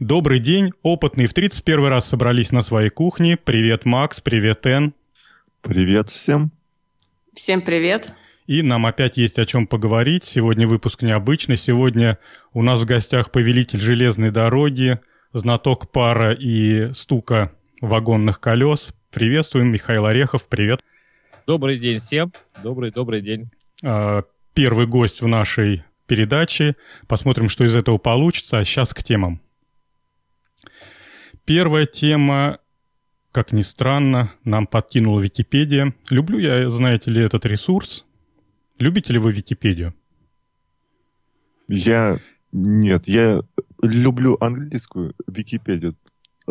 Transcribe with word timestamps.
Добрый 0.00 0.40
день, 0.40 0.72
опытные 0.82 1.28
в 1.28 1.34
31 1.34 1.86
раз 1.86 2.08
собрались 2.08 2.50
на 2.50 2.62
своей 2.62 2.90
кухне. 2.90 3.36
Привет, 3.36 3.84
Макс, 3.84 4.20
привет, 4.20 4.66
Эн. 4.66 4.92
Привет 5.62 6.10
всем. 6.10 6.50
Всем 7.32 7.62
привет. 7.62 8.12
И 8.48 8.62
нам 8.62 8.86
опять 8.86 9.16
есть 9.18 9.38
о 9.38 9.46
чем 9.46 9.68
поговорить. 9.68 10.24
Сегодня 10.24 10.66
выпуск 10.66 11.02
необычный. 11.02 11.56
Сегодня 11.56 12.18
у 12.52 12.62
нас 12.62 12.80
в 12.80 12.86
гостях 12.86 13.30
повелитель 13.30 13.78
железной 13.78 14.32
дороги, 14.32 14.98
знаток 15.32 15.92
пара 15.92 16.34
и 16.34 16.92
стука 16.92 17.52
вагонных 17.80 18.40
колес. 18.40 18.92
Приветствуем, 19.12 19.68
Михаил 19.68 20.06
Орехов, 20.06 20.48
привет. 20.48 20.80
Добрый 21.46 21.78
день 21.78 22.00
всем. 22.00 22.32
Добрый-добрый 22.64 23.22
день. 23.22 23.48
А, 23.84 24.24
первый 24.54 24.88
гость 24.88 25.22
в 25.22 25.28
нашей 25.28 25.84
передаче. 26.08 26.74
Посмотрим, 27.06 27.48
что 27.48 27.62
из 27.62 27.76
этого 27.76 27.98
получится. 27.98 28.58
А 28.58 28.64
сейчас 28.64 28.92
к 28.92 29.04
темам. 29.04 29.40
Первая 31.44 31.84
тема, 31.84 32.58
как 33.30 33.52
ни 33.52 33.60
странно, 33.62 34.32
нам 34.44 34.66
подкинула 34.66 35.20
Википедия. 35.20 35.94
Люблю 36.08 36.38
я, 36.38 36.70
знаете 36.70 37.10
ли, 37.10 37.22
этот 37.22 37.44
ресурс. 37.44 38.06
Любите 38.78 39.12
ли 39.12 39.18
вы 39.18 39.32
Википедию? 39.32 39.94
Я... 41.68 42.18
Нет, 42.52 43.08
я 43.08 43.42
люблю 43.82 44.38
английскую 44.40 45.14
Википедию. 45.26 45.96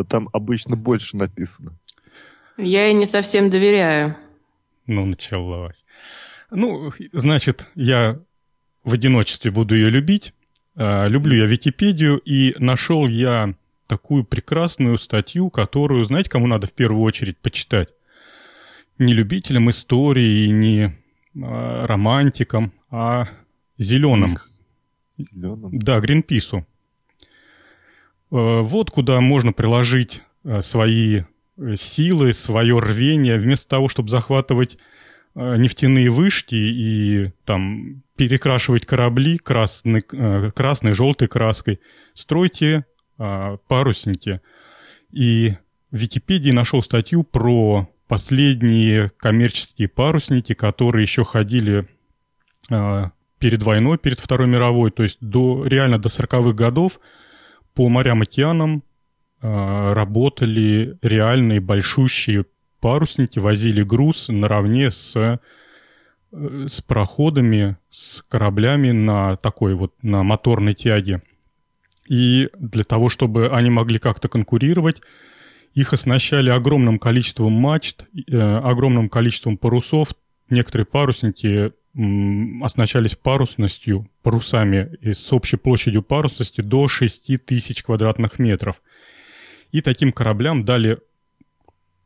Там 0.10 0.30
обычно 0.34 0.76
больше 0.76 1.18
написано. 1.18 1.78
Я 2.58 2.86
ей 2.88 2.94
не 2.94 3.06
совсем 3.06 3.50
доверяю. 3.50 4.16
Ну, 4.86 5.06
началось. 5.06 5.86
Ну, 6.52 6.92
значит, 7.14 7.68
я 7.74 8.20
в 8.84 8.94
одиночестве 8.94 9.50
буду 9.50 9.76
ее 9.76 9.90
любить. 9.90 10.34
А, 10.76 11.08
люблю 11.08 11.36
я 11.36 11.46
Википедию, 11.46 12.18
и 12.18 12.54
нашел 12.60 13.08
я 13.08 13.56
такую 13.88 14.24
прекрасную 14.24 14.98
статью, 14.98 15.50
которую, 15.50 16.04
знаете, 16.06 16.30
кому 16.30 16.48
надо 16.48 16.68
в 16.68 16.74
первую 16.74 17.04
очередь 17.04 17.38
почитать? 17.38 17.90
Не 18.98 19.14
любителям 19.14 19.70
истории, 19.70 20.48
не 20.48 20.96
а, 21.42 21.88
романтикам, 21.88 22.74
а 22.90 23.28
зеленым. 23.78 24.40
Зеленым. 25.18 25.78
Да, 25.80 26.00
Гринпису. 26.00 26.66
А, 28.32 28.62
вот 28.62 28.92
куда 28.92 29.20
можно 29.22 29.52
приложить 29.52 30.22
свои 30.60 31.22
силы, 31.76 32.34
свое 32.34 32.78
рвение, 32.80 33.38
вместо 33.38 33.70
того, 33.70 33.88
чтобы 33.88 34.10
захватывать 34.10 34.78
Э, 35.36 35.56
нефтяные 35.58 36.12
вышки 36.12 36.54
и 36.54 37.32
там 37.44 38.04
перекрашивать 38.16 38.86
корабли 38.86 39.40
красной, 39.40 40.04
э, 40.12 40.52
красной 40.52 40.92
желтой 40.92 41.28
краской, 41.28 41.80
стройте 42.14 42.86
а, 43.24 43.58
парусники. 43.70 44.42
И 45.12 45.54
в 45.92 45.96
Википедии 45.96 46.52
нашел 46.52 46.84
статью 46.84 47.24
про 47.24 47.90
последние 48.10 49.12
коммерческие 49.18 49.88
парусники, 49.88 50.54
которые 50.54 51.04
еще 51.04 51.24
ходили 51.24 51.88
а, 52.70 53.12
перед 53.40 53.64
войной, 53.64 53.98
перед 53.98 54.20
Второй 54.20 54.50
мировой, 54.50 54.92
то 54.92 55.04
есть 55.04 55.20
до, 55.22 55.66
реально 55.66 56.00
до 56.00 56.10
40-х 56.10 56.52
годов 56.52 57.00
по 57.74 57.88
морям 57.88 58.24
и 58.24 58.26
океанам 58.26 58.84
а, 59.42 59.94
работали 59.94 60.98
реальные 61.02 61.62
большущие 61.62 62.46
парусники 62.82 63.40
возили 63.40 63.84
груз 63.84 64.28
наравне 64.28 64.92
с, 64.92 65.16
э, 65.16 65.38
с 66.68 66.82
проходами, 66.82 67.78
с 67.90 68.22
кораблями 68.24 68.92
на 68.92 69.38
такой 69.38 69.76
вот, 69.76 69.94
на 70.02 70.24
моторной 70.24 70.74
тяге. 70.74 71.22
И 72.14 72.50
для 72.60 72.84
того, 72.84 73.10
чтобы 73.10 73.50
они 73.50 73.72
могли 73.72 73.98
как-то 73.98 74.28
конкурировать, 74.28 75.02
их 75.74 75.94
оснащали 75.94 76.52
огромным 76.52 77.00
количеством 77.00 77.54
мачт, 77.54 78.06
э, 78.28 78.38
огромным 78.38 79.10
количеством 79.10 79.58
парусов. 79.58 80.10
Некоторые 80.48 80.86
парусники 80.86 81.72
оснащались 82.64 83.16
парусностью, 83.16 84.12
парусами 84.22 84.96
с 85.02 85.34
общей 85.34 85.58
площадью 85.58 86.04
парусности 86.04 86.62
до 86.62 86.88
6 86.88 87.38
тысяч 87.40 87.82
квадратных 87.82 88.38
метров. 88.38 88.84
И 89.72 89.82
таким 89.82 90.12
кораблям 90.12 90.66
дали 90.66 91.00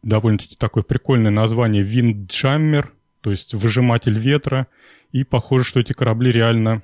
довольно-таки 0.03 0.55
такое 0.55 0.83
прикольное 0.83 1.31
название 1.31 1.83
«Виндджаммер», 1.83 2.93
то 3.19 3.31
есть 3.31 3.53
выжиматель 3.53 4.17
ветра. 4.17 4.67
И 5.11 5.25
похоже, 5.25 5.65
что 5.65 5.81
эти 5.81 5.91
корабли 5.91 6.31
реально 6.31 6.81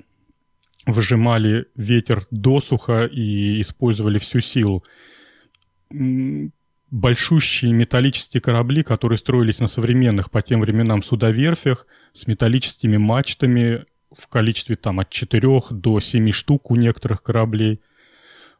выжимали 0.86 1.66
ветер 1.74 2.26
досуха 2.30 3.06
и 3.06 3.60
использовали 3.60 4.18
всю 4.18 4.40
силу. 4.40 4.84
Большущие 6.90 7.72
металлические 7.72 8.40
корабли, 8.40 8.82
которые 8.82 9.18
строились 9.18 9.60
на 9.60 9.66
современных 9.66 10.30
по 10.30 10.42
тем 10.42 10.60
временам 10.60 11.02
судоверфях, 11.02 11.86
с 12.12 12.26
металлическими 12.26 12.96
мачтами 12.96 13.84
в 14.12 14.28
количестве 14.28 14.76
там 14.76 15.00
от 15.00 15.10
4 15.10 15.60
до 15.70 16.00
7 16.00 16.30
штук 16.30 16.70
у 16.70 16.76
некоторых 16.76 17.22
кораблей. 17.22 17.80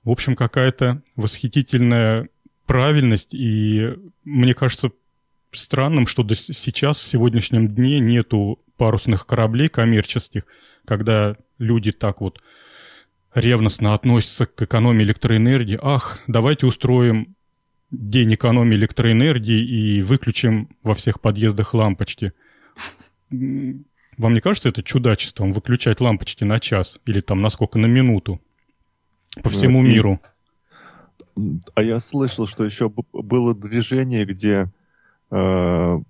В 0.03 0.11
общем, 0.11 0.35
какая-то 0.37 1.03
восхитительная 1.17 2.29
правильность, 2.67 3.35
и 3.35 3.95
мне 4.25 4.55
кажется 4.55 4.91
странным, 5.53 6.07
что 6.07 6.23
до 6.23 6.35
сейчас, 6.35 6.99
в 6.99 7.07
сегодняшнем 7.07 7.69
дне, 7.69 8.01
нету 8.01 8.59
парусных 8.77 9.27
кораблей 9.27 9.69
коммерческих, 9.69 10.45
когда 10.85 11.37
люди 11.59 11.93
так 11.93 12.21
вот 12.21 12.41
ревностно 13.35 13.95
относятся 13.95 14.47
к 14.47 14.63
экономии 14.63 15.05
электроэнергии. 15.05 15.79
Ах, 15.83 16.21
давайте 16.27 16.67
устроим 16.67 17.35
день 17.91 18.35
экономии 18.35 18.77
электроэнергии 18.77 19.99
и 19.99 20.03
выключим 20.03 20.69
во 20.83 20.95
всех 20.95 21.21
подъездах 21.21 21.75
лампочки. 21.75 22.33
Вам 23.31 24.35
не 24.35 24.41
кажется 24.41 24.69
это 24.69 24.83
чудачеством 24.83 25.53
выключать 25.53 26.01
лампочки 26.01 26.45
на 26.45 26.61
час 26.61 27.01
или 27.05 27.21
там 27.21 27.43
на 27.43 27.51
сколько, 27.51 27.79
на 27.79 27.87
минуту 27.87 28.41
по 29.43 29.49
всему 29.49 29.83
ну, 29.83 29.89
миру? 29.89 30.21
А 31.75 31.83
я 31.83 31.99
слышал, 31.99 32.47
что 32.47 32.65
еще 32.65 32.93
было 33.13 33.55
движение, 33.55 34.25
где 34.25 34.71
э, 35.33 36.01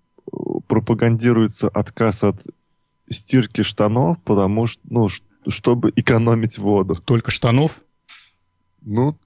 пропагандируется 0.68 1.68
отказ 1.68 2.24
от 2.24 2.42
стирки 3.08 3.62
штанов, 3.62 4.22
потому 4.22 4.66
что, 4.66 4.82
ну, 4.84 5.08
чтобы 5.48 5.92
экономить 5.96 6.58
воду. 6.58 6.96
Только 6.96 7.30
штанов? 7.30 7.80
Ну, 8.82 9.16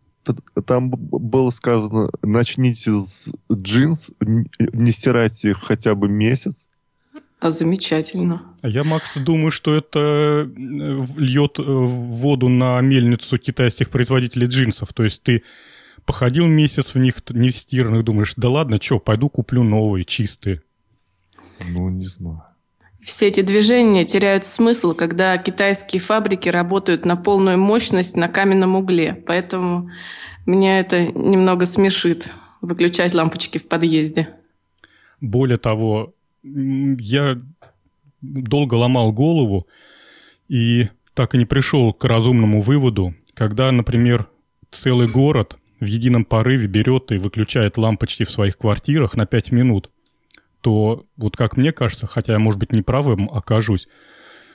там 0.66 0.90
было 0.90 1.50
сказано, 1.50 2.10
начните 2.22 2.92
с 2.92 3.32
джинс, 3.52 4.10
не 4.20 4.90
стирайте 4.90 5.50
их 5.50 5.60
хотя 5.62 5.94
бы 5.94 6.08
месяц. 6.08 6.68
А 7.40 7.50
замечательно. 7.50 8.42
А 8.62 8.68
я, 8.68 8.82
Макс, 8.82 9.16
думаю, 9.16 9.52
что 9.52 9.74
это 9.74 10.00
э, 10.00 10.44
льет 11.16 11.60
э, 11.60 11.62
воду 11.62 12.48
на 12.48 12.80
мельницу 12.80 13.38
китайских 13.38 13.90
производителей 13.90 14.48
джинсов. 14.48 14.92
То 14.92 15.04
есть 15.04 15.22
ты 15.22 15.44
походил 16.04 16.46
месяц 16.46 16.94
в 16.94 16.98
них 16.98 17.16
не 17.30 17.50
стиранных, 17.50 18.04
думаешь, 18.04 18.34
да 18.36 18.48
ладно, 18.48 18.80
что, 18.82 18.98
пойду 18.98 19.28
куплю 19.28 19.62
новые, 19.62 20.04
чистые. 20.04 20.62
Ну, 21.68 21.88
не 21.90 22.06
знаю. 22.06 22.42
Все 23.00 23.28
эти 23.28 23.42
движения 23.42 24.04
теряют 24.04 24.44
смысл, 24.44 24.94
когда 24.94 25.38
китайские 25.38 26.00
фабрики 26.00 26.48
работают 26.48 27.04
на 27.04 27.16
полную 27.16 27.58
мощность 27.58 28.16
на 28.16 28.28
каменном 28.28 28.74
угле. 28.74 29.22
Поэтому 29.26 29.90
меня 30.46 30.80
это 30.80 31.06
немного 31.12 31.66
смешит, 31.66 32.30
выключать 32.60 33.14
лампочки 33.14 33.58
в 33.58 33.68
подъезде. 33.68 34.28
Более 35.20 35.58
того, 35.58 36.14
я 36.42 37.38
долго 38.20 38.74
ломал 38.74 39.12
голову 39.12 39.66
и 40.48 40.88
так 41.14 41.34
и 41.34 41.38
не 41.38 41.44
пришел 41.44 41.92
к 41.92 42.04
разумному 42.04 42.60
выводу, 42.60 43.14
когда, 43.34 43.70
например, 43.72 44.28
целый 44.70 45.08
город 45.08 45.56
в 45.80 45.84
едином 45.84 46.24
порыве 46.24 46.66
берет 46.66 47.12
и 47.12 47.18
выключает 47.18 47.78
лампочки 47.78 48.24
в 48.24 48.30
своих 48.30 48.58
квартирах 48.58 49.16
на 49.16 49.26
5 49.26 49.52
минут, 49.52 49.90
то 50.60 51.06
вот 51.16 51.36
как 51.36 51.56
мне 51.56 51.72
кажется, 51.72 52.06
хотя 52.06 52.34
я, 52.34 52.38
может 52.38 52.58
быть, 52.58 52.72
неправым 52.72 53.30
окажусь, 53.30 53.88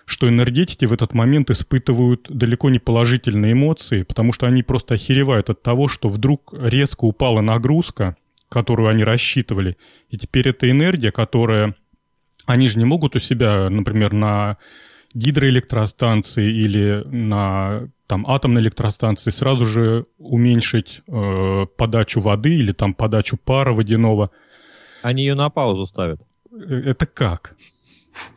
что 0.06 0.28
энергетики 0.28 0.86
в 0.86 0.94
этот 0.94 1.14
момент 1.14 1.50
испытывают 1.50 2.28
далеко 2.30 2.70
не 2.70 2.80
положительные 2.80 3.54
эмоции, 3.54 4.04
потому 4.04 4.34
что 4.34 4.48
они 4.48 4.64
просто 4.64 4.96
охеревают 4.96 5.50
от 5.50 5.62
того, 5.62 5.88
что 5.88 6.10
вдруг 6.10 6.54
резко 6.58 7.06
упала 7.06 7.42
нагрузка, 7.42 8.18
которую 8.50 8.90
они 8.90 9.04
рассчитывали, 9.04 9.78
и 10.10 10.18
теперь 10.18 10.50
эта 10.50 10.70
энергия, 10.70 11.12
которая... 11.12 11.76
Они 12.46 12.68
же 12.68 12.78
не 12.78 12.84
могут 12.84 13.16
у 13.16 13.20
себя, 13.20 13.70
например, 13.70 14.12
на 14.12 14.58
гидроэлектростанции 15.14 16.52
или 16.52 17.04
на 17.06 17.88
там, 18.08 18.26
атомной 18.28 18.62
электростанции 18.62 19.32
сразу 19.32 19.66
же 19.66 20.06
уменьшить 20.18 21.02
э, 21.08 21.66
подачу 21.78 22.20
воды 22.20 22.56
или 22.56 22.72
там 22.72 22.94
подачу 22.94 23.38
пара 23.44 23.74
водяного. 23.74 24.32
Они 25.04 25.22
ее 25.24 25.36
на 25.36 25.50
паузу 25.50 25.86
ставят. 25.86 26.22
Э, 26.52 26.82
это 26.92 27.06
как? 27.06 27.56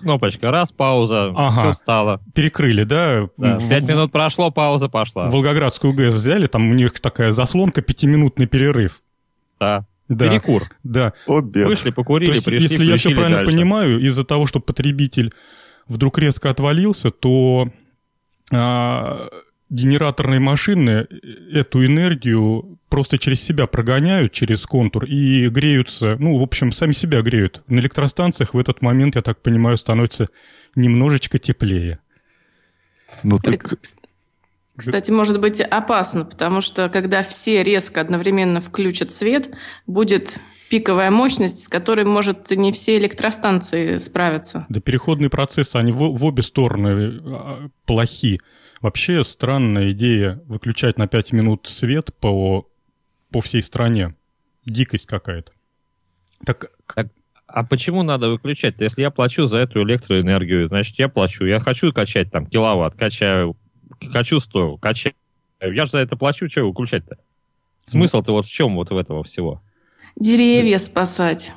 Кнопочка, 0.00 0.50
раз, 0.50 0.72
пауза, 0.72 1.32
Ага. 1.36 1.60
все 1.60 1.72
стало. 1.74 2.20
Перекрыли, 2.34 2.84
да? 2.84 3.28
Да, 3.36 3.58
Пять 3.68 3.86
минут 3.88 4.10
прошло, 4.10 4.50
пауза 4.50 4.88
пошла. 4.88 5.28
Волгоградскую 5.28 5.92
ГЭС 5.94 6.14
взяли, 6.14 6.46
там 6.46 6.70
у 6.70 6.74
них 6.74 6.98
такая 7.00 7.30
заслонка, 7.30 7.82
пятиминутный 7.82 8.46
перерыв. 8.46 9.00
Да. 9.60 9.86
Да, 10.08 10.28
Перекур. 10.28 10.62
да. 10.84 11.12
Обед. 11.26 11.66
Вышли, 11.68 11.90
То 11.90 11.96
покурили, 11.96 12.30
есть, 12.34 12.44
пришли, 12.44 12.62
если 12.62 12.84
я 12.84 12.96
все 12.96 13.10
правильно 13.14 13.38
дальше. 13.38 13.52
понимаю, 13.52 13.98
из-за 14.06 14.24
того, 14.24 14.46
что 14.46 14.60
потребитель 14.60 15.32
вдруг 15.88 16.18
резко 16.18 16.48
отвалился, 16.48 17.10
то 17.10 17.68
а, 18.52 19.26
генераторные 19.68 20.40
машины 20.40 21.06
эту 21.52 21.84
энергию 21.84 22.78
просто 22.88 23.18
через 23.18 23.42
себя 23.42 23.66
прогоняют, 23.66 24.32
через 24.32 24.64
контур, 24.64 25.04
и 25.04 25.48
греются, 25.48 26.16
ну, 26.18 26.38
в 26.38 26.42
общем, 26.42 26.72
сами 26.72 26.92
себя 26.92 27.22
греют. 27.22 27.62
На 27.66 27.80
электростанциях 27.80 28.54
в 28.54 28.58
этот 28.58 28.82
момент, 28.82 29.16
я 29.16 29.22
так 29.22 29.42
понимаю, 29.42 29.76
становится 29.76 30.28
немножечко 30.74 31.38
теплее. 31.38 31.98
Ну 33.22 33.38
так 33.38 33.54
кс- 33.54 33.96
кстати, 34.76 35.10
может 35.10 35.40
быть 35.40 35.60
опасно, 35.60 36.24
потому 36.24 36.60
что 36.60 36.88
когда 36.88 37.22
все 37.22 37.62
резко 37.62 38.00
одновременно 38.00 38.60
включат 38.60 39.10
свет, 39.10 39.50
будет 39.86 40.38
пиковая 40.68 41.10
мощность, 41.10 41.64
с 41.64 41.68
которой, 41.68 42.04
может, 42.04 42.50
не 42.50 42.72
все 42.72 42.98
электростанции 42.98 43.98
справятся. 43.98 44.66
Да 44.68 44.80
переходные 44.80 45.30
процессы, 45.30 45.76
они 45.76 45.92
в, 45.92 46.16
в 46.16 46.24
обе 46.24 46.42
стороны 46.42 47.20
а, 47.24 47.68
плохи. 47.86 48.40
Вообще 48.80 49.24
странная 49.24 49.92
идея 49.92 50.40
выключать 50.46 50.98
на 50.98 51.06
5 51.06 51.32
минут 51.32 51.66
свет 51.68 52.14
по, 52.20 52.68
по 53.30 53.40
всей 53.40 53.62
стране. 53.62 54.14
Дикость 54.64 55.06
какая-то. 55.06 55.52
Так, 56.44 56.70
А 57.46 57.64
почему 57.64 58.02
надо 58.02 58.28
выключать? 58.28 58.74
Если 58.78 59.02
я 59.02 59.10
плачу 59.10 59.46
за 59.46 59.58
эту 59.58 59.82
электроэнергию, 59.82 60.68
значит, 60.68 60.98
я 60.98 61.08
плачу. 61.08 61.44
Я 61.44 61.60
хочу 61.60 61.92
качать 61.92 62.30
там 62.30 62.46
киловатт, 62.46 62.94
качаю. 62.96 63.56
Хочу 64.12 64.40
100, 64.40 64.76
качаю. 64.76 65.14
Я 65.60 65.86
же 65.86 65.92
за 65.92 65.98
это 65.98 66.16
плачу, 66.16 66.48
что 66.50 66.64
выключать-то? 66.64 67.16
Смысл-то 67.84 68.32
вот 68.32 68.46
в 68.46 68.50
чем 68.50 68.74
вот 68.74 68.90
в 68.90 68.96
этого 68.96 69.22
всего? 69.22 69.62
Деревья 70.16 70.78
спасать. 70.78 71.52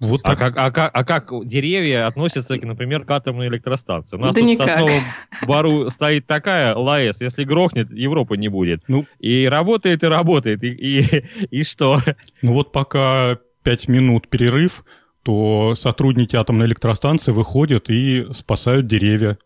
Вот 0.00 0.20
А 0.24 0.36
так. 0.36 0.38
как, 0.38 0.56
а, 0.58 0.70
как, 0.70 0.90
а 0.94 1.04
как 1.04 1.46
деревья 1.46 2.06
относятся, 2.06 2.58
к, 2.58 2.62
например, 2.64 3.04
к 3.04 3.10
атомной 3.10 3.48
электростанции? 3.48 4.16
У 4.16 4.20
нас 4.20 4.34
Да 4.34 4.40
тут 4.40 4.50
никак. 4.50 4.66
в 4.66 4.70
Сосновом 4.70 5.00
Бару 5.46 5.90
стоит 5.90 6.26
такая 6.26 6.74
ЛАЭС, 6.74 7.20
если 7.20 7.44
грохнет, 7.44 7.90
Европы 7.90 8.36
не 8.36 8.48
будет. 8.48 8.82
Ну. 8.88 9.06
И 9.18 9.46
работает, 9.46 10.02
и 10.02 10.06
работает. 10.06 10.62
И, 10.62 10.68
и, 10.68 11.24
и 11.50 11.62
что? 11.64 12.00
Ну 12.42 12.52
вот 12.52 12.72
пока 12.72 13.38
5 13.62 13.88
минут 13.88 14.28
перерыв, 14.28 14.84
то 15.22 15.74
сотрудники 15.74 16.36
атомной 16.36 16.66
электростанции 16.66 17.32
выходят 17.32 17.90
и 17.90 18.26
спасают 18.32 18.86
деревья. 18.86 19.38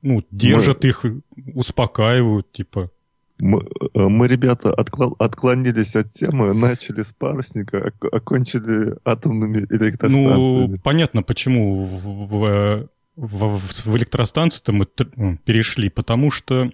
Ну, 0.00 0.22
держат 0.30 0.84
их, 0.84 1.04
успокаивают, 1.54 2.52
типа. 2.52 2.90
Мы, 3.38 3.60
э, 3.94 4.08
мы, 4.08 4.28
ребята, 4.28 4.72
отклонились 4.74 5.96
от 5.96 6.10
темы, 6.10 6.52
начали 6.54 7.02
с 7.02 7.12
парусника, 7.12 7.92
ок- 8.00 8.12
окончили 8.12 8.94
атомными 9.04 9.66
Ну, 9.70 9.76
электростанциями. 9.76 10.80
понятно, 10.82 11.22
почему 11.22 11.84
в, 11.84 12.28
в, 12.28 12.88
в- 13.16 13.86
в 13.86 13.96
электростанции-то 13.96 14.72
мы 14.72 14.86
ну, 15.16 15.38
перешли, 15.44 15.88
потому 15.88 16.30
что 16.30 16.70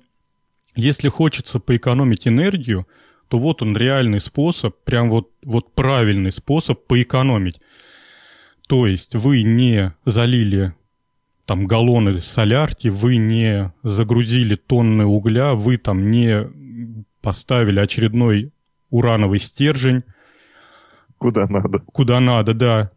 если 0.75 1.08
хочется 1.08 1.61
поэкономить 1.61 2.26
энергию, 2.26 2.87
то 3.28 3.38
вот 3.38 3.62
он 3.62 3.76
реальный 3.76 4.20
способ, 4.20 4.76
прям 4.84 5.08
вот, 5.08 5.31
вот 5.44 5.75
правильный 5.75 6.31
способ 6.32 6.87
поэкономить. 6.87 7.61
То 8.69 8.87
есть 8.87 9.14
вы 9.14 9.43
не 9.43 9.93
залили 10.06 10.75
там 11.46 11.67
галлоны 11.67 12.20
солярки, 12.20 12.88
вы 12.88 13.17
не 13.17 13.73
загрузили 13.82 14.55
тонны 14.55 15.05
угля, 15.05 15.55
вы 15.55 15.76
там 15.76 16.11
не 16.11 16.46
поставили 17.20 17.81
очередной 17.81 18.52
урановый 18.91 19.38
стержень, 19.38 20.02
Куда 21.19 21.46
надо. 21.49 21.79
куда 21.81 22.20
надо, 22.20 22.55
да. 22.55 22.91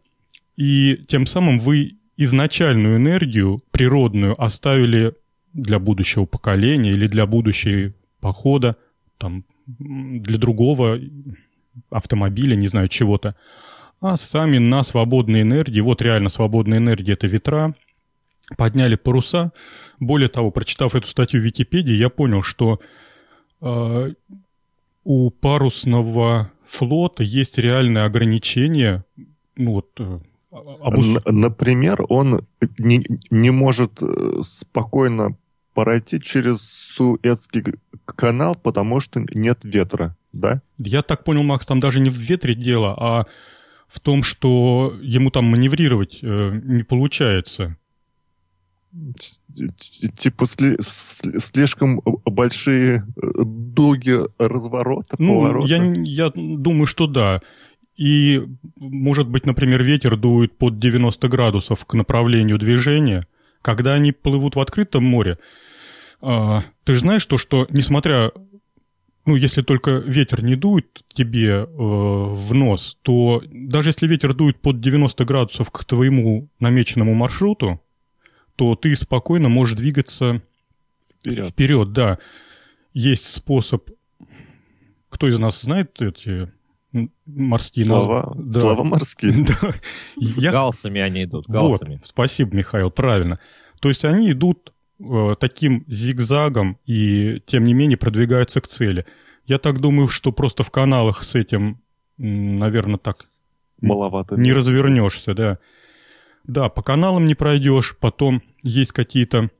И 0.56 0.96
тем 1.08 1.26
самым 1.26 1.58
вы 1.58 1.96
изначальную 2.16 2.96
энергию 2.96 3.62
природную 3.70 4.40
оставили 4.42 5.14
для 5.52 5.78
будущего 5.78 6.24
поколения 6.24 6.90
или 6.90 7.06
для 7.06 7.26
будущего 7.26 7.92
похода, 8.20 8.76
там, 9.18 9.44
для 9.66 10.38
другого 10.38 10.98
автомобиля, 11.90 12.56
не 12.56 12.66
знаю, 12.66 12.88
чего-то. 12.88 13.34
А 14.00 14.16
сами 14.16 14.58
на 14.58 14.82
свободной 14.82 15.42
энергии, 15.42 15.80
вот 15.80 16.02
реально 16.02 16.28
свободная 16.28 16.78
энергия– 16.78 17.12
это 17.14 17.26
ветра, 17.26 17.74
подняли 18.56 18.96
паруса. 18.96 19.52
Более 20.00 20.28
того, 20.28 20.50
прочитав 20.50 20.94
эту 20.94 21.06
статью 21.06 21.40
в 21.40 21.44
Википедии, 21.44 21.94
я 21.94 22.08
понял, 22.08 22.42
что 22.42 22.80
э, 23.60 24.12
у 25.04 25.30
парусного 25.30 26.50
флота 26.66 27.22
есть 27.22 27.58
реальное 27.58 28.04
ограничение, 28.04 29.04
ну 29.56 29.72
вот, 29.72 29.88
э, 29.98 30.20
обус- 30.50 31.20
Н- 31.26 31.40
Например, 31.40 32.04
он 32.08 32.46
не, 32.78 33.04
не 33.30 33.50
может 33.50 34.02
э, 34.02 34.40
спокойно 34.42 35.36
пройти 35.74 36.20
через 36.20 36.60
Суэцкий 36.62 37.64
канал, 38.04 38.54
потому 38.56 39.00
что 39.00 39.20
нет 39.34 39.60
ветра, 39.64 40.16
да? 40.32 40.62
Я 40.78 41.02
так 41.02 41.24
понял, 41.24 41.42
Макс, 41.42 41.66
там 41.66 41.80
даже 41.80 42.00
не 42.00 42.10
в 42.10 42.16
ветре 42.16 42.54
дело, 42.54 42.94
а 42.98 43.26
в 43.86 44.00
том, 44.00 44.22
что 44.22 44.94
ему 45.00 45.30
там 45.30 45.44
маневрировать 45.46 46.18
э, 46.22 46.60
не 46.64 46.82
получается. 46.82 47.76
Типа 50.16 50.44
сли- 50.46 50.76
сли- 50.80 51.38
слишком 51.40 52.00
большие 52.24 53.04
э, 53.16 53.26
дуги 53.44 54.16
разворота, 54.38 55.16
Ну, 55.18 55.42
поворота. 55.42 55.74
я, 55.74 55.82
я 55.94 56.32
думаю, 56.34 56.86
что 56.86 57.06
да. 57.06 57.40
И, 57.96 58.42
может 58.78 59.28
быть, 59.28 59.44
например, 59.46 59.82
ветер 59.82 60.16
дует 60.16 60.56
под 60.56 60.78
90 60.78 61.28
градусов 61.28 61.84
к 61.84 61.94
направлению 61.94 62.58
движения. 62.58 63.26
Когда 63.60 63.94
они 63.94 64.12
плывут 64.12 64.56
в 64.56 64.60
открытом 64.60 65.04
море, 65.04 65.38
а, 66.20 66.62
ты 66.84 66.94
же 66.94 67.00
знаешь 67.00 67.26
то, 67.26 67.38
что, 67.38 67.66
несмотря... 67.70 68.30
Ну, 69.26 69.36
если 69.36 69.60
только 69.60 69.90
ветер 69.90 70.42
не 70.42 70.56
дует 70.56 71.04
тебе 71.12 71.48
э, 71.50 71.66
в 71.68 72.54
нос, 72.54 72.96
то 73.02 73.42
даже 73.52 73.90
если 73.90 74.06
ветер 74.06 74.32
дует 74.32 74.58
под 74.58 74.80
90 74.80 75.22
градусов 75.26 75.70
к 75.70 75.84
твоему 75.84 76.48
намеченному 76.60 77.12
маршруту, 77.12 77.78
то 78.58 78.74
ты 78.74 78.96
спокойно 78.96 79.48
можешь 79.48 79.76
двигаться 79.76 80.42
Вперед. 81.20 81.46
Вперед, 81.48 81.92
да. 81.92 82.18
Есть 82.92 83.26
способ. 83.28 83.88
Кто 85.08 85.28
из 85.28 85.38
нас 85.38 85.62
знает 85.62 86.00
эти 86.02 86.50
морские 87.26 87.84
Слова, 87.86 88.32
назв- 88.34 88.42
Да. 88.52 88.60
слова 88.60 88.84
морские. 88.84 89.44
Да. 89.60 89.74
Я- 90.16 90.50
Галсами 90.50 91.00
они 91.00 91.22
идут, 91.24 91.46
Вот, 91.46 91.52
галсами. 91.54 92.00
спасибо, 92.04 92.56
Михаил, 92.56 92.90
правильно. 92.90 93.38
То 93.80 93.88
есть 93.88 94.04
они 94.04 94.32
идут 94.32 94.72
э, 95.00 95.36
таким 95.38 95.84
зигзагом 95.86 96.78
и, 96.84 97.40
тем 97.46 97.62
не 97.62 97.74
менее, 97.74 97.96
продвигаются 97.96 98.60
к 98.60 98.66
цели. 98.66 99.06
Я 99.46 99.58
так 99.58 99.80
думаю, 99.80 100.08
что 100.08 100.32
просто 100.32 100.64
в 100.64 100.70
каналах 100.72 101.22
с 101.22 101.36
этим, 101.36 101.80
наверное, 102.16 102.98
так 102.98 103.28
Маловато. 103.80 104.36
не 104.36 104.52
развернешься, 104.52 105.34
да. 105.34 105.58
Да, 106.44 106.68
по 106.68 106.82
каналам 106.82 107.26
не 107.26 107.34
пройдешь, 107.34 107.96
потом 108.00 108.42
есть 108.62 108.92
какие-то 108.92 109.50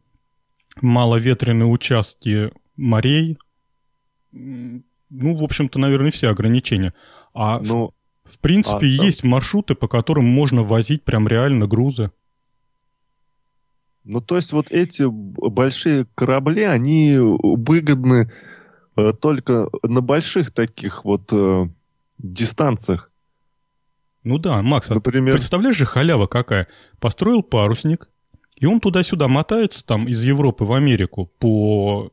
маловетренные 0.80 1.66
участки 1.66 2.50
морей. 2.76 3.38
Ну, 4.32 4.82
в 5.10 5.42
общем-то, 5.42 5.78
наверное, 5.78 6.10
все 6.10 6.28
ограничения. 6.28 6.94
А 7.34 7.58
в, 7.58 7.66
Ну, 7.66 7.94
в 8.24 8.40
принципе 8.40 8.76
а 8.76 8.80
там- 8.80 8.88
есть 9.06 9.24
маршруты, 9.24 9.74
по 9.74 9.88
которым 9.88 10.26
можно 10.26 10.62
возить 10.62 11.04
прям 11.04 11.26
реально 11.26 11.66
грузы. 11.66 12.10
ну, 14.04 14.20
то 14.20 14.36
есть 14.36 14.52
вот 14.52 14.70
эти 14.70 15.04
большие 15.06 16.06
корабли, 16.14 16.62
они 16.62 17.16
выгодны 17.18 18.32
э, 18.96 19.12
только 19.12 19.68
на 19.82 20.00
больших 20.00 20.50
таких 20.50 21.04
вот 21.04 21.30
э, 21.32 21.68
дистанциях. 22.18 23.10
Ну 24.24 24.38
да, 24.38 24.62
Макс, 24.62 24.90
а 24.90 24.94
Например, 24.94 25.34
представляешь 25.34 25.76
же 25.76 25.84
халява 25.86 26.26
какая? 26.26 26.68
Построил 26.98 27.42
парусник, 27.42 28.08
и 28.60 28.66
он 28.66 28.80
туда-сюда 28.80 29.28
мотается 29.28 29.86
там 29.86 30.08
из 30.08 30.24
Европы 30.24 30.64
в 30.64 30.72
Америку 30.72 31.30
по, 31.38 32.12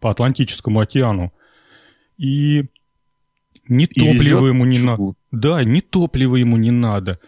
по 0.00 0.10
Атлантическому 0.10 0.80
океану. 0.80 1.32
И 2.18 2.64
ни 3.68 3.84
и 3.84 3.86
топлива 3.86 4.46
везет 4.46 4.48
ему 4.48 4.64
не 4.66 4.78
надо. 4.78 5.14
Да, 5.30 5.64
ни 5.64 5.80
топлива 5.80 6.36
ему 6.36 6.56
не 6.56 6.70
надо. 6.70 7.18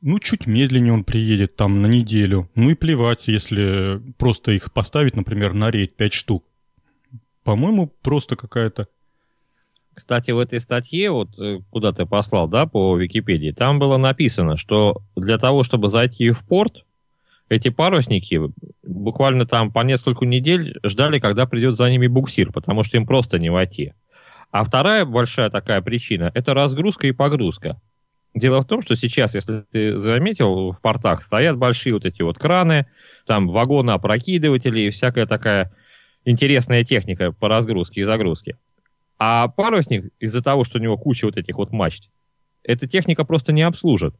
Ну, 0.00 0.20
чуть 0.20 0.46
медленнее 0.46 0.92
он 0.92 1.02
приедет 1.02 1.56
там 1.56 1.82
на 1.82 1.86
неделю. 1.86 2.48
Ну 2.54 2.70
и 2.70 2.74
плевать, 2.74 3.26
если 3.26 4.00
просто 4.16 4.52
их 4.52 4.72
поставить, 4.72 5.16
например, 5.16 5.54
на 5.54 5.70
рейд 5.70 5.96
5 5.96 6.12
штук. 6.12 6.44
По-моему, 7.42 7.88
просто 8.02 8.36
какая-то... 8.36 8.86
Кстати, 9.94 10.30
в 10.30 10.38
этой 10.38 10.60
статье, 10.60 11.10
вот 11.10 11.36
э, 11.40 11.58
куда 11.70 11.90
ты 11.90 12.06
послал, 12.06 12.46
да, 12.46 12.66
по 12.66 12.96
Википедии, 12.96 13.50
там 13.50 13.80
было 13.80 13.96
написано, 13.96 14.56
что 14.56 15.02
для 15.16 15.38
того, 15.38 15.64
чтобы 15.64 15.88
зайти 15.88 16.30
в 16.30 16.46
порт, 16.46 16.84
эти 17.48 17.68
парусники 17.70 18.40
буквально 18.82 19.46
там 19.46 19.72
по 19.72 19.80
несколько 19.80 20.26
недель 20.26 20.78
ждали, 20.84 21.18
когда 21.18 21.46
придет 21.46 21.76
за 21.76 21.90
ними 21.90 22.06
буксир, 22.06 22.52
потому 22.52 22.82
что 22.82 22.96
им 22.96 23.06
просто 23.06 23.38
не 23.38 23.50
войти. 23.50 23.92
А 24.50 24.64
вторая 24.64 25.04
большая 25.04 25.50
такая 25.50 25.80
причина– 25.82 26.30
это 26.34 26.54
разгрузка 26.54 27.06
и 27.06 27.12
погрузка. 27.12 27.80
Дело 28.34 28.60
в 28.60 28.66
том, 28.66 28.82
что 28.82 28.94
сейчас, 28.94 29.34
если 29.34 29.64
ты 29.70 29.98
заметил, 29.98 30.72
в 30.72 30.80
портах 30.80 31.22
стоят 31.22 31.56
большие 31.56 31.94
вот 31.94 32.04
эти 32.04 32.22
вот 32.22 32.38
краны, 32.38 32.86
там 33.26 33.48
вагоны 33.48 33.90
опрокидыватели 33.92 34.80
и 34.80 34.90
всякая 34.90 35.26
такая 35.26 35.72
интересная 36.24 36.84
техника 36.84 37.32
по 37.32 37.48
разгрузке 37.48 38.02
и 38.02 38.04
загрузке. 38.04 38.56
А 39.18 39.48
парусник, 39.48 40.12
из-за 40.20 40.42
того, 40.42 40.64
что 40.64 40.78
у 40.78 40.82
него 40.82 40.96
куча 40.96 41.24
вот 41.24 41.36
этих 41.36 41.56
вот 41.56 41.72
мачт, 41.72 42.10
эта 42.62 42.86
техника 42.86 43.24
просто 43.24 43.52
не 43.52 43.62
обслужит. 43.62 44.14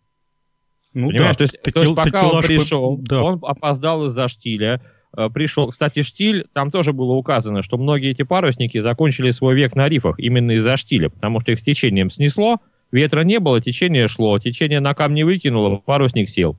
Ну, 0.94 1.08
Понимаешь, 1.08 1.36
да, 1.36 1.38
то 1.38 1.42
есть, 1.42 1.62
то 1.62 1.80
есть 1.80 1.94
пока 1.94 2.28
он 2.28 2.42
пришел, 2.42 2.96
по... 2.96 3.02
да. 3.04 3.22
он 3.22 3.38
опоздал 3.42 4.06
из-за 4.06 4.28
штиля, 4.28 4.80
э, 5.16 5.28
пришел. 5.28 5.68
Кстати, 5.68 6.02
штиль, 6.02 6.46
там 6.52 6.70
тоже 6.70 6.92
было 6.92 7.12
указано, 7.12 7.62
что 7.62 7.76
многие 7.76 8.10
эти 8.10 8.22
парусники 8.22 8.78
закончили 8.78 9.30
свой 9.30 9.54
век 9.54 9.76
на 9.76 9.88
рифах 9.88 10.18
именно 10.18 10.52
из-за 10.52 10.76
штиля, 10.76 11.10
потому 11.10 11.40
что 11.40 11.52
их 11.52 11.60
с 11.60 11.62
течением 11.62 12.10
снесло, 12.10 12.56
ветра 12.90 13.20
не 13.22 13.38
было, 13.38 13.60
течение 13.60 14.08
шло, 14.08 14.38
течение 14.38 14.80
на 14.80 14.94
камни 14.94 15.22
выкинуло, 15.22 15.76
парусник 15.76 16.28
сел 16.28 16.58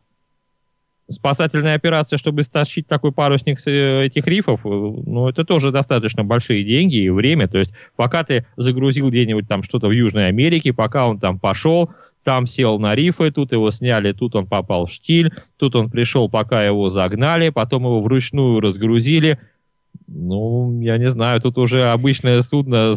спасательная 1.10 1.76
операция, 1.76 2.18
чтобы 2.18 2.44
стащить 2.44 2.88
такой 2.88 3.12
парусник 3.12 3.60
с 3.60 3.68
э, 3.68 4.06
этих 4.06 4.28
рифов, 4.28 4.62
э, 4.66 4.70
ну, 4.70 5.28
это 5.28 5.44
тоже 5.44 5.72
достаточно 5.72 6.24
большие 6.24 6.64
деньги 6.64 6.98
и 6.98 7.10
время. 7.10 7.48
То 7.48 7.58
есть, 7.58 7.74
пока 7.96 8.24
ты 8.24 8.46
загрузил 8.56 9.10
где-нибудь 9.10 9.48
там 9.48 9.64
что-то 9.64 9.88
в 9.88 9.92
Южной 9.92 10.28
Америке, 10.28 10.72
пока 10.72 11.08
он 11.08 11.20
там 11.20 11.40
пошел, 11.40 11.92
там 12.30 12.46
сел 12.46 12.78
на 12.78 12.94
рифы, 12.94 13.32
тут 13.32 13.54
его 13.54 13.72
сняли, 13.72 14.12
тут 14.12 14.36
он 14.36 14.46
попал 14.46 14.86
в 14.86 14.92
штиль, 14.92 15.34
тут 15.58 15.76
он 15.76 15.90
пришел, 15.90 16.30
пока 16.30 16.64
его 16.64 16.88
загнали, 16.90 17.50
потом 17.50 17.86
его 17.86 18.02
вручную 18.02 18.60
разгрузили. 18.60 19.40
Ну, 20.06 20.80
я 20.80 21.00
не 21.00 21.10
знаю, 21.10 21.42
тут 21.42 21.58
уже 21.58 21.90
обычное 21.90 22.42
судно 22.42 22.94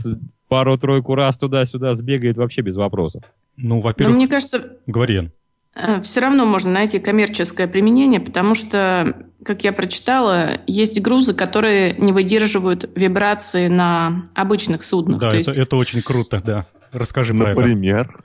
пару-тройку 0.49 1.15
раз 1.15 1.39
туда-сюда 1.39 1.95
сбегает 1.95 2.37
вообще 2.37 2.61
без 2.61 2.77
вопросов. 2.77 3.25
Ну, 3.57 3.81
во-первых... 3.81 4.13
Но 4.13 4.19
мне 4.19 4.29
кажется... 4.29 4.77
Говори, 4.87 5.31
Э, 5.75 6.03
Все 6.03 6.21
равно 6.21 6.45
можно 6.45 6.71
найти 6.71 6.99
коммерческое 6.99 7.67
применение, 7.67 8.21
потому 8.21 8.55
что, 8.55 9.17
как 9.45 9.65
я 9.65 9.73
прочитала, 9.73 10.61
есть 10.67 11.01
грузы, 11.01 11.33
которые 11.33 11.95
не 11.95 12.13
выдерживают 12.13 12.91
вибрации 12.95 13.69
на 13.69 14.27
обычных 14.35 14.85
суднах. 14.85 15.19
Да, 15.19 15.31
То 15.31 15.37
это, 15.37 15.51
есть... 15.51 15.59
это 15.59 15.77
очень 15.77 16.03
круто, 16.03 16.39
да. 16.45 16.67
Расскажи 16.93 17.33
про 17.33 17.55
Например? 17.55 18.23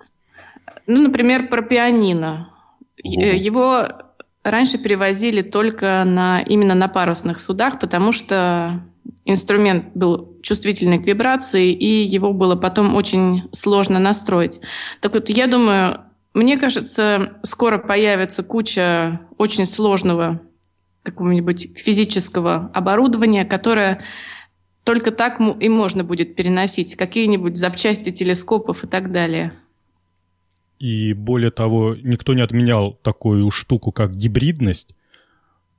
Ну, 0.88 1.02
например, 1.02 1.50
про 1.50 1.62
пианино. 1.62 2.50
О. 3.04 3.08
Его 3.08 3.88
раньше 4.44 4.78
перевозили 4.78 5.42
только 5.42 6.04
на, 6.06 6.42
именно 6.42 6.74
на 6.74 6.88
парусных 6.88 7.40
судах, 7.40 7.80
потому 7.80 8.12
что 8.12 8.82
инструмент 9.26 9.88
был 9.94 10.40
чувствительный 10.42 11.00
к 11.00 11.06
вибрации, 11.06 11.72
и 11.72 12.04
его 12.04 12.34
было 12.34 12.56
потом 12.56 12.96
очень 12.96 13.44
сложно 13.52 14.00
настроить. 14.00 14.62
Так 15.02 15.14
вот, 15.14 15.30
я 15.30 15.48
думаю, 15.48 16.02
мне 16.34 16.58
кажется, 16.58 17.34
скоро 17.44 17.78
появится 17.78 18.42
куча 18.44 19.22
очень 19.38 19.66
сложного 19.66 20.42
какого-нибудь 21.04 21.78
физического 21.78 22.72
оборудования, 22.74 23.44
которое 23.46 24.04
только 24.84 25.12
так 25.12 25.40
и 25.40 25.68
можно 25.68 26.04
будет 26.06 26.36
переносить 26.36 26.96
какие-нибудь 26.96 27.58
запчасти 27.58 28.12
телескопов 28.12 28.86
и 28.86 28.88
так 28.88 29.12
далее. 29.12 29.54
И 30.80 31.14
более 31.14 31.52
того, 31.52 31.96
никто 31.96 32.34
не 32.34 32.42
отменял 32.42 32.94
такую 33.02 33.50
штуку, 33.52 33.92
как 33.92 34.16
гибридность. 34.16 34.96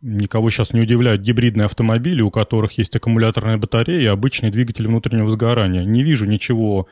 Никого 0.01 0.51
сейчас 0.51 0.73
не 0.73 0.81
удивляют 0.81 1.23
гибридные 1.23 1.67
автомобили, 1.67 2.21
у 2.21 2.31
которых 2.31 2.79
есть 2.79 2.95
аккумуляторная 2.95 3.59
батарея 3.59 4.01
и 4.01 4.07
обычный 4.07 4.51
двигатель 4.51 4.87
внутреннего 4.87 5.31
сгорания. 5.31 5.85
Не 5.85 6.03
вижу 6.03 6.27
ничего 6.27 6.87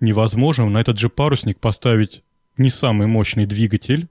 невозможного 0.00 0.68
на 0.68 0.78
этот 0.78 0.98
же 0.98 1.08
парусник 1.08 1.58
поставить 1.58 2.22
не 2.56 2.70
самый 2.70 3.06
мощный 3.06 3.46
двигатель, 3.46 4.08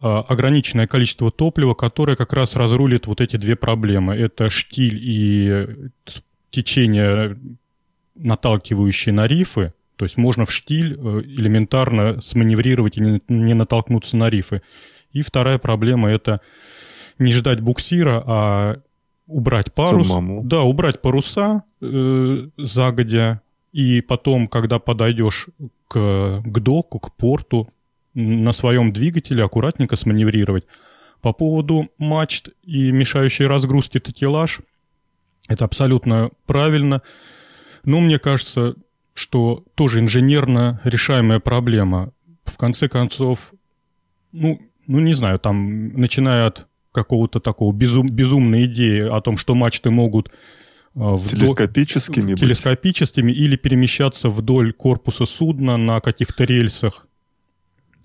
а 0.00 0.20
ограниченное 0.20 0.86
количество 0.86 1.30
топлива, 1.30 1.74
которое 1.74 2.16
как 2.16 2.32
раз 2.32 2.54
разрулит 2.56 3.06
вот 3.06 3.20
эти 3.20 3.36
две 3.36 3.56
проблемы. 3.56 4.14
Это 4.14 4.48
штиль 4.48 4.98
и 5.00 5.66
течение, 6.50 7.38
наталкивающие 8.14 9.12
на 9.12 9.26
рифы. 9.26 9.72
То 9.98 10.04
есть 10.04 10.16
можно 10.16 10.44
в 10.44 10.52
штиль 10.52 10.94
э, 10.94 11.22
элементарно 11.24 12.20
сманеврировать 12.20 12.98
и 12.98 13.20
не 13.28 13.54
натолкнуться 13.54 14.16
на 14.16 14.30
рифы. 14.30 14.62
И 15.12 15.22
вторая 15.22 15.58
проблема– 15.58 16.08
это 16.12 16.40
не 17.18 17.32
ждать 17.32 17.60
буксира, 17.60 18.22
а 18.24 18.76
убрать 19.26 19.74
парус. 19.74 20.06
Самому. 20.06 20.44
Да, 20.44 20.62
убрать 20.62 21.02
паруса 21.02 21.64
э, 21.80 22.48
загодя, 22.56 23.42
и 23.72 24.00
потом, 24.00 24.46
когда 24.46 24.78
подойдешь 24.78 25.48
к, 25.88 26.42
к 26.44 26.60
доку, 26.60 27.00
к 27.00 27.12
порту, 27.16 27.68
на 28.14 28.52
своем 28.52 28.92
двигателе 28.92 29.42
аккуратненько 29.42 29.96
сманеврировать. 29.96 30.64
По 31.22 31.32
поводу 31.32 31.88
мачт 31.98 32.50
и 32.62 32.92
мешающей 32.92 33.46
разгрузки 33.46 33.98
такелаж, 33.98 34.60
это 35.48 35.64
абсолютно 35.64 36.30
правильно. 36.46 37.02
Но 37.84 38.00
мне 38.00 38.20
кажется, 38.20 38.76
что 39.18 39.64
тоже 39.74 40.00
инженерно 40.00 40.80
решаемая 40.84 41.40
проблема. 41.40 42.12
В 42.44 42.56
конце 42.56 42.88
концов, 42.88 43.52
ну, 44.32 44.60
ну 44.86 45.00
не 45.00 45.12
знаю, 45.12 45.38
там, 45.38 45.88
начиная 45.98 46.46
от 46.46 46.66
какого-то 46.92 47.40
такого 47.40 47.72
безум, 47.72 48.08
безумной 48.08 48.66
идеи 48.66 49.00
о 49.00 49.20
том, 49.20 49.36
что 49.36 49.54
мачты 49.54 49.90
могут 49.90 50.30
вдоль, 50.94 51.28
телескопическими, 51.28 52.34
телескопическими 52.34 53.32
или 53.32 53.56
перемещаться 53.56 54.28
вдоль 54.28 54.72
корпуса 54.72 55.24
судна 55.24 55.76
на 55.76 56.00
каких-то 56.00 56.44
рельсах, 56.44 57.06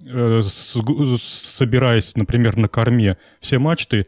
э, 0.06 0.42
с, 0.44 0.78
собираясь, 1.22 2.16
например, 2.16 2.58
на 2.58 2.68
корме. 2.68 3.18
Все 3.40 3.60
мачты... 3.60 4.08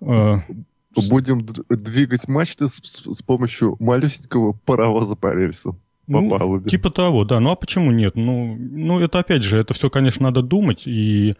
Э, 0.00 0.38
Будем 1.08 1.46
двигать 1.68 2.28
мачты 2.28 2.68
с, 2.68 2.80
с 2.80 3.22
помощью 3.22 3.76
малюсенького 3.80 4.52
паровоза 4.52 5.16
по 5.16 5.34
рельсам. 5.34 5.80
По 6.06 6.20
ну, 6.20 6.30
палубе. 6.30 6.70
Типа 6.70 6.90
того, 6.90 7.24
да. 7.24 7.40
Ну 7.40 7.50
а 7.50 7.56
почему 7.56 7.90
нет? 7.90 8.14
Ну, 8.14 8.56
ну, 8.56 9.00
это 9.00 9.20
опять 9.20 9.42
же, 9.42 9.58
это 9.58 9.72
все, 9.72 9.88
конечно, 9.88 10.24
надо 10.24 10.42
думать. 10.42 10.82
И 10.86 11.34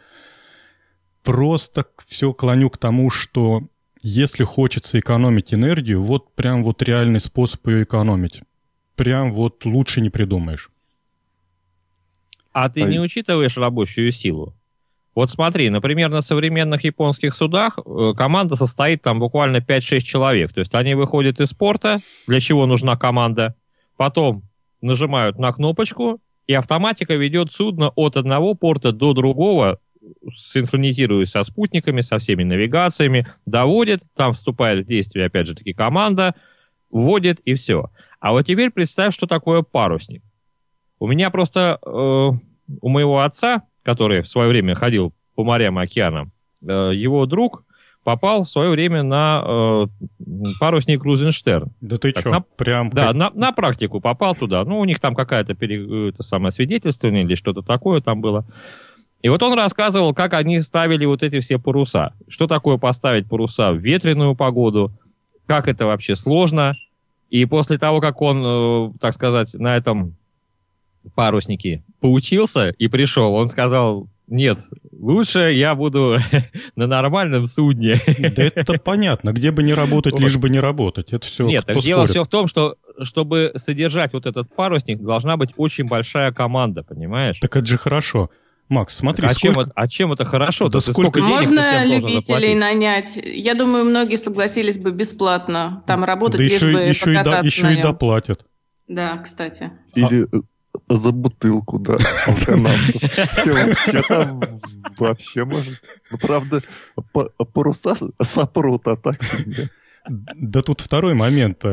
просто 1.23 1.87
все 2.07 2.33
клоню 2.33 2.71
к 2.71 2.79
тому, 2.79 3.11
что 3.11 3.63
если 4.03 4.45
хочется 4.45 4.99
экономить 4.99 5.53
энергию, 5.53 6.03
вот 6.03 6.35
прям 6.35 6.65
вот 6.65 6.83
реальный 6.83 7.21
способ 7.21 7.67
ее 7.69 7.85
экономить. 7.85 8.43
Прям 8.97 9.33
вот 9.33 9.65
лучше 9.65 10.01
не 10.01 10.11
придумаешь. 10.11 10.71
А 12.53 12.69
ты 12.69 12.83
а... 12.83 12.89
не 12.89 13.01
учитываешь 13.01 13.57
рабочую 13.57 14.13
силу? 14.13 14.55
Вот 15.15 15.31
смотри, 15.31 15.71
например, 15.71 16.11
на 16.11 16.23
современных 16.23 16.85
японских 16.85 17.35
судах 17.35 17.79
э, 17.79 18.13
команда 18.17 18.57
состоит 18.57 19.03
там 19.03 19.21
буквально 19.21 19.59
5-6 19.59 20.01
человек. 20.01 20.53
То 20.53 20.61
есть 20.61 20.75
они 20.75 20.95
выходят 20.95 21.41
из 21.41 21.53
порта, 21.55 22.01
для 22.27 22.41
чего 22.41 22.67
нужна 22.67 22.97
команда, 22.97 23.55
потом 23.97 24.43
нажимают 24.81 25.39
на 25.39 25.53
кнопочку, 25.53 26.21
и 26.47 26.55
автоматика 26.55 27.15
ведет 27.15 27.53
судно 27.53 27.91
от 27.95 28.17
одного 28.17 28.55
порта 28.55 28.93
до 28.93 29.13
другого 29.13 29.79
синхронизируясь 30.33 31.31
со 31.31 31.43
спутниками, 31.43 32.01
со 32.01 32.19
всеми 32.19 32.45
навигациями, 32.45 33.27
доводит, 33.47 34.03
там 34.15 34.33
вступает 34.33 34.85
в 34.85 34.89
действие, 34.89 35.27
опять 35.27 35.47
же 35.47 35.55
таки, 35.55 35.73
команда, 35.73 36.35
вводит 36.91 37.41
и 37.41 37.55
все. 37.55 37.91
А 38.21 38.33
вот 38.33 38.47
теперь 38.47 38.71
представь, 38.71 39.15
что 39.15 39.27
такое 39.27 39.63
парусник. 39.63 40.23
У 40.99 41.07
меня 41.07 41.31
просто, 41.31 41.79
э, 41.85 41.89
у 41.89 42.89
моего 42.89 43.21
отца, 43.21 43.63
который 43.85 44.23
в 44.23 44.29
свое 44.29 44.49
время 44.49 44.75
ходил 44.75 45.13
по 45.37 45.45
морям 45.45 45.79
и 45.79 45.85
океанам, 45.85 46.33
э, 46.67 46.91
его 46.95 47.27
друг 47.27 47.65
попал 48.05 48.45
в 48.45 48.49
свое 48.49 48.71
время 48.71 49.03
на 49.03 49.43
э, 49.45 49.87
парусник 50.61 51.03
Крузенштерн. 51.03 51.73
Да 51.81 51.97
ты 51.97 52.11
что, 52.11 52.45
прям... 52.57 52.91
Да, 52.91 53.13
на, 53.13 53.31
на 53.31 53.53
практику 53.53 54.01
попал 54.01 54.35
туда. 54.35 54.65
Ну, 54.65 54.79
у 54.79 54.85
них 54.85 55.01
там 55.01 55.15
какая-то 55.15 55.55
пере, 55.55 56.11
это 56.11 56.23
самое 56.23 56.53
свидетельствование 56.53 57.25
или 57.25 57.35
что-то 57.35 57.63
такое 57.63 58.01
там 58.01 58.21
было. 58.21 58.45
И 59.23 59.31
вот 59.31 59.43
он 59.43 59.55
рассказывал, 59.55 60.13
как 60.13 60.35
они 60.35 60.61
ставили 60.61 61.07
вот 61.07 61.23
эти 61.23 61.41
все 61.41 61.59
паруса. 61.59 62.13
Что 62.29 62.47
такое 62.47 62.77
поставить 62.77 63.27
паруса 63.27 63.73
в 63.73 63.79
ветреную 63.79 64.35
погоду, 64.35 64.93
как 65.47 65.67
это 65.67 65.87
вообще 65.87 66.15
сложно. 66.15 66.75
И 67.31 67.47
после 67.47 67.79
того, 67.79 68.01
как 68.01 68.21
он, 68.21 68.45
э, 68.45 68.93
так 69.01 69.15
сказать, 69.15 69.55
на 69.55 69.77
этом 69.77 70.15
паруснике 71.15 71.83
поучился 72.05 72.69
и 72.77 72.87
пришел, 72.89 73.33
он 73.33 73.49
сказал, 73.49 74.11
Нет, 74.27 74.59
лучше 74.93 75.53
я 75.53 75.75
буду 75.75 76.19
на 76.77 76.87
нормальном 76.87 77.47
судне. 77.47 77.99
Да 78.37 78.43
это 78.45 78.75
понятно. 78.75 79.33
Где 79.33 79.51
бы 79.51 79.63
не 79.63 79.73
работать, 79.73 80.21
лишь 80.21 80.37
бы 80.37 80.51
не 80.51 80.61
работать. 80.61 81.15
Это 81.15 81.27
все 81.27 81.47
Нет, 81.47 81.65
так 81.65 81.79
дело 81.79 82.07
все 82.07 82.23
в 82.23 82.29
том, 82.29 82.47
что 82.47 82.77
чтобы 83.01 83.53
содержать 83.57 84.13
вот 84.13 84.27
этот 84.27 84.55
парусник, 84.55 85.01
должна 85.01 85.39
быть 85.39 85.55
очень 85.57 85.87
большая 85.87 86.31
команда, 86.31 86.83
понимаешь? 86.83 87.39
Так 87.41 87.57
это 87.57 87.65
же 87.65 87.79
хорошо. 87.79 88.29
Макс, 88.69 88.95
смотри, 88.95 89.27
а, 89.27 89.31
сколько... 89.31 89.63
чем, 89.63 89.73
а 89.75 89.89
чем 89.89 90.13
это 90.13 90.27
хорошо? 90.27 90.69
Да 90.69 90.81
сколько... 90.81 91.01
сколько 91.01 91.21
Можно 91.21 91.87
любителей 91.87 92.55
нанять. 92.55 93.19
Я 93.25 93.55
думаю, 93.55 93.87
многие 93.87 94.17
согласились 94.17 94.77
бы 94.77 94.93
бесплатно 94.93 95.83
там 95.87 96.05
работать, 96.05 96.37
да 96.37 96.45
лишь 96.45 96.53
еще, 96.53 96.71
бы 96.71 96.81
еще 96.81 97.13
и, 97.15 97.25
до, 97.25 97.41
еще 97.41 97.73
и 97.73 97.81
доплатят. 97.81 98.45
Да, 98.89 99.17
кстати. 99.17 99.71
Или 99.95 100.25
а 100.25 100.41
за 100.89 101.13
бутылку, 101.13 101.79
да, 101.79 101.99
Вообще 102.27 104.03
там 104.09 104.61
вообще 104.99 105.45
может... 105.45 105.83
Ну, 106.11 106.19
правда, 106.19 106.63
паруса 107.53 107.97
сопрут, 108.23 108.89
а 108.89 108.97
так... 108.97 109.19
Да. 110.07 110.63
Тут 110.63 110.81
второй 110.81 111.15
момент. 111.15 111.65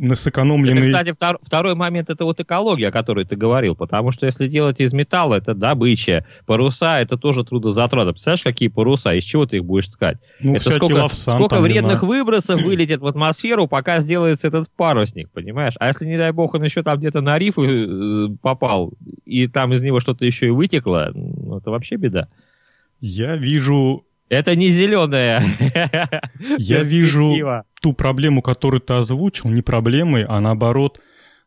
На 0.00 0.14
сэкономленный... 0.14 0.80
Это, 0.80 0.86
кстати, 0.86 1.12
втор, 1.12 1.38
второй 1.42 1.74
момент, 1.74 2.08
это 2.08 2.24
вот 2.24 2.40
экология, 2.40 2.88
о 2.88 2.90
которой 2.90 3.26
ты 3.26 3.36
говорил, 3.36 3.76
потому 3.76 4.12
что 4.12 4.24
если 4.24 4.48
делать 4.48 4.80
из 4.80 4.94
металла, 4.94 5.34
это 5.34 5.54
добыча, 5.54 6.24
паруса, 6.46 7.00
это 7.00 7.18
тоже 7.18 7.44
трудозатраты. 7.44 8.12
Представляешь, 8.12 8.42
какие 8.42 8.68
паруса, 8.70 9.12
из 9.12 9.24
чего 9.24 9.44
ты 9.44 9.58
их 9.58 9.64
будешь 9.66 9.88
ткать? 9.88 10.16
Ну, 10.40 10.54
это 10.54 10.70
сколько, 10.70 11.06
сколько 11.08 11.60
вредных 11.60 12.02
выбросов 12.02 12.62
вылетит 12.62 13.00
в 13.00 13.06
атмосферу, 13.06 13.68
пока 13.68 14.00
сделается 14.00 14.48
этот 14.48 14.70
парусник, 14.74 15.30
понимаешь? 15.32 15.74
А 15.78 15.88
если, 15.88 16.06
не 16.06 16.16
дай 16.16 16.32
бог, 16.32 16.54
он 16.54 16.64
еще 16.64 16.82
там 16.82 16.98
где-то 16.98 17.20
на 17.20 17.38
рифы 17.38 17.60
э, 17.62 18.28
попал, 18.40 18.94
и 19.26 19.48
там 19.48 19.74
из 19.74 19.82
него 19.82 20.00
что-то 20.00 20.24
еще 20.24 20.46
и 20.46 20.50
вытекло, 20.50 21.10
ну, 21.12 21.58
это 21.58 21.70
вообще 21.70 21.96
беда. 21.96 22.28
Я 23.00 23.36
вижу 23.36 24.06
это 24.30 24.56
не 24.56 24.70
зеленая. 24.70 25.42
Я 26.56 26.82
вижу 26.82 27.64
ту 27.82 27.92
проблему, 27.92 28.40
которую 28.40 28.80
ты 28.80 28.94
озвучил, 28.94 29.50
не 29.50 29.60
проблемой, 29.60 30.24
а 30.24 30.40
наоборот 30.40 31.00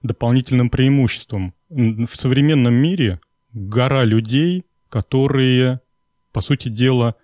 дополнительным 0.04 0.70
преимуществом. 0.70 1.54
В 1.70 2.13
современном 2.13 2.74
мире 2.74 3.20
гора 3.54 4.04
людей, 4.04 4.66
которые, 4.90 5.80
по 6.34 6.42
сути 6.42 6.68
дела, 6.68 7.16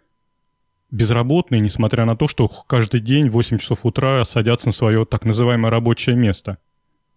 безработные, 0.92 1.62
несмотря 1.62 2.06
на 2.06 2.16
то, 2.16 2.28
что 2.28 2.48
каждый 2.48 3.01
день 3.01 3.30
в 3.30 3.34
8 3.34 3.58
часов 3.58 3.86
утра 3.86 4.24
садятся 4.24 4.68
на 4.68 4.72
свое 4.72 5.06
так 5.06 5.25
называемое 5.25 5.70
рабочее 5.70 6.16
место. 6.16 6.58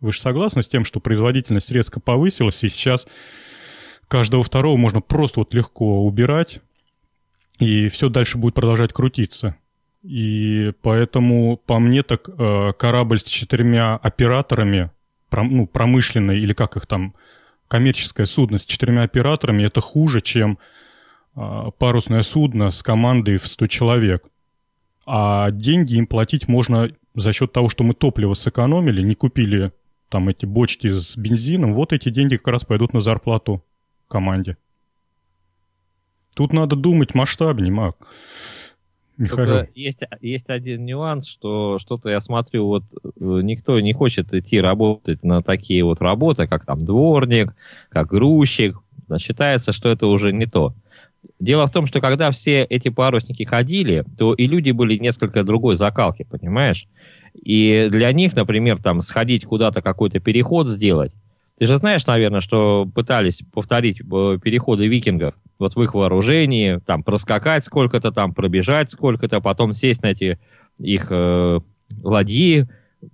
Вы 0.00 0.12
же 0.12 0.20
согласны 0.20 0.62
с 0.62 0.68
тем, 0.68 0.84
что 0.84 0.98
производительность 0.98 1.70
резко 1.70 2.00
повысилась, 2.00 2.62
и 2.64 2.68
сейчас 2.68 3.06
каждого 4.08 4.42
второго 4.42 4.76
можно 4.76 5.00
просто 5.00 5.40
вот 5.40 5.54
легко 5.54 6.04
убирать, 6.04 6.60
и 7.62 7.88
все 7.88 8.08
дальше 8.08 8.38
будет 8.38 8.54
продолжать 8.54 8.92
крутиться. 8.92 9.56
И 10.02 10.72
поэтому, 10.82 11.56
по 11.56 11.78
мне, 11.78 12.02
так 12.02 12.28
э, 12.28 12.72
корабль 12.76 13.20
с 13.20 13.24
четырьмя 13.24 13.96
операторами, 13.96 14.90
ну, 15.30 15.66
промышленный 15.66 16.40
или 16.40 16.54
как 16.54 16.76
их 16.76 16.86
там, 16.86 17.14
коммерческое 17.68 18.26
судно 18.26 18.58
с 18.58 18.64
четырьмя 18.64 19.02
операторами, 19.02 19.62
это 19.62 19.80
хуже, 19.80 20.20
чем 20.20 20.58
э, 21.36 21.70
парусное 21.78 22.22
судно 22.22 22.70
с 22.70 22.82
командой 22.82 23.36
в 23.36 23.46
100 23.46 23.68
человек. 23.68 24.24
А 25.06 25.50
деньги 25.52 25.94
им 25.94 26.08
платить 26.08 26.48
можно 26.48 26.90
за 27.14 27.32
счет 27.32 27.52
того, 27.52 27.68
что 27.68 27.84
мы 27.84 27.94
топливо 27.94 28.34
сэкономили, 28.34 29.02
не 29.02 29.14
купили 29.14 29.72
там 30.08 30.28
эти 30.28 30.46
бочки 30.46 30.90
с 30.90 31.16
бензином, 31.16 31.72
вот 31.72 31.92
эти 31.92 32.10
деньги 32.10 32.36
как 32.36 32.48
раз 32.48 32.64
пойдут 32.64 32.92
на 32.92 33.00
зарплату 33.00 33.64
команде. 34.08 34.56
Тут 36.34 36.52
надо 36.52 36.76
думать 36.76 37.14
масштабнее, 37.14 37.72
Мак. 37.72 37.96
Михаил. 39.18 39.66
есть, 39.74 40.00
есть 40.20 40.48
один 40.48 40.84
нюанс, 40.84 41.28
что 41.28 41.78
что-то 41.78 42.08
я 42.08 42.20
смотрю, 42.20 42.66
вот 42.66 42.84
э, 43.04 43.08
никто 43.20 43.78
не 43.78 43.92
хочет 43.92 44.32
идти 44.32 44.60
работать 44.60 45.22
на 45.22 45.42
такие 45.42 45.84
вот 45.84 46.00
работы, 46.00 46.46
как 46.46 46.64
там 46.64 46.84
дворник, 46.84 47.54
как 47.90 48.08
грузчик. 48.08 48.78
Считается, 49.18 49.72
что 49.72 49.90
это 49.90 50.06
уже 50.06 50.32
не 50.32 50.46
то. 50.46 50.74
Дело 51.38 51.66
в 51.66 51.70
том, 51.70 51.86
что 51.86 52.00
когда 52.00 52.30
все 52.30 52.64
эти 52.64 52.88
парусники 52.88 53.44
ходили, 53.44 54.04
то 54.16 54.32
и 54.34 54.46
люди 54.46 54.70
были 54.70 54.96
несколько 54.96 55.44
другой 55.44 55.76
закалки, 55.76 56.24
понимаешь? 56.28 56.88
И 57.34 57.88
для 57.90 58.12
них, 58.12 58.34
например, 58.34 58.80
там 58.80 59.02
сходить 59.02 59.44
куда-то 59.44 59.82
какой-то 59.82 60.20
переход 60.20 60.68
сделать, 60.68 61.12
ты 61.58 61.66
же 61.66 61.76
знаешь, 61.76 62.06
наверное, 62.06 62.40
что 62.40 62.86
пытались 62.92 63.42
повторить 63.52 64.00
э, 64.00 64.38
переходы 64.42 64.86
викингов 64.88 65.34
вот 65.58 65.76
в 65.76 65.82
их 65.82 65.94
вооружении, 65.94 66.80
там 66.86 67.02
проскакать 67.02 67.64
сколько-то, 67.64 68.10
там 68.10 68.34
пробежать 68.34 68.90
сколько-то, 68.90 69.40
потом 69.40 69.72
сесть 69.72 70.02
на 70.02 70.08
эти 70.08 70.38
их 70.78 71.06
э, 71.10 71.60
ладьи, 72.02 72.66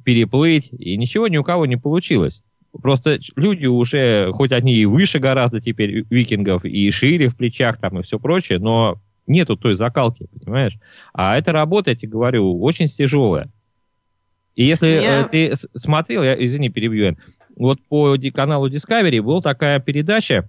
переплыть, 0.04 0.70
и 0.72 0.96
ничего 0.96 1.28
ни 1.28 1.36
у 1.36 1.44
кого 1.44 1.66
не 1.66 1.76
получилось. 1.76 2.42
Просто 2.72 3.18
люди 3.36 3.66
уже, 3.66 4.30
хоть 4.32 4.52
они 4.52 4.74
и 4.74 4.84
выше 4.84 5.18
гораздо 5.18 5.60
теперь 5.60 6.04
викингов, 6.10 6.64
и 6.64 6.90
шире 6.90 7.28
в 7.28 7.36
плечах 7.36 7.78
там 7.78 7.98
и 7.98 8.02
все 8.02 8.18
прочее, 8.18 8.58
но 8.58 9.00
нету 9.26 9.56
той 9.56 9.74
закалки, 9.74 10.26
понимаешь? 10.40 10.78
А 11.12 11.36
эта 11.36 11.52
работа, 11.52 11.90
я 11.90 11.96
тебе 11.96 12.08
говорю, 12.10 12.60
очень 12.60 12.88
тяжелая. 12.88 13.48
И 14.54 14.64
если 14.64 14.88
я... 14.88 15.20
э, 15.20 15.28
ты 15.28 15.54
смотрел, 15.76 16.22
я, 16.22 16.34
извини, 16.34 16.68
перебью, 16.68 17.16
вот 17.58 17.80
по 17.88 18.16
каналу 18.32 18.68
Discovery 18.68 19.20
была 19.20 19.40
такая 19.40 19.80
передача 19.80 20.48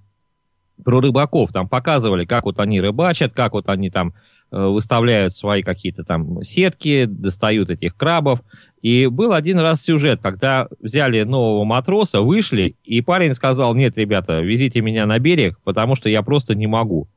про 0.83 1.01
рыбаков. 1.01 1.51
Там 1.51 1.67
показывали, 1.67 2.25
как 2.25 2.45
вот 2.45 2.59
они 2.59 2.79
рыбачат, 2.79 3.33
как 3.33 3.53
вот 3.53 3.67
они 3.67 3.89
там 3.89 4.13
э, 4.51 4.65
выставляют 4.65 5.35
свои 5.35 5.63
какие-то 5.63 6.03
там 6.03 6.43
сетки, 6.43 7.05
достают 7.05 7.69
этих 7.69 7.97
крабов. 7.97 8.41
И 8.81 9.07
был 9.07 9.33
один 9.33 9.59
раз 9.59 9.81
сюжет, 9.81 10.21
когда 10.21 10.67
взяли 10.79 11.23
нового 11.23 11.65
матроса, 11.65 12.21
вышли, 12.21 12.75
и 12.85 13.01
парень 13.01 13.33
сказал, 13.33 13.75
нет, 13.75 13.97
ребята, 13.97 14.39
везите 14.39 14.79
меня 14.79 15.05
на 15.05 15.19
берег, 15.19 15.59
потому 15.63 15.95
что 15.95 16.09
я 16.09 16.21
просто 16.21 16.55
не 16.55 16.67
могу. 16.67 17.09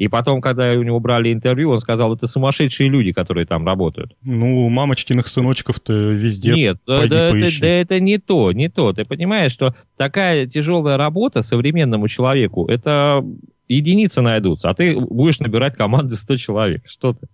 И 0.00 0.08
потом, 0.08 0.40
когда 0.40 0.72
у 0.72 0.82
него 0.82 0.98
брали 0.98 1.30
интервью, 1.30 1.68
он 1.68 1.78
сказал, 1.78 2.14
это 2.14 2.26
сумасшедшие 2.26 2.88
люди, 2.88 3.12
которые 3.12 3.44
там 3.44 3.66
работают. 3.66 4.16
Ну, 4.22 4.66
мамочкиных 4.70 5.28
сыночков-то 5.28 5.92
везде 5.92 6.54
Нет, 6.54 6.78
да, 6.86 7.02
да, 7.06 7.32
да, 7.32 7.48
да 7.60 7.66
это 7.66 8.00
не 8.00 8.16
то, 8.16 8.50
не 8.52 8.70
то. 8.70 8.94
Ты 8.94 9.04
понимаешь, 9.04 9.52
что 9.52 9.74
такая 9.98 10.46
тяжелая 10.46 10.96
работа 10.96 11.42
современному 11.42 12.08
человеку, 12.08 12.66
это 12.66 13.22
единицы 13.68 14.22
найдутся, 14.22 14.70
а 14.70 14.74
ты 14.74 14.98
будешь 14.98 15.38
набирать 15.38 15.76
команды 15.76 16.16
100 16.16 16.36
человек. 16.36 16.82
Что 16.86 17.12
ты? 17.12 17.26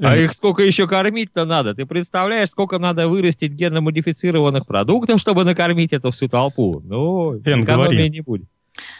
А 0.00 0.16
их 0.16 0.32
сколько 0.32 0.62
еще 0.62 0.88
кормить-то 0.88 1.44
надо? 1.44 1.74
Ты 1.74 1.84
представляешь, 1.84 2.48
сколько 2.48 2.78
надо 2.78 3.06
вырастить 3.06 3.52
генно-модифицированных 3.52 4.66
продуктов, 4.66 5.20
чтобы 5.20 5.44
накормить 5.44 5.92
эту 5.92 6.10
всю 6.10 6.28
толпу? 6.28 6.80
Ну, 6.82 7.34
Эн, 7.44 7.64
экономии 7.64 7.96
говори. 7.96 8.08
не 8.08 8.20
будет. 8.22 8.48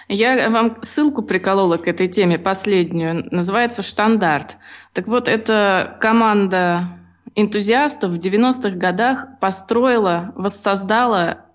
Я 0.08 0.48
вам 0.50 0.78
ссылку 0.82 1.22
приколола 1.22 1.76
к 1.76 1.86
этой 1.86 2.08
теме, 2.08 2.38
последнюю. 2.38 3.26
Называется 3.30 3.82
«Штандарт». 3.82 4.56
Так 4.92 5.06
вот, 5.06 5.28
эта 5.28 5.98
команда 6.00 6.88
энтузиастов 7.34 8.12
в 8.12 8.18
90-х 8.18 8.70
годах 8.70 9.26
построила, 9.40 10.32
воссоздала 10.34 11.46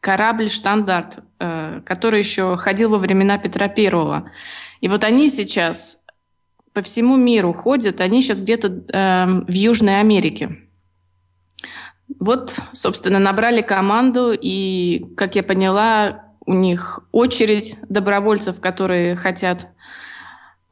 корабль 0.00 0.50
«Штандарт», 0.50 1.20
э, 1.40 1.80
который 1.86 2.20
еще 2.20 2.56
ходил 2.56 2.90
во 2.90 2.98
времена 2.98 3.38
Петра 3.38 3.68
Первого. 3.68 4.30
И 4.80 4.88
вот 4.88 5.02
они 5.02 5.30
сейчас 5.30 6.04
по 6.74 6.82
всему 6.82 7.16
миру 7.16 7.54
ходят, 7.54 8.00
они 8.00 8.20
сейчас 8.20 8.42
где-то 8.42 8.68
э, 8.68 9.26
в 9.46 9.52
Южной 9.52 10.00
Америке. 10.00 10.58
Вот, 12.20 12.58
собственно, 12.72 13.18
набрали 13.18 13.62
команду, 13.62 14.32
и, 14.38 15.06
как 15.16 15.36
я 15.36 15.42
поняла, 15.42 16.23
у 16.46 16.54
них 16.54 17.00
очередь 17.12 17.76
добровольцев, 17.88 18.60
которые 18.60 19.16
хотят 19.16 19.68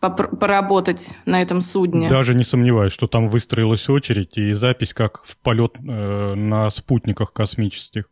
поработать 0.01 1.15
на 1.27 1.43
этом 1.43 1.61
судне. 1.61 2.09
Даже 2.09 2.35
не 2.35 2.43
сомневаюсь, 2.43 2.93
что 2.93 3.07
там 3.07 3.27
выстроилась 3.27 3.89
очередь 3.89 4.37
и 4.37 4.53
запись 4.53 4.93
как 4.93 5.25
в 5.25 5.37
полет 5.37 5.77
э, 5.79 6.35
на 6.35 6.71
спутниках 6.71 7.33
космических. 7.33 8.07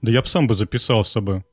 Да 0.00 0.10
я 0.10 0.20
бы 0.20 0.26
сам 0.26 0.48
бы 0.48 0.54
записался 0.54 1.20
бы. 1.20 1.44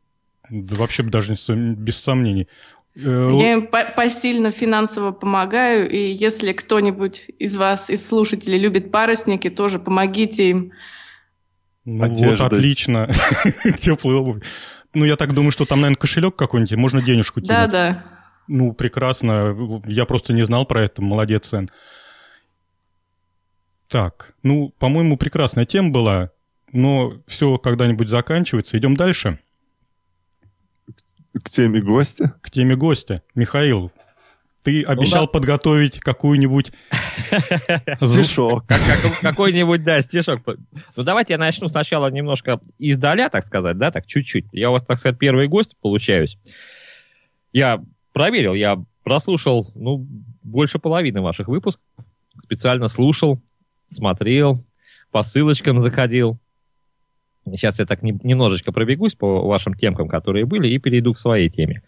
Да 0.50 0.76
вообще 0.76 1.04
бы 1.04 1.12
даже 1.12 1.34
не, 1.34 1.76
без 1.76 1.98
сомнений. 1.98 2.48
Э, 2.96 3.32
я 3.40 3.54
им 3.54 3.68
посильно 3.68 4.50
финансово 4.50 5.12
помогаю, 5.12 5.88
и 5.88 6.12
если 6.12 6.52
кто-нибудь 6.52 7.30
из 7.38 7.56
вас, 7.56 7.92
из 7.92 8.08
слушателей, 8.08 8.58
любит 8.58 8.92
парусники, 8.92 9.52
тоже 9.52 9.78
помогите 9.78 10.50
им. 10.50 10.72
Ну 11.86 12.08
вот, 12.08 12.42
отлично. 12.42 13.10
Теплый 13.80 14.16
обувь. 14.16 14.44
Ну, 14.94 15.06
я 15.06 15.16
так 15.16 15.34
думаю, 15.34 15.52
что 15.52 15.66
там, 15.66 15.82
наверное, 15.82 16.00
кошелек 16.00 16.36
какой-нибудь, 16.36 16.76
можно 16.76 17.02
денежку 17.02 17.42
кинуть. 17.42 17.50
Да, 17.50 17.68
да. 17.68 18.06
Ну, 18.48 18.74
прекрасно. 18.74 19.82
Я 19.86 20.06
просто 20.06 20.34
не 20.34 20.44
знал 20.44 20.66
про 20.66 20.84
это. 20.84 21.02
Молодец, 21.02 21.48
Сэн. 21.48 21.70
Так, 23.88 24.34
ну, 24.44 24.74
по-моему, 24.80 25.18
прекрасная 25.18 25.66
тема 25.66 25.92
была, 25.92 26.32
но 26.72 27.22
все 27.28 27.58
когда-нибудь 27.58 28.08
заканчивается. 28.08 28.78
Идем 28.78 28.96
дальше. 28.96 29.40
К 31.34 31.50
теме 31.50 31.82
гостя? 31.82 32.36
К 32.42 32.50
теме 32.50 32.76
гостя. 32.76 33.24
Михаил, 33.36 33.92
Ты 34.64 34.84
обещал 34.84 35.22
ну, 35.22 35.28
да. 35.28 35.32
подготовить 35.32 36.00
какую-нибудь... 36.00 36.74
Стишок. 37.98 38.66
Какой-нибудь, 39.22 39.84
да, 39.84 40.02
стишок. 40.02 40.42
Ну, 40.96 41.04
давайте 41.04 41.34
я 41.34 41.38
начну 41.38 41.68
сначала 41.68 42.08
немножко 42.08 42.60
издаля, 42.78 43.30
так 43.30 43.46
сказать, 43.46 43.78
да, 43.78 43.92
так 43.92 44.06
чуть-чуть. 44.06 44.46
Я 44.52 44.70
у 44.70 44.74
вас, 44.74 44.84
так 44.84 45.00
сказать, 45.00 45.18
первый 45.18 45.48
гость 45.48 45.76
получаюсь. 45.82 46.38
Я 47.54 47.82
проверил, 48.14 48.54
я 48.54 48.84
прослушал, 49.04 49.72
ну, 49.76 50.06
больше 50.44 50.78
половины 50.80 51.22
ваших 51.22 51.48
выпусков. 51.48 51.86
Специально 52.38 52.88
слушал, 52.88 53.42
смотрел, 53.88 54.66
по 55.12 55.24
ссылочкам 55.24 55.80
заходил. 55.80 56.38
Сейчас 57.46 57.80
я 57.80 57.86
так 57.86 58.04
немножечко 58.04 58.72
пробегусь 58.72 59.16
по 59.16 59.48
вашим 59.48 59.74
темкам, 59.74 60.08
которые 60.08 60.46
были, 60.46 60.68
и 60.68 60.78
перейду 60.78 61.14
к 61.14 61.18
своей 61.18 61.50
теме. 61.50 61.82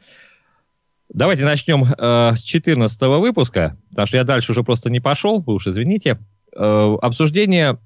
Давайте 1.13 1.43
начнем 1.43 1.83
э, 1.83 2.35
с 2.35 2.41
14 2.41 3.01
выпуска, 3.01 3.75
потому 3.89 4.05
что 4.05 4.17
я 4.17 4.23
дальше 4.23 4.53
уже 4.53 4.63
просто 4.63 4.89
не 4.89 5.01
пошел, 5.01 5.41
вы 5.41 5.55
уж 5.55 5.67
извините. 5.67 6.19
Э, 6.55 6.95
обсуждение 7.01 7.79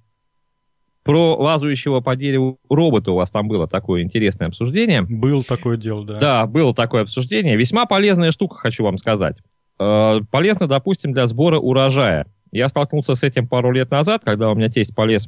про 1.04 1.36
лазающего 1.36 2.02
по 2.02 2.16
дереву 2.16 2.60
робота 2.70 3.12
у 3.12 3.16
вас 3.16 3.32
там 3.32 3.48
было 3.48 3.68
такое 3.68 4.04
интересное 4.04 4.48
обсуждение. 4.48 5.02
Был 5.02 5.44
такое 5.44 5.78
дело, 5.78 6.06
да. 6.06 6.20
Да, 6.20 6.46
было 6.46 6.74
такое 6.76 7.02
обсуждение. 7.02 7.56
Весьма 7.56 7.86
полезная 7.86 8.32
штука, 8.32 8.58
хочу 8.58 8.84
вам 8.84 9.00
сказать. 9.00 9.38
Э, 9.80 10.20
полезно, 10.30 10.68
допустим, 10.68 11.12
для 11.12 11.26
сбора 11.26 11.58
урожая. 11.58 12.28
Я 12.52 12.70
столкнулся 12.70 13.16
с 13.16 13.24
этим 13.24 13.48
пару 13.48 13.72
лет 13.72 13.90
назад, 13.90 14.22
когда 14.24 14.52
у 14.52 14.56
меня 14.56 14.70
тесть 14.70 14.94
полез 14.94 15.28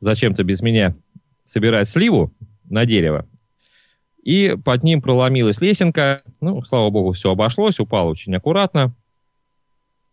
зачем-то 0.00 0.42
без 0.42 0.62
меня 0.62 0.96
собирать 1.44 1.88
сливу 1.88 2.32
на 2.68 2.86
дерево 2.86 3.26
и 4.24 4.56
под 4.56 4.82
ним 4.82 5.02
проломилась 5.02 5.60
лесенка. 5.60 6.22
Ну, 6.40 6.62
слава 6.64 6.88
богу, 6.88 7.12
все 7.12 7.30
обошлось, 7.30 7.78
упало 7.78 8.10
очень 8.10 8.34
аккуратно. 8.34 8.94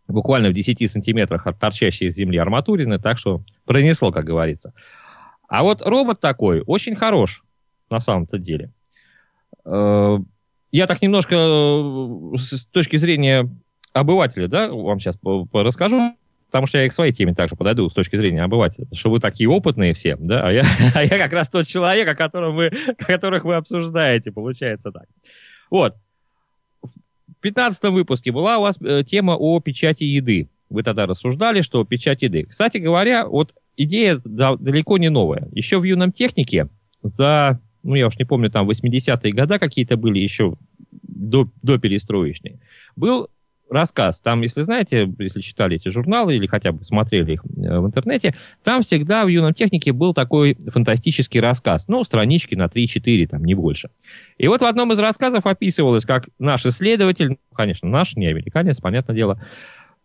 Буквально 0.08 0.50
в 0.50 0.54
10 0.54 0.92
сантиметрах 0.92 1.48
от 1.48 1.58
торчащей 1.58 2.08
из 2.08 2.16
земли 2.16 2.38
арматурины, 2.38 3.00
так 3.00 3.18
что 3.18 3.42
пронесло, 3.66 4.12
как 4.12 4.26
говорится. 4.26 4.74
А 5.48 5.64
вот 5.64 5.82
робот 5.82 6.20
такой 6.20 6.62
очень 6.68 6.96
хорош 6.96 7.44
на 7.90 8.02
самом-то 8.02 8.38
деле. 8.38 8.72
Э, 9.64 10.18
я 10.72 10.88
так 10.88 11.02
немножко 11.02 11.36
э, 11.36 12.38
с 12.38 12.66
точки 12.66 12.98
зрения 12.98 13.50
обывателя, 13.94 14.50
да, 14.50 14.70
вам 14.70 15.00
сейчас 15.00 15.18
расскажу 15.54 16.18
потому 16.52 16.68
что 16.68 16.80
я 16.80 16.86
и 16.86 16.90
к 16.90 16.94
своей 16.94 17.14
теме 17.14 17.34
также 17.34 17.56
подойду 17.56 17.88
с 17.90 17.94
точки 17.94 18.18
зрения 18.18 18.44
обывателя, 18.44 18.86
что 18.92 19.10
вы 19.10 19.22
такие 19.22 19.50
опытные 19.50 19.94
все, 19.94 20.18
да, 20.18 20.46
а 20.46 20.52
я, 20.52 20.64
а 20.96 21.04
я 21.04 21.18
как 21.18 21.32
раз 21.32 21.48
тот 21.48 21.66
человек, 21.66 22.10
о 22.10 22.16
котором 22.16 22.56
вы, 22.56 22.72
которых 22.98 23.46
вы 23.46 23.56
обсуждаете, 23.56 24.34
получается 24.34 24.92
так. 24.92 25.06
Вот. 25.70 25.96
В 26.84 27.40
15 27.40 27.84
выпуске 27.86 28.34
была 28.34 28.58
у 28.58 28.64
вас 28.64 28.78
э, 28.82 29.04
тема 29.08 29.38
о 29.40 29.62
печати 29.62 30.04
еды. 30.04 30.50
Вы 30.70 30.84
тогда 30.84 31.06
рассуждали, 31.06 31.62
что 31.62 31.86
печать 31.86 32.22
еды. 32.22 32.44
Кстати 32.44 32.78
говоря, 32.78 33.26
вот 33.26 33.56
идея 33.78 34.20
да, 34.26 34.58
далеко 34.58 34.98
не 34.98 35.10
новая. 35.10 35.48
Еще 35.54 35.80
в 35.80 35.84
юном 35.84 36.12
технике 36.12 36.68
за, 37.02 37.62
ну 37.82 37.96
я 37.96 38.08
уж 38.08 38.20
не 38.20 38.26
помню, 38.26 38.52
там 38.52 38.70
80-е 38.70 39.32
годы 39.32 39.58
какие-то 39.58 39.96
были 39.96 40.20
еще 40.20 40.56
до, 40.92 41.50
до 41.62 41.78
перестроечные, 41.78 42.60
был 42.98 43.30
рассказ. 43.72 44.22
Там, 44.22 44.42
если 44.42 44.62
знаете, 44.62 45.12
если 45.18 45.40
читали 45.40 45.78
эти 45.78 45.88
журналы 45.90 46.36
или 46.36 46.46
хотя 46.46 46.72
бы 46.72 46.84
смотрели 46.84 47.34
их 47.34 47.44
э, 47.46 47.80
в 47.80 47.88
интернете, 47.88 48.36
там 48.64 48.84
всегда 48.84 49.26
в 49.26 49.30
юном 49.30 49.54
технике 49.54 49.94
был 49.94 50.14
такой 50.14 50.58
фантастический 50.68 51.40
рассказ. 51.40 51.88
Ну, 51.88 52.04
странички 52.04 52.56
на 52.56 52.66
3-4, 52.66 53.28
там, 53.28 53.44
не 53.44 53.56
больше. 53.56 53.90
И 54.38 54.48
вот 54.48 54.62
в 54.62 54.66
одном 54.66 54.92
из 54.92 55.00
рассказов 55.00 55.46
описывалось, 55.46 56.06
как 56.06 56.30
наш 56.38 56.66
исследователь, 56.66 57.38
конечно, 57.56 57.88
наш, 57.88 58.16
не 58.16 58.28
американец, 58.28 58.80
понятное 58.80 59.16
дело, 59.16 59.42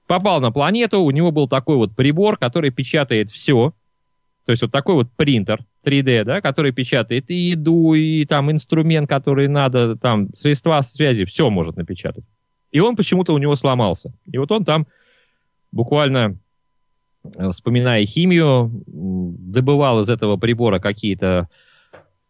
попал 0.06 0.40
на 0.40 0.52
планету, 0.52 1.00
у 1.00 1.10
него 1.10 1.32
был 1.32 1.48
такой 1.48 1.76
вот 1.76 1.94
прибор, 1.96 2.38
который 2.38 2.70
печатает 2.70 3.30
все, 3.30 3.74
то 4.46 4.50
есть 4.50 4.62
вот 4.62 4.70
такой 4.70 4.94
вот 4.94 5.10
принтер 5.16 5.64
3D, 5.84 6.22
да, 6.22 6.40
который 6.40 6.70
печатает 6.70 7.28
и 7.30 7.34
еду, 7.34 7.94
и 7.94 8.24
там 8.26 8.50
инструмент, 8.52 9.08
который 9.08 9.48
надо, 9.48 9.96
там 9.96 10.32
средства 10.36 10.80
связи, 10.82 11.24
все 11.24 11.50
может 11.50 11.76
напечатать. 11.76 12.24
И 12.76 12.78
он 12.78 12.94
почему-то 12.94 13.32
у 13.32 13.38
него 13.38 13.56
сломался. 13.56 14.12
И 14.30 14.36
вот 14.36 14.52
он 14.52 14.62
там 14.62 14.86
буквально, 15.72 16.36
э, 17.24 17.48
вспоминая 17.48 18.04
химию, 18.04 18.70
добывал 18.86 20.00
из 20.00 20.10
этого 20.10 20.36
прибора 20.36 20.78
какие-то 20.78 21.48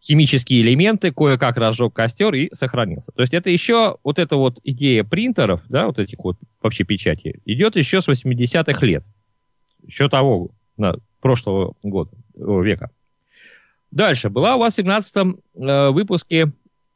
химические 0.01 0.61
элементы, 0.61 1.11
кое-как 1.11 1.57
разжег 1.57 1.93
костер 1.93 2.33
и 2.35 2.49
сохранился. 2.55 3.11
То 3.11 3.23
есть 3.23 3.35
это 3.35 3.51
еще 3.51 3.97
вот 4.05 4.21
эта 4.21 4.37
вот 4.37 4.61
идея 4.63 5.03
принтеров, 5.03 5.63
да, 5.69 5.89
вот 5.89 5.99
этих 5.99 6.21
вот 6.21 6.37
вообще 6.63 6.85
печати, 6.85 7.41
идет 7.45 7.75
еще 7.75 8.01
с 8.01 8.07
80-х 8.07 8.87
лет. 8.87 9.03
Еще 9.85 10.09
того, 10.09 10.51
на, 10.77 10.95
прошлого 11.21 11.75
года, 11.83 12.13
века. 12.37 12.93
Дальше. 13.91 14.31
Была 14.31 14.55
у 14.55 14.61
вас 14.61 14.75
в 14.75 14.77
17 14.77 15.17
э, 15.17 15.91
выпуске 15.91 16.53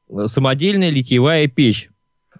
э, 0.08 0.26
самодельная 0.28 0.90
литьевая 0.90 1.48
печь 1.48 1.90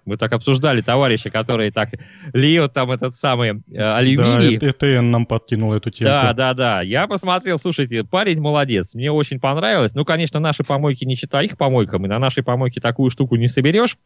мы 0.05 0.17
так 0.17 0.31
обсуждали 0.33 0.81
товарища, 0.81 1.29
которые 1.29 1.71
так 1.71 1.89
льют 2.33 2.73
там 2.73 2.91
этот 2.91 3.15
самый 3.15 3.61
э, 3.71 3.81
алюминий. 3.81 4.57
Да, 4.57 4.69
ЭТН 4.69 5.11
нам 5.11 5.25
подкинул 5.25 5.73
эту 5.73 5.91
тему. 5.91 6.09
Да, 6.09 6.33
да, 6.33 6.53
да. 6.53 6.81
Я 6.81 7.07
посмотрел, 7.07 7.59
слушайте, 7.59 8.03
парень 8.03 8.39
молодец. 8.39 8.95
Мне 8.95 9.11
очень 9.11 9.39
понравилось. 9.39 9.93
Ну, 9.93 10.03
конечно, 10.05 10.39
наши 10.39 10.63
помойки 10.63 11.05
не 11.05 11.15
считай 11.15 11.45
их 11.45 11.57
помойками. 11.57 12.07
На 12.07 12.19
нашей 12.19 12.43
помойке 12.43 12.81
такую 12.81 13.09
штуку 13.09 13.35
не 13.35 13.47
соберешь. 13.47 13.97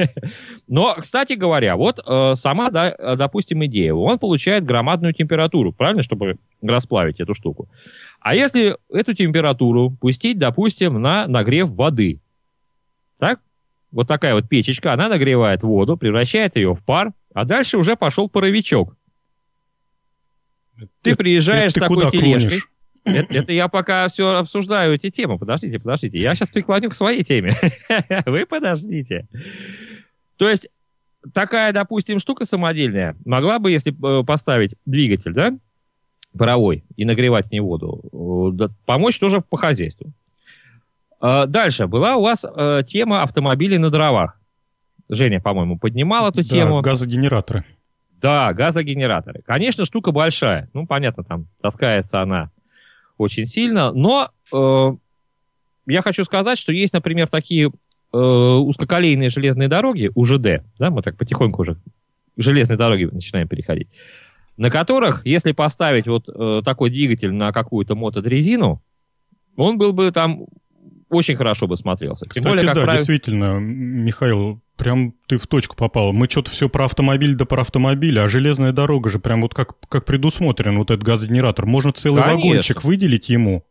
Но, 0.68 0.94
кстати 0.98 1.34
говоря, 1.34 1.76
вот 1.76 2.00
э, 2.06 2.34
сама, 2.34 2.70
да, 2.70 3.16
допустим, 3.16 3.64
идея. 3.66 3.94
Он 3.94 4.18
получает 4.18 4.64
громадную 4.64 5.12
температуру, 5.12 5.72
правильно, 5.72 6.02
чтобы 6.02 6.36
расплавить 6.62 7.20
эту 7.20 7.34
штуку. 7.34 7.68
А 8.20 8.34
если 8.34 8.76
эту 8.90 9.12
температуру 9.12 9.90
пустить, 9.90 10.38
допустим, 10.38 11.00
на 11.00 11.26
нагрев 11.26 11.68
воды, 11.68 12.20
так? 13.18 13.40
Вот 13.94 14.08
такая 14.08 14.34
вот 14.34 14.48
печечка, 14.48 14.92
она 14.92 15.08
нагревает 15.08 15.62
воду, 15.62 15.96
превращает 15.96 16.56
ее 16.56 16.74
в 16.74 16.84
пар, 16.84 17.12
а 17.32 17.44
дальше 17.44 17.78
уже 17.78 17.94
пошел 17.94 18.28
паровичок. 18.28 18.96
Ты 21.02 21.14
приезжаешь 21.14 21.70
это, 21.70 21.86
с 21.86 21.88
такой 21.88 22.10
тележкой. 22.10 22.58
Это, 23.04 23.38
это 23.38 23.52
я 23.52 23.68
пока 23.68 24.08
все 24.08 24.38
обсуждаю 24.38 24.94
эти 24.94 25.10
темы. 25.10 25.38
Подождите, 25.38 25.78
подождите. 25.78 26.18
Я 26.18 26.34
сейчас 26.34 26.48
преклоню 26.48 26.90
к 26.90 26.94
своей 26.94 27.22
теме. 27.22 27.56
Вы 28.26 28.46
подождите. 28.46 29.28
То 30.38 30.50
есть 30.50 30.68
такая, 31.32 31.72
допустим, 31.72 32.18
штука 32.18 32.46
самодельная 32.46 33.16
могла 33.24 33.60
бы, 33.60 33.70
если 33.70 33.92
э, 33.92 34.24
поставить 34.24 34.74
двигатель, 34.84 35.32
да, 35.32 35.56
паровой, 36.36 36.82
и 36.96 37.04
нагревать 37.04 37.46
в 37.46 37.52
ней 37.52 37.60
воду, 37.60 38.56
э, 38.58 38.68
помочь 38.86 39.20
тоже 39.20 39.40
по 39.40 39.56
хозяйству. 39.56 40.12
А, 41.26 41.46
дальше. 41.46 41.86
Была 41.86 42.16
у 42.16 42.22
вас 42.22 42.44
э, 42.44 42.82
тема 42.86 43.22
автомобилей 43.22 43.78
на 43.78 43.88
дровах. 43.88 44.38
Женя, 45.08 45.40
по-моему, 45.40 45.78
поднимал 45.78 46.28
эту 46.28 46.42
да, 46.42 46.42
тему. 46.42 46.82
газогенераторы. 46.82 47.64
Да, 48.20 48.52
газогенераторы. 48.52 49.40
Конечно, 49.46 49.86
штука 49.86 50.12
большая. 50.12 50.68
Ну, 50.74 50.86
понятно, 50.86 51.24
там 51.24 51.46
таскается 51.62 52.20
она 52.20 52.50
очень 53.16 53.46
сильно. 53.46 53.90
Но 53.90 54.32
э, 54.52 54.96
я 55.86 56.02
хочу 56.02 56.24
сказать, 56.24 56.58
что 56.58 56.74
есть, 56.74 56.92
например, 56.92 57.28
такие 57.28 57.70
э, 58.12 58.18
узкоколейные 58.18 59.30
железные 59.30 59.68
дороги, 59.70 60.10
УЖД, 60.14 60.62
да, 60.78 60.90
мы 60.90 61.00
так 61.00 61.16
потихоньку 61.16 61.62
уже 61.62 61.78
железные 62.36 62.76
дороги 62.76 63.08
начинаем 63.10 63.48
переходить, 63.48 63.88
на 64.58 64.68
которых, 64.68 65.24
если 65.24 65.52
поставить 65.52 66.06
вот 66.06 66.28
э, 66.28 66.60
такой 66.62 66.90
двигатель 66.90 67.32
на 67.32 67.50
какую-то 67.50 67.94
мотодрезину, 67.94 68.82
он 69.56 69.78
был 69.78 69.94
бы 69.94 70.10
там 70.10 70.48
очень 71.14 71.36
хорошо 71.36 71.66
бы 71.66 71.76
смотрелся. 71.76 72.26
Кстати, 72.26 72.42
Тем 72.42 72.52
более, 72.52 72.66
как 72.66 72.74
да, 72.74 72.82
правило... 72.82 72.98
действительно, 72.98 73.58
Михаил, 73.58 74.60
прям 74.76 75.14
ты 75.26 75.36
в 75.36 75.46
точку 75.46 75.76
попал. 75.76 76.12
Мы 76.12 76.26
что-то 76.28 76.50
все 76.50 76.68
про 76.68 76.84
автомобиль 76.84 77.34
да 77.34 77.44
про 77.44 77.62
автомобиль, 77.62 78.18
а 78.20 78.28
железная 78.28 78.72
дорога 78.72 79.10
же 79.10 79.18
прям 79.18 79.42
вот 79.42 79.54
как, 79.54 79.78
как 79.88 80.04
предусмотрен 80.04 80.76
вот 80.78 80.90
этот 80.90 81.04
газогенератор. 81.04 81.66
Можно 81.66 81.92
целый 81.92 82.22
Конечно. 82.22 82.48
вагончик 82.48 82.84
выделить 82.84 83.28
ему. 83.28 83.64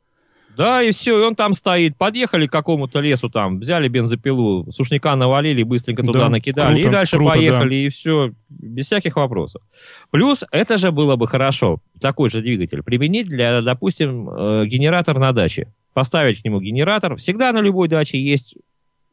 Да, 0.55 0.83
и 0.83 0.91
все, 0.91 1.19
и 1.19 1.25
он 1.25 1.35
там 1.35 1.53
стоит. 1.53 1.97
Подъехали 1.97 2.47
к 2.47 2.51
какому-то 2.51 2.99
лесу 2.99 3.29
там, 3.29 3.59
взяли 3.59 3.87
бензопилу, 3.87 4.71
сушняка 4.71 5.15
навалили, 5.15 5.63
быстренько 5.63 6.03
туда 6.03 6.19
да, 6.19 6.29
накидали, 6.29 6.75
круто, 6.75 6.89
и 6.89 6.91
дальше 6.91 7.17
круто, 7.17 7.33
поехали, 7.33 7.69
да. 7.69 7.75
и 7.75 7.89
все, 7.89 8.33
без 8.49 8.85
всяких 8.85 9.15
вопросов. 9.15 9.63
Плюс, 10.11 10.43
это 10.51 10.77
же 10.77 10.91
было 10.91 11.15
бы 11.15 11.27
хорошо, 11.27 11.79
такой 11.99 12.29
же 12.29 12.41
двигатель, 12.41 12.83
применить 12.83 13.27
для, 13.27 13.61
допустим, 13.61 14.29
э, 14.29 14.65
генератор 14.67 15.17
на 15.17 15.31
даче 15.31 15.73
поставить 15.93 16.41
к 16.41 16.45
нему 16.45 16.59
генератор. 16.59 17.15
Всегда 17.17 17.51
на 17.51 17.59
любой 17.59 17.87
даче 17.87 18.21
есть 18.21 18.55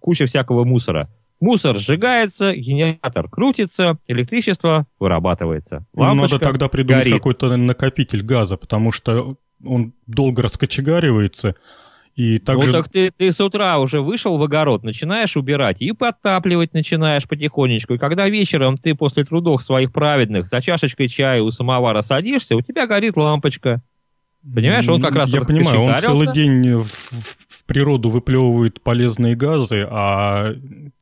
куча 0.01 0.27
всякого 0.27 0.64
мусора. 0.64 1.09
Мусор 1.40 1.79
сжигается, 1.79 2.55
генератор 2.55 3.29
крутится, 3.29 3.97
электричество 4.07 4.87
вырабатывается. 4.99 5.87
Лампочка 5.95 6.35
Надо 6.35 6.45
тогда 6.45 6.69
придумать 6.69 7.05
горит. 7.05 7.14
какой-то 7.14 7.57
накопитель 7.57 8.23
газа, 8.23 8.59
потому 8.59 8.93
что 8.93 9.37
он 9.64 9.95
долго 10.07 10.43
раскочегаривается, 10.43 11.55
И 12.16 12.38
также... 12.38 12.69
Ну 12.69 12.73
так 12.75 12.90
ты, 12.90 13.11
ты 13.11 13.33
с 13.33 13.40
утра 13.40 13.79
уже 13.79 14.03
вышел 14.03 14.37
в 14.37 14.43
огород, 14.43 14.83
начинаешь 14.83 15.37
убирать 15.37 15.81
и 15.81 15.93
подтапливать 15.93 16.75
начинаешь 16.75 17.27
потихонечку. 17.27 17.95
И 17.95 17.99
когда 17.99 18.29
вечером 18.29 18.77
ты 18.77 18.95
после 18.95 19.25
трудов 19.25 19.62
своих 19.62 19.93
праведных 19.93 20.49
за 20.49 20.61
чашечкой 20.61 21.09
чая 21.09 21.40
у 21.43 21.51
самовара 21.51 22.03
садишься, 22.03 22.57
у 22.57 22.61
тебя 22.61 22.87
горит 22.87 23.16
лампочка. 23.16 23.83
Понимаешь, 24.42 24.88
он 24.88 25.00
как 25.03 25.14
раз... 25.14 25.29
Я 25.31 25.42
понимаю, 25.42 25.81
он 25.81 25.98
целый 25.98 26.33
день 26.33 26.74
в, 26.76 26.85
в- 26.88 27.64
природу 27.66 28.09
выплевывает 28.09 28.81
полезные 28.83 29.37
газы, 29.37 29.87
а 29.88 30.55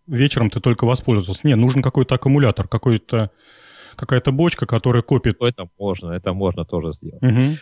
вечером 0.06 0.50
ты 0.50 0.60
только 0.60 0.84
воспользовался. 0.84 1.46
Не, 1.46 1.54
нужен 1.54 1.82
какой-то 1.82 2.16
аккумулятор, 2.16 2.68
какой-то 2.68 3.30
какая-то 3.96 4.32
бочка, 4.32 4.66
которая 4.66 5.02
копит. 5.02 5.40
Это 5.40 5.68
можно, 5.78 6.10
это 6.12 6.32
можно 6.32 6.64
тоже 6.64 6.92
сделать. 6.92 7.22
Мгм. 7.22 7.56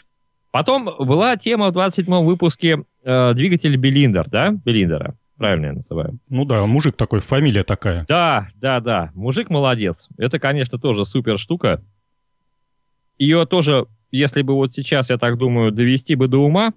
Потом 0.51 0.85
была 0.99 1.37
тема 1.37 1.71
в 1.71 1.77
27-м 1.77 2.25
выпуске 2.25 2.85
э, 3.05 3.35
двигатель 3.35 3.77
Белиндер, 3.77 4.29
да? 4.29 4.51
Белиндера, 4.51 5.15
правильно 5.37 5.67
я 5.67 5.73
называю. 5.75 6.19
Ну 6.29 6.45
да, 6.45 6.67
мужик 6.67 6.97
такой, 6.97 7.21
фамилия 7.21 7.63
такая. 7.63 8.05
Да, 8.09 8.49
да, 8.57 8.81
да. 8.81 9.11
Мужик 9.15 9.51
молодец. 9.51 10.09
Это, 10.19 10.39
конечно, 10.39 10.79
тоже 10.79 11.05
супер 11.05 11.39
штука. 11.39 11.83
Ее 13.19 13.47
тоже, 13.47 13.87
если 14.11 14.43
бы 14.43 14.55
вот 14.55 14.75
сейчас, 14.75 15.11
я 15.11 15.19
так 15.19 15.39
думаю, 15.39 15.73
довести 15.73 16.15
бы 16.15 16.29
до 16.29 16.39
ума, 16.39 16.73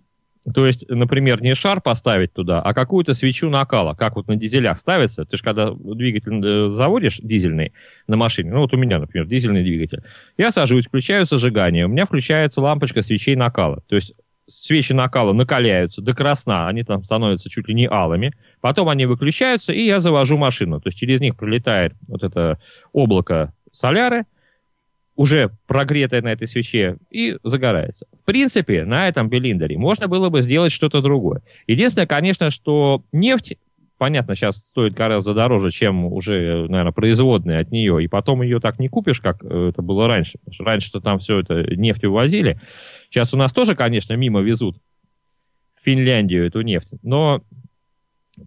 то 0.54 0.66
есть, 0.66 0.88
например, 0.90 1.42
не 1.42 1.54
шар 1.54 1.82
поставить 1.82 2.34
туда, 2.34 2.62
а 2.62 2.74
какую-то 2.74 3.14
свечу 3.14 3.50
накала, 3.50 3.94
как 3.94 4.16
вот 4.16 4.28
на 4.28 4.36
дизелях 4.36 4.80
ставится. 4.80 5.26
Ты 5.26 5.38
же 5.38 5.44
когда 5.44 5.72
двигатель 5.72 6.44
э, 6.44 6.70
заводишь 6.70 7.20
дизельный 7.22 7.74
на 8.08 8.18
машине, 8.18 8.52
ну 8.52 8.62
вот 8.62 8.74
у 8.74 8.78
меня, 8.78 9.00
например, 9.00 9.28
дизельный 9.28 9.64
двигатель, 9.64 10.02
я 10.38 10.52
сажусь, 10.52 10.86
включаю 10.86 11.26
зажигание, 11.26 11.86
у 11.86 11.90
меня 11.90 12.06
включается 12.06 12.62
лампочка 12.62 13.02
свечей 13.02 13.36
накала. 13.36 13.84
То 13.88 13.96
есть 13.96 14.14
свечи 14.48 14.94
накала 14.94 15.34
накаляются 15.34 16.02
до 16.02 16.16
красна, 16.16 16.68
они 16.68 16.84
там 16.84 17.04
становятся 17.04 17.50
чуть 17.50 17.68
ли 17.68 17.76
не 17.76 17.88
алыми, 17.88 18.34
потом 18.62 18.90
они 18.90 19.06
выключаются, 19.06 19.74
и 19.74 19.84
я 19.84 20.00
завожу 20.00 20.38
машину. 20.38 20.82
То 20.82 20.88
есть 20.88 20.98
через 20.98 21.20
них 21.20 21.36
пролетает 21.36 21.94
вот 22.08 22.24
это 22.24 22.60
облако 22.92 23.54
соляры, 23.72 24.26
уже 25.20 25.52
прогретое 25.68 26.22
на 26.22 26.30
этой 26.30 26.48
свече, 26.48 26.96
и 27.10 27.36
загорается. 27.44 28.08
В 28.22 28.24
принципе, 28.24 28.86
на 28.86 29.10
этом 29.10 29.28
билиндере 29.28 29.78
можно 29.78 30.08
было 30.08 30.30
бы 30.30 30.42
сделать 30.42 30.72
что-то 30.72 31.02
другое. 31.02 31.42
Единственное, 31.68 32.08
конечно, 32.08 32.50
что 32.50 33.04
нефть, 33.12 33.58
понятно, 33.98 34.34
сейчас 34.36 34.56
стоит 34.56 34.94
гораздо 34.94 35.34
дороже, 35.34 35.72
чем 35.72 36.06
уже, 36.06 36.68
наверное, 36.70 36.94
производная 36.94 37.60
от 37.60 37.70
нее, 37.70 38.02
и 38.02 38.08
потом 38.08 38.44
ее 38.44 38.62
так 38.62 38.80
не 38.80 38.88
купишь, 38.88 39.20
как 39.20 39.44
э, 39.44 39.72
это 39.74 39.82
было 39.82 40.08
раньше. 40.08 40.38
Потому 40.38 40.54
что 40.54 40.64
раньше-то 40.64 41.02
там 41.02 41.20
все 41.20 41.40
это 41.40 41.76
нефть 41.76 42.06
увозили. 42.06 42.58
Сейчас 43.10 43.34
у 43.34 43.38
нас 43.38 43.52
тоже, 43.52 43.76
конечно, 43.76 44.14
мимо 44.14 44.40
везут 44.40 44.78
в 45.76 45.84
Финляндию 45.84 46.48
эту 46.48 46.62
нефть, 46.62 46.94
но 47.04 47.44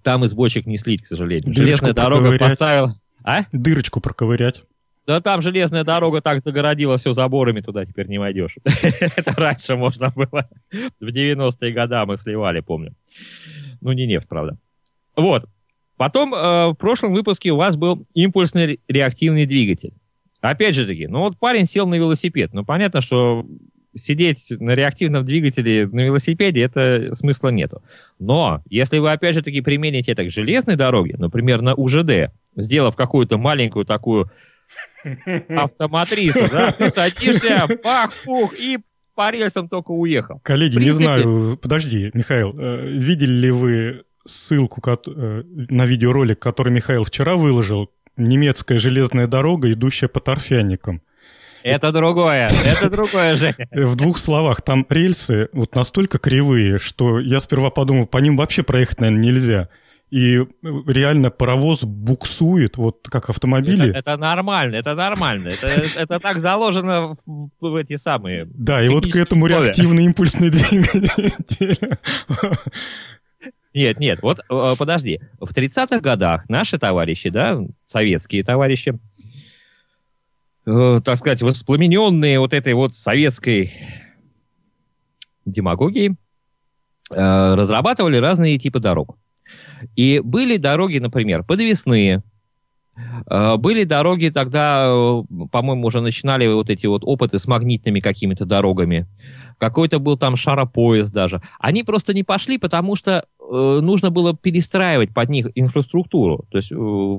там 0.02 0.24
из 0.24 0.32
бочек 0.32 0.64
не 0.64 0.78
слить, 0.78 1.02
к 1.02 1.06
сожалению. 1.06 1.52
Дырочку 1.52 1.60
Железная 1.60 1.92
дорога 1.92 2.38
поставила... 2.38 2.88
А? 3.24 3.42
Дырочку 3.52 4.00
проковырять. 4.00 4.64
Да 5.06 5.20
там 5.20 5.42
железная 5.42 5.84
дорога 5.84 6.20
так 6.20 6.40
загородила 6.40 6.96
все 6.96 7.12
заборами, 7.12 7.60
туда 7.60 7.84
теперь 7.84 8.06
не 8.06 8.18
войдешь. 8.18 8.56
Это 9.16 9.32
раньше 9.36 9.74
можно 9.74 10.12
было. 10.14 10.48
В 11.00 11.06
90-е 11.06 11.72
годы 11.72 12.04
мы 12.06 12.16
сливали, 12.16 12.60
помню. 12.60 12.94
Ну, 13.80 13.92
не 13.92 14.06
нефть, 14.06 14.28
правда. 14.28 14.56
Вот. 15.16 15.46
Потом 15.96 16.34
э, 16.34 16.68
в 16.68 16.74
прошлом 16.74 17.12
выпуске 17.12 17.50
у 17.50 17.56
вас 17.56 17.76
был 17.76 18.04
импульсный 18.14 18.80
реактивный 18.88 19.46
двигатель. 19.46 19.92
Опять 20.40 20.74
же 20.74 20.86
таки, 20.86 21.06
ну 21.06 21.20
вот 21.20 21.38
парень 21.38 21.66
сел 21.66 21.86
на 21.86 21.94
велосипед. 21.94 22.52
Ну, 22.52 22.64
понятно, 22.64 23.00
что 23.00 23.46
сидеть 23.94 24.46
на 24.50 24.74
реактивном 24.74 25.24
двигателе 25.24 25.86
на 25.86 26.00
велосипеде, 26.00 26.62
это 26.62 27.14
смысла 27.14 27.50
нету. 27.50 27.82
Но, 28.18 28.62
если 28.68 28.98
вы, 28.98 29.12
опять 29.12 29.34
же 29.34 29.42
таки, 29.42 29.60
примените 29.60 30.12
это 30.12 30.24
к 30.24 30.30
железной 30.30 30.76
дороге, 30.76 31.16
например, 31.18 31.60
на 31.60 31.74
УЖД, 31.74 32.32
сделав 32.56 32.96
какую-то 32.96 33.38
маленькую 33.38 33.84
такую 33.84 34.30
автоматрису, 35.48 36.48
да, 36.50 36.72
ты 36.72 36.90
садишься, 36.90 37.68
пах-пух, 37.82 38.54
и 38.58 38.78
по 39.14 39.30
рельсам 39.30 39.68
только 39.68 39.90
уехал. 39.90 40.40
Коллеги, 40.42 40.78
не 40.78 40.90
знаю, 40.90 41.58
подожди, 41.60 42.10
Михаил, 42.14 42.54
э, 42.58 42.88
видели 42.88 43.32
ли 43.32 43.50
вы 43.50 44.04
ссылку 44.24 44.80
э, 44.86 45.42
на 45.68 45.84
видеоролик, 45.84 46.38
который 46.38 46.72
Михаил 46.72 47.04
вчера 47.04 47.36
выложил? 47.36 47.90
Немецкая 48.16 48.76
железная 48.76 49.26
дорога, 49.26 49.72
идущая 49.72 50.08
по 50.08 50.20
торфяникам. 50.20 51.00
Это 51.62 51.92
другое, 51.92 52.50
это 52.64 52.90
другое, 52.90 53.36
Женя. 53.36 53.68
Э, 53.70 53.84
В 53.84 53.96
двух 53.96 54.18
словах, 54.18 54.62
там 54.62 54.84
рельсы 54.88 55.48
вот 55.52 55.74
настолько 55.74 56.18
кривые, 56.18 56.78
что 56.78 57.20
я 57.20 57.40
сперва 57.40 57.70
подумал, 57.70 58.06
по 58.06 58.18
ним 58.18 58.36
вообще 58.36 58.62
проехать, 58.62 59.00
наверное, 59.00 59.22
нельзя. 59.22 59.68
И 60.12 60.36
э, 60.36 60.44
реально 60.88 61.30
паровоз 61.30 61.84
буксует, 61.84 62.76
вот 62.76 63.08
как 63.08 63.30
автомобили. 63.30 63.88
Это, 63.88 64.10
это 64.10 64.16
нормально, 64.18 64.76
это 64.76 64.94
нормально. 64.94 65.48
Это, 65.48 65.66
это 65.66 66.20
так 66.20 66.36
заложено 66.36 67.16
в, 67.24 67.76
эти 67.76 67.96
самые... 67.96 68.44
Да, 68.44 68.84
и 68.84 68.90
вот 68.90 69.10
к 69.10 69.16
этому 69.16 69.46
реактивный 69.46 70.04
импульсный 70.04 70.50
двигатель. 70.50 71.78
Нет, 73.72 74.00
нет, 74.00 74.20
вот 74.20 74.40
э, 74.40 74.74
подожди. 74.78 75.18
В 75.40 75.50
30-х 75.54 76.00
годах 76.00 76.46
наши 76.46 76.78
товарищи, 76.78 77.30
да, 77.30 77.62
советские 77.86 78.44
товарищи, 78.44 78.98
э, 80.66 80.98
так 81.02 81.16
сказать, 81.16 81.40
воспламененные 81.40 82.38
вот 82.38 82.52
этой 82.52 82.74
вот 82.74 82.94
советской 82.94 83.72
демагогией, 85.46 86.16
э, 87.14 87.54
разрабатывали 87.54 88.18
разные 88.18 88.58
типы 88.58 88.78
дорог. 88.78 89.16
И 89.96 90.20
были 90.20 90.56
дороги, 90.56 90.98
например, 90.98 91.42
подвесные, 91.44 92.22
э, 93.30 93.56
были 93.56 93.84
дороги 93.84 94.28
тогда, 94.28 94.86
э, 94.88 95.22
по-моему, 95.50 95.86
уже 95.86 96.00
начинали 96.00 96.46
вот 96.46 96.70
эти 96.70 96.86
вот 96.86 97.02
опыты 97.04 97.38
с 97.38 97.46
магнитными 97.46 98.00
какими-то 98.00 98.44
дорогами. 98.44 99.06
Какой-то 99.58 99.98
был 99.98 100.16
там 100.16 100.36
шаропоезд 100.36 101.12
даже. 101.12 101.40
Они 101.58 101.84
просто 101.84 102.14
не 102.14 102.24
пошли, 102.24 102.58
потому 102.58 102.96
что 102.96 103.24
э, 103.38 103.80
нужно 103.82 104.10
было 104.10 104.36
перестраивать 104.36 105.14
под 105.14 105.28
них 105.28 105.48
инфраструктуру. 105.54 106.46
То 106.50 106.58
есть 106.58 106.72
э, 106.72 107.18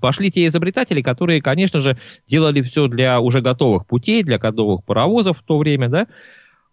пошли 0.00 0.30
те 0.30 0.46
изобретатели, 0.46 1.02
которые, 1.02 1.40
конечно 1.40 1.80
же, 1.80 1.98
делали 2.26 2.62
все 2.62 2.88
для 2.88 3.20
уже 3.20 3.40
готовых 3.40 3.86
путей, 3.86 4.22
для 4.22 4.38
готовых 4.38 4.84
паровозов 4.84 5.38
в 5.38 5.42
то 5.42 5.58
время, 5.58 5.88
да. 5.88 6.06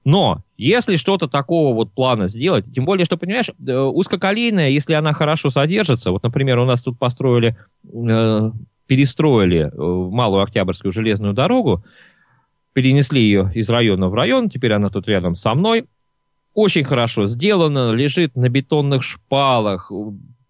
Но 0.06 0.44
если 0.56 0.98
что-то 0.98 1.28
такого 1.28 1.74
вот 1.74 1.92
плана 1.92 2.28
сделать, 2.28 2.66
тем 2.74 2.86
более, 2.86 3.06
что, 3.06 3.18
понимаешь, 3.18 3.50
э, 3.50 3.76
узкоколейная, 3.76 4.70
если 4.70 4.94
она 4.94 5.14
хорошо 5.14 5.50
содержится, 5.50 6.12
вот, 6.12 6.22
например, 6.22 6.60
у 6.60 6.66
нас 6.66 6.84
тут 6.84 7.00
построили, 7.00 7.58
э, 7.92 8.52
перестроили 8.86 9.72
э, 9.72 9.72
Малую 9.76 10.44
Октябрьскую 10.44 10.92
железную 10.92 11.34
дорогу, 11.34 11.84
перенесли 12.74 13.20
ее 13.20 13.52
из 13.56 13.68
района 13.68 14.08
в 14.08 14.14
район, 14.14 14.50
теперь 14.50 14.74
она 14.74 14.90
тут 14.90 15.08
рядом 15.08 15.34
со 15.34 15.56
мной. 15.56 15.86
Очень 16.54 16.84
хорошо 16.84 17.26
сделано, 17.26 17.92
лежит 17.92 18.36
на 18.36 18.48
бетонных 18.48 19.02
шпалах, 19.02 19.92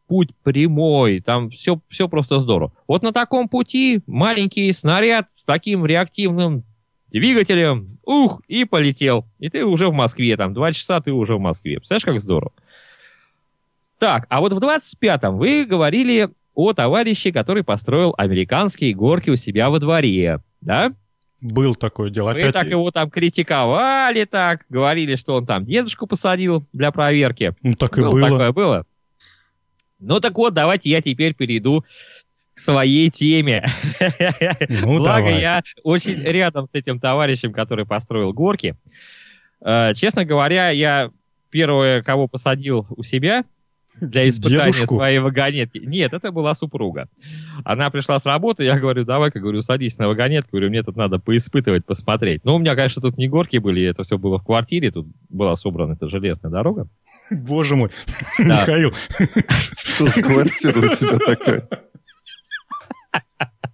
путь 0.07 0.31
прямой, 0.43 1.21
там 1.21 1.49
все, 1.49 1.79
все 1.87 2.09
просто 2.09 2.39
здорово. 2.39 2.73
Вот 2.87 3.03
на 3.03 3.13
таком 3.13 3.47
пути 3.47 4.01
маленький 4.05 4.71
снаряд 4.73 5.27
с 5.35 5.45
таким 5.45 5.85
реактивным 5.85 6.63
двигателем, 7.19 7.97
ух, 8.03 8.41
и 8.49 8.65
полетел. 8.65 9.25
И 9.39 9.49
ты 9.49 9.63
уже 9.63 9.87
в 9.87 9.93
Москве, 9.93 10.35
там, 10.35 10.53
два 10.53 10.73
часа 10.73 10.99
ты 10.99 11.13
уже 11.13 11.35
в 11.35 11.39
Москве. 11.39 11.77
Представляешь, 11.77 12.03
как 12.03 12.19
здорово? 12.19 12.51
Так, 13.99 14.25
а 14.29 14.41
вот 14.41 14.51
в 14.51 14.57
25-м 14.57 15.37
вы 15.37 15.65
говорили 15.65 16.29
о 16.53 16.73
товарище, 16.73 17.31
который 17.31 17.63
построил 17.63 18.13
американские 18.17 18.93
горки 18.93 19.29
у 19.29 19.37
себя 19.37 19.69
во 19.69 19.79
дворе, 19.79 20.41
да? 20.59 20.91
Был 21.39 21.75
такое 21.75 22.09
дело. 22.09 22.33
Вы 22.33 22.39
Опять 22.39 22.53
так 22.53 22.67
его 22.67 22.91
там 22.91 23.09
критиковали, 23.09 24.25
так, 24.25 24.65
говорили, 24.67 25.15
что 25.15 25.35
он 25.35 25.45
там 25.45 25.65
дедушку 25.65 26.07
посадил 26.07 26.65
для 26.73 26.91
проверки. 26.91 27.55
Ну 27.61 27.75
так 27.75 27.97
и 27.97 28.01
Было 28.01 28.11
было. 28.11 28.29
Такое 28.29 28.51
было. 28.51 28.85
Ну 29.99 30.19
так 30.19 30.35
вот, 30.37 30.53
давайте 30.53 30.89
я 30.89 31.01
теперь 31.01 31.33
перейду 31.33 31.85
своей 32.55 33.09
теме. 33.09 33.65
Ну, 34.69 34.97
Благо, 34.99 35.25
давай. 35.25 35.41
я 35.41 35.63
очень 35.83 36.21
рядом 36.23 36.67
с 36.67 36.75
этим 36.75 36.99
товарищем, 36.99 37.53
который 37.53 37.85
построил 37.85 38.33
горки. 38.33 38.75
Э, 39.63 39.93
Честно 39.93 40.25
говоря, 40.25 40.69
я 40.69 41.09
первое, 41.49 42.01
кого 42.01 42.27
посадил 42.27 42.85
у 42.89 43.03
себя 43.03 43.43
для 44.01 44.27
испытания 44.27 44.71
Дедушку? 44.73 44.95
своей 44.95 45.19
вагонетки. 45.19 45.77
Нет, 45.77 46.11
это 46.13 46.31
была 46.33 46.53
супруга. 46.53 47.07
Она 47.63 47.89
пришла 47.89 48.19
с 48.19 48.25
работы, 48.25 48.65
я 48.65 48.77
говорю, 48.77 49.05
давай-ка, 49.05 49.39
говорю, 49.39 49.61
садись 49.61 49.97
на 49.97 50.07
вагонетку, 50.09 50.49
говорю, 50.51 50.69
мне 50.69 50.83
тут 50.83 50.97
надо 50.97 51.17
поиспытывать, 51.19 51.85
посмотреть. 51.85 52.43
Но 52.43 52.55
у 52.55 52.59
меня, 52.59 52.75
конечно, 52.75 53.01
тут 53.01 53.17
не 53.17 53.29
горки 53.29 53.57
были, 53.57 53.83
это 53.85 54.03
все 54.03 54.17
было 54.17 54.37
в 54.37 54.43
квартире, 54.45 54.91
тут 54.91 55.07
была 55.29 55.55
собрана 55.55 55.93
эта 55.93 56.09
железная 56.09 56.51
дорога. 56.51 56.87
Боже 57.31 57.75
мой. 57.77 57.89
Да. 58.37 58.61
Михаил, 58.61 58.93
Что 59.77 60.07
за 60.07 60.21
квартира 60.21 60.77
у 60.79 60.89
тебя 60.95 61.17
такая? 61.25 61.69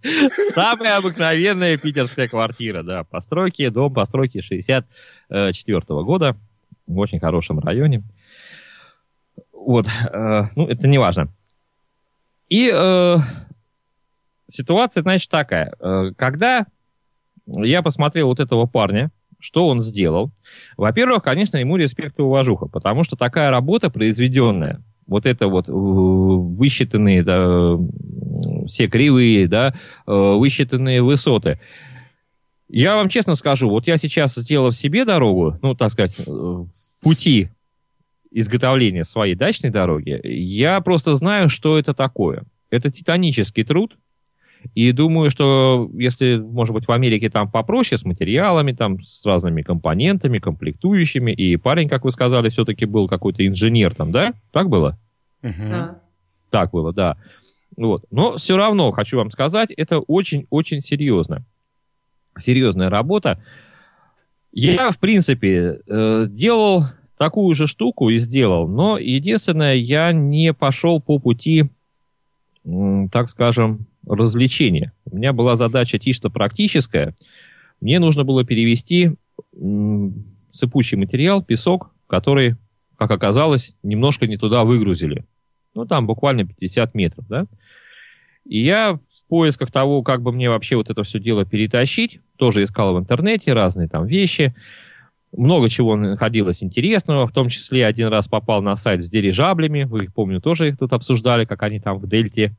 Самая 0.53 0.97
обыкновенная 0.97 1.77
питерская 1.77 2.27
квартира, 2.27 2.83
да. 2.83 3.03
Постройки, 3.03 3.69
дом 3.69 3.93
постройки 3.93 4.41
64 4.41 5.81
года 6.03 6.37
в 6.87 6.97
очень 6.97 7.19
хорошем 7.19 7.59
районе. 7.59 8.03
Вот, 9.53 9.87
э, 9.87 10.43
ну, 10.55 10.67
это 10.67 10.87
не 10.87 10.97
важно. 10.97 11.29
И 12.49 12.71
э, 12.73 13.17
ситуация, 14.47 15.03
значит, 15.03 15.29
такая. 15.29 15.73
Э, 15.79 16.11
когда 16.17 16.65
я 17.45 17.81
посмотрел 17.81 18.27
вот 18.27 18.39
этого 18.39 18.65
парня, 18.65 19.11
что 19.39 19.67
он 19.67 19.81
сделал, 19.81 20.31
во-первых, 20.77 21.23
конечно, 21.23 21.57
ему 21.57 21.77
респект 21.77 22.19
и 22.19 22.21
уважуха, 22.21 22.67
потому 22.67 23.03
что 23.03 23.15
такая 23.15 23.51
работа 23.51 23.89
произведенная, 23.89 24.81
вот 25.11 25.25
это 25.25 25.47
вот 25.47 25.67
э, 25.67 25.71
высчитанные 25.71 27.21
да, 27.21 27.77
все 28.65 28.87
кривые, 28.87 29.45
да, 29.47 29.75
э, 30.07 30.11
высчитанные 30.11 31.03
высоты. 31.03 31.59
Я 32.69 32.95
вам 32.95 33.09
честно 33.09 33.35
скажу, 33.35 33.69
вот 33.69 33.87
я 33.87 33.97
сейчас 33.97 34.33
сделал 34.35 34.71
себе 34.71 35.03
дорогу, 35.03 35.59
ну, 35.61 35.75
так 35.75 35.91
сказать, 35.91 36.17
в 36.25 36.69
пути 37.01 37.49
изготовления 38.31 39.03
своей 39.03 39.35
дачной 39.35 39.69
дороги, 39.69 40.17
я 40.23 40.79
просто 40.79 41.13
знаю, 41.15 41.49
что 41.49 41.77
это 41.77 41.93
такое. 41.93 42.43
Это 42.69 42.89
титанический 42.89 43.65
труд, 43.65 43.97
и 44.75 44.91
думаю, 44.91 45.29
что 45.29 45.89
если, 45.93 46.37
может 46.37 46.73
быть, 46.73 46.87
в 46.87 46.91
Америке 46.91 47.29
там 47.29 47.49
попроще 47.49 47.97
с 47.97 48.05
материалами, 48.05 48.71
там 48.71 49.01
с 49.01 49.25
разными 49.25 49.61
компонентами, 49.61 50.39
комплектующими, 50.39 51.31
и 51.31 51.57
парень, 51.57 51.89
как 51.89 52.03
вы 52.05 52.11
сказали, 52.11 52.49
все-таки 52.49 52.85
был 52.85 53.07
какой-то 53.07 53.45
инженер 53.45 53.95
там, 53.95 54.11
да? 54.11 54.33
Так 54.51 54.69
было? 54.69 54.97
Угу. 55.43 55.69
Да. 55.69 55.99
Так 56.49 56.71
было, 56.71 56.93
да. 56.93 57.17
Вот. 57.77 58.05
Но 58.11 58.37
все 58.37 58.57
равно, 58.57 58.91
хочу 58.91 59.17
вам 59.17 59.31
сказать, 59.31 59.71
это 59.71 59.99
очень-очень 59.99 60.81
серьезно. 60.81 61.43
Серьезная 62.37 62.89
работа. 62.89 63.43
Я, 64.51 64.91
в 64.91 64.99
принципе, 64.99 65.79
э, 65.87 66.25
делал 66.29 66.85
такую 67.17 67.55
же 67.55 67.67
штуку 67.67 68.09
и 68.09 68.17
сделал, 68.17 68.67
но 68.67 68.97
единственное, 68.97 69.75
я 69.75 70.11
не 70.11 70.53
пошел 70.53 70.99
по 70.99 71.19
пути, 71.19 71.69
так 73.11 73.29
скажем, 73.29 73.85
развлечения. 74.05 74.93
У 75.05 75.15
меня 75.15 75.33
была 75.33 75.55
задача 75.55 75.99
чисто 75.99 76.29
практическая. 76.29 77.15
Мне 77.79 77.99
нужно 77.99 78.23
было 78.23 78.43
перевести 78.43 79.11
сыпучий 80.51 80.97
материал, 80.97 81.43
песок, 81.43 81.91
который, 82.07 82.55
как 82.97 83.11
оказалось, 83.11 83.73
немножко 83.83 84.27
не 84.27 84.37
туда 84.37 84.63
выгрузили. 84.63 85.25
Ну, 85.73 85.85
там 85.85 86.05
буквально 86.05 86.45
50 86.45 86.93
метров, 86.95 87.27
да. 87.27 87.45
И 88.45 88.63
я 88.63 88.93
в 88.93 89.29
поисках 89.29 89.71
того, 89.71 90.03
как 90.03 90.21
бы 90.21 90.31
мне 90.31 90.49
вообще 90.49 90.75
вот 90.75 90.89
это 90.89 91.03
все 91.03 91.19
дело 91.19 91.45
перетащить, 91.45 92.19
тоже 92.37 92.63
искал 92.63 92.93
в 92.95 92.99
интернете 92.99 93.53
разные 93.53 93.87
там 93.87 94.05
вещи. 94.05 94.53
Много 95.35 95.69
чего 95.69 95.95
находилось 95.95 96.61
интересного, 96.61 97.25
в 97.27 97.31
том 97.31 97.47
числе 97.47 97.85
один 97.85 98.07
раз 98.09 98.27
попал 98.27 98.61
на 98.61 98.75
сайт 98.75 99.01
с 99.01 99.09
дирижаблями, 99.09 99.83
вы 99.83 100.09
помню, 100.13 100.41
тоже 100.41 100.69
их 100.69 100.77
тут 100.77 100.91
обсуждали, 100.91 101.45
как 101.45 101.63
они 101.63 101.79
там 101.79 101.99
в 101.99 102.07
дельте 102.07 102.57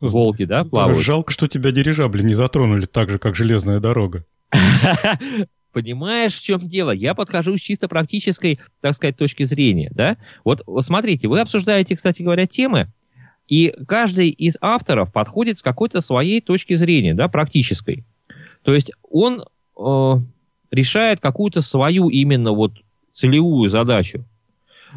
Волги, 0.00 0.44
да, 0.44 0.64
плавают. 0.64 0.98
Жалко, 0.98 1.32
что 1.32 1.48
тебя 1.48 1.70
дирижабли 1.70 2.22
не 2.22 2.34
затронули 2.34 2.84
так 2.86 3.08
же, 3.10 3.18
как 3.18 3.34
железная 3.34 3.80
дорога. 3.80 4.24
Понимаешь, 5.72 6.34
в 6.34 6.42
чем 6.42 6.60
дело? 6.60 6.90
Я 6.90 7.14
подхожу 7.14 7.56
с 7.56 7.60
чисто 7.60 7.88
практической, 7.88 8.58
так 8.80 8.94
сказать, 8.94 9.16
точки 9.16 9.42
зрения, 9.44 9.90
да? 9.94 10.16
Вот, 10.44 10.62
вот 10.66 10.84
смотрите, 10.84 11.28
вы 11.28 11.40
обсуждаете, 11.40 11.96
кстати 11.96 12.22
говоря, 12.22 12.46
темы, 12.46 12.88
и 13.48 13.74
каждый 13.86 14.30
из 14.30 14.56
авторов 14.60 15.12
подходит 15.12 15.58
с 15.58 15.62
какой-то 15.62 16.00
своей 16.00 16.40
точки 16.40 16.74
зрения, 16.74 17.14
да, 17.14 17.28
практической. 17.28 18.04
То 18.62 18.74
есть 18.74 18.90
он 19.02 19.44
э, 19.78 20.14
решает 20.70 21.20
какую-то 21.20 21.60
свою 21.60 22.08
именно 22.08 22.52
вот 22.52 22.72
целевую 23.12 23.68
задачу. 23.68 24.24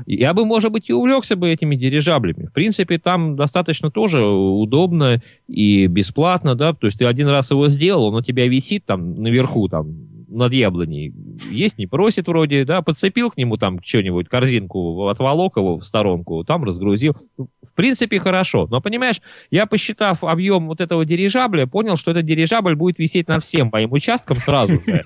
Я 0.06 0.34
бы, 0.34 0.46
может 0.46 0.72
быть, 0.72 0.90
и 0.90 0.94
увлекся 0.94 1.36
бы 1.36 1.50
этими 1.50 1.76
дирижаблями. 1.76 2.48
В 2.48 2.54
принципе, 2.54 2.98
там 2.98 3.36
достаточно 3.36 3.92
тоже 3.92 4.24
удобно 4.24 5.22
и 5.48 5.88
бесплатно, 5.88 6.56
да, 6.56 6.74
то 6.74 6.88
есть 6.88 7.00
ты 7.00 7.06
один 7.06 7.28
раз 7.28 7.52
его 7.52 7.68
сделал, 7.68 8.06
он 8.06 8.16
у 8.16 8.22
тебя 8.22 8.48
висит 8.48 8.86
там 8.86 9.22
наверху, 9.22 9.68
там, 9.68 10.09
над 10.30 10.54
яблоней. 10.54 11.14
Есть, 11.50 11.78
не 11.78 11.88
просит 11.88 12.28
вроде, 12.28 12.64
да, 12.66 12.82
подцепил 12.82 13.32
к 13.32 13.38
нему 13.38 13.58
там 13.58 13.82
что-нибудь, 13.84 14.30
корзинку, 14.30 15.08
отволок 15.08 15.58
его 15.58 15.78
в 15.78 15.84
сторонку, 15.84 16.44
там 16.44 16.64
разгрузил. 16.64 17.16
В 17.38 17.74
принципе, 17.76 18.20
хорошо. 18.20 18.68
Но, 18.70 18.82
понимаешь, 18.82 19.22
я, 19.50 19.66
посчитав 19.66 20.24
объем 20.24 20.68
вот 20.68 20.82
этого 20.82 21.06
дирижабля, 21.06 21.66
понял, 21.66 21.98
что 21.98 22.12
этот 22.12 22.26
дирижабль 22.26 22.76
будет 22.76 23.00
висеть 23.00 23.28
над 23.28 23.44
всем 23.44 23.70
моим 23.72 23.92
участком 23.92 24.38
сразу 24.38 24.76
же. 24.80 25.04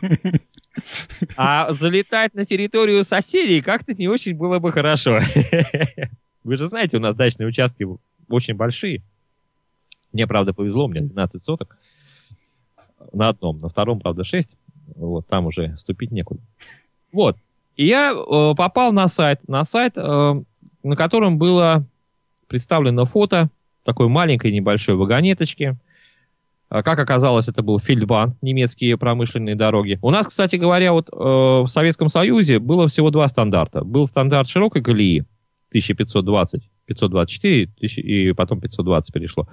А 1.37 1.71
залетать 1.71 2.33
на 2.33 2.45
территорию 2.45 3.03
соседей 3.03 3.61
как-то 3.61 3.93
не 3.93 4.07
очень 4.07 4.35
было 4.35 4.59
бы 4.59 4.71
хорошо. 4.71 5.19
Вы 6.43 6.57
же 6.57 6.67
знаете, 6.67 6.97
у 6.97 6.99
нас 6.99 7.15
дачные 7.15 7.47
участки 7.47 7.85
очень 8.27 8.55
большие. 8.55 9.03
Мне, 10.11 10.27
правда, 10.27 10.53
повезло, 10.53 10.85
у 10.85 10.87
меня 10.89 11.01
12 11.01 11.43
соток 11.43 11.77
на 13.11 13.29
одном, 13.29 13.59
на 13.59 13.69
втором, 13.69 13.99
правда, 13.99 14.23
6. 14.23 14.55
Вот, 14.95 15.27
там 15.27 15.47
уже 15.47 15.75
ступить 15.77 16.11
некуда. 16.11 16.41
Вот. 17.11 17.37
И 17.75 17.85
я 17.85 18.11
э, 18.11 18.55
попал 18.55 18.91
на 18.91 19.07
сайт, 19.07 19.47
на 19.47 19.63
сайт, 19.63 19.93
э, 19.95 20.43
на 20.83 20.95
котором 20.95 21.37
было 21.37 21.85
представлено 22.47 23.05
фото 23.05 23.49
такой 23.83 24.07
маленькой 24.07 24.51
небольшой 24.51 24.95
вагонеточки. 24.95 25.75
А, 26.69 26.83
как 26.83 26.99
оказалось, 26.99 27.47
это 27.47 27.61
был 27.61 27.79
Фельдбан, 27.79 28.35
немецкие 28.41 28.97
промышленные 28.97 29.55
дороги. 29.55 29.99
У 30.01 30.09
нас, 30.09 30.27
кстати 30.27 30.55
говоря, 30.55 30.93
вот 30.93 31.09
э, 31.09 31.15
в 31.15 31.67
Советском 31.67 32.09
Союзе 32.09 32.59
было 32.59 32.87
всего 32.87 33.09
два 33.09 33.27
стандарта. 33.27 33.83
Был 33.83 34.07
стандарт 34.07 34.47
широкой 34.47 34.81
колеи 34.81 35.19
1520, 35.69 36.69
524 36.85 37.69
и 37.79 38.31
потом 38.33 38.61
520 38.61 39.13
перешло 39.13 39.47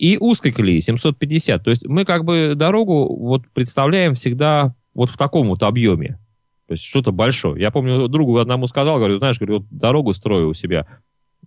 и 0.00 0.16
узкой 0.16 0.52
колеи 0.52 0.80
750. 0.80 1.62
То 1.62 1.68
есть 1.68 1.86
мы 1.86 2.06
как 2.06 2.24
бы 2.24 2.54
дорогу 2.56 3.14
вот 3.14 3.46
представляем 3.52 4.14
всегда 4.14 4.74
вот 4.94 5.10
в 5.10 5.18
таком 5.18 5.48
вот 5.48 5.62
объеме. 5.62 6.18
То 6.66 6.72
есть 6.72 6.84
что-то 6.84 7.12
большое. 7.12 7.60
Я 7.60 7.70
помню, 7.70 8.08
другу 8.08 8.38
одному 8.38 8.66
сказал, 8.66 8.96
говорю, 8.96 9.18
знаешь, 9.18 9.38
говорю, 9.38 9.58
вот 9.58 9.66
дорогу 9.70 10.14
строю 10.14 10.48
у 10.48 10.54
себя 10.54 10.86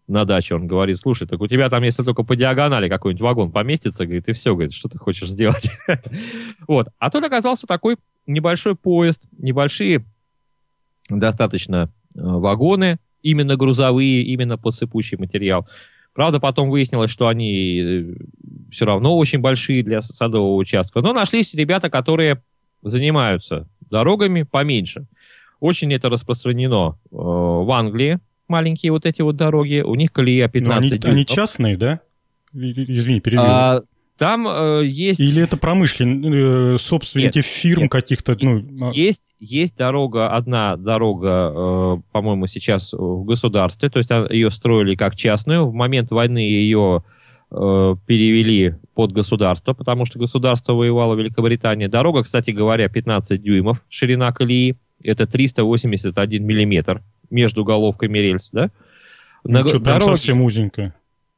на 0.07 0.23
даче. 0.25 0.53
Он 0.53 0.67
говорит, 0.67 0.99
слушай, 0.99 1.27
так 1.27 1.41
у 1.41 1.47
тебя 1.47 1.67
там, 1.71 1.81
если 1.81 2.03
только 2.03 2.21
по 2.21 2.35
диагонали 2.35 2.89
какой-нибудь 2.89 3.23
вагон 3.23 3.51
поместится, 3.51 4.05
говорит, 4.05 4.29
и 4.29 4.33
все, 4.33 4.53
говорит, 4.53 4.73
что 4.73 4.87
ты 4.87 4.99
хочешь 4.99 5.29
сделать. 5.29 5.71
вот. 6.67 6.89
А 6.99 7.09
тут 7.09 7.23
оказался 7.23 7.65
такой 7.65 7.97
небольшой 8.27 8.75
поезд, 8.75 9.23
небольшие 9.35 10.05
достаточно 11.09 11.91
э, 12.13 12.19
вагоны, 12.21 12.99
именно 13.23 13.55
грузовые, 13.55 14.21
именно 14.21 14.59
сыпучий 14.69 15.17
материал. 15.17 15.67
Правда, 16.13 16.39
потом 16.39 16.69
выяснилось, 16.69 17.09
что 17.09 17.27
они 17.27 17.79
э, 17.79 18.13
все 18.73 18.85
равно 18.85 19.17
очень 19.17 19.39
большие 19.39 19.83
для 19.83 20.01
садового 20.01 20.55
участка. 20.55 21.01
Но 21.01 21.13
нашлись 21.13 21.53
ребята, 21.53 21.89
которые 21.89 22.41
занимаются 22.81 23.67
дорогами 23.89 24.43
поменьше. 24.43 25.05
Очень 25.59 25.93
это 25.93 26.09
распространено 26.09 26.97
э, 27.05 27.15
в 27.15 27.71
Англии, 27.71 28.19
маленькие 28.47 28.91
вот 28.91 29.05
эти 29.05 29.21
вот 29.21 29.37
дороги. 29.37 29.81
У 29.81 29.95
них 29.95 30.11
колея 30.11 30.47
15 30.47 31.05
они, 31.05 31.13
они 31.13 31.25
частные, 31.25 31.77
да? 31.77 32.01
Извини, 32.53 33.21
перебил. 33.21 33.43
А, 33.45 33.83
там 34.17 34.47
э, 34.47 34.85
есть... 34.85 35.19
Или 35.19 35.41
это 35.41 35.57
промышленные, 35.57 36.75
э, 36.75 36.77
собственники 36.77 37.37
нет, 37.37 37.45
фирм 37.45 37.83
нет. 37.83 37.91
каких-то... 37.91 38.37
Ну... 38.39 38.89
А 38.89 38.91
есть, 38.91 39.35
есть 39.39 39.75
дорога, 39.77 40.35
одна 40.35 40.75
дорога, 40.75 41.51
э, 41.55 41.97
по-моему, 42.11 42.47
сейчас 42.47 42.93
в 42.93 43.23
государстве, 43.23 43.89
то 43.89 43.97
есть 43.97 44.11
а, 44.11 44.27
ее 44.29 44.49
строили 44.49 44.95
как 44.95 45.15
частную. 45.15 45.65
В 45.65 45.73
момент 45.73 46.11
войны 46.11 46.39
ее 46.39 47.03
э, 47.05 47.22
перевели 47.53 48.75
под 48.95 49.11
государство, 49.11 49.73
потому 49.73 50.05
что 50.05 50.19
государство 50.19 50.73
воевало 50.73 51.15
Великобритания. 51.15 51.87
Дорога, 51.87 52.23
кстати 52.23 52.51
говоря, 52.51 52.89
15 52.89 53.41
дюймов, 53.41 53.83
ширина 53.89 54.31
колеи, 54.31 54.75
это 55.03 55.27
381 55.27 56.43
миллиметр 56.43 57.01
между 57.29 57.63
головками 57.63 58.17
рельс, 58.19 58.49
да? 58.51 58.69
Ну, 59.43 59.51
На, 59.51 59.67
что, 59.67 59.79
прям 59.79 59.99
дороге... 59.99 60.17
совсем 60.17 60.41
узенькая. 60.41 60.95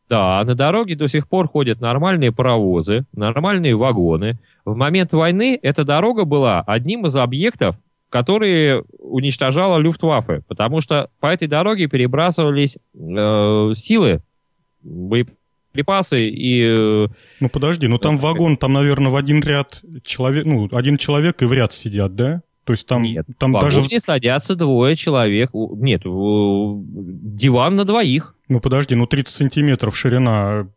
Да, 0.08 0.43
на 0.45 0.54
дороге 0.54 0.95
до 0.95 1.08
сих 1.08 1.28
пор 1.28 1.47
ходят 1.47 1.82
нормальные 1.82 2.32
паровозы, 2.32 3.06
нормальные 3.13 3.75
вагоны. 3.75 4.38
В 4.63 4.75
момент 4.75 5.13
войны 5.13 5.60
эта 5.62 5.84
дорога 5.84 6.25
была 6.25 6.62
одним 6.62 7.08
из 7.08 7.15
объектов, 7.15 7.75
которые 8.10 8.84
уничтожала 8.99 9.80
Люфтваффе, 9.80 10.43
потому 10.47 10.80
что 10.82 11.10
по 11.19 11.28
этой 11.28 11.47
дороге 11.47 11.88
перебрасывались 11.88 12.78
э, 12.93 13.73
силы, 13.75 14.21
боеприпасы 14.84 15.39
и... 16.17 16.61
Э, 16.63 17.07
ну 17.39 17.49
подожди, 17.49 17.88
ну 17.88 17.97
там 17.97 18.17
вагон, 18.17 18.57
там, 18.57 18.73
наверное, 18.73 19.11
в 19.11 19.15
один 19.15 19.41
ряд 19.41 19.81
человек, 20.03 20.45
ну, 20.45 20.69
один 20.71 20.97
человек 20.97 21.41
и 21.41 21.45
в 21.45 21.53
ряд 21.53 21.73
сидят, 21.73 22.15
да? 22.15 22.41
То 22.65 22.73
есть 22.73 22.88
там, 22.88 23.03
Нет, 23.03 23.27
там 23.38 23.53
в 23.53 23.61
даже... 23.61 23.82
садятся 23.99 24.55
двое 24.55 24.95
человек. 24.95 25.51
Нет, 25.53 26.01
диван 26.03 27.76
на 27.76 27.86
двоих. 27.86 28.36
Ну 28.49 28.59
подожди, 28.59 28.95
ну 28.95 29.05
30 29.05 29.34
сантиметров 29.34 29.95
ширина 29.95 30.67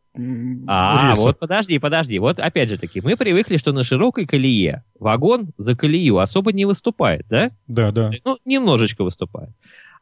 а, 0.66 1.08
рельса. 1.08 1.22
вот 1.22 1.38
подожди, 1.38 1.78
подожди. 1.78 2.18
Вот 2.18 2.38
опять 2.40 2.68
же 2.68 2.78
таки, 2.78 3.00
мы 3.00 3.16
привыкли, 3.16 3.56
что 3.56 3.72
на 3.72 3.84
широкой 3.84 4.26
колее 4.26 4.84
вагон 4.98 5.52
за 5.56 5.76
колею 5.76 6.18
особо 6.18 6.52
не 6.52 6.64
выступает, 6.64 7.26
да? 7.28 7.52
Да, 7.66 7.90
да. 7.90 8.10
Ну, 8.24 8.36
немножечко 8.44 9.04
выступает. 9.04 9.50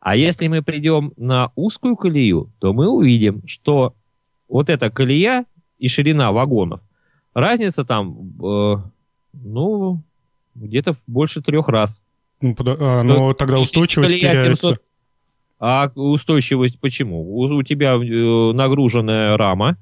А 0.01 0.16
если 0.16 0.49
мы 0.49 0.62
придем 0.62 1.12
на 1.16 1.53
узкую 1.55 1.97
колею, 1.97 2.53
то 2.61 2.72
мы 2.72 2.88
увидим, 2.88 3.42
что 3.47 3.94
вот 4.49 4.70
эта 4.70 4.90
колея 4.90 5.44
и 5.78 5.88
ширина 5.88 6.32
вагонов, 6.32 6.80
разница 7.34 7.84
там, 7.84 8.32
э, 8.42 8.76
ну, 9.32 10.01
где-то 10.55 10.97
больше 11.07 11.42
трех 11.42 11.68
раз. 11.68 12.03
Ну, 12.40 12.53
подо- 12.53 12.76
а, 12.80 13.03
но 13.03 13.28
Ну, 13.28 13.34
тогда 13.34 13.59
устойчивость 13.59 14.20
теряется. 14.20 14.44
700 14.57 14.82
А 15.59 15.90
устойчивость 15.94 16.78
почему? 16.80 17.22
У, 17.34 17.42
у 17.44 17.62
тебя 17.62 17.94
э, 17.94 18.53
нагруженная 18.53 19.36
рама, 19.38 19.76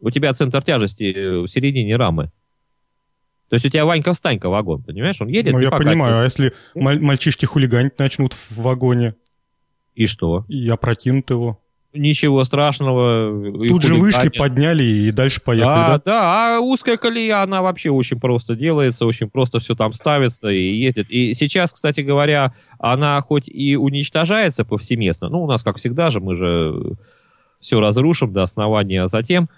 у 0.00 0.10
тебя 0.10 0.32
центр 0.34 0.62
тяжести 0.62 1.04
э, 1.14 1.40
в 1.40 1.48
середине 1.48 1.96
рамы. 1.96 2.30
То 3.48 3.54
есть 3.54 3.66
у 3.66 3.68
тебя 3.68 3.84
Ванька-встанька 3.84 4.48
вагон, 4.48 4.82
понимаешь? 4.82 5.20
Он 5.20 5.28
едет 5.28 5.52
Ну, 5.54 5.58
я 5.60 5.70
понимаю, 5.70 6.20
а 6.20 6.24
если 6.24 6.52
маль- 6.74 7.00
мальчишки 7.00 7.46
хулиганить 7.46 7.98
начнут 7.98 8.32
в 8.32 8.58
вагоне 8.58 9.14
И 9.96 10.06
что? 10.06 10.44
и 10.48 10.68
опрокинут 10.68 11.30
его? 11.30 11.58
Ничего 11.92 12.44
страшного. 12.44 13.52
Тут 13.68 13.82
же 13.82 13.94
вышли, 13.94 14.28
подняли 14.28 14.84
и 14.84 15.10
дальше 15.10 15.40
поехали, 15.42 15.74
Да, 15.74 15.88
да? 15.88 16.02
да, 16.04 16.56
а 16.56 16.60
узкая 16.60 16.96
колея, 16.96 17.42
она 17.42 17.62
вообще 17.62 17.90
очень 17.90 18.20
просто 18.20 18.54
делается, 18.54 19.06
очень 19.06 19.28
просто 19.28 19.58
все 19.58 19.74
там 19.74 19.92
ставится 19.92 20.48
и 20.48 20.72
ездит. 20.76 21.10
И 21.10 21.34
сейчас, 21.34 21.72
кстати 21.72 22.00
говоря, 22.00 22.54
она 22.78 23.20
хоть 23.22 23.48
и 23.48 23.74
уничтожается 23.74 24.64
повсеместно, 24.64 25.28
ну, 25.28 25.42
у 25.42 25.46
нас, 25.48 25.64
как 25.64 25.78
всегда 25.78 26.10
же, 26.10 26.20
мы 26.20 26.36
же 26.36 26.94
все 27.58 27.80
разрушим 27.80 28.32
до 28.32 28.42
основания, 28.42 29.02
а 29.02 29.08
затем... 29.08 29.48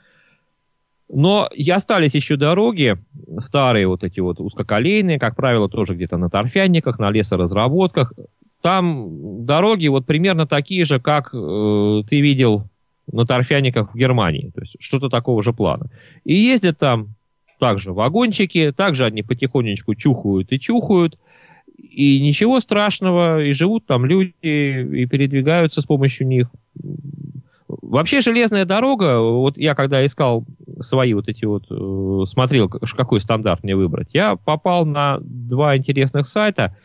Но 1.14 1.46
и 1.54 1.68
остались 1.70 2.14
еще 2.14 2.36
дороги, 2.36 2.96
старые 3.36 3.86
вот 3.86 4.02
эти 4.02 4.20
вот 4.20 4.40
узкоколейные, 4.40 5.18
как 5.18 5.36
правило, 5.36 5.68
тоже 5.68 5.94
где-то 5.94 6.16
на 6.16 6.30
торфянниках, 6.30 6.98
на 6.98 7.10
лесоразработках. 7.10 8.14
Там 8.62 9.44
дороги 9.44 9.88
вот 9.88 10.06
примерно 10.06 10.46
такие 10.46 10.84
же, 10.84 11.00
как 11.00 11.30
э, 11.34 12.02
ты 12.08 12.20
видел 12.20 12.68
на 13.10 13.26
торфяниках 13.26 13.92
в 13.92 13.96
Германии. 13.96 14.50
То 14.54 14.60
есть 14.60 14.76
что-то 14.78 15.08
такого 15.08 15.42
же 15.42 15.52
плана. 15.52 15.90
И 16.24 16.34
ездят 16.34 16.78
там 16.78 17.14
также 17.58 17.92
вагончики, 17.92 18.72
также 18.72 19.04
они 19.04 19.22
потихонечку 19.22 19.94
чухают 19.94 20.52
и 20.52 20.60
чухают. 20.60 21.18
И 21.76 22.20
ничего 22.20 22.60
страшного, 22.60 23.42
и 23.42 23.52
живут 23.52 23.86
там 23.86 24.06
люди, 24.06 24.32
и 24.42 25.06
передвигаются 25.06 25.80
с 25.80 25.84
помощью 25.86 26.26
них. 26.28 26.48
Вообще 27.68 28.20
железная 28.20 28.64
дорога, 28.64 29.20
вот 29.20 29.56
я 29.56 29.74
когда 29.74 30.04
искал 30.04 30.44
свои 30.80 31.14
вот 31.14 31.28
эти 31.28 31.44
вот, 31.44 31.64
э, 31.70 32.26
смотрел, 32.26 32.68
какой 32.68 33.20
стандарт 33.20 33.64
мне 33.64 33.74
выбрать, 33.74 34.08
я 34.12 34.36
попал 34.36 34.86
на 34.86 35.18
два 35.20 35.76
интересных 35.76 36.28
сайта. 36.28 36.76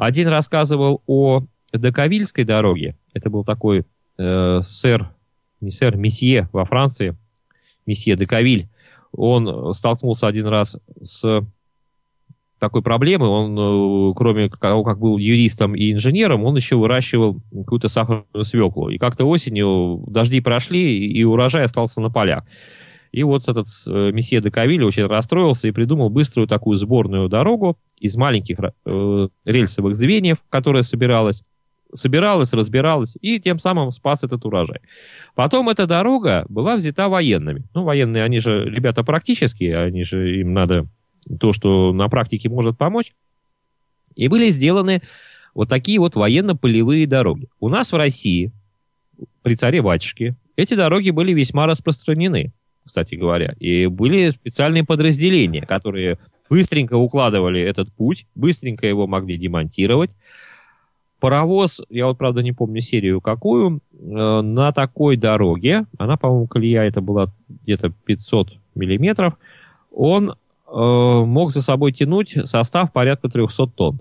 Один 0.00 0.28
рассказывал 0.28 1.02
о 1.06 1.42
Дековильской 1.74 2.44
дороге. 2.44 2.96
Это 3.12 3.28
был 3.28 3.44
такой 3.44 3.84
э, 4.16 4.60
сэр, 4.62 5.10
не 5.60 5.70
сэр, 5.70 5.94
месье 5.96 6.48
во 6.54 6.64
Франции, 6.64 7.18
месье 7.84 8.16
Дековиль. 8.16 8.70
Он 9.12 9.74
столкнулся 9.74 10.26
один 10.26 10.46
раз 10.46 10.78
с 11.02 11.44
такой 12.58 12.80
проблемой. 12.80 13.28
Он, 13.28 13.58
э, 13.58 14.14
кроме 14.16 14.48
того, 14.48 14.84
как 14.84 14.98
был 14.98 15.18
юристом 15.18 15.76
и 15.76 15.92
инженером, 15.92 16.44
он 16.44 16.56
еще 16.56 16.76
выращивал 16.76 17.42
какую-то 17.52 17.88
сахарную 17.88 18.44
свеклу. 18.44 18.88
И 18.88 18.96
как-то 18.96 19.26
осенью 19.26 20.02
дожди 20.06 20.40
прошли, 20.40 21.08
и 21.08 21.22
урожай 21.24 21.64
остался 21.64 22.00
на 22.00 22.08
полях. 22.08 22.44
И 23.12 23.22
вот 23.24 23.48
этот 23.48 23.66
э, 23.86 24.12
месье 24.12 24.40
Дековиль 24.40 24.84
очень 24.84 25.06
расстроился 25.06 25.68
и 25.68 25.72
придумал 25.72 26.10
быструю 26.10 26.46
такую 26.46 26.76
сборную 26.76 27.28
дорогу 27.28 27.76
из 27.98 28.16
маленьких 28.16 28.58
э, 28.60 29.28
рельсовых 29.44 29.96
звеньев, 29.96 30.38
которая 30.48 30.82
собиралась, 30.82 31.42
собиралась, 31.92 32.52
разбиралась, 32.52 33.16
и 33.20 33.40
тем 33.40 33.58
самым 33.58 33.90
спас 33.90 34.22
этот 34.22 34.44
урожай. 34.44 34.80
Потом 35.34 35.68
эта 35.68 35.86
дорога 35.86 36.46
была 36.48 36.76
взята 36.76 37.08
военными. 37.08 37.64
Ну, 37.74 37.82
военные, 37.82 38.22
они 38.22 38.38
же 38.38 38.64
ребята 38.64 39.02
практические, 39.02 39.78
они 39.78 40.04
же, 40.04 40.40
им 40.40 40.52
надо 40.52 40.86
то, 41.40 41.52
что 41.52 41.92
на 41.92 42.08
практике 42.08 42.48
может 42.48 42.78
помочь. 42.78 43.12
И 44.14 44.28
были 44.28 44.50
сделаны 44.50 45.02
вот 45.54 45.68
такие 45.68 45.98
вот 45.98 46.14
военно-полевые 46.14 47.08
дороги. 47.08 47.48
У 47.58 47.68
нас 47.68 47.92
в 47.92 47.96
России, 47.96 48.52
при 49.42 49.56
царе-батюшке, 49.56 50.36
эти 50.56 50.74
дороги 50.74 51.10
были 51.10 51.32
весьма 51.32 51.66
распространены, 51.66 52.52
кстати 52.90 53.14
говоря. 53.14 53.54
И 53.60 53.86
были 53.86 54.30
специальные 54.30 54.84
подразделения, 54.84 55.62
которые 55.62 56.18
быстренько 56.48 56.94
укладывали 56.94 57.60
этот 57.62 57.92
путь, 57.92 58.26
быстренько 58.34 58.84
его 58.84 59.06
могли 59.06 59.38
демонтировать. 59.38 60.10
Паровоз, 61.20 61.80
я 61.88 62.06
вот, 62.06 62.18
правда, 62.18 62.42
не 62.42 62.50
помню 62.52 62.80
серию 62.80 63.20
какую, 63.20 63.80
э, 63.92 64.40
на 64.40 64.72
такой 64.72 65.16
дороге, 65.16 65.84
она, 65.98 66.16
по-моему, 66.16 66.48
колея 66.48 66.82
это 66.82 67.00
была 67.00 67.32
где-то 67.48 67.90
500 67.90 68.58
миллиметров, 68.74 69.34
он 69.92 70.30
э, 70.30 70.34
мог 70.66 71.52
за 71.52 71.62
собой 71.62 71.92
тянуть 71.92 72.36
состав 72.44 72.92
порядка 72.92 73.28
300 73.28 73.66
тонн. 73.68 74.00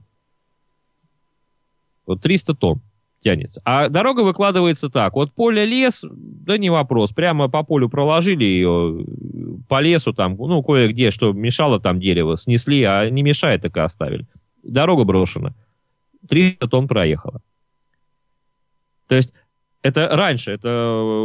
Вот 2.07 2.21
300 2.21 2.55
тонн 2.55 2.81
тянется. 3.21 3.61
А 3.65 3.89
дорога 3.89 4.21
выкладывается 4.21 4.89
так. 4.89 5.13
Вот 5.13 5.33
поле 5.33 5.65
лес, 5.65 6.05
да 6.09 6.57
не 6.57 6.69
вопрос. 6.69 7.11
Прямо 7.11 7.49
по 7.49 7.63
полю 7.63 7.89
проложили 7.89 8.45
ее, 8.45 9.05
по 9.67 9.81
лесу 9.81 10.13
там, 10.13 10.35
ну, 10.37 10.63
кое-где, 10.63 11.11
что 11.11 11.33
мешало 11.33 11.79
там 11.79 11.99
дерево, 11.99 12.37
снесли, 12.37 12.83
а 12.83 13.09
не 13.09 13.21
мешает, 13.23 13.61
так 13.61 13.75
и 13.75 13.79
оставили. 13.81 14.25
Дорога 14.63 15.03
брошена. 15.03 15.53
300 16.27 16.67
тонн 16.67 16.87
проехала. 16.87 17.41
То 19.07 19.15
есть 19.15 19.33
это 19.81 20.07
раньше, 20.09 20.51
это 20.51 20.67
э, 20.67 21.23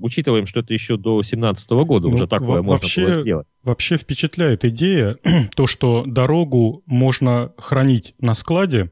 учитываем, 0.00 0.46
что 0.46 0.60
это 0.60 0.72
еще 0.72 0.96
до 0.96 1.22
17 1.22 1.70
года 1.84 2.08
Ну, 2.08 2.14
уже 2.14 2.26
такое 2.26 2.56
во- 2.58 2.62
можно 2.62 2.84
вообще- 2.84 3.02
было 3.04 3.14
сделать. 3.14 3.46
Вообще 3.62 3.96
впечатляет 3.96 4.64
идея, 4.64 5.16
то, 5.54 5.66
что 5.66 6.04
дорогу 6.06 6.82
можно 6.86 7.52
хранить 7.56 8.14
на 8.20 8.34
складе 8.34 8.90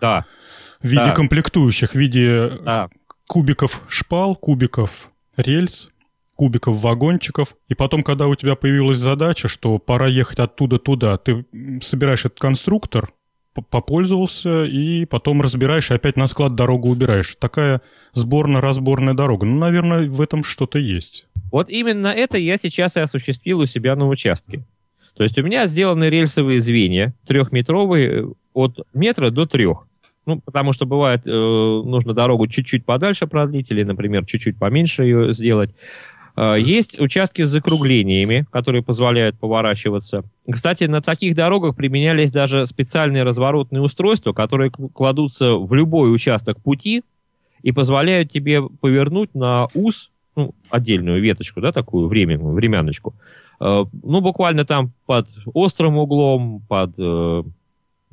Да, 0.00 0.26
в 0.80 0.84
виде 0.86 1.06
Да. 1.06 1.12
комплектующих, 1.12 1.92
в 1.92 1.94
виде 1.94 2.50
да. 2.64 2.88
кубиков 3.26 3.82
шпал, 3.88 4.36
кубиков 4.36 5.10
рельс, 5.36 5.90
кубиков 6.36 6.76
вагончиков. 6.80 7.54
И 7.68 7.74
потом, 7.74 8.02
когда 8.02 8.26
у 8.26 8.34
тебя 8.34 8.54
появилась 8.54 8.98
задача, 8.98 9.48
что 9.48 9.78
пора 9.78 10.06
ехать 10.06 10.38
оттуда 10.38 10.78
туда, 10.78 11.16
ты 11.18 11.44
собираешь 11.82 12.24
этот 12.24 12.38
конструктор, 12.38 13.10
попользовался, 13.70 14.64
и 14.64 15.04
потом 15.04 15.42
разбираешь, 15.42 15.90
и 15.90 15.94
опять 15.94 16.16
на 16.16 16.28
склад 16.28 16.54
дорогу 16.54 16.88
убираешь. 16.90 17.34
Такая 17.40 17.80
сборно-разборная 18.12 19.14
дорога. 19.14 19.46
Ну, 19.46 19.58
наверное, 19.58 20.08
в 20.08 20.20
этом 20.20 20.44
что-то 20.44 20.78
есть. 20.78 21.26
Вот 21.50 21.68
именно 21.68 22.08
это 22.08 22.38
я 22.38 22.56
сейчас 22.58 22.96
и 22.96 23.00
осуществил 23.00 23.60
у 23.60 23.66
себя 23.66 23.96
на 23.96 24.06
участке. 24.06 24.64
То 25.16 25.24
есть 25.24 25.36
у 25.38 25.42
меня 25.42 25.66
сделаны 25.66 26.04
рельсовые 26.08 26.60
звенья, 26.60 27.14
трехметровые, 27.26 28.32
от 28.52 28.78
метра 28.94 29.30
до 29.30 29.46
трех. 29.46 29.88
Ну, 30.28 30.42
потому 30.44 30.74
что 30.74 30.84
бывает, 30.84 31.22
э, 31.24 31.30
нужно 31.30 32.12
дорогу 32.12 32.46
чуть-чуть 32.48 32.84
подальше 32.84 33.26
продлить, 33.26 33.70
или, 33.70 33.82
например, 33.82 34.26
чуть-чуть 34.26 34.58
поменьше 34.58 35.04
ее 35.04 35.32
сделать. 35.32 35.70
Э, 36.36 36.56
есть 36.60 37.00
участки 37.00 37.42
с 37.42 37.48
закруглениями, 37.48 38.46
которые 38.52 38.82
позволяют 38.82 39.38
поворачиваться. 39.38 40.24
Кстати, 40.46 40.84
на 40.84 41.00
таких 41.00 41.34
дорогах 41.34 41.76
применялись 41.76 42.30
даже 42.30 42.66
специальные 42.66 43.22
разворотные 43.22 43.80
устройства, 43.80 44.34
которые 44.34 44.70
кл- 44.70 44.90
кладутся 44.90 45.54
в 45.54 45.72
любой 45.72 46.14
участок 46.14 46.60
пути 46.62 47.02
и 47.62 47.72
позволяют 47.72 48.30
тебе 48.30 48.60
повернуть 48.62 49.34
на 49.34 49.68
ус, 49.72 50.10
ну, 50.36 50.54
отдельную 50.68 51.22
веточку, 51.22 51.62
да, 51.62 51.72
такую 51.72 52.06
временную, 52.06 52.54
времяночку, 52.54 53.14
Э, 53.60 53.84
ну, 54.02 54.20
буквально 54.20 54.64
там 54.64 54.92
под 55.06 55.28
острым 55.52 55.96
углом, 55.98 56.62
под 56.68 56.94
э, 56.98 57.42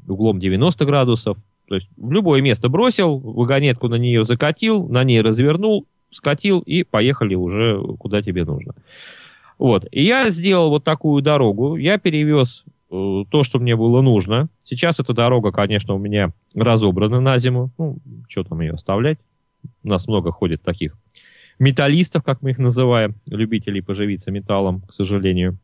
углом 0.07 0.39
90 0.39 0.86
градусов. 0.86 1.38
То 1.68 1.76
есть 1.76 1.89
в 1.97 2.11
любое 2.11 2.41
место 2.41 2.70
бросил, 2.70 3.18
вагонетку 3.18 3.88
на 3.88 3.95
нее 3.95 4.24
закатил, 4.24 4.88
на 4.88 5.03
ней 5.03 5.22
развернул, 5.22 5.88
скатил 6.11 6.59
и 6.59 6.84
поехали 6.84 7.36
уже 7.36 7.82
куда 7.99 8.22
тебе 8.22 8.45
нужно. 8.45 8.74
Вот. 9.57 9.88
И 9.91 10.03
я 10.03 10.30
сделал 10.30 10.70
вот 10.70 10.84
такую 10.84 11.22
дорогу. 11.22 11.76
Я 11.78 11.97
перевез 11.97 12.66
э, 12.91 13.24
то, 13.30 13.43
что 13.43 13.59
мне 13.59 13.76
было 13.76 14.01
нужно. 14.01 14.49
Сейчас 14.63 14.99
эта 14.99 15.13
дорога, 15.13 15.51
конечно, 15.51 15.93
у 15.93 15.97
меня 15.97 16.32
разобрана 16.53 17.22
на 17.22 17.38
зиму. 17.38 17.72
Ну, 17.78 17.97
что 18.28 18.43
там 18.43 18.61
ее 18.61 18.74
оставлять? 18.74 19.18
У 19.84 19.88
нас 19.88 20.07
много 20.07 20.32
ходит 20.32 20.61
таких 20.61 20.95
металлистов, 21.59 22.24
как 22.24 22.41
мы 22.41 22.51
их 22.51 22.57
называем, 22.57 23.16
любителей 23.26 23.82
поживиться 23.82 24.32
металлом, 24.32 24.82
к 24.82 24.93
сожалению. 24.93 25.57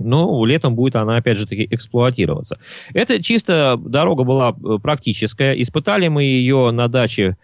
Но 0.00 0.44
летом 0.44 0.74
будет 0.74 0.96
она, 0.96 1.16
опять 1.16 1.38
же 1.38 1.46
таки, 1.46 1.66
эксплуатироваться. 1.70 2.58
Это 2.94 3.22
чисто 3.22 3.76
дорога 3.76 4.24
была 4.24 4.50
э, 4.50 4.78
практическая. 4.82 5.52
Испытали 5.54 6.08
мы 6.08 6.24
ее 6.24 6.70
на 6.72 6.88
даче. 6.88 7.36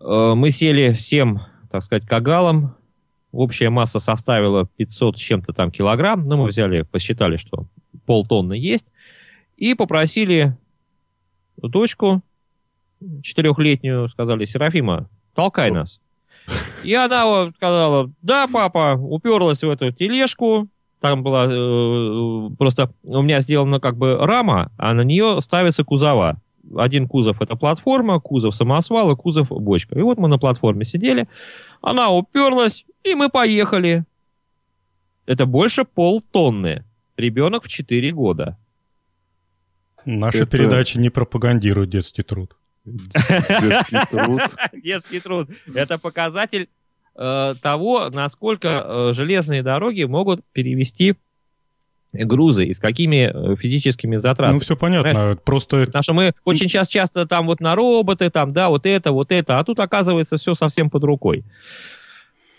Э, 0.00 0.34
Мы 0.34 0.50
сели 0.50 0.92
всем, 0.92 1.40
так 1.70 1.82
сказать, 1.82 2.06
кагалом. 2.06 2.74
Общая 3.32 3.70
масса 3.70 4.00
составила 4.00 4.66
500 4.76 5.18
с 5.18 5.20
чем-то 5.20 5.52
там 5.52 5.70
килограмм. 5.70 6.24
Ну, 6.24 6.36
мы 6.36 6.48
взяли, 6.48 6.82
посчитали, 6.82 7.36
что 7.36 7.66
полтонны 8.06 8.54
есть. 8.54 8.90
И 9.56 9.74
попросили 9.74 10.56
дочку 11.56 12.22
четырехлетнюю, 13.22 14.08
сказали, 14.08 14.44
Серафима, 14.44 15.08
толкай 15.34 15.70
нас. 15.70 16.00
И 16.82 16.94
она 16.94 17.26
вот 17.26 17.54
сказала, 17.56 18.10
да, 18.22 18.48
папа, 18.52 18.96
уперлась 18.98 19.62
в 19.62 19.70
эту 19.70 19.92
тележку, 19.92 20.68
там 21.00 21.22
была 21.22 21.46
э, 21.46 22.50
просто 22.58 22.92
у 23.02 23.22
меня 23.22 23.40
сделана 23.40 23.80
как 23.80 23.96
бы 23.96 24.16
рама, 24.16 24.70
а 24.76 24.92
на 24.94 25.00
нее 25.02 25.40
ставятся 25.40 25.82
кузова. 25.84 26.40
Один 26.76 27.08
кузов 27.08 27.40
это 27.40 27.56
платформа, 27.56 28.20
кузов 28.20 28.54
самосвал 28.54 29.10
и 29.10 29.16
кузов 29.16 29.48
бочка. 29.48 29.98
И 29.98 30.02
вот 30.02 30.18
мы 30.18 30.28
на 30.28 30.38
платформе 30.38 30.84
сидели, 30.84 31.26
она 31.80 32.10
уперлась, 32.10 32.84
и 33.02 33.14
мы 33.14 33.28
поехали. 33.30 34.04
Это 35.26 35.46
больше 35.46 35.84
полтонны. 35.84 36.84
Ребенок 37.16 37.64
в 37.64 37.68
4 37.68 38.12
года. 38.12 38.58
Наша 40.04 40.38
Это- 40.38 40.46
передача 40.46 40.98
не 41.00 41.08
пропагандирует 41.08 41.90
детский 41.90 42.22
труд. 42.22 42.56
Детский 42.84 44.06
труд. 44.10 44.40
Детский 44.72 45.20
труд. 45.20 45.48
Это 45.74 45.98
показатель 45.98 46.68
э, 47.20 47.54
того, 47.62 48.08
насколько 48.10 48.68
э, 48.84 49.12
железные 49.12 49.62
дороги 49.62 50.02
могут 50.04 50.40
перевести 50.52 51.14
грузы 52.12 52.66
и 52.66 52.72
с 52.72 52.80
какими 52.80 53.30
э, 53.32 53.56
физическими 53.56 54.16
затратами. 54.16 54.54
Ну, 54.54 54.60
все 54.60 54.76
понятно. 54.76 55.38
Просто 55.44 55.84
Потому 55.86 56.02
что 56.02 56.12
мы 56.14 56.32
очень 56.44 56.68
сейчас 56.68 56.88
часто 56.88 57.26
там 57.26 57.46
вот 57.46 57.60
на 57.60 57.76
роботы, 57.76 58.30
там, 58.30 58.52
да, 58.52 58.68
вот 58.68 58.84
это, 58.86 59.12
вот 59.12 59.30
это, 59.30 59.58
а 59.58 59.64
тут 59.64 59.78
оказывается 59.78 60.36
все 60.36 60.54
совсем 60.54 60.90
под 60.90 61.04
рукой. 61.04 61.44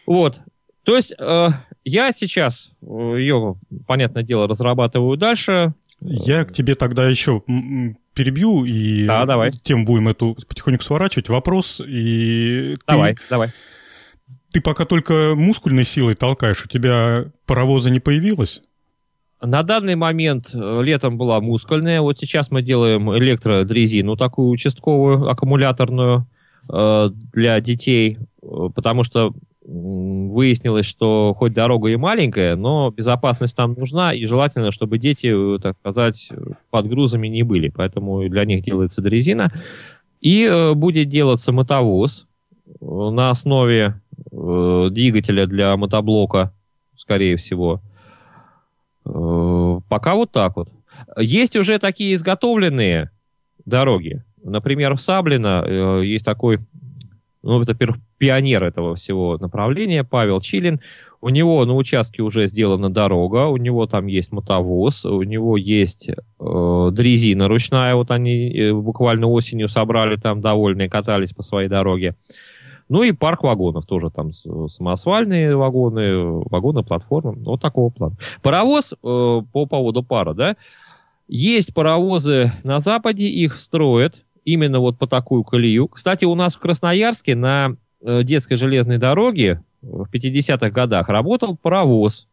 Вот. 0.05 0.39
То 0.83 0.95
есть 0.95 1.13
э, 1.19 1.47
я 1.83 2.11
сейчас 2.13 2.71
э, 2.81 2.85
ее, 3.17 3.55
понятное 3.87 4.23
дело, 4.23 4.47
разрабатываю 4.47 5.17
дальше. 5.17 5.73
я 5.99 6.45
к 6.45 6.53
тебе 6.53 6.75
тогда 6.75 7.07
еще 7.07 7.43
перебью 8.13 8.65
и 8.65 9.05
Да, 9.05 9.25
давай. 9.25 9.51
тем 9.51 9.85
будем 9.85 10.07
эту 10.07 10.35
потихоньку 10.47 10.83
сворачивать. 10.83 11.29
Вопрос, 11.29 11.81
и 11.85 12.75
ты- 12.75 12.81
Давай, 12.87 13.15
давай. 13.29 13.51
Ты 14.51 14.61
пока 14.61 14.85
только 14.85 15.33
мускульной 15.35 15.85
силой 15.85 16.15
толкаешь, 16.15 16.65
у 16.65 16.67
тебя 16.67 17.25
паровоза 17.45 17.89
не 17.89 17.99
появилось? 17.99 18.61
На 19.41 19.63
данный 19.63 19.95
момент 19.95 20.51
э, 20.53 20.81
летом 20.83 21.17
была 21.17 21.39
мускульная, 21.41 22.01
вот 22.01 22.19
сейчас 22.19 22.51
мы 22.51 22.61
делаем 22.61 23.11
электродрезину, 23.17 24.15
такую 24.15 24.49
участковую, 24.49 25.27
аккумуляторную 25.27 26.27
э, 26.69 27.09
для 27.33 27.59
детей, 27.59 28.19
э, 28.43 28.69
потому 28.75 29.03
что 29.03 29.33
выяснилось, 29.63 30.85
что 30.85 31.33
хоть 31.37 31.53
дорога 31.53 31.89
и 31.89 31.95
маленькая, 31.95 32.55
но 32.55 32.91
безопасность 32.91 33.55
там 33.55 33.73
нужна, 33.73 34.13
и 34.13 34.25
желательно, 34.25 34.71
чтобы 34.71 34.97
дети, 34.97 35.55
э, 35.55 35.59
так 35.59 35.75
сказать, 35.75 36.29
под 36.69 36.87
грузами 36.87 37.27
не 37.27 37.43
были, 37.43 37.69
поэтому 37.69 38.27
для 38.27 38.45
них 38.45 38.63
делается 38.63 39.01
дрезина. 39.01 39.51
И 40.19 40.43
э, 40.43 40.73
будет 40.73 41.09
делаться 41.09 41.51
мотовоз 41.51 42.27
на 42.79 43.31
основе 43.31 44.00
э, 44.31 44.87
двигателя 44.91 45.45
для 45.47 45.75
мотоблока, 45.77 46.53
скорее 46.95 47.35
всего. 47.37 47.81
Э, 49.05 49.79
Пока 49.89 50.15
вот 50.15 50.31
так 50.31 50.55
вот. 50.55 50.69
Есть 51.17 51.55
уже 51.55 51.79
такие 51.79 52.15
изготовленные 52.15 53.11
дороги. 53.65 54.23
Например, 54.43 54.95
в 54.95 55.01
Саблино 55.01 55.63
э, 55.65 56.01
есть 56.05 56.25
такой, 56.25 56.59
ну, 57.43 57.61
это 57.61 57.73
пер- 57.73 57.99
пионер 58.17 58.63
этого 58.63 58.95
всего 58.95 59.37
направления, 59.37 60.03
Павел 60.03 60.41
Чилин. 60.41 60.81
У 61.23 61.29
него 61.29 61.63
на 61.65 61.75
участке 61.75 62.23
уже 62.23 62.47
сделана 62.47 62.89
дорога, 62.89 63.45
у 63.47 63.57
него 63.57 63.85
там 63.85 64.07
есть 64.07 64.31
мотовоз, 64.31 65.05
у 65.05 65.21
него 65.21 65.55
есть 65.55 66.09
э, 66.09 66.89
дрезина 66.91 67.47
ручная, 67.47 67.93
вот 67.93 68.09
они 68.09 68.49
э, 68.49 68.73
буквально 68.73 69.27
осенью 69.27 69.67
собрали 69.67 70.15
там 70.15 70.41
довольные, 70.41 70.89
катались 70.89 71.33
по 71.33 71.43
своей 71.43 71.69
дороге. 71.69 72.15
Ну 72.91 73.03
и 73.03 73.13
парк 73.13 73.43
вагонов 73.43 73.85
тоже 73.85 74.09
там 74.09 74.33
самосвальные 74.33 75.55
вагоны, 75.55 76.43
вагоны, 76.49 76.83
платформы, 76.83 77.35
вот 77.37 77.61
такого 77.61 77.89
плана. 77.89 78.17
Паровоз 78.41 78.91
э, 78.91 78.95
по 79.01 79.65
поводу 79.65 80.03
пара, 80.03 80.33
да, 80.33 80.57
есть 81.29 81.73
паровозы 81.73 82.51
на 82.65 82.81
Западе, 82.81 83.29
их 83.29 83.55
строят 83.55 84.25
именно 84.43 84.81
вот 84.81 84.97
по 84.97 85.07
такую 85.07 85.45
колею. 85.45 85.87
Кстати, 85.87 86.25
у 86.25 86.35
нас 86.35 86.57
в 86.57 86.59
Красноярске 86.59 87.33
на 87.33 87.77
э, 88.01 88.23
детской 88.23 88.57
железной 88.57 88.97
дороге 88.97 89.63
в 89.81 90.09
50-х 90.11 90.69
годах 90.71 91.07
работал 91.07 91.55
паровоз, 91.55 92.27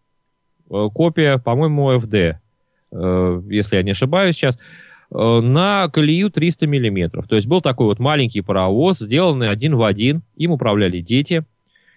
э, 0.70 0.88
копия, 0.92 1.38
по-моему, 1.38 2.00
ФД, 2.00 2.14
э, 2.14 3.42
если 3.48 3.76
я 3.76 3.84
не 3.84 3.92
ошибаюсь 3.92 4.34
сейчас, 4.34 4.56
э, 4.56 4.87
на 5.10 5.88
колею 5.88 6.30
300 6.30 6.66
миллиметров. 6.66 7.26
То 7.28 7.36
есть 7.36 7.46
был 7.46 7.60
такой 7.60 7.86
вот 7.86 7.98
маленький 7.98 8.42
паровоз, 8.42 8.98
сделанный 8.98 9.48
один 9.48 9.76
в 9.76 9.82
один, 9.82 10.22
им 10.36 10.52
управляли 10.52 11.00
дети, 11.00 11.44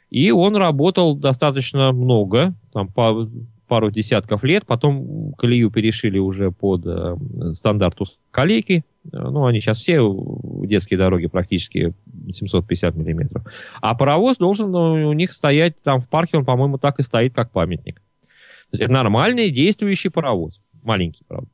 и 0.10 0.32
он 0.32 0.56
работал 0.56 1.16
достаточно 1.16 1.92
много, 1.92 2.54
там 2.74 2.88
по 2.88 3.30
пару 3.68 3.92
десятков 3.92 4.44
лет, 4.44 4.66
потом 4.66 5.34
колею 5.38 5.72
перешили 5.72 6.20
уже 6.20 6.52
под 6.52 6.86
э, 6.86 7.16
стандарт 7.54 7.98
колейки, 8.30 8.84
Э, 9.06 9.08
ну, 9.12 9.46
они 9.46 9.60
сейчас 9.60 9.80
все 9.80 9.96
э, 9.96 10.68
детские 10.68 10.98
дороги 10.98 11.28
практически 11.28 11.94
750 12.32 12.96
миллиметров. 12.96 13.44
А 13.82 13.96
паровоз 13.96 14.38
должен 14.38 14.74
э, 14.74 15.06
у 15.06 15.14
них 15.14 15.34
стоять 15.34 15.82
там 15.82 16.02
в 16.02 16.10
парке, 16.10 16.38
он, 16.38 16.46
по-моему, 16.46 16.78
так 16.78 17.00
и 17.00 17.04
стоит, 17.04 17.34
как 17.34 17.52
памятник. 17.52 17.96
То 17.96 18.78
есть 18.78 18.84
это 18.84 18.92
нормальный 18.92 19.50
действующий 19.52 20.10
паровоз. 20.10 20.62
Маленький, 20.84 21.24
правда. 21.28 21.50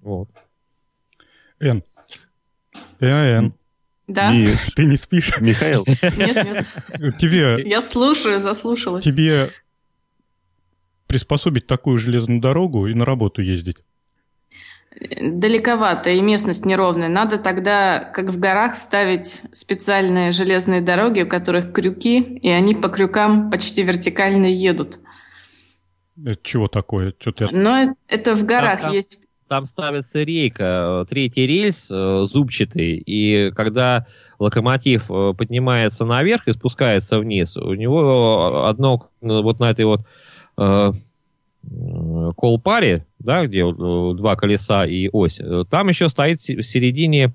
Вот. 0.00 0.28
Н. 1.60 1.82
Н. 3.00 3.54
Да? 4.08 4.32
Миш, 4.32 4.58
Ты 4.74 4.86
не 4.86 4.96
спишь? 4.96 5.32
Михаил, 5.40 5.84
Нет, 5.86 6.66
нет. 6.98 7.18
Тебе, 7.18 7.62
Я 7.64 7.80
слушаю, 7.80 8.40
заслушалась. 8.40 9.04
тебе 9.04 9.50
приспособить 11.06 11.66
такую 11.66 11.98
железную 11.98 12.40
дорогу 12.40 12.86
и 12.86 12.94
на 12.94 13.04
работу 13.04 13.42
ездить. 13.42 13.78
Далековато, 15.20 16.10
и 16.10 16.20
местность 16.20 16.64
неровная. 16.66 17.08
Надо 17.08 17.38
тогда, 17.38 18.00
как 18.00 18.30
в 18.30 18.38
горах, 18.40 18.74
ставить 18.76 19.42
специальные 19.52 20.32
железные 20.32 20.80
дороги, 20.80 21.22
у 21.22 21.28
которых 21.28 21.72
крюки, 21.72 22.18
и 22.20 22.48
они 22.48 22.74
по 22.74 22.88
крюкам 22.88 23.50
почти 23.50 23.84
вертикально 23.84 24.46
едут. 24.46 24.98
Это 26.24 26.40
чего 26.42 26.66
такое? 26.66 27.14
Что-то 27.18 27.44
я... 27.44 27.50
Но 27.52 27.96
это 28.08 28.34
в 28.34 28.44
горах 28.44 28.82
там- 28.82 28.92
есть. 28.92 29.24
Там 29.50 29.64
ставится 29.64 30.22
рейка, 30.22 31.02
э, 31.02 31.06
третий 31.10 31.44
рельс 31.44 31.90
э, 31.90 32.22
зубчатый, 32.28 33.02
и 33.04 33.50
когда 33.50 34.06
локомотив 34.38 35.10
э, 35.10 35.34
поднимается 35.36 36.04
наверх 36.04 36.46
и 36.46 36.52
спускается 36.52 37.18
вниз, 37.18 37.56
у 37.56 37.74
него 37.74 38.68
одно 38.68 39.08
вот 39.20 39.58
на 39.58 39.72
этой 39.72 39.86
вот 39.86 40.02
колпаре, 42.36 43.06
да, 43.18 43.44
где 43.44 43.64
два 43.72 44.36
колеса 44.36 44.86
и 44.86 45.08
ось, 45.12 45.40
там 45.68 45.88
еще 45.88 46.06
стоит 46.08 46.42
в 46.42 46.62
середине 46.62 47.34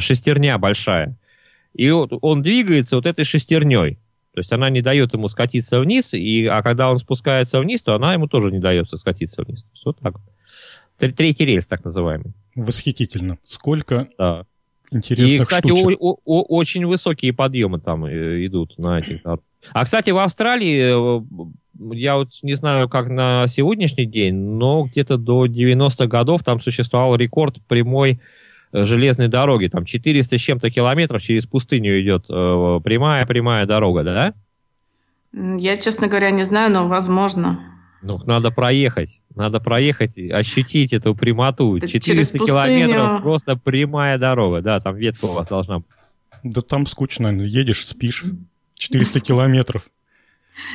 шестерня 0.00 0.58
большая. 0.58 1.16
И 1.72 1.88
он 1.90 2.42
двигается 2.42 2.96
вот 2.96 3.06
этой 3.06 3.24
шестерней. 3.24 4.00
То 4.34 4.40
есть 4.40 4.52
она 4.52 4.70
не 4.70 4.82
дает 4.82 5.12
ему 5.12 5.28
скатиться 5.28 5.78
вниз, 5.78 6.14
и, 6.14 6.46
а 6.46 6.62
когда 6.62 6.90
он 6.90 6.98
спускается 6.98 7.60
вниз, 7.60 7.80
то 7.82 7.94
она 7.94 8.12
ему 8.12 8.26
тоже 8.26 8.50
не 8.50 8.58
дается 8.58 8.96
скатиться 8.96 9.44
вниз. 9.44 9.62
То 9.62 9.68
вот 9.84 9.98
так 10.00 10.14
вот. 10.14 10.31
Тр- 10.98 11.12
Третий 11.12 11.44
рельс, 11.44 11.66
так 11.66 11.84
называемый. 11.84 12.32
Восхитительно. 12.54 13.38
Сколько 13.44 14.08
Да. 14.18 14.44
интересных 14.90 15.34
И, 15.34 15.38
кстати, 15.44 15.66
штучек. 15.68 15.98
о- 16.00 16.18
о- 16.24 16.42
очень 16.42 16.86
высокие 16.86 17.32
подъемы 17.32 17.80
там 17.80 18.04
э, 18.04 18.44
идут 18.46 18.78
на 18.78 18.98
этих. 18.98 19.20
А, 19.72 19.84
кстати, 19.84 20.10
в 20.10 20.18
Австралии, 20.18 21.18
э, 21.20 21.22
я 21.94 22.16
вот 22.16 22.28
не 22.42 22.54
знаю, 22.54 22.88
как 22.88 23.08
на 23.08 23.46
сегодняшний 23.48 24.06
день, 24.06 24.34
но 24.34 24.84
где-то 24.84 25.16
до 25.16 25.46
90-х 25.46 26.06
годов 26.08 26.44
там 26.44 26.60
существовал 26.60 27.16
рекорд 27.16 27.56
прямой 27.68 28.20
э, 28.72 28.84
железной 28.84 29.28
дороги. 29.28 29.68
Там 29.68 29.84
400 29.84 30.36
с 30.38 30.40
чем-то 30.40 30.70
километров 30.70 31.22
через 31.22 31.46
пустыню 31.46 32.00
идет 32.00 32.26
прямая-прямая 32.26 33.66
дорога, 33.66 34.02
да? 34.04 34.34
Я, 35.58 35.76
честно 35.78 36.08
говоря, 36.08 36.30
не 36.30 36.44
знаю, 36.44 36.70
но 36.72 36.88
возможно. 36.88 37.58
Ну, 38.02 38.20
надо 38.26 38.50
проехать. 38.50 39.20
Надо 39.34 39.60
проехать, 39.60 40.18
и 40.18 40.30
ощутить 40.30 40.92
эту 40.92 41.14
прямоту. 41.14 41.78
Да 41.78 41.86
400 41.86 42.00
через 42.00 42.30
пустыню. 42.30 42.46
километров 42.46 43.22
просто 43.22 43.56
прямая 43.56 44.18
дорога. 44.18 44.60
Да, 44.60 44.80
там 44.80 44.96
ветка 44.96 45.26
у 45.26 45.32
вас 45.32 45.46
должна 45.46 45.78
быть. 45.78 45.86
Да 46.42 46.60
там 46.60 46.86
скучно. 46.86 47.28
Едешь, 47.28 47.86
спишь. 47.86 48.24
400 48.74 49.20
километров. 49.20 49.88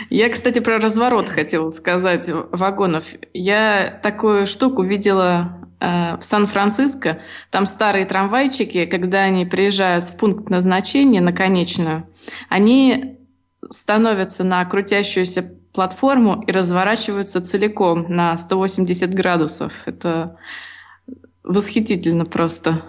Я, 0.10 0.30
кстати, 0.30 0.60
про 0.60 0.80
разворот 0.80 1.28
хотела 1.28 1.70
сказать 1.70 2.30
вагонов. 2.52 3.06
Я 3.34 4.00
такую 4.02 4.48
штуку 4.48 4.82
видела 4.82 5.70
э, 5.80 6.18
в 6.18 6.24
Сан-Франциско. 6.24 7.22
Там 7.52 7.66
старые 7.66 8.06
трамвайчики, 8.06 8.86
когда 8.86 9.24
они 9.24 9.46
приезжают 9.46 10.08
в 10.08 10.18
пункт 10.18 10.50
назначения, 10.50 11.22
на 11.22 11.34
конечную, 11.34 12.08
они 12.50 13.18
становятся 13.70 14.44
на 14.44 14.64
крутящуюся 14.66 15.57
платформу 15.78 16.42
и 16.48 16.52
разворачиваются 16.52 17.40
целиком 17.40 18.08
на 18.10 18.36
180 18.36 19.14
градусов. 19.14 19.74
Это 19.86 20.36
восхитительно 21.44 22.26
просто. 22.26 22.82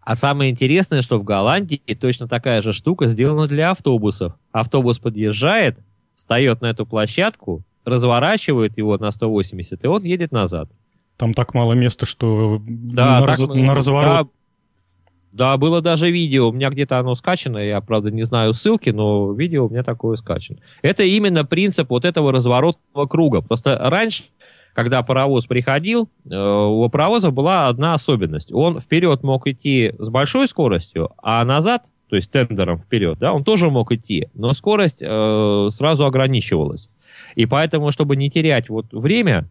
А 0.00 0.14
самое 0.14 0.52
интересное, 0.52 1.02
что 1.02 1.18
в 1.18 1.24
Голландии 1.24 1.82
точно 2.00 2.28
такая 2.28 2.62
же 2.62 2.72
штука 2.72 3.08
сделана 3.08 3.48
для 3.48 3.72
автобусов. 3.72 4.34
Автобус 4.52 5.00
подъезжает, 5.00 5.76
встает 6.14 6.60
на 6.60 6.66
эту 6.66 6.86
площадку, 6.86 7.62
разворачивает 7.84 8.78
его 8.78 8.96
на 8.96 9.10
180, 9.10 9.82
и 9.82 9.88
он 9.88 10.04
едет 10.04 10.30
назад. 10.30 10.70
Там 11.16 11.34
так 11.34 11.52
мало 11.52 11.72
места, 11.72 12.06
что 12.06 12.62
Да, 12.64 13.18
на, 13.18 13.26
так 13.26 13.28
раз- 13.30 13.48
на 13.48 13.74
разворот. 13.74 14.30
Да, 15.34 15.56
было 15.56 15.82
даже 15.82 16.12
видео, 16.12 16.48
у 16.48 16.52
меня 16.52 16.70
где-то 16.70 17.00
оно 17.00 17.16
скачано, 17.16 17.58
я, 17.58 17.80
правда, 17.80 18.12
не 18.12 18.22
знаю 18.22 18.54
ссылки, 18.54 18.90
но 18.90 19.32
видео 19.32 19.66
у 19.66 19.68
меня 19.68 19.82
такое 19.82 20.14
скачано. 20.14 20.60
Это 20.80 21.02
именно 21.02 21.44
принцип 21.44 21.90
вот 21.90 22.04
этого 22.04 22.30
разворотного 22.30 23.06
круга. 23.08 23.40
Просто 23.40 23.76
раньше, 23.76 24.22
когда 24.74 25.02
паровоз 25.02 25.46
приходил, 25.46 26.08
э, 26.30 26.36
у 26.36 26.88
паровоза 26.88 27.32
была 27.32 27.66
одна 27.66 27.94
особенность. 27.94 28.52
Он 28.52 28.78
вперед 28.78 29.24
мог 29.24 29.48
идти 29.48 29.92
с 29.98 30.08
большой 30.08 30.46
скоростью, 30.46 31.10
а 31.20 31.44
назад, 31.44 31.82
то 32.08 32.14
есть 32.14 32.30
тендером 32.30 32.78
вперед, 32.78 33.18
да, 33.18 33.32
он 33.32 33.42
тоже 33.42 33.70
мог 33.70 33.90
идти, 33.90 34.28
но 34.34 34.52
скорость 34.52 35.02
э, 35.02 35.68
сразу 35.72 36.06
ограничивалась. 36.06 36.90
И 37.34 37.46
поэтому, 37.46 37.90
чтобы 37.90 38.14
не 38.14 38.30
терять 38.30 38.68
вот 38.68 38.86
время 38.92 39.48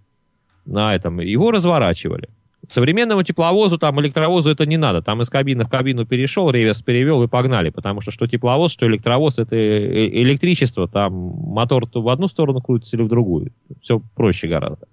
на 0.65 0.95
этом, 0.95 1.19
его 1.19 1.51
разворачивали. 1.51 2.29
Современному 2.67 3.23
тепловозу, 3.23 3.77
там, 3.77 3.99
электровозу 3.99 4.49
это 4.49 4.65
не 4.65 4.77
надо. 4.77 5.01
Там 5.01 5.21
из 5.21 5.29
кабины 5.29 5.65
в 5.65 5.69
кабину 5.69 6.05
перешел, 6.05 6.49
реверс 6.49 6.81
перевел 6.81 7.21
и 7.23 7.27
погнали. 7.27 7.69
Потому 7.69 7.99
что 8.01 8.11
что 8.11 8.25
тепловоз, 8.25 8.71
что 8.71 8.87
электровоз, 8.87 9.37
это 9.37 9.55
э- 9.55 10.09
электричество. 10.21 10.87
Там 10.87 11.13
мотор 11.13 11.87
то 11.87 12.01
в 12.01 12.07
одну 12.07 12.27
сторону 12.27 12.61
крутится 12.61 12.95
или 12.95 13.03
в 13.03 13.09
другую. 13.09 13.51
Все 13.81 14.01
проще 14.15 14.47
гораздо. 14.47 14.87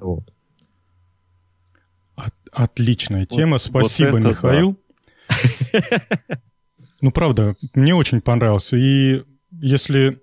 Вот. 0.00 0.24
От- 2.14 2.32
отличная 2.52 3.26
тема, 3.26 3.52
вот 3.52 3.62
спасибо, 3.62 4.18
это 4.18 4.28
Михаил. 4.28 4.76
Ну, 7.02 7.10
правда, 7.10 7.54
мне 7.74 7.94
очень 7.94 8.22
понравился. 8.22 8.76
И 8.78 9.22
если 9.52 10.20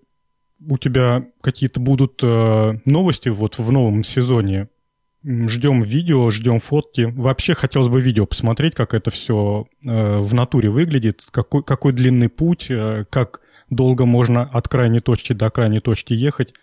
у 0.68 0.78
тебя 0.78 1.26
какие-то 1.42 1.80
будут 1.80 2.20
э, 2.24 2.80
новости 2.86 3.30
вот 3.30 3.60
в 3.60 3.72
новом 3.72 4.04
сезоне, 4.04 4.70
ждем 5.24 5.82
видео, 5.82 6.30
ждем 6.32 6.60
фотки. 6.60 7.12
Вообще 7.16 7.54
хотелось 7.54 7.90
бы 7.90 8.02
видео 8.02 8.26
посмотреть, 8.26 8.76
как 8.76 8.94
это 8.94 9.12
все 9.12 9.66
в 9.82 10.34
натуре 10.34 10.70
выглядит, 10.70 11.26
какой, 11.32 11.64
какой 11.64 11.94
длинный 11.94 12.30
путь, 12.30 12.68
э, 12.70 13.06
как 13.10 13.42
долго 13.70 14.06
можно 14.06 14.44
от 14.44 14.68
крайней 14.68 15.00
точки 15.00 15.34
до 15.34 15.50
крайней 15.50 15.80
точки 15.80 16.14
ехать. 16.14 16.54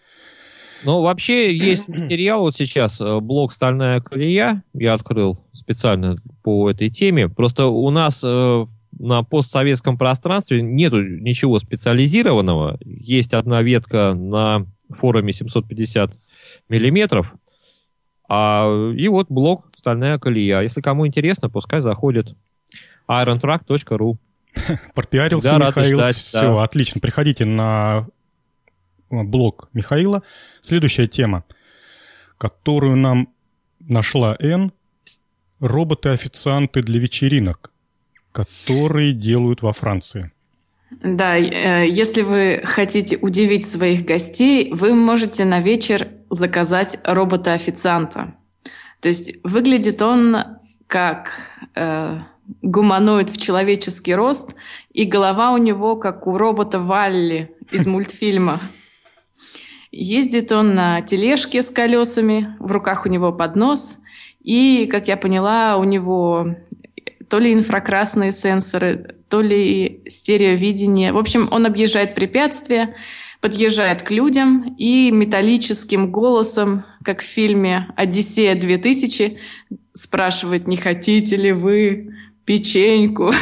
Ну, 0.85 1.03
вообще 1.03 1.55
есть 1.55 1.89
материал 1.89 2.41
вот 2.41 2.57
сейчас, 2.57 3.01
э, 3.01 3.21
блог 3.21 3.53
«Стальная 3.53 4.01
колея» 4.01 4.63
я 4.73 4.95
открыл 4.95 5.39
специально 5.53 6.17
по 6.43 6.71
этой 6.71 6.89
теме. 6.89 7.29
Просто 7.29 7.67
у 7.67 7.91
нас 7.91 8.23
э, 8.25 8.67
на 8.99 9.23
постсоветском 9.23 9.99
пространстве 9.99 10.63
нету 10.63 11.03
ничего 11.03 11.59
специализированного. 11.59 12.79
Есть 12.85 13.35
одна 13.35 13.63
ветка 13.63 14.15
на 14.15 14.67
форуме 14.89 15.33
750 15.33 16.13
миллиметров, 16.69 17.35
а, 18.33 18.93
и 18.93 19.09
вот 19.09 19.27
блог 19.29 19.67
«Стальная 19.77 20.17
колея». 20.19 20.61
Если 20.61 20.81
кому 20.81 21.05
интересно, 21.05 21.51
пускай 21.51 21.81
заходит 21.81 22.37
irontrack.ru. 23.09 24.19
Пропиарился 24.95 25.49
Всегда 25.49 25.67
Михаил. 25.67 25.99
ждать, 25.99 26.17
Все, 26.17 26.41
да. 26.47 26.63
отлично. 26.63 27.01
Приходите 27.01 27.45
на 27.45 28.07
блог 29.11 29.69
Михаила. 29.73 30.23
Следующая 30.61 31.09
тема, 31.09 31.43
которую 32.39 32.97
нам 32.97 33.31
нашла 33.81 34.37
Н. 34.39 34.73
Роботы-официанты 35.59 36.83
для 36.83 37.01
вечеринок, 37.01 37.73
которые 38.31 39.13
делают 39.13 39.61
во 39.61 39.73
Франции. 39.73 40.31
Да, 41.03 41.37
э, 41.37 41.89
если 41.89 42.23
вы 42.23 42.63
хотите 42.65 43.17
удивить 43.17 43.67
своих 43.67 44.05
гостей, 44.05 44.73
вы 44.73 44.95
можете 44.95 45.45
на 45.45 45.61
вечер 45.61 46.09
заказать 46.31 46.99
робота-официанта. 47.05 48.35
То 49.01 49.09
есть 49.09 49.35
выглядит 49.45 50.01
он 50.03 50.37
как 50.87 51.33
э, 51.75 52.21
гуманоид 52.63 53.31
в 53.31 53.37
человеческий 53.37 54.15
рост, 54.15 54.55
и 54.93 55.05
голова 55.05 55.53
у 55.53 55.59
него 55.59 55.97
как 55.97 56.27
у 56.27 56.37
робота 56.39 56.81
Валли 56.81 57.55
из 57.71 57.87
мультфильма. 57.89 58.63
Ездит 59.93 60.53
он 60.53 60.75
на 60.75 61.03
тележке 61.03 61.63
с 61.63 61.71
колесами, 61.71 62.57
в 62.61 62.71
руках 62.71 63.07
у 63.07 63.09
него 63.09 63.33
поднос, 63.33 63.99
и, 64.41 64.87
как 64.87 65.09
я 65.09 65.17
поняла, 65.17 65.77
у 65.77 65.85
него 65.85 66.57
то 67.29 67.39
ли 67.39 67.53
инфракрасные 67.53 68.33
сенсоры, 68.33 69.17
то 69.29 69.41
ли 69.41 70.03
стереовидение. 70.07 71.13
В 71.13 71.19
общем, 71.19 71.49
он 71.51 71.67
объезжает 71.67 72.15
препятствия, 72.15 72.97
подъезжает 73.41 74.03
к 74.03 74.11
людям 74.11 74.75
и 74.79 75.11
металлическим 75.11 76.13
голосом, 76.13 76.85
как 77.05 77.21
в 77.21 77.25
фильме 77.25 77.89
«Одиссея-2000», 77.97 79.39
спрашивает, 79.95 80.67
не 80.67 80.77
хотите 80.77 81.37
ли 81.37 81.53
вы 81.53 82.15
печеньку? 82.45 83.33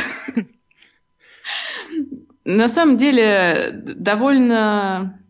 На 2.45 2.69
самом 2.69 2.97
деле 2.97 3.71
довольно 3.73 5.21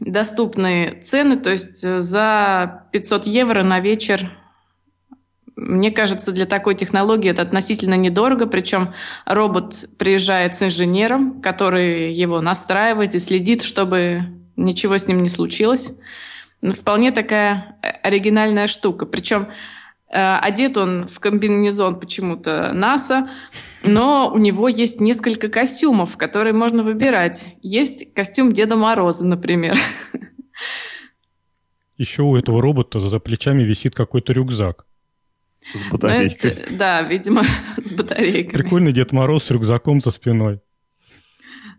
доступные 0.00 1.00
цены, 1.02 1.36
то 1.36 1.50
есть 1.50 1.76
за 1.76 2.88
500 2.92 3.26
евро 3.26 3.62
на 3.62 3.80
вечер 3.80 4.30
мне 5.58 5.90
кажется, 5.90 6.30
для 6.30 6.46
такой 6.46 6.76
технологии 6.76 7.30
это 7.30 7.42
относительно 7.42 7.94
недорого, 7.94 8.46
причем 8.46 8.94
робот 9.26 9.88
приезжает 9.98 10.54
с 10.54 10.62
инженером, 10.62 11.42
который 11.42 12.12
его 12.12 12.40
настраивает 12.40 13.16
и 13.16 13.18
следит, 13.18 13.62
чтобы 13.62 14.22
ничего 14.54 14.98
с 14.98 15.08
ним 15.08 15.20
не 15.20 15.28
случилось. 15.28 15.92
Ну, 16.62 16.72
Вполне 16.72 17.10
такая 17.10 17.76
оригинальная 18.04 18.68
штука. 18.68 19.04
Причем 19.04 19.48
э, 20.10 20.36
одет 20.36 20.76
он 20.76 21.08
в 21.08 21.18
комбинезон 21.18 21.98
почему-то 21.98 22.72
НАСА, 22.72 23.28
но 23.82 24.30
у 24.32 24.38
него 24.38 24.68
есть 24.68 25.00
несколько 25.00 25.48
костюмов, 25.48 26.16
которые 26.16 26.52
можно 26.52 26.84
выбирать. 26.84 27.48
Есть 27.62 28.14
костюм 28.14 28.52
Деда 28.52 28.76
Мороза, 28.76 29.26
например. 29.26 29.76
Еще 31.96 32.22
у 32.22 32.36
этого 32.36 32.62
робота 32.62 33.00
за 33.00 33.18
плечами 33.18 33.64
висит 33.64 33.96
какой-то 33.96 34.32
рюкзак. 34.32 34.87
С 35.74 35.84
Ну, 35.84 35.90
батарейкой. 35.90 36.50
это- 36.50 36.74
да, 36.76 37.02
видимо, 37.02 37.42
с 37.76 37.92
батарейками. 37.92 38.62
Прикольный 38.62 38.92
Дед 38.92 39.12
Мороз 39.12 39.44
с 39.44 39.50
рюкзаком 39.50 40.00
за 40.00 40.10
спиной. 40.10 40.60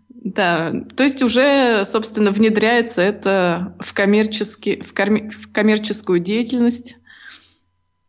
Да, 0.10 0.74
то 0.96 1.04
есть 1.04 1.22
уже, 1.24 1.86
собственно, 1.86 2.32
внедряется 2.32 3.02
это 3.02 3.76
в, 3.80 3.94
коммерчески, 3.94 4.82
в, 4.82 4.94
корме- 4.94 5.30
в 5.30 5.52
коммерческую 5.52 6.20
деятельность. 6.20 6.98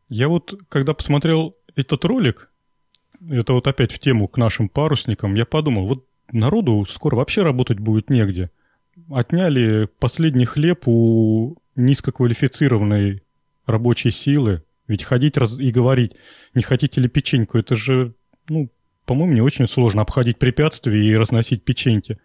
Я 0.09 0.28
вот, 0.28 0.55
когда 0.68 0.93
посмотрел 0.93 1.57
этот 1.76 2.05
ролик, 2.05 2.51
это 3.28 3.53
вот 3.53 3.66
опять 3.68 3.93
в 3.93 3.99
тему 4.01 4.26
к 4.26 4.39
нашим 4.39 4.68
парусникам, 4.68 5.35
я 5.35 5.45
подумал, 5.45 5.87
вот 5.87 6.05
народу 6.33 6.85
скоро 6.89 7.14
вообще 7.16 7.43
работать 7.43 7.78
будет 7.78 8.11
негде. 8.11 8.51
Отняли 9.09 9.89
последний 10.01 10.47
хлеб 10.47 10.83
у 10.89 11.57
низкоквалифицированной 11.76 13.22
рабочей 13.66 14.11
силы. 14.11 14.64
Ведь 14.91 15.05
ходить 15.05 15.36
раз- 15.36 15.61
и 15.61 15.70
говорить, 15.70 16.16
не 16.53 16.62
хотите 16.62 17.01
ли 17.01 17.09
печеньку, 17.09 17.59
это 17.59 17.76
же, 17.76 18.12
ну, 18.49 18.68
по-моему, 19.07 19.34
не 19.34 19.41
очень 19.41 19.68
сложно 19.68 20.03
обходить 20.03 20.38
препятствия 20.38 21.01
и 21.01 21.14
разносить 21.14 21.62
печеньки. 21.62 22.18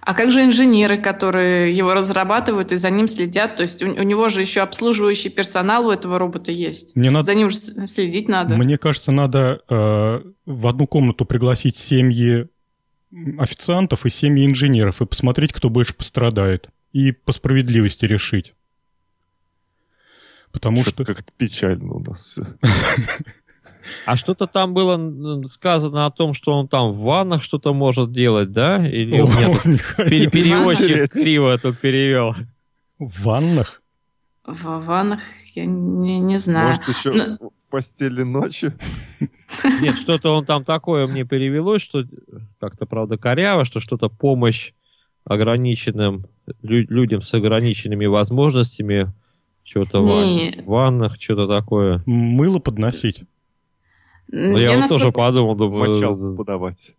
А 0.00 0.14
как 0.14 0.32
же 0.32 0.44
инженеры, 0.44 1.00
которые 1.00 1.72
его 1.72 1.94
разрабатывают 1.94 2.72
и 2.72 2.76
за 2.76 2.90
ним 2.90 3.06
следят? 3.06 3.54
То 3.54 3.62
есть 3.62 3.84
у, 3.84 3.86
у 3.86 4.02
него 4.02 4.28
же 4.28 4.40
еще 4.40 4.62
обслуживающий 4.62 5.30
персонал 5.30 5.86
у 5.86 5.90
этого 5.92 6.18
робота 6.18 6.50
есть. 6.50 6.96
Мне 6.96 7.10
надо 7.10 7.22
За 7.22 7.34
ним 7.34 7.50
же 7.50 7.56
следить 7.56 8.28
надо. 8.28 8.56
Мне 8.56 8.78
кажется, 8.78 9.12
надо 9.12 9.60
э, 9.68 10.22
в 10.44 10.66
одну 10.66 10.88
комнату 10.88 11.24
пригласить 11.24 11.76
семьи 11.76 12.48
официантов 13.38 14.06
и 14.06 14.10
семьи 14.10 14.44
инженеров 14.44 15.02
и 15.02 15.06
посмотреть, 15.06 15.52
кто 15.52 15.70
больше 15.70 15.94
пострадает. 15.94 16.68
И 16.92 17.12
по 17.12 17.30
справедливости 17.30 18.06
решить. 18.06 18.54
Потому 20.52 20.82
Что-то 20.82 21.04
что... 21.04 21.14
как-то 21.14 21.32
печально 21.36 21.92
у 21.94 22.00
нас 22.00 22.22
все. 22.22 22.46
А 24.06 24.16
что-то 24.16 24.46
там 24.46 24.74
было 24.74 25.42
сказано 25.48 26.06
о 26.06 26.10
том, 26.12 26.34
что 26.34 26.52
он 26.52 26.68
там 26.68 26.92
в 26.92 26.98
ваннах 26.98 27.42
что-то 27.42 27.72
может 27.74 28.12
делать, 28.12 28.52
да? 28.52 28.86
Или 28.86 29.20
у 29.20 29.26
меня 29.26 29.56
переводчик 30.30 31.10
криво 31.10 31.58
тут 31.58 31.80
перевел? 31.80 32.36
В 33.00 33.22
ваннах? 33.24 33.82
В 34.46 34.84
ваннах 34.84 35.20
я 35.54 35.64
не, 35.66 36.20
не 36.20 36.38
знаю. 36.38 36.76
Может, 36.76 36.96
еще 36.96 37.12
Ну- 37.40 37.50
в 37.50 37.70
постели 37.70 38.22
ночью? 38.22 38.72
Нет, 39.80 39.96
что-то 39.96 40.30
он 40.36 40.44
там 40.44 40.64
такое 40.64 41.06
мне 41.06 41.24
перевелось, 41.24 41.82
что 41.82 42.04
как-то, 42.60 42.86
правда, 42.86 43.16
коряво, 43.18 43.64
что 43.64 43.80
что-то 43.80 44.08
помощь 44.08 44.72
ограниченным 45.24 46.26
лю- 46.62 46.86
людям 46.88 47.22
с 47.22 47.32
ограниченными 47.34 48.06
возможностями, 48.06 49.12
что-то 49.64 50.00
в 50.00 50.64
ваннах, 50.66 51.20
что-то 51.20 51.46
такое. 51.46 52.02
Мыло 52.06 52.58
подносить? 52.58 53.24
Ну, 54.28 54.56
я, 54.56 54.62
я 54.62 54.70
вот 54.72 54.80
насколько... 54.80 55.04
тоже 55.04 55.12
подумал, 55.12 55.54
думаю... 55.54 55.90
Мочалку 55.90 56.36
подавать. 56.36 56.94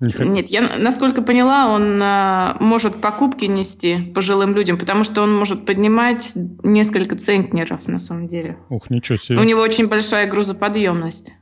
Нет, 0.00 0.48
я, 0.48 0.76
насколько 0.76 1.22
поняла, 1.22 1.68
он 1.72 1.98
а, 2.02 2.56
может 2.60 3.00
покупки 3.00 3.46
нести 3.46 4.12
пожилым 4.14 4.54
людям, 4.54 4.76
потому 4.76 5.04
что 5.04 5.22
он 5.22 5.34
может 5.34 5.64
поднимать 5.64 6.32
несколько 6.34 7.16
центнеров 7.16 7.86
на 7.88 7.98
самом 7.98 8.26
деле. 8.26 8.58
Ух, 8.68 8.90
ничего 8.90 9.16
себе. 9.16 9.38
У 9.38 9.44
него 9.44 9.60
очень 9.60 9.88
большая 9.88 10.28
грузоподъемность. 10.28 11.32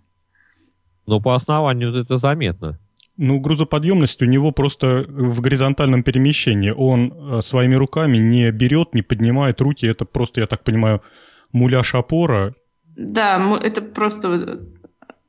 Но 1.06 1.20
по 1.20 1.34
основанию 1.34 1.94
это 1.96 2.18
заметно. 2.18 2.78
Ну, 3.18 3.38
грузоподъемность 3.40 4.22
у 4.22 4.26
него 4.26 4.52
просто 4.52 5.04
в 5.08 5.40
горизонтальном 5.40 6.02
перемещении. 6.02 6.70
Он 6.70 7.12
а, 7.14 7.42
своими 7.42 7.74
руками 7.74 8.16
не 8.18 8.50
берет, 8.50 8.94
не 8.94 9.02
поднимает 9.02 9.60
руки. 9.60 9.86
Это 9.86 10.04
просто, 10.04 10.40
я 10.40 10.46
так 10.46 10.64
понимаю, 10.64 11.02
муляж 11.52 11.94
опора. 11.94 12.54
Да, 12.96 13.58
это 13.62 13.82
просто... 13.82 14.62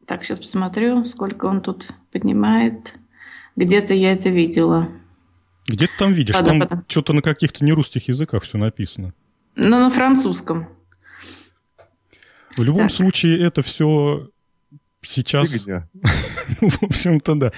Так, 0.06 0.24
сейчас 0.24 0.40
посмотрю, 0.40 1.04
сколько 1.04 1.46
он 1.46 1.62
тут 1.62 1.92
поднимает. 2.12 2.96
Где-то 3.56 3.94
я 3.94 4.14
это 4.14 4.30
видела. 4.30 4.90
Где 5.68 5.88
ты 5.88 5.94
там 5.98 6.12
видишь? 6.14 6.36
Ладно, 6.36 6.50
там 6.50 6.60
потом. 6.60 6.86
что-то 6.88 7.14
на 7.14 7.22
каких-то 7.22 7.64
нерусских 7.64 8.08
языках 8.08 8.44
все 8.44 8.58
написано. 8.58 9.14
Ну, 9.56 9.70
на 9.70 9.90
французском. 9.90 10.68
В 12.58 12.64
любом 12.64 12.84
так. 12.84 12.92
случае, 12.92 13.42
это 13.42 13.62
все 13.62 14.30
сейчас... 15.02 15.68
ну, 15.68 15.82
в 16.62 16.84
общем-то, 16.84 17.36
да. 17.36 17.52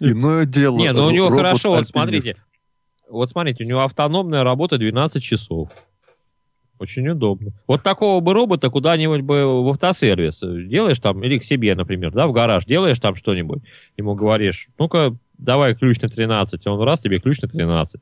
Иное 0.00 0.44
дело. 0.44 0.78
Не, 0.78 0.92
ну 0.92 1.06
у 1.06 1.10
него 1.10 1.30
хорошо, 1.30 1.70
вот 1.72 1.88
смотрите. 1.88 2.34
Вот 3.08 3.30
смотрите, 3.30 3.64
у 3.64 3.66
него 3.66 3.82
автономная 3.82 4.42
работа 4.42 4.78
12 4.78 5.22
часов. 5.22 5.70
Очень 6.78 7.08
удобно. 7.08 7.52
Вот 7.68 7.82
такого 7.82 8.20
бы 8.20 8.34
робота 8.34 8.68
куда-нибудь 8.68 9.20
бы 9.20 9.62
в 9.62 9.68
автосервис 9.68 10.40
делаешь 10.40 10.98
там, 10.98 11.22
или 11.22 11.38
к 11.38 11.44
себе, 11.44 11.74
например, 11.74 12.12
да, 12.12 12.26
в 12.26 12.32
гараж, 12.32 12.64
делаешь 12.64 12.98
там 12.98 13.14
что-нибудь, 13.14 13.62
ему 13.96 14.14
говоришь, 14.14 14.68
ну-ка, 14.78 15.16
давай 15.38 15.74
ключ 15.74 16.00
на 16.00 16.08
13, 16.08 16.66
он 16.66 16.82
раз 16.82 17.00
тебе 17.00 17.18
ключ 17.18 17.40
на 17.42 17.48
13. 17.48 18.00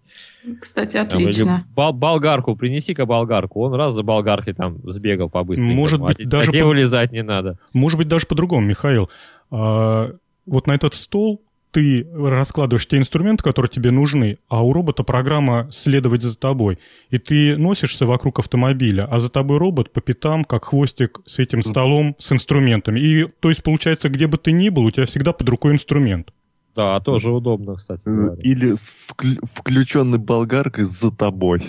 Кстати, 0.61 0.97
отлично. 0.97 1.47
Там, 1.47 1.64
бол- 1.74 1.93
болгарку, 1.93 2.57
принеси-ка 2.57 3.07
болгарку. 3.07 3.61
Он 3.62 3.74
раз 3.74 3.95
за 3.95 4.03
болгаркой 4.03 4.55
там 4.55 4.78
сбегал 4.91 5.28
побыстрее. 5.28 5.74
Может 5.74 6.01
быть, 6.01 6.20
а, 6.20 6.24
даже... 6.24 6.51
А 6.51 6.61
по... 6.61 6.66
вылезать 6.66 7.12
не 7.12 7.22
надо. 7.22 7.59
Может 7.72 7.99
быть, 7.99 8.09
даже 8.09 8.26
по-другому, 8.26 8.66
Михаил. 8.66 9.11
А, 9.51 10.12
вот 10.47 10.66
на 10.66 10.72
этот 10.72 10.95
стол 10.95 11.43
ты 11.72 12.07
раскладываешь 12.12 12.87
те 12.87 12.99
инструменты, 12.99 13.43
которые 13.43 13.70
тебе 13.70 13.91
нужны, 13.91 14.39
а 14.49 14.64
у 14.64 14.72
робота 14.72 15.03
программа 15.03 15.68
следовать 15.72 16.22
за 16.22 16.39
тобой. 16.39 16.78
И 17.09 17.18
ты 17.18 17.57
носишься 17.57 18.05
вокруг 18.05 18.39
автомобиля, 18.39 19.09
а 19.11 19.18
за 19.18 19.30
тобой 19.30 19.57
робот 19.57 19.91
по 19.91 20.03
пятам, 20.03 20.45
как 20.45 20.66
хвостик 20.66 21.20
с 21.24 21.39
этим 21.39 21.62
столом, 21.62 22.14
с 22.18 22.30
инструментами. 22.30 23.01
И 23.01 23.26
то 23.41 23.49
есть, 23.49 23.62
получается, 23.62 24.11
где 24.11 24.26
бы 24.26 24.37
ты 24.37 24.53
ни 24.53 24.68
был, 24.68 24.85
у 24.85 24.91
тебя 24.91 25.07
всегда 25.07 25.33
под 25.33 25.49
рукой 25.49 25.72
инструмент. 25.72 26.28
Да, 26.74 27.00
тоже 27.00 27.30
удобно, 27.30 27.76
кстати. 27.76 28.00
Э, 28.06 28.10
говоря. 28.10 28.42
Или 28.42 28.74
с 28.74 28.92
вклю- 28.92 29.44
включенной 29.44 30.18
болгаркой 30.18 30.84
за 30.84 31.10
тобой. 31.10 31.62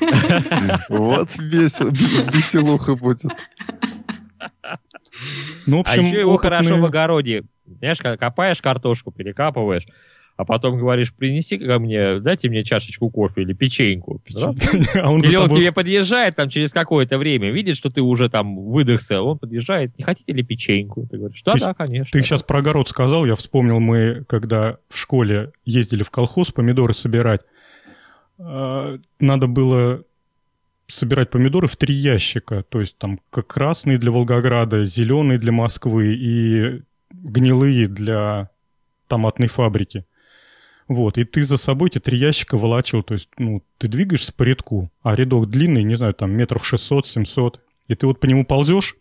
Вот 0.88 1.36
веселуха 1.36 2.96
будет. 2.96 3.30
Ну, 5.66 5.78
в 5.78 5.80
общем, 5.80 6.02
а 6.02 6.06
еще 6.06 6.20
его 6.20 6.36
хорошо 6.38 6.78
в 6.78 6.84
огороде 6.84 7.44
знаешь, 7.78 7.98
копаешь 8.18 8.62
картошку, 8.62 9.10
перекапываешь, 9.10 9.86
а 10.38 10.44
потом 10.44 10.78
говоришь, 10.78 11.12
принеси 11.12 11.58
ко 11.58 11.80
мне, 11.80 12.20
дайте 12.20 12.48
мне 12.48 12.62
чашечку 12.62 13.10
кофе 13.10 13.42
или 13.42 13.54
печеньку. 13.54 14.22
А 14.94 15.10
он 15.10 15.20
или 15.20 15.34
он 15.34 15.50
тебе 15.50 15.72
подъезжает 15.72 16.36
там 16.36 16.48
через 16.48 16.72
какое-то 16.72 17.18
время, 17.18 17.50
видит, 17.50 17.76
что 17.76 17.90
ты 17.90 18.00
уже 18.00 18.30
там 18.30 18.56
выдохся, 18.56 19.20
он 19.20 19.38
подъезжает, 19.38 19.98
не 19.98 20.04
хотите 20.04 20.32
ли 20.32 20.44
печеньку? 20.44 21.08
Ты 21.10 21.18
говоришь, 21.18 21.42
да, 21.42 21.54
да, 21.54 21.74
конечно. 21.74 22.12
Ты 22.12 22.24
сейчас 22.24 22.44
про 22.44 22.60
огород 22.60 22.88
сказал, 22.88 23.26
я 23.26 23.34
вспомнил, 23.34 23.80
мы 23.80 24.24
когда 24.28 24.76
в 24.88 24.96
школе 24.96 25.50
ездили 25.64 26.04
в 26.04 26.10
колхоз 26.10 26.52
помидоры 26.52 26.94
собирать, 26.94 27.40
а, 28.38 28.96
надо 29.18 29.48
было 29.48 30.04
собирать 30.86 31.30
помидоры 31.30 31.66
в 31.66 31.74
три 31.74 31.94
ящика, 31.94 32.62
то 32.62 32.80
есть 32.80 32.96
там 32.96 33.18
как 33.30 33.48
красные 33.48 33.98
для 33.98 34.12
Волгограда, 34.12 34.84
зеленые 34.84 35.40
для 35.40 35.50
Москвы 35.50 36.14
и 36.14 36.82
гнилые 37.10 37.88
для 37.88 38.50
томатной 39.08 39.48
фабрики. 39.48 40.04
Вот, 40.88 41.18
и 41.18 41.24
ты 41.24 41.42
за 41.42 41.58
собой 41.58 41.90
эти 41.90 41.98
три 41.98 42.18
ящика 42.18 42.56
волочил, 42.56 43.02
то 43.02 43.12
есть, 43.12 43.28
ну, 43.36 43.62
ты 43.76 43.88
двигаешься 43.88 44.32
по 44.32 44.42
рядку, 44.42 44.90
а 45.02 45.14
рядок 45.14 45.50
длинный, 45.50 45.84
не 45.84 45.94
знаю, 45.94 46.14
там 46.14 46.32
метров 46.32 46.72
600-700, 46.72 47.56
и 47.88 47.94
ты 47.94 48.06
вот 48.06 48.20
по 48.20 48.26
нему 48.26 48.46
ползешь, 48.46 48.96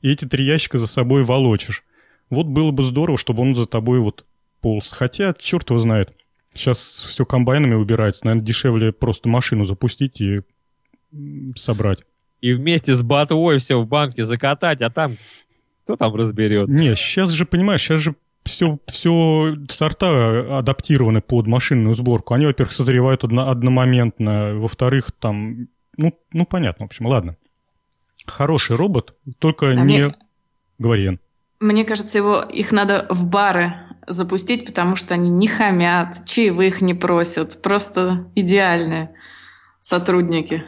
и 0.00 0.10
эти 0.10 0.24
три 0.24 0.46
ящика 0.46 0.78
за 0.78 0.86
собой 0.86 1.22
волочишь. 1.22 1.84
Вот 2.30 2.46
было 2.46 2.70
бы 2.70 2.82
здорово, 2.82 3.18
чтобы 3.18 3.42
он 3.42 3.54
за 3.54 3.66
тобой 3.66 4.00
вот 4.00 4.24
полз. 4.62 4.90
Хотя, 4.92 5.34
черт 5.38 5.68
его 5.68 5.78
знает, 5.78 6.14
сейчас 6.54 6.78
все 6.78 7.26
комбайнами 7.26 7.74
убирается, 7.74 8.24
наверное, 8.24 8.46
дешевле 8.46 8.92
просто 8.92 9.28
машину 9.28 9.64
запустить 9.64 10.22
и 10.22 10.40
собрать. 11.54 12.00
И 12.40 12.52
вместе 12.52 12.94
с 12.94 13.02
ботвой 13.02 13.58
все 13.58 13.78
в 13.80 13.86
банке 13.86 14.24
закатать, 14.24 14.80
а 14.80 14.90
там 14.90 15.16
кто 15.84 15.96
там 15.96 16.14
разберет? 16.14 16.68
Не, 16.68 16.96
сейчас 16.96 17.30
же, 17.30 17.46
понимаешь, 17.46 17.82
сейчас 17.82 18.00
же 18.00 18.16
все, 18.46 18.78
все 18.86 19.56
сорта 19.68 20.58
адаптированы 20.58 21.20
под 21.20 21.46
машинную 21.46 21.94
сборку. 21.94 22.34
Они, 22.34 22.46
во-первых, 22.46 22.72
созревают 22.72 23.24
одно, 23.24 23.50
одномоментно, 23.50 24.54
во-вторых, 24.54 25.10
там, 25.12 25.68
ну, 25.96 26.18
ну, 26.32 26.46
понятно, 26.46 26.86
в 26.86 26.88
общем, 26.88 27.06
ладно. 27.06 27.36
Хороший 28.26 28.76
робот, 28.76 29.14
только 29.38 29.68
а 29.68 29.74
не... 29.74 29.82
Мне... 29.82 30.14
Говори, 30.78 31.18
Мне 31.60 31.84
кажется, 31.84 32.18
его, 32.18 32.42
их 32.42 32.70
надо 32.70 33.06
в 33.10 33.26
бары 33.26 33.74
запустить, 34.06 34.66
потому 34.66 34.94
что 34.94 35.14
они 35.14 35.30
не 35.30 35.48
хамят, 35.48 36.24
чаевых 36.26 36.80
не 36.80 36.94
просят, 36.94 37.60
просто 37.62 38.30
идеальные 38.34 39.10
сотрудники. 39.80 40.64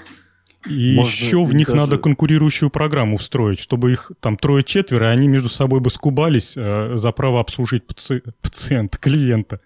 И 0.66 0.96
Можно 0.96 1.10
еще 1.10 1.44
в 1.44 1.54
них 1.54 1.68
даже... 1.68 1.78
надо 1.78 1.98
конкурирующую 1.98 2.70
программу 2.70 3.16
встроить, 3.16 3.60
чтобы 3.60 3.92
их 3.92 4.10
там 4.20 4.36
трое-четверо, 4.36 5.10
и 5.10 5.12
они 5.12 5.28
между 5.28 5.48
собой 5.48 5.80
бы 5.80 5.90
скубались 5.90 6.54
э, 6.56 6.96
за 6.96 7.12
право 7.12 7.40
обслужить 7.40 7.86
паци... 7.86 8.22
пациента, 8.42 8.98
клиента. 8.98 9.60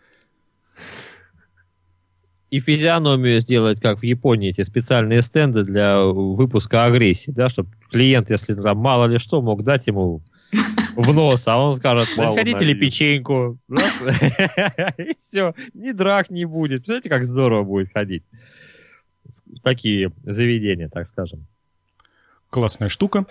И 2.51 2.61
физиономию 2.61 3.41
сделать, 3.41 3.81
как 3.81 4.01
в 4.01 4.03
Японии, 4.03 4.51
эти 4.51 4.63
специальные 4.63 5.23
стенды 5.23 5.65
для 5.65 6.05
выпуска 6.05 6.85
агрессии, 6.85 7.31
да, 7.31 7.49
чтобы 7.49 7.71
клиент, 7.91 8.31
если 8.31 8.53
там 8.53 8.77
мало 8.77 9.07
ли 9.07 9.17
что, 9.17 9.41
мог 9.41 9.65
дать 9.65 9.87
ему 9.87 10.21
в 10.95 11.15
нос, 11.15 11.49
а 11.49 11.57
он 11.57 11.75
скажет, 11.77 12.09
хотите 12.15 12.63
ли 12.67 12.75
печеньку? 12.75 13.59
И 14.99 15.17
все, 15.19 15.55
ни 15.73 15.93
драк 15.93 16.29
не 16.29 16.45
будет. 16.45 16.85
Знаете, 16.85 17.09
как 17.09 17.25
здорово 17.25 17.65
будет 17.65 17.91
ходить 17.95 18.25
такие 19.63 20.13
заведения, 20.25 20.89
так 20.89 21.07
скажем. 21.07 21.47
Классная 22.51 22.89
штука. 22.89 23.27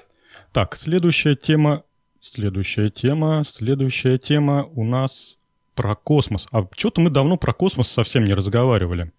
Так, 0.52 0.76
следующая 0.76 1.36
тема, 1.36 1.84
следующая 2.20 2.90
тема, 2.90 3.44
следующая 3.46 4.18
тема 4.18 4.66
у 4.74 4.84
нас 4.84 5.38
про 5.76 5.96
космос. 5.96 6.48
А 6.52 6.68
что-то 6.76 7.02
мы 7.02 7.10
давно 7.10 7.38
про 7.38 7.54
космос 7.54 7.88
совсем 7.88 8.24
не 8.24 8.34
разговаривали. 8.34 9.12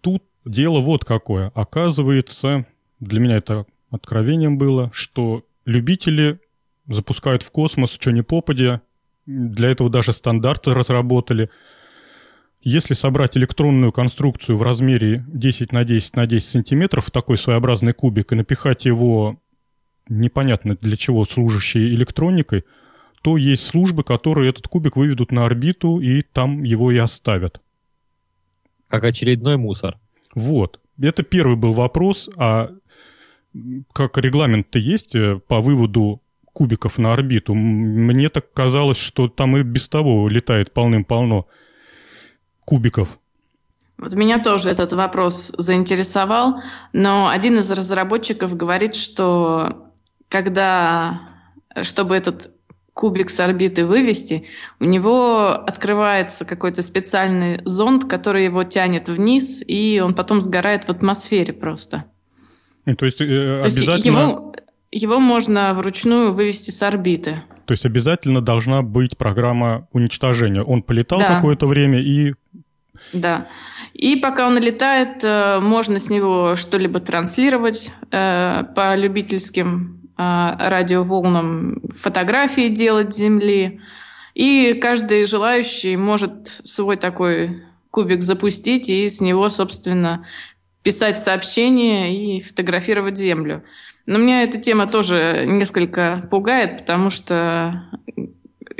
Тут 0.00 0.22
дело 0.44 0.80
вот 0.80 1.04
какое. 1.04 1.50
Оказывается, 1.54 2.66
для 3.00 3.20
меня 3.20 3.36
это 3.36 3.66
откровением 3.90 4.58
было, 4.58 4.90
что 4.92 5.44
любители 5.64 6.40
запускают 6.88 7.42
в 7.42 7.50
космос 7.50 7.92
что 7.92 8.10
ни 8.12 8.20
попадя. 8.20 8.82
Для 9.26 9.70
этого 9.70 9.88
даже 9.88 10.12
стандарты 10.12 10.72
разработали– 10.72 11.50
если 12.64 12.94
собрать 12.94 13.36
электронную 13.36 13.92
конструкцию 13.92 14.56
в 14.56 14.62
размере 14.62 15.24
10 15.28 15.72
на 15.72 15.84
10 15.84 16.16
на 16.16 16.26
10 16.26 16.48
сантиметров, 16.48 17.10
такой 17.10 17.36
своеобразный 17.36 17.92
кубик, 17.92 18.32
и 18.32 18.36
напихать 18.36 18.86
его 18.86 19.38
непонятно 20.08 20.74
для 20.74 20.96
чего 20.96 21.24
служащей 21.24 21.94
электроникой, 21.94 22.64
то 23.22 23.36
есть 23.36 23.64
службы, 23.64 24.02
которые 24.02 24.50
этот 24.50 24.68
кубик 24.68 24.96
выведут 24.96 25.30
на 25.30 25.44
орбиту 25.46 26.00
и 26.00 26.22
там 26.22 26.62
его 26.62 26.90
и 26.90 26.96
оставят. 26.96 27.60
Как 28.88 29.04
очередной 29.04 29.56
мусор. 29.56 29.98
Вот. 30.34 30.80
Это 31.00 31.22
первый 31.22 31.56
был 31.56 31.72
вопрос, 31.72 32.30
а 32.36 32.70
как 33.92 34.18
регламент-то 34.18 34.78
есть 34.78 35.14
э, 35.14 35.38
по 35.46 35.60
выводу 35.60 36.22
кубиков 36.52 36.98
на 36.98 37.12
орбиту? 37.12 37.54
Мне 37.54 38.28
так 38.28 38.52
казалось, 38.52 38.98
что 38.98 39.28
там 39.28 39.56
и 39.56 39.62
без 39.62 39.88
того 39.88 40.28
летает 40.28 40.72
полным-полно 40.72 41.46
кубиков? 42.64 43.18
Вот 43.98 44.14
меня 44.14 44.38
тоже 44.42 44.70
этот 44.70 44.92
вопрос 44.92 45.52
заинтересовал, 45.56 46.60
но 46.92 47.28
один 47.28 47.58
из 47.58 47.70
разработчиков 47.70 48.56
говорит, 48.56 48.94
что 48.94 49.92
когда, 50.28 51.20
чтобы 51.82 52.16
этот 52.16 52.50
кубик 52.92 53.30
с 53.30 53.38
орбиты 53.40 53.86
вывести, 53.86 54.46
у 54.80 54.84
него 54.84 55.48
открывается 55.48 56.44
какой-то 56.44 56.82
специальный 56.82 57.60
зонд, 57.64 58.04
который 58.04 58.44
его 58.44 58.64
тянет 58.64 59.08
вниз, 59.08 59.62
и 59.66 60.00
он 60.04 60.14
потом 60.14 60.40
сгорает 60.40 60.84
в 60.84 60.90
атмосфере 60.90 61.52
просто. 61.52 62.04
То 62.84 63.04
есть, 63.06 63.20
э, 63.20 63.26
То 63.26 63.60
есть 63.64 63.78
обязательно... 63.78 64.18
его, 64.18 64.54
его 64.92 65.18
можно 65.18 65.72
вручную 65.74 66.32
вывести 66.32 66.70
с 66.70 66.82
орбиты. 66.82 67.42
То 67.64 67.72
есть 67.72 67.86
обязательно 67.86 68.40
должна 68.42 68.82
быть 68.82 69.16
программа 69.16 69.88
уничтожения. 69.92 70.62
Он 70.62 70.82
полетал 70.82 71.18
Да. 71.18 71.36
какое-то 71.36 71.66
время 71.66 72.00
и... 72.00 72.34
Да. 73.14 73.46
И 73.94 74.16
пока 74.16 74.46
он 74.46 74.58
летает, 74.58 75.22
э, 75.22 75.60
можно 75.60 75.98
с 75.98 76.10
него 76.10 76.56
что-либо 76.56 76.98
транслировать 76.98 77.92
э, 78.10 78.64
по 78.74 78.96
любительским 78.96 80.10
э, 80.18 80.56
радиоволнам, 80.58 81.80
фотографии 81.90 82.68
делать 82.68 83.14
Земли. 83.14 83.80
И 84.34 84.74
каждый 84.82 85.24
желающий 85.26 85.96
может 85.96 86.48
свой 86.48 86.96
такой 86.96 87.62
кубик 87.90 88.22
запустить 88.22 88.90
и 88.90 89.08
с 89.08 89.20
него, 89.20 89.48
собственно, 89.48 90.26
писать 90.82 91.16
сообщения 91.16 92.36
и 92.36 92.40
фотографировать 92.40 93.16
Землю. 93.16 93.62
Но 94.06 94.18
меня 94.18 94.42
эта 94.42 94.60
тема 94.60 94.88
тоже 94.88 95.44
несколько 95.46 96.26
пугает, 96.30 96.78
потому 96.78 97.10
что 97.10 97.84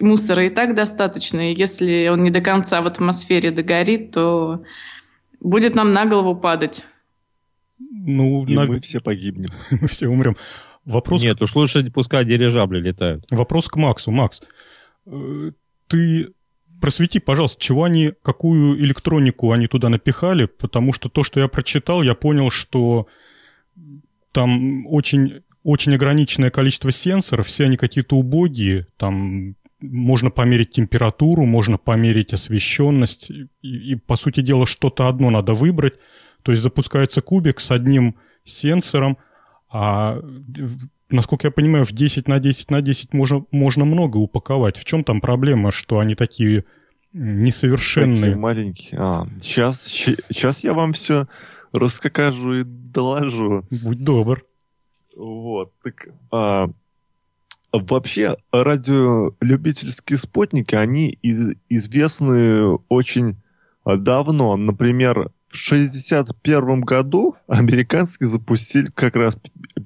мусора 0.00 0.46
и 0.46 0.50
так 0.50 0.74
достаточно, 0.74 1.50
и 1.52 1.54
если 1.56 2.08
он 2.08 2.22
не 2.22 2.30
до 2.30 2.40
конца 2.40 2.80
в 2.82 2.86
атмосфере 2.86 3.50
догорит, 3.50 4.10
то 4.12 4.62
будет 5.40 5.74
нам 5.74 5.92
на 5.92 6.06
голову 6.06 6.34
падать. 6.36 6.84
Ну, 7.78 8.44
И 8.46 8.54
на- 8.54 8.64
мы 8.66 8.80
все 8.80 9.00
погибнем. 9.00 9.48
мы 9.70 9.88
все 9.88 10.08
умрем. 10.08 10.36
Вопрос, 10.84 11.22
Нет, 11.22 11.40
уж 11.40 11.54
лучше 11.54 11.90
пускай 11.90 12.24
дирижабли 12.24 12.78
летают. 12.80 13.24
вопрос 13.30 13.68
к 13.68 13.76
Максу. 13.76 14.10
Макс, 14.10 14.42
э, 15.06 15.52
ты 15.88 16.28
просвети, 16.80 17.20
пожалуйста, 17.20 17.58
чего 17.62 17.84
они, 17.84 18.12
какую 18.22 18.78
электронику 18.78 19.52
они 19.52 19.66
туда 19.66 19.88
напихали, 19.88 20.44
потому 20.44 20.92
что 20.92 21.08
то, 21.08 21.22
что 21.22 21.40
я 21.40 21.48
прочитал, 21.48 22.02
я 22.02 22.14
понял, 22.14 22.50
что 22.50 23.06
там 24.32 24.86
очень, 24.86 25.42
очень 25.62 25.94
ограниченное 25.94 26.50
количество 26.50 26.92
сенсоров, 26.92 27.46
все 27.46 27.64
они 27.64 27.76
какие-то 27.78 28.16
убогие, 28.16 28.86
там 28.98 29.54
можно 29.90 30.30
померить 30.30 30.70
температуру, 30.70 31.44
можно 31.44 31.78
померить 31.78 32.32
освещенность, 32.32 33.30
и, 33.30 33.48
и, 33.62 33.94
по 33.94 34.16
сути 34.16 34.40
дела 34.40 34.66
что-то 34.66 35.08
одно 35.08 35.30
надо 35.30 35.52
выбрать, 35.52 35.94
то 36.42 36.52
есть 36.52 36.62
запускается 36.62 37.22
кубик 37.22 37.60
с 37.60 37.70
одним 37.70 38.16
сенсором, 38.44 39.16
а 39.70 40.18
насколько 41.10 41.46
я 41.46 41.50
понимаю, 41.50 41.84
в 41.84 41.92
10 41.92 42.28
на 42.28 42.38
10 42.40 42.70
на 42.70 42.80
10 42.82 43.12
можно, 43.12 43.44
можно 43.50 43.84
много 43.84 44.18
упаковать. 44.18 44.76
В 44.76 44.84
чем 44.84 45.04
там 45.04 45.20
проблема, 45.20 45.70
что 45.72 45.98
они 45.98 46.14
такие 46.14 46.58
м, 46.58 46.64
Такие 47.12 47.42
несовершенные? 47.42 48.36
маленькие. 48.36 49.00
А, 49.00 49.26
сейчас, 49.40 49.82
сейчас 49.86 50.64
я 50.64 50.74
вам 50.74 50.92
все 50.92 51.26
расскажу 51.72 52.54
и 52.54 52.62
доложу. 52.64 53.64
Будь 53.70 54.02
добр. 54.04 54.44
Вот. 55.16 55.72
Так, 55.82 56.08
а, 56.30 56.68
вообще, 57.78 58.36
радиолюбительские 58.52 60.18
спутники, 60.18 60.74
они 60.74 61.18
из- 61.22 61.54
известны 61.68 62.76
очень 62.88 63.36
давно. 63.84 64.56
Например, 64.56 65.30
в 65.48 65.56
1961 65.56 66.80
году 66.80 67.36
американцы 67.46 68.24
запустили 68.24 68.90
как 68.94 69.16
раз 69.16 69.36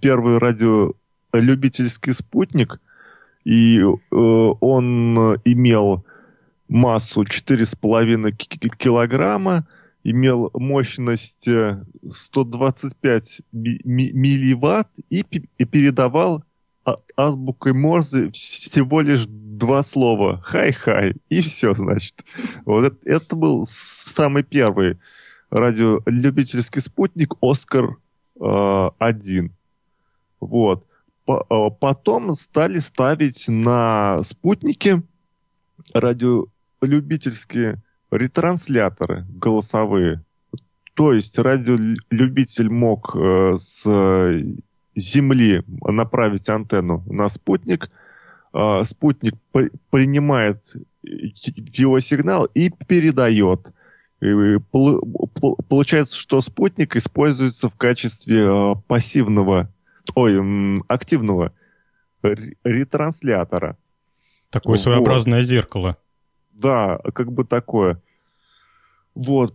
первый 0.01 0.39
радиолюбительский 0.39 2.13
спутник, 2.13 2.81
и 3.45 3.79
э, 3.81 3.85
он 4.13 5.19
э, 5.19 5.37
имел 5.45 6.05
массу 6.69 7.23
4,5 7.25 8.33
ки- 8.33 8.59
ки- 8.59 8.71
килограмма, 8.77 9.67
имел 10.05 10.51
мощность 10.55 11.49
э, 11.49 11.85
125 12.09 13.43
ми- 13.53 13.81
ми- 13.85 14.13
милливатт 14.13 14.89
и, 15.11 15.25
и 15.59 15.65
передавал 15.65 16.45
азбукой 17.17 17.73
Морзе 17.73 18.31
всего 18.31 19.01
лишь 19.01 19.25
два 19.27 19.83
слова 19.83 20.41
«хай-хай» 20.45 21.17
и 21.29 21.41
все, 21.41 21.75
значит. 21.75 22.25
Вот 22.65 22.85
это, 22.85 22.97
это 23.05 23.35
был 23.37 23.65
самый 23.69 24.45
первый 24.45 24.99
радиолюбительский 25.51 26.81
спутник 26.81 27.35
«Оскар-1». 27.41 29.51
Вот. 30.41 30.87
По- 31.25 31.45
э, 31.51 31.71
Потом 31.81 32.35
стали 32.35 32.79
ставить 32.79 33.49
на 33.49 34.23
спутники 34.23 35.03
радиолюбительские 35.93 37.83
ретрансляторы 38.11 39.27
голосовые. 39.29 40.25
То 40.95 41.13
есть 41.13 41.39
радиолюбитель 41.39 42.71
мог 42.71 43.15
э, 43.15 43.57
с 43.59 43.87
Земли 44.99 45.63
направить 45.67 46.49
антенну 46.49 47.03
на 47.07 47.29
спутник. 47.29 47.91
А, 48.53 48.85
спутник 48.85 49.35
при- 49.53 49.71
принимает 49.91 50.75
его 51.03 52.01
сигнал 52.01 52.47
и 52.47 52.71
передает. 52.87 53.73
И 54.21 54.59
пол- 54.73 55.01
пол- 55.35 55.57
Получается, 55.69 56.17
что 56.17 56.41
спутник 56.41 56.97
используется 56.97 57.69
в 57.69 57.77
качестве 57.77 58.41
э, 58.43 58.75
пассивного, 58.89 59.73
ой, 60.17 60.83
активного 60.89 61.53
ре- 62.23 62.57
ретранслятора. 62.65 63.77
Такое 64.51 64.73
Вот. 64.73 64.81
своеобразное 64.81 65.43
зеркало. 65.43 65.97
Да, 66.53 66.99
как 67.15 67.31
бы 67.33 67.45
такое. 67.45 68.03
Вот. 69.15 69.55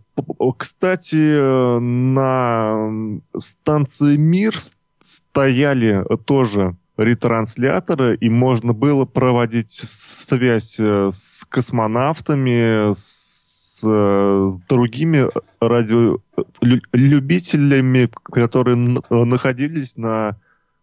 Кстати, 0.56 1.16
э, 1.16 1.78
на 1.78 3.20
станции 3.36 4.16
Мир 4.16 4.56
стояли 5.00 6.04
тоже 6.24 6.76
ретрансляторы, 6.96 8.16
и 8.16 8.28
можно 8.28 8.72
было 8.72 9.04
проводить 9.04 9.70
связь 9.70 10.76
э, 10.78 11.10
с 11.12 11.44
космонавтами, 11.48 12.92
с, 12.92 13.80
э, 13.82 14.48
с 14.50 14.58
другими 14.68 15.28
радиолюбителями, 15.60 18.08
которые 18.24 18.76
находились 18.76 19.96
на 19.96 20.38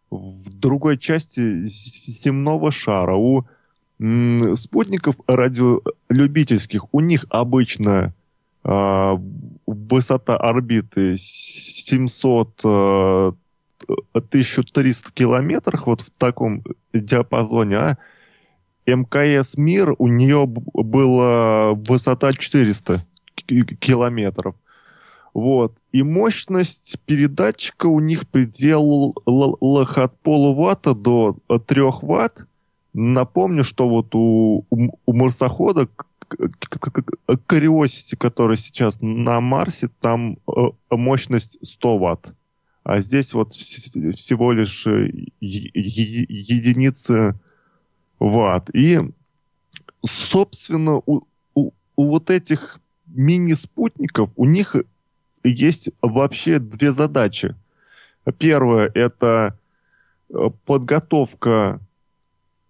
в 0.10 0.54
другой 0.54 0.98
части 0.98 1.64
земного 1.64 2.72
шара. 2.72 3.16
У 3.16 3.46
спутников 4.56 5.16
радиолюбительских, 5.28 6.92
у 6.92 7.00
них 7.00 7.26
обычно 7.30 8.14
а, 8.64 9.20
высота 9.66 10.38
орбиты 10.38 11.16
700 11.18 12.62
а, 12.64 13.34
1300 14.14 15.12
километров, 15.14 15.86
вот 15.86 16.02
в 16.02 16.12
таком 16.18 16.64
диапазоне, 16.94 17.76
а 17.76 17.98
МКС 18.86 19.58
«Мир» 19.58 19.96
у 19.98 20.08
нее 20.08 20.46
была 20.48 21.74
высота 21.74 22.34
400 22.34 23.04
ки- 23.36 23.76
километров. 23.76 24.56
Вот. 25.34 25.74
И 25.92 26.04
мощность 26.04 26.98
передатчика 27.06 27.86
у 27.88 28.00
них 28.00 28.28
предел 28.28 29.14
от 29.26 30.20
полуватта 30.20 30.94
до 30.94 31.38
3 31.48 31.82
ватт. 32.02 32.48
Напомню, 32.94 33.64
что 33.64 33.88
вот 33.88 34.14
у, 34.14 34.66
у, 34.70 35.14
марсохода 35.14 35.88
Curiosity, 37.48 38.18
который 38.18 38.58
сейчас 38.58 38.98
на 39.02 39.40
Марсе, 39.42 39.90
там 40.00 40.38
э, 40.48 40.52
мощность 40.90 41.58
100 41.62 41.98
ватт. 41.98 42.34
А 42.84 43.00
здесь 43.02 43.34
вот 43.34 43.52
вс- 43.52 44.12
всего 44.14 44.52
лишь 44.52 44.88
э, 44.88 45.12
единицы 45.40 47.40
ватт. 48.20 48.70
И, 48.74 49.00
собственно, 50.04 51.02
у, 51.06 51.28
у, 51.54 51.72
у 51.96 52.10
вот 52.10 52.30
этих 52.30 52.80
мини-спутников, 53.08 54.32
у 54.36 54.46
них 54.46 54.76
есть 55.44 55.92
вообще 56.02 56.60
две 56.60 56.92
задачи. 56.92 57.56
Первое– 58.38 58.92
это 58.94 59.58
э, 60.30 60.50
подготовка 60.66 61.80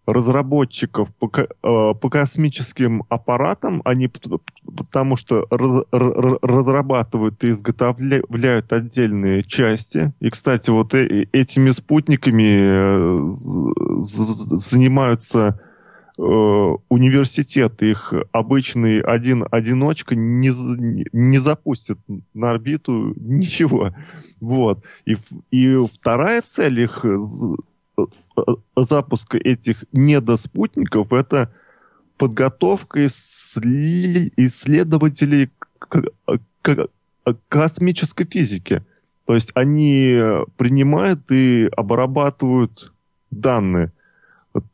разработчиков 0.06 1.10
по, 1.16 1.32
э, 1.36 1.48
по 1.62 2.10
космическим 2.10 3.04
аппаратам, 3.10 3.82
они 3.86 4.10
потому 4.66 5.16
что 5.16 5.46
раз- 5.52 5.86
разрабатывают 5.92 7.44
и 7.44 7.50
изготовляют 7.50 8.74
отдельные 8.74 9.44
части. 9.44 10.14
И, 10.20 10.30
кстати, 10.30 10.70
вот 10.70 10.94
э- 10.94 11.28
этими 11.32 11.70
спутниками 11.70 12.58
э, 12.60 13.18
занимаются 14.00 15.60
университеты. 16.18 17.92
Их 17.92 18.14
обычный 18.32 19.02
один 19.02 19.46
одиночка 19.50 20.14
не, 20.14 20.52
не 21.14 21.38
запустит 21.40 21.98
на 22.36 22.52
орбиту 22.52 23.14
ничего. 23.16 23.96
Вот. 24.40 24.84
И, 25.06 25.16
и 25.50 25.78
вторая 25.92 26.44
цель 26.46 26.82
их 26.82 27.04
запуска 28.76 29.38
этих 29.38 29.86
недоспутников 29.92 31.14
это 31.14 31.54
подготовка 32.18 33.06
иссле- 33.06 34.32
исследователей 34.38 35.50
к- 35.80 36.90
космической 37.50 38.26
физики. 38.26 38.84
То 39.26 39.36
есть 39.36 39.52
они 39.54 40.20
принимают 40.58 41.32
и 41.32 41.70
обрабатывают 41.76 42.94
данные. 43.30 43.92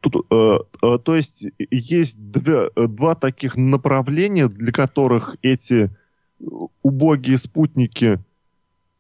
Тут, 0.01 0.26
э, 0.32 0.57
э, 0.82 0.97
то 1.03 1.15
есть 1.15 1.45
есть 1.70 2.18
две, 2.32 2.70
два 2.76 3.13
таких 3.15 3.55
направления, 3.55 4.47
для 4.47 4.72
которых 4.72 5.36
эти 5.41 5.91
убогие 6.82 7.38
спутники 7.38 8.20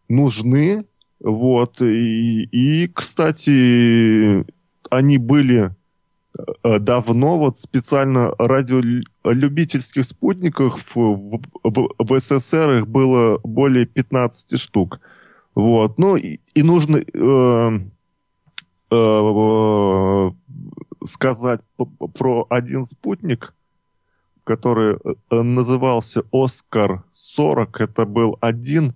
нужны. 0.07 0.85
Вот. 1.19 1.81
И, 1.81 2.43
и 2.43 2.87
кстати, 2.87 4.45
они 4.89 5.17
были 5.17 5.75
э, 6.63 6.79
давно, 6.79 7.39
вот 7.39 7.57
специально 7.57 8.33
радиолюбительских 8.37 10.05
спутников 10.05 10.83
в, 10.95 11.41
в, 11.63 11.89
в 11.97 12.19
СССР 12.19 12.79
их 12.79 12.87
было 12.87 13.39
более 13.43 13.85
15 13.85 14.59
штук. 14.59 14.99
Вот. 15.55 15.97
Ну, 15.97 16.15
и, 16.17 16.39
и 16.53 16.61
нужно 16.61 16.97
э, 16.97 17.79
э, 18.91 20.31
сказать 21.03 21.61
про 22.13 22.45
один 22.49 22.85
спутник, 22.85 23.53
который 24.43 24.97
э, 24.97 25.41
назывался 25.41 26.23
Оскар-40. 26.31 27.69
Это 27.79 28.05
был 28.05 28.37
один 28.39 28.93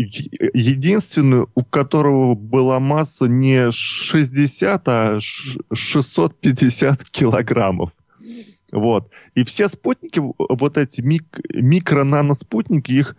единственный, 0.00 1.46
у 1.54 1.64
которого 1.64 2.34
была 2.34 2.80
масса 2.80 3.26
не 3.26 3.70
60, 3.70 4.88
а 4.88 5.18
650 5.20 7.04
килограммов. 7.10 7.92
Вот. 8.72 9.10
И 9.34 9.44
все 9.44 9.68
спутники, 9.68 10.20
вот 10.20 10.76
эти 10.76 11.00
мик- 11.00 11.40
микро-наноспутники, 11.52 12.92
их 12.92 13.16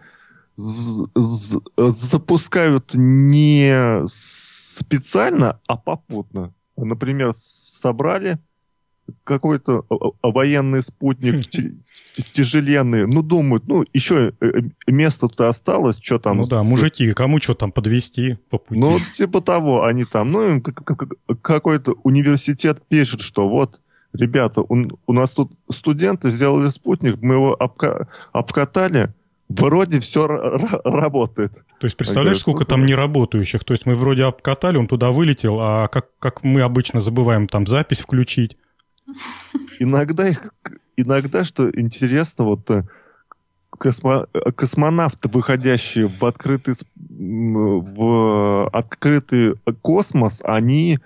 запускают 1.75 2.91
не 2.93 4.05
специально, 4.05 5.59
а 5.67 5.77
попутно. 5.77 6.53
Например, 6.77 7.31
собрали 7.33 8.39
какой-то 9.23 9.85
военный 10.21 10.81
спутник 10.81 11.47
тяжеленный, 12.15 13.07
ну, 13.07 13.21
думают, 13.21 13.67
ну, 13.67 13.85
еще 13.93 14.33
э, 14.39 14.45
э, 14.47 14.91
место-то 14.91 15.49
осталось, 15.49 15.99
что 16.01 16.19
там... 16.19 16.37
Ну 16.37 16.43
да, 16.45 16.63
мужики, 16.63 17.11
кому 17.11 17.39
что 17.39 17.53
там 17.53 17.71
подвести 17.71 18.37
по 18.49 18.57
пути? 18.57 18.79
Ну, 18.79 18.97
типа 19.11 19.41
того, 19.41 19.83
они 19.83 20.05
там, 20.05 20.31
ну, 20.31 20.61
какой-то 21.41 21.95
университет 22.03 22.81
пишет, 22.87 23.21
что 23.21 23.47
вот, 23.47 23.79
ребята, 24.13 24.61
у, 24.61 25.13
нас 25.13 25.31
тут 25.31 25.51
студенты 25.69 26.29
сделали 26.29 26.69
спутник, 26.69 27.21
мы 27.21 27.35
его 27.35 27.53
обка 27.53 28.07
обкатали, 28.31 29.13
вроде 29.49 29.99
все 29.99 30.27
работает. 30.27 31.53
То 31.79 31.85
есть 31.85 31.97
представляешь, 31.97 32.39
сколько 32.39 32.65
там 32.65 32.85
неработающих? 32.85 33.63
То 33.63 33.73
есть 33.73 33.85
мы 33.85 33.95
вроде 33.95 34.23
обкатали, 34.23 34.77
он 34.77 34.87
туда 34.87 35.11
вылетел, 35.11 35.57
а 35.59 35.87
как, 35.87 36.09
как 36.19 36.43
мы 36.43 36.61
обычно 36.61 37.01
забываем 37.01 37.47
там 37.47 37.65
запись 37.65 38.01
включить, 38.01 38.57
Иногда 39.79 40.27
их, 40.27 40.53
иногда, 40.97 41.43
что 41.43 41.69
интересно, 41.69 42.45
вот 42.45 42.69
э, 42.69 42.83
космо, 43.69 44.27
космонавты, 44.55 45.29
выходящие 45.29 46.07
в 46.07 46.23
открытый, 46.23 46.75
в 46.95 48.69
открытый 48.69 49.55
космос, 49.81 50.41
они 50.43 50.99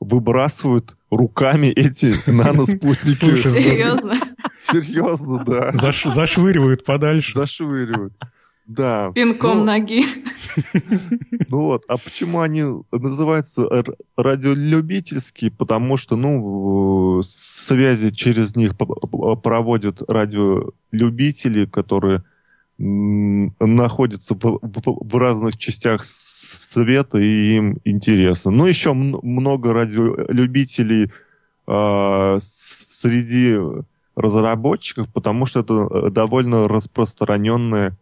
выбрасывают 0.00 0.96
руками 1.10 1.68
эти 1.68 2.16
наноспутники. 2.30 3.36
Серьезно? 3.40 4.14
Серьезно, 4.56 5.44
да. 5.44 5.72
Заш, 5.72 6.04
зашвыривают 6.04 6.84
подальше. 6.84 7.34
Зашвыривают. 7.34 8.12
Да. 8.66 9.12
Пинком 9.14 9.58
ну, 9.58 9.64
ноги. 9.64 10.04
Ну 11.48 11.60
вот, 11.62 11.84
а 11.88 11.98
почему 11.98 12.40
они 12.40 12.62
называются 12.90 13.68
радиолюбительские? 14.16 15.50
Потому 15.50 15.98
что, 15.98 16.16
ну, 16.16 17.20
связи 17.22 18.10
через 18.10 18.56
них 18.56 18.72
проводят 18.76 20.02
радиолюбители, 20.08 21.66
которые 21.66 22.22
находятся 22.78 24.34
в, 24.34 24.38
в, 24.40 24.60
в 24.62 25.16
разных 25.16 25.58
частях 25.58 26.04
света, 26.04 27.18
и 27.18 27.56
им 27.56 27.78
интересно. 27.84 28.50
Ну, 28.50 28.66
еще 28.66 28.92
много 28.94 29.72
радиолюбителей 29.72 31.12
э, 31.66 32.38
среди 32.40 33.56
разработчиков, 34.16 35.08
потому 35.12 35.46
что 35.46 35.60
это 35.60 36.10
довольно 36.10 36.68
распространенная 36.68 37.96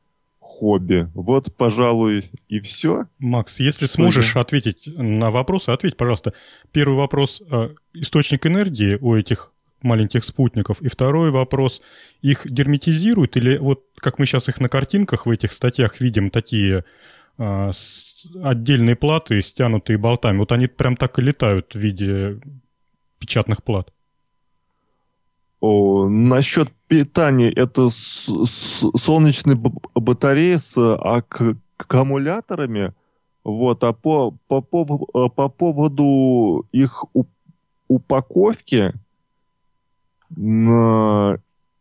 хобби. 0.51 1.09
Вот, 1.15 1.55
пожалуй, 1.57 2.31
и 2.49 2.61
все. 2.61 3.07
Макс, 3.19 3.61
если 3.61 3.87
что 3.87 3.95
сможешь 3.95 4.35
я... 4.35 4.41
ответить 4.41 4.89
на 4.97 5.31
вопросы, 5.31 5.71
ответь, 5.71 5.97
пожалуйста. 5.97 6.33
Первый 6.73 6.97
вопрос. 6.97 7.43
Э, 7.51 7.71
источник 7.95 8.47
энергии 8.47 8.99
у 9.01 9.15
этих 9.15 9.53
маленьких 9.83 10.25
спутников. 10.25 10.83
И 10.83 10.89
второй 10.89 11.31
вопрос. 11.31 11.83
Их 12.21 12.45
герметизируют 12.47 13.37
или 13.37 13.57
вот 13.59 13.85
как 13.97 14.19
мы 14.19 14.27
сейчас 14.27 14.49
их 14.49 14.61
на 14.61 14.69
картинках 14.69 15.27
в 15.27 15.31
этих 15.31 15.53
статьях 15.53 16.01
видим, 16.01 16.31
такие 16.31 16.85
а, 17.39 17.71
отдельные 18.43 18.97
платы, 18.97 19.41
стянутые 19.41 19.99
болтами. 19.99 20.39
Вот 20.39 20.53
они 20.53 20.67
прям 20.67 20.97
так 20.97 21.19
и 21.19 21.23
летают 21.23 21.75
в 21.75 21.79
виде 21.79 22.41
печатных 23.19 23.63
плат. 23.63 23.93
О, 25.61 26.09
насчет 26.09 26.71
питания, 26.89 27.51
это 27.51 27.91
с, 27.91 28.27
с, 28.29 28.91
солнечные 28.97 29.57
батареи 29.95 30.57
с 30.57 30.77
ак 30.79 31.43
аккумуляторами. 31.77 32.95
Вот, 33.45 33.85
а 33.85 33.93
по, 33.93 34.33
по, 34.49 34.61
по, 34.61 35.29
по 35.29 35.49
поводу 35.49 36.67
их 36.73 37.05
упаковки, 37.89 38.93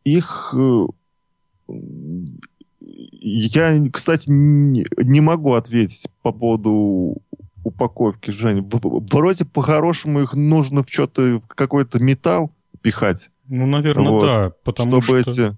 их 0.03 0.55
я, 3.21 3.89
кстати, 3.91 4.29
не, 4.29 4.85
не 4.97 5.21
могу 5.21 5.53
ответить 5.53 6.09
по 6.21 6.31
поводу 6.31 7.17
упаковки, 7.63 8.31
Жень. 8.31 8.67
Вроде 8.71 9.45
по-хорошему 9.45 10.21
их 10.21 10.33
нужно 10.33 10.83
в 10.83 10.89
что-то, 10.89 11.39
в 11.39 11.47
какой-то 11.47 11.99
металл 11.99 12.51
пихать. 12.81 13.29
Ну, 13.49 13.65
наверное, 13.65 14.11
вот. 14.11 14.25
да, 14.25 14.51
потому 14.63 15.01
чтобы 15.01 15.21
что... 15.21 15.31
эти... 15.31 15.57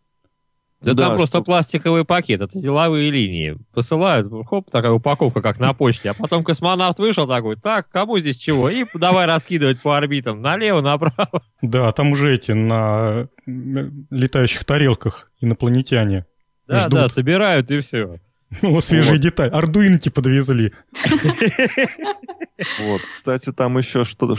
Да, 0.82 0.94
да 0.94 1.10
там 1.10 1.18
просто 1.18 1.38
что... 1.38 1.44
пластиковый 1.44 2.06
пакет, 2.06 2.42
это 2.42 2.58
деловые 2.58 3.12
линии. 3.12 3.58
Посылают, 3.72 4.32
хоп, 4.48 4.72
такая 4.72 4.92
упаковка, 4.92 5.42
как 5.42 5.60
на 5.60 5.74
почте. 5.74 6.10
А 6.10 6.14
потом 6.16 6.44
космонавт 6.44 6.98
вышел 6.98 7.28
такой, 7.28 7.56
так, 7.56 7.90
кому 7.90 8.18
здесь 8.18 8.38
чего? 8.38 8.70
И 8.70 8.86
давай 8.96 9.28
раскидывать 9.28 9.82
по 9.82 9.96
орбитам, 9.96 10.42
налево, 10.42 10.82
направо. 10.82 11.44
Да, 11.62 11.92
там 11.92 12.12
уже 12.12 12.34
эти 12.34 12.54
на 12.54 13.28
летающих 13.46 14.66
тарелках 14.66 15.32
инопланетяне 15.40 16.26
Да, 16.68 16.82
ждут. 16.82 16.94
да, 16.94 17.08
собирают 17.10 17.70
и 17.70 17.80
все. 17.82 18.20
Ну, 18.62 18.82
свежие 18.82 19.14
вот. 19.14 19.22
детали. 19.22 19.52
Ардуинки 19.52 20.10
подвезли. 20.10 20.74
Вот, 22.80 23.02
кстати, 23.12 23.52
там 23.52 23.80
еще 23.80 24.04
что, 24.04 24.36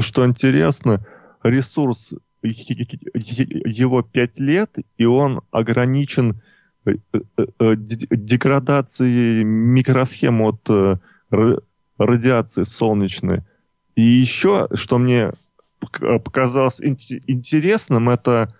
что 0.00 0.26
интересно, 0.26 1.06
ресурс 1.44 2.14
его 2.42 4.02
пять 4.02 4.38
лет, 4.38 4.76
и 4.96 5.04
он 5.04 5.42
ограничен 5.50 6.40
э, 6.84 6.94
э, 7.12 7.20
э, 7.58 7.74
деградацией 7.76 9.44
микросхем 9.44 10.42
от 10.42 10.68
радиации 11.98 12.62
солнечной. 12.64 13.42
И 13.94 14.02
еще, 14.02 14.68
что 14.74 14.98
мне 14.98 15.32
показалось 16.24 16.80
интересным, 16.80 18.08
это 18.08 18.54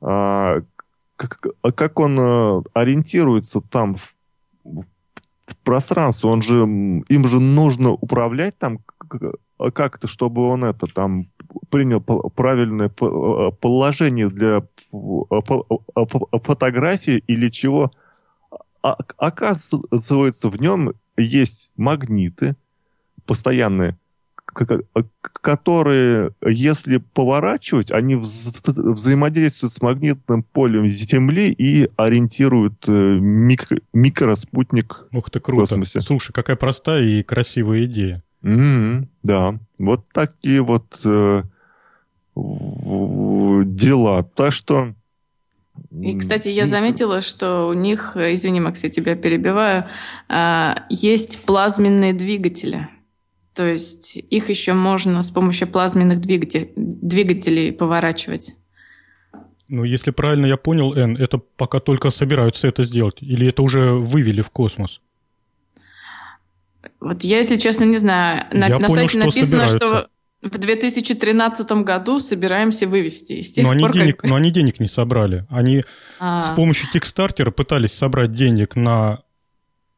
а, 0.00 0.62
как 1.16 1.98
он 1.98 2.64
ориентируется 2.74 3.60
там 3.60 3.96
в, 3.96 4.14
в 4.64 4.86
пространстве. 5.64 6.30
Он 6.30 6.42
же, 6.42 6.62
им 6.62 7.26
же 7.26 7.40
нужно 7.40 7.90
управлять 7.90 8.58
там 8.58 8.78
как-то, 9.58 10.06
чтобы 10.06 10.46
он 10.48 10.64
это 10.64 10.86
там 10.86 11.30
принял 11.70 12.00
правильное 12.00 12.88
э, 12.88 13.50
положение 13.60 14.28
для 14.28 14.62
фотографии 16.42 17.22
или 17.26 17.48
чего. 17.48 17.92
А, 18.82 18.96
оказывается, 19.16 20.48
в 20.48 20.60
нем 20.60 20.92
есть 21.16 21.72
магниты 21.76 22.56
постоянные, 23.24 23.98
которые, 25.42 26.30
если 26.46 26.98
поворачивать, 26.98 27.90
они 27.90 28.14
вза 28.14 28.50
взаимодействуют 28.64 29.72
с 29.72 29.82
магнитным 29.82 30.42
полем 30.42 30.88
Земли 30.88 31.50
и 31.50 31.90
ориентируют 31.96 32.84
э, 32.86 33.18
микро 33.18 33.78
микроспутник 33.92 35.08
Ух 35.12 35.30
ты, 35.30 35.40
круто. 35.40 35.64
в 35.66 35.68
космосе. 35.68 36.00
Слушай, 36.00 36.32
какая 36.32 36.56
простая 36.56 37.02
и 37.02 37.22
красивая 37.22 37.84
идея. 37.86 38.22
Mm-hmm, 38.46 39.08
да, 39.24 39.58
вот 39.78 40.04
такие 40.12 40.62
вот 40.62 41.00
э, 41.04 41.42
дела. 42.36 44.22
Так 44.22 44.52
что 44.52 44.94
И, 45.90 46.16
кстати, 46.16 46.48
я 46.48 46.66
заметила, 46.66 47.22
что 47.22 47.66
у 47.66 47.72
них, 47.72 48.16
извини, 48.16 48.60
Макс, 48.60 48.84
я 48.84 48.90
тебя 48.90 49.16
перебиваю, 49.16 49.86
а, 50.28 50.84
есть 50.90 51.42
плазменные 51.44 52.12
двигатели. 52.12 52.88
То 53.52 53.66
есть 53.66 54.16
их 54.16 54.48
еще 54.48 54.74
можно 54.74 55.22
с 55.24 55.30
помощью 55.32 55.66
плазменных 55.66 56.20
двигателей, 56.20 56.70
двигателей 56.76 57.72
поворачивать. 57.72 58.54
Ну, 59.68 59.82
если 59.82 60.12
правильно 60.12 60.46
я 60.46 60.56
понял, 60.56 60.94
Эн, 60.94 61.16
это 61.16 61.38
пока 61.38 61.80
только 61.80 62.10
собираются 62.10 62.68
это 62.68 62.84
сделать, 62.84 63.16
или 63.22 63.48
это 63.48 63.62
уже 63.62 63.92
вывели 63.92 64.40
в 64.40 64.50
космос? 64.50 65.00
Вот 67.00 67.24
я, 67.24 67.38
если 67.38 67.56
честно, 67.56 67.84
не 67.84 67.98
знаю. 67.98 68.46
На, 68.52 68.66
я 68.68 68.78
на 68.78 68.88
понял, 68.88 68.94
сайте 68.94 69.10
что 69.10 69.18
написано, 69.26 69.66
собираются. 69.66 69.76
что 69.76 70.08
в 70.42 70.58
2013 70.58 71.72
году 71.84 72.18
собираемся 72.20 72.86
вывести. 72.88 73.34
И 73.34 73.42
с 73.42 73.52
тех 73.52 73.64
Но 73.64 73.70
они, 73.72 73.82
пор 73.82 73.92
как- 73.92 74.00
денег, 74.02 74.22
но 74.22 74.34
они 74.36 74.50
денег 74.50 74.80
не 74.80 74.88
собрали. 74.88 75.44
Они 75.50 75.82
А, 76.18 76.42
с 76.42 76.54
помощью 76.54 76.88
Кикстартера 76.90 77.50
пытались 77.50 77.92
собрать 77.92 78.32
денег 78.32 78.76
на... 78.76 79.20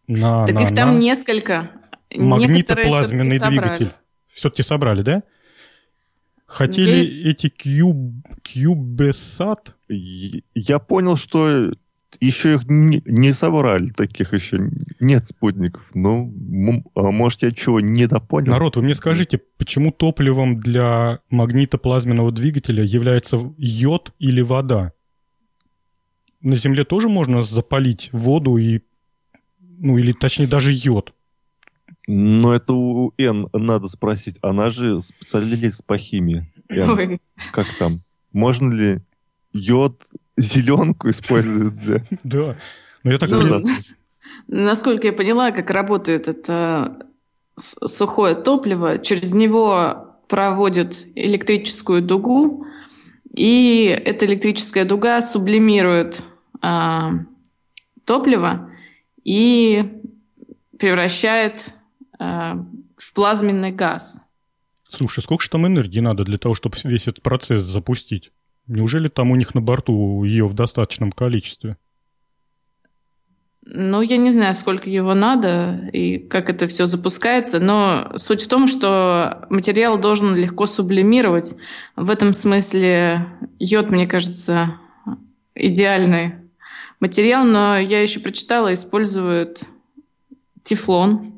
на 0.07 0.46
так 0.46 0.55
на, 0.57 0.62
их 0.62 0.74
там 0.74 0.94
на. 0.94 0.99
несколько. 0.99 1.70
Магнитоплазменный 2.14 3.36
всё-таки 3.36 3.51
двигатель. 3.57 3.74
собрались. 3.76 4.05
Все-таки 4.32 4.62
собрали, 4.62 5.03
да? 5.03 5.22
Хотели 6.46 6.96
Есть- 6.99 7.16
эти 7.16 7.49
кьюб... 7.49 7.96
кьюбесат? 8.42 9.74
Я 9.88 10.78
понял, 10.78 11.16
что 11.16 11.72
еще 12.20 12.54
их 12.54 12.64
не, 12.68 13.02
не 13.04 13.32
собрали, 13.32 13.88
таких 13.88 14.32
еще 14.32 14.70
нет 14.98 15.26
спутников. 15.26 15.82
Ну, 15.94 16.32
а 16.94 17.11
может, 17.11 17.42
я 17.42 17.52
чего 17.52 17.80
недопонял? 17.80 18.52
Народ, 18.54 18.76
вы 18.76 18.82
мне 18.82 18.94
скажите, 18.94 19.40
почему 19.59 19.92
топливом 19.92 20.59
для 20.59 21.20
магнитоплазменного 21.30 22.32
двигателя 22.32 22.82
является 22.82 23.52
йод 23.59 24.12
или 24.18 24.40
вода? 24.40 24.92
На 26.40 26.56
Земле 26.56 26.84
тоже 26.84 27.09
можно 27.09 27.42
запалить 27.42 28.11
воду 28.12 28.56
и... 28.56 28.80
Ну, 29.61 29.98
или 29.98 30.12
точнее 30.12 30.46
даже 30.46 30.72
йод. 30.72 31.12
Но 32.06 32.54
это 32.54 32.72
у 32.72 33.12
Н 33.18 33.48
надо 33.52 33.86
спросить. 33.86 34.38
Она 34.40 34.70
же 34.70 35.00
специалист 35.00 35.84
по 35.84 35.98
химии. 35.98 36.50
Н, 36.70 37.20
как 37.52 37.66
там? 37.78 38.02
Можно 38.32 38.72
ли 38.72 39.00
йод, 39.52 40.02
зеленку 40.39 41.11
использовать 41.11 41.76
для... 41.76 42.03
Да. 42.22 42.57
Но 43.03 43.12
я 43.12 43.18
так 43.18 43.30
Ну, 43.30 43.64
Насколько 44.47 45.09
я 45.09 45.12
поняла, 45.12 45.51
как 45.51 45.70
работает 45.70 46.28
это 46.28 47.07
сухое 47.57 48.34
топливо, 48.34 48.99
через 48.99 49.34
него 49.34 50.16
проводят 50.28 51.07
электрическую 51.14 52.03
дугу, 52.03 52.66
и 53.34 53.86
эта 54.05 54.26
электрическая 54.26 54.84
дуга 54.84 55.20
сублимирует 55.22 56.22
а, 56.61 57.12
топливо 58.05 58.70
и 59.24 60.03
превращает 60.78 61.74
а, 62.18 62.64
в 62.97 63.14
плазменный 63.14 63.72
газ. 63.72 64.20
Слушай, 64.91 65.22
сколько 65.22 65.45
же 65.45 65.51
там 65.51 65.66
энергии 65.66 66.01
надо 66.01 66.24
для 66.24 66.39
того, 66.39 66.55
чтобы 66.55 66.76
весь 66.84 67.09
этот 67.09 67.22
процесс 67.22 67.62
запустить? 67.62 68.32
Неужели 68.69 69.09
там 69.09 69.31
у 69.31 69.37
них 69.37 69.55
на 69.55 69.62
борту 69.62 70.23
ее 70.25 70.47
в 70.47 70.55
достаточном 70.55 71.11
количестве? 71.11 71.77
Ну, 73.71 74.01
я 74.01 74.16
не 74.16 74.31
знаю, 74.31 74.55
сколько 74.55 74.89
его 74.89 75.14
надо 75.14 75.91
и 75.93 76.19
как 76.19 76.49
это 76.49 76.69
все 76.69 76.87
запускается, 76.87 77.61
но 77.61 78.12
суть 78.16 78.43
в 78.43 78.49
том, 78.49 78.66
что 78.66 79.47
материал 79.51 79.99
должен 79.99 80.35
легко 80.35 80.66
сублимировать. 80.66 81.55
В 81.95 82.09
этом 82.09 82.33
смысле 82.33 83.27
йод, 83.59 83.91
мне 83.91 84.07
кажется, 84.07 84.77
идеальный 85.55 86.35
материал, 87.01 87.45
но 87.45 87.79
я 87.79 88.01
еще 88.01 88.21
прочитала, 88.21 88.73
используют 88.73 89.64
тефлон. 90.62 91.35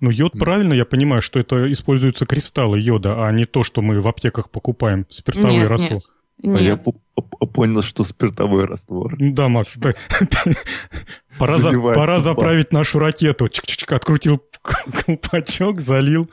Ну, 0.00 0.10
йод, 0.10 0.32
правильно, 0.32 0.72
я 0.72 0.84
понимаю, 0.84 1.22
что 1.22 1.38
это 1.38 1.70
используются 1.70 2.24
кристаллы 2.24 2.80
йода, 2.80 3.26
а 3.26 3.32
не 3.32 3.44
то, 3.44 3.62
что 3.62 3.82
мы 3.82 4.00
в 4.00 4.08
аптеках 4.08 4.50
покупаем, 4.50 5.06
спиртовые 5.10 5.60
нет, 5.60 5.68
растворы. 5.68 5.94
нет, 5.94 6.02
А 6.44 6.48
я 6.60 6.72
нет. 6.72 6.84
по- 6.84 7.22
по- 7.22 7.46
понял, 7.46 7.82
что 7.82 8.02
спиртовой 8.04 8.64
раствор. 8.64 9.14
Да, 9.18 9.48
Макс, 9.48 9.76
да. 9.76 9.92
пора, 11.38 11.58
за- 11.58 11.70
пора 11.80 12.20
заправить 12.20 12.72
нашу 12.72 12.98
ракету. 12.98 13.46
Чик-чик-чик, 13.46 13.94
открутил 13.94 14.42
колпачок, 14.62 15.80
залил. 15.80 16.28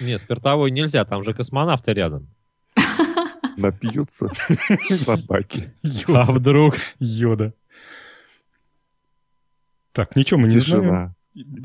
Не, 0.00 0.18
спиртовой 0.18 0.70
нельзя, 0.70 1.04
там 1.04 1.24
же 1.24 1.34
космонавты 1.34 1.92
рядом. 1.92 2.28
Напьются 3.56 4.30
собаки. 4.90 5.72
Йод- 5.82 6.16
А 6.16 6.30
вдруг? 6.32 6.76
Йода. 7.00 7.52
Так, 9.92 10.16
ничего 10.16 10.40
мы 10.40 10.48
не 10.48 10.58
знаем. 10.58 10.82
Тишина. 10.84 11.14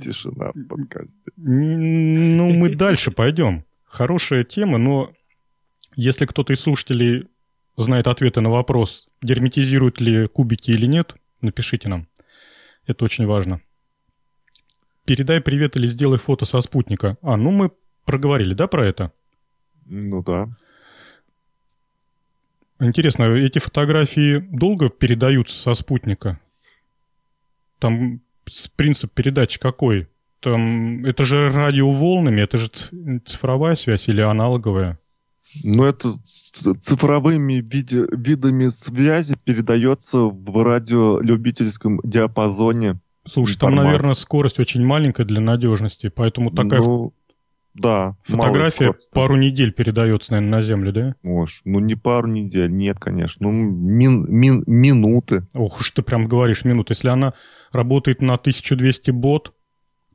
Тишина 0.01 0.51
в 0.53 0.63
подкасте. 0.67 1.31
Ну, 1.37 2.51
мы 2.53 2.75
дальше 2.75 3.11
пойдем. 3.11 3.63
Хорошая 3.85 4.43
тема, 4.43 4.77
но 4.77 5.11
если 5.95 6.25
кто-то 6.25 6.53
из 6.53 6.59
слушателей 6.59 7.27
знает 7.75 8.07
ответы 8.07 8.41
на 8.41 8.49
вопрос, 8.49 9.07
герметизируют 9.21 10.01
ли 10.01 10.27
кубики 10.27 10.71
или 10.71 10.85
нет, 10.85 11.15
напишите 11.41 11.89
нам. 11.89 12.07
Это 12.85 13.05
очень 13.05 13.25
важно. 13.25 13.61
Передай 15.05 15.41
привет 15.41 15.75
или 15.75 15.87
сделай 15.87 16.17
фото 16.17 16.45
со 16.45 16.61
спутника. 16.61 17.17
А, 17.21 17.37
ну 17.37 17.51
мы 17.51 17.71
проговорили, 18.05 18.53
да, 18.53 18.67
про 18.67 18.87
это? 18.87 19.11
Ну 19.85 20.23
да. 20.23 20.49
Интересно, 22.79 23.23
эти 23.23 23.59
фотографии 23.59 24.39
долго 24.39 24.89
передаются 24.89 25.57
со 25.57 25.73
спутника? 25.73 26.39
Там 27.79 28.21
принцип 28.75 29.11
передачи 29.13 29.59
какой? 29.59 30.07
Там, 30.39 31.05
это 31.05 31.25
же 31.25 31.49
радиоволнами, 31.51 32.41
это 32.41 32.57
же 32.57 32.69
цифровая 33.25 33.75
связь 33.75 34.07
или 34.07 34.21
аналоговая? 34.21 34.97
Но 35.63 35.85
это 35.85 36.13
цифровыми 36.23 37.55
виде- 37.61 38.07
видами 38.11 38.67
связи 38.69 39.35
передается 39.43 40.19
в 40.19 40.63
радиолюбительском 40.63 41.99
диапазоне. 42.03 42.99
Слушай, 43.25 43.57
там, 43.59 43.71
Информация. 43.71 43.85
наверное, 43.91 44.15
скорость 44.15 44.59
очень 44.59 44.83
маленькая 44.85 45.25
для 45.25 45.41
надежности, 45.41 46.11
поэтому 46.13 46.51
такая 46.51 46.79
Ну, 46.79 47.13
да. 47.73 48.15
фотография 48.23 48.93
пару 49.13 49.35
недель 49.35 49.71
передается, 49.71 50.31
наверное, 50.33 50.57
на 50.57 50.61
Землю, 50.61 50.93
да? 50.93 51.15
Может, 51.23 51.61
ну 51.65 51.79
не 51.79 51.95
пару 51.95 52.27
недель, 52.27 52.71
нет, 52.71 52.99
конечно. 52.99 53.47
Ну, 53.49 53.53
мин- 53.53 54.25
мин- 54.29 54.63
минуты. 54.65 55.47
Ох 55.53 55.79
уж 55.81 55.91
ты 55.91 56.01
прям 56.01 56.27
говоришь 56.27 56.63
минут. 56.65 56.89
Если 56.89 57.09
она 57.09 57.33
работает 57.71 58.21
на 58.21 58.37
1200 58.37 59.11
бот, 59.11 59.53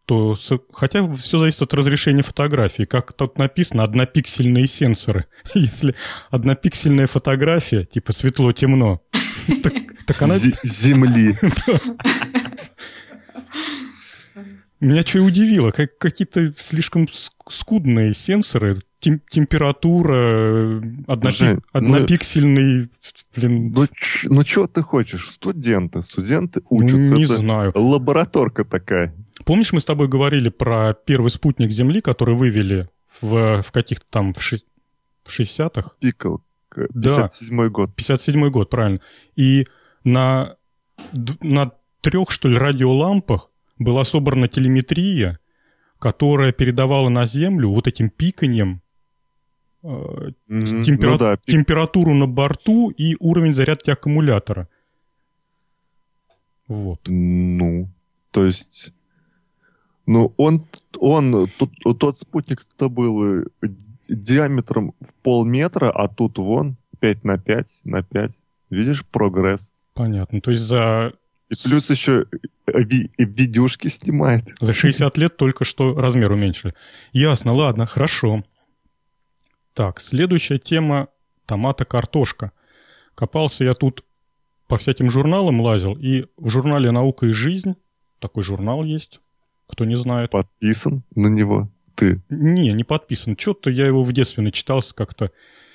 то... 0.07 0.37
Хотя 0.73 1.11
все 1.13 1.39
зависит 1.39 1.63
от 1.63 1.75
разрешения 1.75 2.23
фотографии. 2.23 2.85
Как 2.85 3.13
тут 3.13 3.39
написано, 3.39 3.83
однопиксельные 3.85 4.69
сенсоры. 4.69 5.27
Если 5.55 5.95
однопиксельная 6.31 7.07
фотография, 7.07 7.85
типа 7.85 8.13
светло-темно, 8.13 9.01
так, 9.63 9.73
так 10.07 10.23
она... 10.23 10.37
Зе- 10.37 10.59
Земли. 10.63 11.39
Меня 14.81 15.03
что 15.03 15.19
и 15.21 15.23
удивило, 15.23 15.71
как 15.71 15.97
какие-то 15.99 16.53
слишком 16.59 17.05
ск- 17.05 17.31
скудные 17.49 18.13
сенсоры, 18.13 18.83
тем- 19.01 19.23
температура, 19.31 20.15
э, 20.15 20.81
однопи- 21.07 21.33
Жень, 21.33 21.55
ну- 21.55 21.63
однопиксельный, 21.73 22.91
блин, 23.35 23.73
Ну, 23.75 23.87
ч- 23.87 24.29
ну 24.29 24.43
что 24.45 24.67
ты 24.67 24.83
хочешь? 24.83 25.31
Студенты. 25.31 26.03
Студенты 26.03 26.61
ну, 26.71 26.77
учатся. 26.79 26.97
не 27.15 27.25
Это 27.25 27.37
знаю. 27.39 27.73
лабораторка 27.75 28.65
такая. 28.67 29.15
Помнишь, 29.45 29.73
мы 29.73 29.81
с 29.81 29.85
тобой 29.85 30.09
говорили 30.09 30.49
про 30.49 30.95
первый 30.95 31.31
спутник 31.31 31.71
Земли, 31.71 32.01
который 32.01 32.35
вывели 32.35 32.89
в, 33.21 33.63
в 33.63 33.73
каких-то 33.73 34.07
там 34.11 34.33
в, 34.35 34.43
ши- 34.43 34.63
в 35.25 35.29
60-х? 35.41 35.93
Пикал. 36.01 36.41
Да. 36.77 37.17
57 37.29 37.69
год. 37.69 37.95
57 37.95 38.51
год, 38.51 38.71
правильно. 38.71 39.01
И 39.37 39.67
на, 40.03 40.57
на 41.43 41.73
трех, 42.01 42.31
что 42.31 42.49
ли, 42.49 42.57
радиолампах 42.57 43.51
была 43.79 44.05
собрана 44.05 44.49
телеметрия, 44.49 45.39
которая 45.99 46.53
передавала 46.53 47.09
на 47.09 47.25
Землю 47.27 47.71
вот 47.71 47.87
этим 47.87 48.11
пиканьем 48.11 48.81
э, 49.83 50.31
Мгм. 50.49 50.83
темпера- 50.83 51.11
Ну 51.11 51.19
да, 51.19 51.35
пик- 51.35 51.41
температуру 51.47 52.15
на 52.15 52.27
борту 52.27 52.91
и 52.91 53.17
уровень 53.21 53.55
зарядки 53.55 53.91
аккумулятора. 53.91 54.69
Вот. 56.69 57.01
Ну, 57.07 57.89
то 58.31 58.45
есть... 58.47 58.93
Ну, 60.07 60.35
он, 60.37 60.67
он 60.99 61.49
тот, 61.59 61.71
тот 61.99 62.19
спутник-то 62.19 62.89
был 62.91 63.43
э, 63.43 63.45
диаметром 64.09 64.95
в 65.01 65.15
полметра, 65.23 65.91
а 65.91 66.09
тут 66.09 66.39
вон 66.39 66.77
5 67.01 67.25
на 67.25 67.39
5 67.39 67.81
на 67.85 68.03
5. 68.03 68.43
Видишь, 68.71 69.05
прогресс. 69.07 69.75
Понятно. 69.95 70.41
То 70.41 70.51
есть 70.51 70.63
за, 70.63 71.13
И 71.49 71.55
плюс 71.65 71.89
еще 71.91 72.27
э, 72.67 72.83
ви- 72.83 73.11
видюшки 73.17 73.89
снимает. 73.89 74.45
за 74.61 74.73
60 74.75 75.17
лет 75.17 75.37
только 75.37 75.65
что 75.65 75.95
размер 75.95 76.33
уменьшили. 76.33 76.75
Ясно, 77.13 77.53
ладно, 77.55 77.87
хорошо. 77.87 78.43
Так, 79.73 80.01
следующая 80.01 80.59
тема 80.59 81.09
томата-картошка. 81.47 82.53
Копался 83.15 83.65
я 83.65 83.73
тут 83.73 84.05
по 84.69 84.77
всяким 84.77 85.11
журналам 85.11 85.61
лазил, 85.61 85.95
и 85.95 86.27
в 86.37 86.49
журнале 86.49 86.91
«Наука 86.91 87.27
и 87.27 87.33
жизнь» 87.33 87.75
такой 88.19 88.43
журнал 88.43 88.83
есть, 88.85 89.21
кто 89.67 89.85
не 89.85 89.97
знает. 89.97 90.31
Подписан 90.31 91.03
на 91.15 91.29
него 91.29 91.71
ты? 91.95 92.23
Не, 92.29 92.73
не 92.73 92.85
подписан. 92.85 93.37
Что-то 93.39 93.71
я 93.71 93.87
его 93.87 94.03
в 94.03 94.13
детстве 94.13 94.43
начитался 94.43 94.95
как-то. 94.95 95.31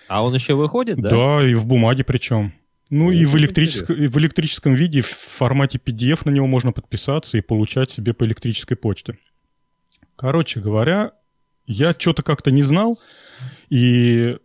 А 0.08 0.24
он 0.24 0.34
еще 0.34 0.56
выходит, 0.56 1.00
да? 1.00 1.10
Да, 1.10 1.48
и 1.48 1.54
в 1.54 1.68
бумаге 1.68 2.04
причем. 2.04 2.54
Ну, 2.90 3.12
и 3.12 3.24
в, 3.26 3.38
электрическом, 3.38 3.96
и 3.96 4.08
в 4.08 4.18
электрическом 4.18 4.74
виде, 4.74 5.02
в 5.02 5.08
формате 5.08 5.80
PDF 5.84 6.22
на 6.26 6.32
него 6.32 6.48
можно 6.48 6.72
подписаться 6.72 7.38
и 7.38 7.42
получать 7.42 7.92
себе 7.92 8.14
по 8.14 8.26
электрической 8.26 8.76
почте. 8.76 9.20
Короче 10.16 10.60
говоря, 10.60 11.12
я 11.68 11.94
что-то 11.98 12.24
как-то 12.24 12.50
не 12.50 12.64
знал 12.64 13.00
и 13.70 14.38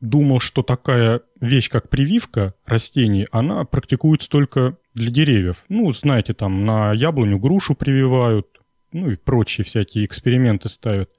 думал, 0.00 0.40
что 0.40 0.62
такая 0.62 1.20
вещь, 1.40 1.68
как 1.68 1.90
прививка 1.90 2.54
растений, 2.64 3.26
она 3.30 3.64
практикуется 3.64 4.30
только 4.30 4.78
для 4.94 5.10
деревьев. 5.10 5.64
Ну, 5.68 5.92
знаете, 5.92 6.32
там 6.32 6.64
на 6.64 6.94
яблоню 6.94 7.38
грушу 7.38 7.74
прививают, 7.74 8.46
ну 8.92 9.10
и 9.10 9.16
прочие 9.16 9.64
всякие 9.64 10.04
эксперименты 10.04 10.68
ставят 10.68 11.10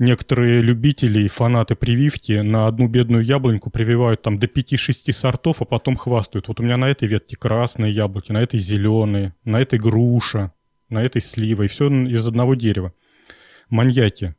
некоторые 0.00 0.62
любители 0.62 1.24
и 1.24 1.28
фанаты 1.28 1.76
прививки 1.76 2.32
на 2.40 2.66
одну 2.66 2.88
бедную 2.88 3.22
яблоньку 3.22 3.70
прививают 3.70 4.22
там 4.22 4.38
до 4.38 4.46
5-6 4.46 5.12
сортов, 5.12 5.60
а 5.60 5.66
потом 5.66 5.94
хвастают. 5.94 6.48
Вот 6.48 6.58
у 6.58 6.62
меня 6.62 6.78
на 6.78 6.86
этой 6.86 7.06
ветке 7.06 7.36
красные 7.36 7.92
яблоки, 7.92 8.32
на 8.32 8.38
этой 8.38 8.58
зеленые, 8.58 9.34
на 9.44 9.60
этой 9.60 9.78
груша, 9.78 10.52
на 10.88 11.02
этой 11.02 11.20
слива. 11.20 11.64
И 11.64 11.68
все 11.68 11.88
из 12.06 12.26
одного 12.26 12.54
дерева. 12.54 12.94
Маньяки. 13.68 14.34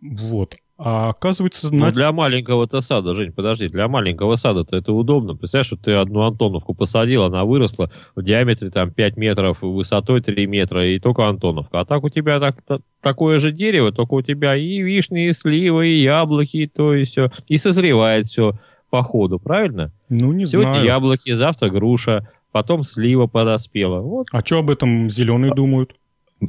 Вот. 0.00 0.56
А 0.84 1.10
оказывается... 1.10 1.72
Ну, 1.72 1.84
на... 1.84 1.92
для 1.92 2.10
маленького-то 2.10 2.80
сада, 2.80 3.14
Жень, 3.14 3.30
подожди, 3.30 3.68
для 3.68 3.86
маленького 3.86 4.34
сада-то 4.34 4.76
это 4.76 4.92
удобно. 4.92 5.36
Представляешь, 5.36 5.66
что 5.66 5.76
ты 5.76 5.92
одну 5.92 6.22
Антоновку 6.22 6.74
посадил, 6.74 7.22
она 7.22 7.44
выросла 7.44 7.92
в 8.16 8.22
диаметре 8.24 8.70
там 8.70 8.90
5 8.90 9.16
метров, 9.16 9.62
высотой 9.62 10.22
3 10.22 10.46
метра, 10.48 10.84
и 10.88 10.98
только 10.98 11.28
Антоновка. 11.28 11.80
А 11.80 11.84
так 11.84 12.02
у 12.02 12.08
тебя 12.08 12.40
так, 12.40 12.62
так, 12.66 12.80
такое 13.00 13.38
же 13.38 13.52
дерево, 13.52 13.92
только 13.92 14.14
у 14.14 14.22
тебя 14.22 14.56
и 14.56 14.82
вишни, 14.82 15.28
и 15.28 15.32
сливы, 15.32 15.86
и 15.86 16.02
яблоки, 16.02 16.56
и 16.56 16.66
то, 16.66 16.94
и 16.94 17.04
все. 17.04 17.30
И 17.46 17.58
созревает 17.58 18.26
все 18.26 18.54
по 18.90 19.04
ходу, 19.04 19.38
правильно? 19.38 19.92
Ну, 20.08 20.32
не 20.32 20.46
Сегодня 20.46 20.72
знаю. 20.72 20.84
яблоки, 20.84 21.32
завтра 21.32 21.70
груша, 21.70 22.28
потом 22.50 22.82
слива 22.82 23.28
подоспела. 23.28 24.00
Вот. 24.00 24.26
А 24.32 24.40
что 24.40 24.58
об 24.58 24.70
этом 24.70 25.08
зеленые 25.08 25.54
думают? 25.54 25.94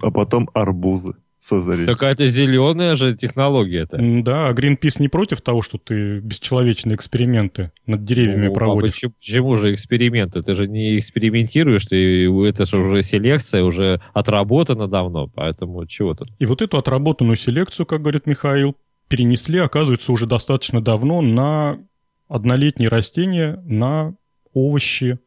А 0.02 0.10
потом 0.10 0.50
арбузы 0.56 1.14
созреть. 1.44 1.88
Так 1.88 2.04
это 2.04 2.26
зеленая 2.28 2.96
же 2.96 3.16
технология-то. 3.16 3.98
Да, 4.24 4.48
а 4.48 4.54
Greenpeace 4.54 4.96
не 5.00 5.10
против 5.10 5.42
того, 5.42 5.62
что 5.62 5.78
ты 5.78 6.20
бесчеловечные 6.20 6.96
эксперименты 6.96 7.72
над 7.86 8.06
деревьями 8.06 8.48
ну, 8.48 8.54
проводишь? 8.54 8.92
А 8.92 8.94
почему, 8.94 9.12
почему 9.12 9.56
же 9.58 9.74
эксперименты? 9.74 10.42
Ты 10.42 10.54
же 10.54 10.68
не 10.68 10.98
экспериментируешь, 10.98 11.86
ты, 11.86 12.32
это 12.48 12.66
же 12.66 12.78
уже 12.78 13.02
селекция, 13.02 13.64
уже 13.64 14.02
отработана 14.14 14.88
давно, 14.88 15.28
поэтому 15.28 15.86
чего 15.86 16.14
тут? 16.14 16.30
И 16.40 16.46
вот 16.46 16.62
эту 16.62 16.78
отработанную 16.78 17.36
селекцию, 17.36 17.86
как 17.86 18.02
говорит 18.02 18.26
Михаил, 18.26 18.76
перенесли, 19.10 19.60
оказывается, 19.60 20.12
уже 20.12 20.26
достаточно 20.26 20.82
давно 20.82 21.22
на 21.22 21.80
однолетние 22.28 22.90
растения, 22.90 23.62
на 23.66 24.16
овощи. 24.54 25.20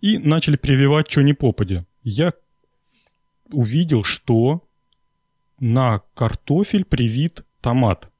И 0.00 0.18
начали 0.18 0.56
прививать 0.56 1.10
что 1.10 1.22
ни 1.22 1.32
попадя. 1.32 1.86
Я 2.02 2.34
увидел, 3.50 4.04
что 4.04 4.62
на 5.64 6.02
картофель 6.12 6.84
привит 6.84 7.42
томат. 7.62 8.10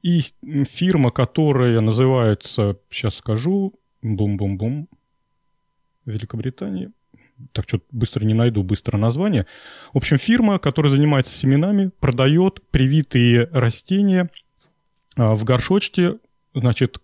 И 0.00 0.22
фирма, 0.64 1.10
которая 1.10 1.82
называется, 1.82 2.78
сейчас 2.88 3.16
скажу, 3.16 3.74
бум-бум-бум, 4.00 4.88
Великобритании, 6.06 6.90
так 7.52 7.68
что 7.68 7.82
быстро 7.90 8.24
не 8.24 8.32
найду, 8.32 8.62
быстро 8.62 8.96
название. 8.96 9.46
В 9.92 9.98
общем, 9.98 10.16
фирма, 10.16 10.58
которая 10.58 10.90
занимается 10.90 11.36
семенами, 11.36 11.90
продает 12.00 12.62
привитые 12.70 13.50
растения 13.52 14.30
а, 15.14 15.34
в 15.34 15.44
горшочке, 15.44 16.16
значит, 16.54 17.02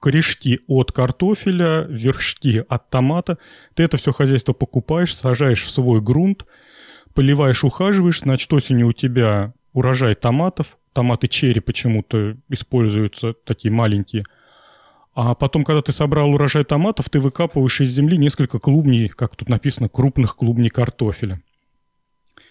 корешки 0.00 0.60
от 0.68 0.92
картофеля, 0.92 1.82
вершки 1.82 2.64
от 2.66 2.88
томата. 2.88 3.36
Ты 3.74 3.82
это 3.82 3.98
все 3.98 4.12
хозяйство 4.12 4.54
покупаешь, 4.54 5.14
сажаешь 5.14 5.64
в 5.64 5.70
свой 5.70 6.00
грунт, 6.00 6.46
поливаешь, 7.16 7.64
ухаживаешь, 7.64 8.20
значит, 8.20 8.52
осенью 8.52 8.88
у 8.88 8.92
тебя 8.92 9.54
урожай 9.72 10.14
томатов, 10.14 10.78
томаты 10.92 11.28
черри 11.28 11.60
почему-то 11.60 12.36
используются, 12.50 13.32
такие 13.32 13.72
маленькие. 13.72 14.24
А 15.14 15.34
потом, 15.34 15.64
когда 15.64 15.80
ты 15.80 15.92
собрал 15.92 16.30
урожай 16.34 16.62
томатов, 16.64 17.08
ты 17.08 17.18
выкапываешь 17.18 17.80
из 17.80 17.90
земли 17.90 18.18
несколько 18.18 18.58
клубней, 18.58 19.08
как 19.08 19.34
тут 19.34 19.48
написано, 19.48 19.88
крупных 19.88 20.36
клубней 20.36 20.68
картофеля. 20.68 21.40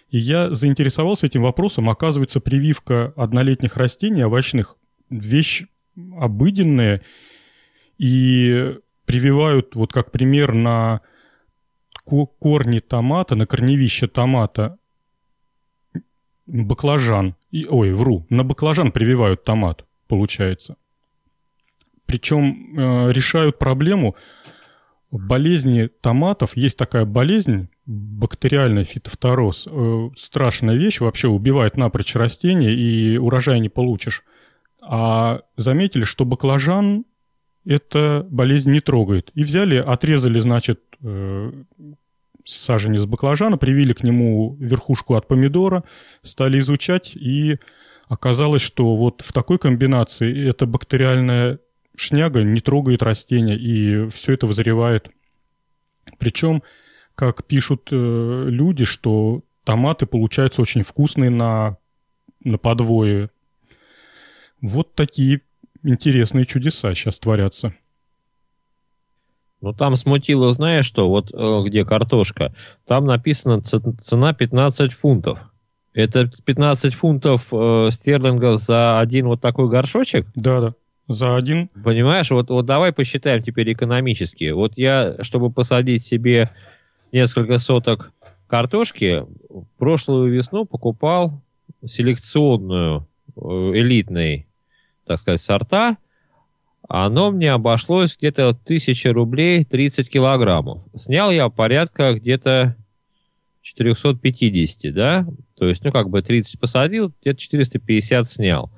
И 0.09 0.17
я 0.17 0.49
заинтересовался 0.49 1.27
этим 1.27 1.43
вопросом. 1.43 1.89
Оказывается, 1.89 2.39
прививка 2.39 3.13
однолетних 3.15 3.77
растений, 3.77 4.23
овощных, 4.23 4.77
вещь 5.11 5.65
обыденная. 6.19 7.01
И 7.99 8.77
прививают, 9.05 9.75
вот 9.75 9.93
как 9.93 10.11
пример, 10.11 10.53
на 10.53 11.01
корни 12.39 12.79
томата, 12.79 13.35
на 13.35 13.45
корневище 13.45 14.07
томата 14.07 14.77
баклажан. 16.47 17.35
И, 17.51 17.65
ой, 17.69 17.93
вру, 17.93 18.25
на 18.29 18.43
баклажан 18.43 18.91
прививают 18.91 19.43
томат, 19.43 19.85
получается. 20.07 20.75
Причем 22.05 22.77
э, 22.77 23.11
решают 23.11 23.57
проблему 23.59 24.15
болезни 25.11 25.87
томатов. 26.01 26.55
Есть 26.57 26.77
такая 26.77 27.05
болезнь, 27.05 27.69
бактериальный 27.85 28.83
фитофтороз. 28.83 29.67
Э, 29.69 30.09
страшная 30.15 30.75
вещь, 30.75 30.99
вообще 30.99 31.27
убивает 31.27 31.77
напрочь 31.77 32.15
растения, 32.15 32.73
и 32.73 33.17
урожай 33.17 33.59
не 33.59 33.69
получишь. 33.69 34.23
А 34.81 35.41
заметили, 35.57 36.03
что 36.03 36.25
баклажан 36.25 37.05
эта 37.65 38.25
болезнь 38.29 38.71
не 38.71 38.79
трогает. 38.79 39.31
И 39.33 39.43
взяли, 39.43 39.77
отрезали, 39.77 40.39
значит, 40.39 40.81
э, 41.03 41.51
саженец 42.45 43.05
баклажана, 43.05 43.57
привили 43.57 43.93
к 43.93 44.03
нему 44.03 44.55
верхушку 44.59 45.15
от 45.15 45.27
помидора, 45.27 45.83
стали 46.21 46.59
изучать, 46.59 47.15
и 47.15 47.57
оказалось, 48.07 48.61
что 48.61 48.95
вот 48.95 49.21
в 49.21 49.33
такой 49.33 49.57
комбинации 49.57 50.47
эта 50.47 50.65
бактериальная 50.65 51.59
шняга 51.95 52.43
не 52.43 52.61
трогает 52.61 53.01
растения, 53.01 53.55
и 53.55 54.09
все 54.09 54.33
это 54.33 54.45
вызревает. 54.45 55.09
Причем, 56.19 56.61
как 57.15 57.45
пишут 57.45 57.89
э, 57.91 58.45
люди, 58.47 58.83
что 58.83 59.41
томаты 59.63 60.05
получаются 60.05 60.61
очень 60.61 60.83
вкусные 60.83 61.31
на, 61.31 61.77
на 62.43 62.57
подвое. 62.57 63.31
Вот 64.61 64.93
такие 64.93 65.41
интересные 65.85 66.45
чудеса 66.45 66.93
сейчас 66.93 67.19
творятся. 67.19 67.73
Ну, 69.61 69.73
там 69.73 69.95
смутило, 69.95 70.51
знаешь 70.51 70.85
что, 70.85 71.09
вот 71.09 71.33
э, 71.33 71.63
где 71.65 71.85
картошка, 71.85 72.53
там 72.85 73.05
написано 73.05 73.61
цена 73.61 74.33
15 74.33 74.93
фунтов. 74.93 75.39
Это 75.93 76.29
15 76.45 76.93
фунтов 76.93 77.47
э, 77.51 77.87
стерлингов 77.91 78.59
за 78.59 78.99
один 78.99 79.27
вот 79.27 79.41
такой 79.41 79.69
горшочек? 79.69 80.27
Да, 80.35 80.59
да. 80.59 80.73
За 81.07 81.35
один. 81.35 81.69
Понимаешь, 81.83 82.31
вот, 82.31 82.49
вот 82.49 82.65
давай 82.65 82.91
посчитаем 82.91 83.41
теперь 83.41 83.71
экономически. 83.71 84.51
Вот 84.51 84.73
я, 84.75 85.15
чтобы 85.21 85.51
посадить 85.51 86.03
себе 86.03 86.49
несколько 87.11 87.57
соток 87.57 88.11
картошки, 88.47 89.25
прошлую 89.77 90.31
весну 90.31 90.65
покупал 90.65 91.41
селекционную, 91.85 93.07
э, 93.35 93.39
элитный, 93.41 94.47
так 95.05 95.19
сказать, 95.19 95.41
сорта, 95.41 95.97
оно 96.87 97.31
мне 97.31 97.51
обошлось 97.51 98.17
где-то 98.17 98.49
1000 98.49 99.11
рублей 99.13 99.63
30 99.63 100.09
килограммов. 100.09 100.83
Снял 100.95 101.31
я 101.31 101.49
порядка 101.49 102.13
где-то 102.13 102.75
450, 103.61 104.93
да? 104.93 105.27
То 105.57 105.67
есть, 105.67 105.83
ну, 105.83 105.91
как 105.91 106.09
бы 106.09 106.21
30 106.21 106.59
посадил, 106.59 107.11
где-то 107.21 107.39
450 107.39 108.29
снял. 108.29 108.71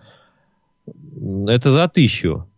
Это 1.48 1.72
за 1.72 1.90
тысячу. 1.90 2.50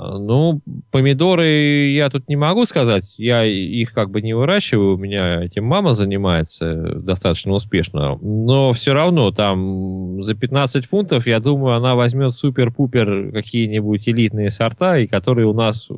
Ну, 0.00 0.60
помидоры 0.92 1.88
я 1.90 2.08
тут 2.08 2.28
не 2.28 2.36
могу 2.36 2.64
сказать. 2.66 3.12
Я 3.16 3.44
их 3.44 3.92
как 3.92 4.10
бы 4.10 4.22
не 4.22 4.32
выращиваю. 4.32 4.94
У 4.94 4.98
меня 4.98 5.42
этим 5.42 5.64
мама 5.64 5.92
занимается 5.92 7.00
достаточно 7.00 7.52
успешно. 7.52 8.16
Но 8.22 8.72
все 8.74 8.92
равно 8.92 9.32
там 9.32 10.22
за 10.22 10.34
15 10.34 10.86
фунтов, 10.86 11.26
я 11.26 11.40
думаю, 11.40 11.74
она 11.74 11.96
возьмет 11.96 12.36
супер-пупер 12.36 13.32
какие-нибудь 13.32 14.08
элитные 14.08 14.50
сорта, 14.50 14.98
и 14.98 15.08
которые 15.08 15.48
у 15.48 15.52
нас 15.52 15.88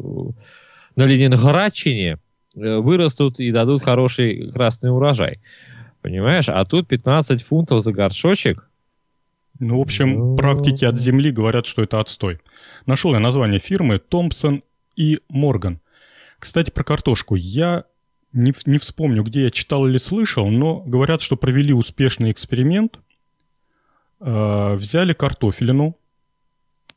на 0.96 1.04
Ленинградчине 1.04 2.16
э, 2.56 2.76
вырастут 2.78 3.38
и 3.38 3.52
дадут 3.52 3.82
хороший 3.82 4.50
красный 4.50 4.90
урожай. 4.90 5.40
Понимаешь? 6.00 6.48
А 6.48 6.64
тут 6.64 6.88
15 6.88 7.42
фунтов 7.42 7.82
за 7.82 7.92
горшочек. 7.92 8.69
Ну, 9.60 9.78
в 9.78 9.82
общем, 9.82 10.36
практики 10.36 10.86
от 10.86 10.98
земли 10.98 11.30
говорят, 11.30 11.66
что 11.66 11.82
это 11.82 12.00
отстой. 12.00 12.40
Нашел 12.86 13.12
я 13.12 13.20
название 13.20 13.58
фирмы 13.58 13.98
Томпсон 13.98 14.62
и 14.96 15.20
Морган. 15.28 15.80
Кстати, 16.38 16.70
про 16.70 16.82
картошку. 16.82 17.34
Я 17.34 17.84
не, 18.32 18.54
не 18.64 18.78
вспомню, 18.78 19.22
где 19.22 19.44
я 19.44 19.50
читал 19.50 19.86
или 19.86 19.98
слышал, 19.98 20.48
но 20.48 20.80
говорят, 20.80 21.20
что 21.20 21.36
провели 21.36 21.74
успешный 21.74 22.32
эксперимент. 22.32 23.00
Э, 24.20 24.74
взяли 24.76 25.12
картофелину, 25.12 25.94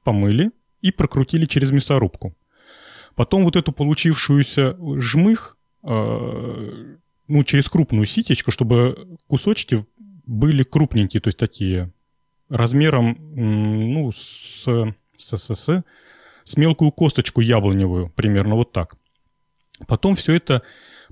помыли 0.06 0.52
и 0.82 0.92
прокрутили 0.92 1.46
через 1.46 1.72
мясорубку. 1.72 2.34
Потом 3.16 3.44
вот 3.44 3.58
эту 3.58 3.74
получившуюся 3.74 4.78
жмых, 5.00 5.58
э, 5.84 6.96
ну, 7.28 7.44
через 7.44 7.68
крупную 7.68 8.06
ситечку, 8.06 8.52
чтобы 8.52 9.18
кусочки 9.28 9.86
были 10.26 10.64
крупненькие, 10.64 11.20
то 11.20 11.28
есть 11.28 11.38
такие 11.38 11.92
размером, 12.54 13.18
ну, 13.36 14.12
с, 14.12 14.66
с, 15.18 15.38
с, 15.38 15.56
с, 15.56 15.84
с 16.44 16.58
мелкую 16.58 16.92
косточку 16.92 17.42
яблоневую, 17.42 18.10
примерно 18.16 18.56
вот 18.56 18.72
так. 18.72 18.96
Потом 19.88 20.14
все 20.16 20.36
это 20.36 20.62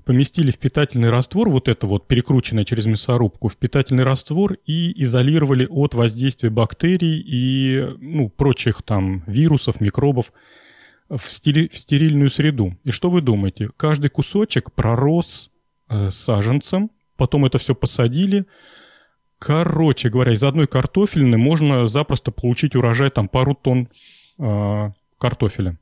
поместили 0.04 0.50
в 0.50 0.58
питательный 0.58 1.10
раствор, 1.10 1.48
вот 1.48 1.68
это 1.68 1.86
вот 1.86 2.06
перекрученное 2.06 2.64
через 2.64 2.86
мясорубку, 2.86 3.48
в 3.48 3.56
питательный 3.56 4.04
раствор 4.04 4.56
и 4.66 5.02
изолировали 5.02 5.66
от 5.68 5.94
воздействия 5.94 6.50
бактерий 6.50 7.20
и 7.20 7.96
ну, 8.00 8.28
прочих 8.28 8.82
там 8.82 9.22
вирусов, 9.26 9.80
микробов 9.80 10.32
в, 11.08 11.22
стили, 11.30 11.68
в 11.68 11.76
стерильную 11.76 12.30
среду. 12.30 12.76
И 12.84 12.90
что 12.90 13.10
вы 13.10 13.20
думаете? 13.20 13.68
Каждый 13.76 14.10
кусочек 14.10 14.72
пророс 14.72 15.50
э, 15.88 16.10
саженцем, 16.10 16.90
потом 17.16 17.44
это 17.44 17.58
все 17.58 17.74
посадили. 17.74 18.46
Короче 19.44 20.08
говоря, 20.08 20.32
из 20.32 20.44
одной 20.44 20.68
картофельной 20.68 21.36
можно 21.36 21.86
запросто 21.86 22.30
получить 22.30 22.76
урожай 22.76 23.10
там 23.10 23.28
пару 23.28 23.54
тонн 23.54 23.88
э, 24.38 24.90
картофеля. 25.18 25.78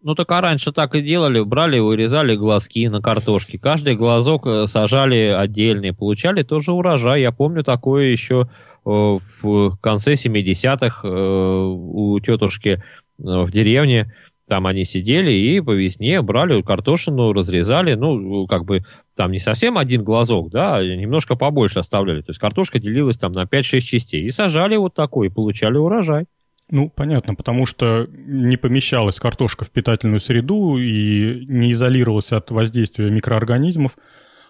Ну 0.00 0.14
так 0.14 0.30
а 0.30 0.40
раньше 0.40 0.70
так 0.70 0.94
и 0.94 1.02
делали, 1.02 1.40
брали, 1.40 1.80
вырезали 1.80 2.36
глазки 2.36 2.86
на 2.88 3.00
картошке, 3.00 3.58
каждый 3.58 3.96
глазок 3.96 4.46
э, 4.46 4.66
сажали 4.66 5.34
отдельный, 5.36 5.92
получали 5.92 6.44
тоже 6.44 6.72
урожай. 6.72 7.22
Я 7.22 7.32
помню 7.32 7.64
такое 7.64 8.12
еще 8.12 8.48
э, 8.86 8.88
в 8.88 9.76
конце 9.80 10.12
70-х 10.12 11.00
э, 11.02 11.10
у 11.10 12.20
тетушки 12.20 12.80
в 13.18 13.50
деревне. 13.50 14.12
Там 14.46 14.66
они 14.66 14.84
сидели 14.84 15.32
и 15.32 15.60
по 15.60 15.70
весне 15.70 16.20
брали 16.20 16.60
картошину, 16.60 17.32
разрезали, 17.32 17.94
ну, 17.94 18.46
как 18.46 18.64
бы 18.66 18.84
там 19.16 19.32
не 19.32 19.38
совсем 19.38 19.78
один 19.78 20.04
глазок, 20.04 20.50
да, 20.50 20.76
а 20.76 20.84
немножко 20.84 21.34
побольше 21.34 21.78
оставляли. 21.78 22.20
То 22.20 22.30
есть 22.30 22.40
картошка 22.40 22.78
делилась 22.78 23.16
там 23.16 23.32
на 23.32 23.44
5-6 23.44 23.80
частей. 23.80 24.22
И 24.24 24.30
сажали 24.30 24.76
вот 24.76 24.94
такой, 24.94 25.28
и 25.28 25.30
получали 25.30 25.78
урожай. 25.78 26.26
Ну, 26.70 26.90
понятно, 26.90 27.34
потому 27.34 27.66
что 27.66 28.06
не 28.10 28.56
помещалась 28.56 29.18
картошка 29.18 29.64
в 29.64 29.70
питательную 29.70 30.20
среду 30.20 30.78
и 30.78 31.44
не 31.46 31.72
изолировалась 31.72 32.32
от 32.32 32.50
воздействия 32.50 33.10
микроорганизмов. 33.10 33.96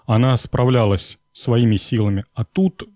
Она 0.06 0.36
справлялась 0.36 1.18
своими 1.32 1.76
силами. 1.76 2.24
А 2.34 2.44
тут 2.44 2.88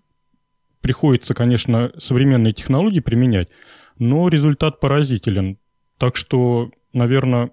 приходится, 0.81 1.33
конечно, 1.33 1.91
современные 1.97 2.53
технологии 2.53 2.99
применять, 2.99 3.49
но 3.97 4.29
результат 4.29 4.79
поразителен. 4.79 5.57
Так 5.97 6.15
что, 6.15 6.71
наверное, 6.93 7.51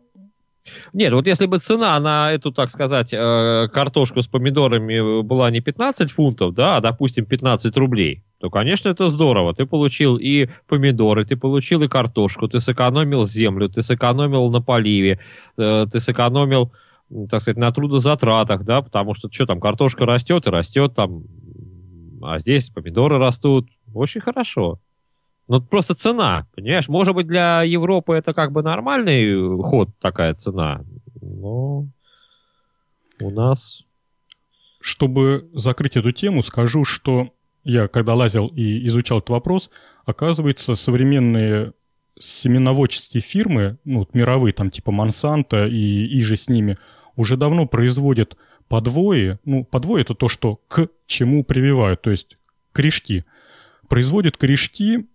нет, 0.92 1.12
вот 1.12 1.26
если 1.26 1.46
бы 1.46 1.58
цена 1.58 1.98
на 2.00 2.32
эту, 2.32 2.52
так 2.52 2.70
сказать, 2.70 3.12
э, 3.12 3.68
картошку 3.72 4.20
с 4.20 4.26
помидорами 4.26 5.22
была 5.22 5.50
не 5.50 5.60
15 5.60 6.10
фунтов, 6.10 6.54
да, 6.54 6.76
а, 6.76 6.80
допустим, 6.80 7.24
15 7.24 7.76
рублей, 7.76 8.24
то, 8.38 8.50
конечно, 8.50 8.88
это 8.88 9.08
здорово. 9.08 9.54
Ты 9.54 9.66
получил 9.66 10.16
и 10.16 10.48
помидоры, 10.66 11.24
ты 11.24 11.36
получил 11.36 11.82
и 11.82 11.88
картошку, 11.88 12.48
ты 12.48 12.60
сэкономил 12.60 13.24
землю, 13.26 13.68
ты 13.68 13.82
сэкономил 13.82 14.50
на 14.50 14.60
поливе, 14.60 15.20
э, 15.56 15.86
ты 15.90 16.00
сэкономил, 16.00 16.72
так 17.30 17.40
сказать, 17.40 17.58
на 17.58 17.70
трудозатратах, 17.70 18.64
да, 18.64 18.82
потому 18.82 19.14
что 19.14 19.30
что 19.30 19.46
там, 19.46 19.60
картошка 19.60 20.04
растет 20.04 20.46
и 20.46 20.50
растет 20.50 20.94
там, 20.94 21.24
а 22.22 22.38
здесь 22.38 22.70
помидоры 22.70 23.18
растут. 23.18 23.68
Очень 23.94 24.20
хорошо. 24.20 24.80
Ну, 25.48 25.60
просто 25.60 25.94
цена, 25.94 26.46
понимаешь? 26.54 26.88
Может 26.88 27.14
быть, 27.14 27.26
для 27.26 27.62
Европы 27.62 28.14
это 28.14 28.34
как 28.34 28.52
бы 28.52 28.62
нормальный 28.62 29.62
ход, 29.62 29.90
такая 30.00 30.34
цена, 30.34 30.82
но 31.20 31.86
у 33.20 33.30
нас... 33.30 33.82
Чтобы 34.78 35.48
закрыть 35.52 35.96
эту 35.96 36.12
тему, 36.12 36.42
скажу, 36.42 36.84
что 36.84 37.30
я, 37.64 37.88
когда 37.88 38.14
лазил 38.14 38.46
и 38.46 38.86
изучал 38.86 39.18
этот 39.18 39.30
вопрос, 39.30 39.68
оказывается, 40.04 40.76
современные 40.76 41.72
семеноводческие 42.16 43.20
фирмы, 43.20 43.78
ну, 43.84 44.06
мировые, 44.12 44.52
там, 44.52 44.70
типа 44.70 44.92
Монсанто 44.92 45.66
и, 45.66 46.06
и 46.06 46.22
же 46.22 46.36
с 46.36 46.48
ними, 46.48 46.78
уже 47.16 47.36
давно 47.36 47.66
производят 47.66 48.36
подвои. 48.68 49.38
Ну, 49.44 49.64
подвои– 49.64 50.00
это 50.02 50.14
то, 50.14 50.28
что 50.28 50.60
к 50.68 50.88
чему 51.06 51.42
прививают, 51.42 52.02
то 52.02 52.10
есть 52.10 52.38
корешки. 52.70 53.24
Производят 53.88 54.36
корешки 54.36 55.08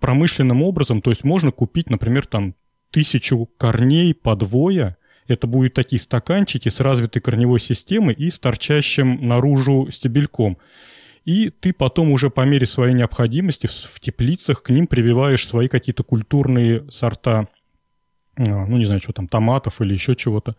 промышленным 0.00 0.62
образом, 0.62 1.02
то 1.02 1.10
есть 1.10 1.24
можно 1.24 1.50
купить, 1.50 1.90
например, 1.90 2.26
там 2.26 2.54
тысячу 2.90 3.48
корней 3.58 4.14
подвоя, 4.14 4.96
это 5.26 5.46
будут 5.46 5.74
такие 5.74 6.00
стаканчики 6.00 6.68
с 6.68 6.80
развитой 6.80 7.20
корневой 7.20 7.60
системой 7.60 8.14
и 8.14 8.30
с 8.30 8.38
торчащим 8.38 9.26
наружу 9.26 9.88
стебельком. 9.90 10.58
И 11.24 11.50
ты 11.50 11.74
потом 11.74 12.12
уже 12.12 12.30
по 12.30 12.40
мере 12.46 12.66
своей 12.66 12.94
необходимости 12.94 13.66
в, 13.66 13.72
в 13.72 14.00
теплицах 14.00 14.62
к 14.62 14.70
ним 14.70 14.86
прививаешь 14.86 15.46
свои 15.46 15.68
какие-то 15.68 16.02
культурные 16.02 16.90
сорта, 16.90 17.48
а, 18.36 18.66
ну 18.66 18.78
не 18.78 18.86
знаю, 18.86 19.00
что 19.00 19.12
там, 19.12 19.28
томатов 19.28 19.82
или 19.82 19.92
еще 19.92 20.14
чего-то. 20.14 20.56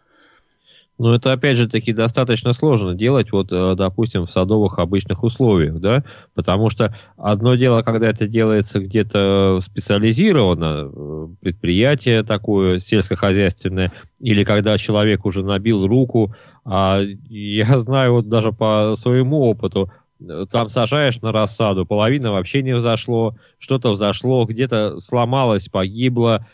Но 0.99 1.15
это, 1.15 1.31
опять 1.31 1.55
же 1.55 1.69
таки, 1.69 1.93
достаточно 1.93 2.51
сложно 2.51 2.93
делать, 2.93 3.31
вот, 3.31 3.53
э, 3.53 3.73
допустим, 3.75 4.25
в 4.25 4.31
садовых 4.31 4.79
обычных 4.79 5.23
условиях, 5.23 5.79
да, 5.79 6.03
потому 6.35 6.69
что 6.69 6.93
одно 7.17 7.55
дело, 7.55 7.83
когда 7.83 8.09
это 8.09 8.27
делается 8.27 8.81
где-то 8.81 9.59
специализированно, 9.61 10.91
э, 10.93 11.27
предприятие 11.39 12.23
такое 12.23 12.79
сельскохозяйственное, 12.79 13.93
или 14.19 14.43
когда 14.43 14.77
человек 14.77 15.25
уже 15.25 15.41
набил 15.41 15.87
руку, 15.87 16.35
а 16.65 16.99
я 17.29 17.65
знаю 17.77 18.15
вот 18.15 18.27
даже 18.27 18.51
по 18.51 18.93
своему 18.97 19.39
опыту, 19.43 19.89
э, 20.19 20.47
там 20.51 20.67
сажаешь 20.67 21.21
на 21.21 21.31
рассаду, 21.31 21.85
половина 21.85 22.33
вообще 22.33 22.61
не 22.61 22.75
взошло, 22.75 23.37
что-то 23.57 23.91
взошло, 23.91 24.43
где-то 24.43 24.99
сломалось, 24.99 25.69
погибло, 25.69 26.45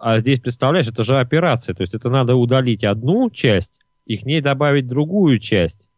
а 0.00 0.18
здесь, 0.18 0.40
представляешь, 0.40 0.88
это 0.88 1.04
же 1.04 1.20
операция, 1.20 1.76
то 1.76 1.82
есть 1.82 1.94
это 1.94 2.10
надо 2.10 2.34
удалить 2.34 2.82
одну 2.82 3.30
часть, 3.30 3.78
и 4.06 4.16
к 4.16 4.24
ней 4.24 4.40
добавить 4.40 4.86
другую 4.86 5.38
часть. 5.38 5.88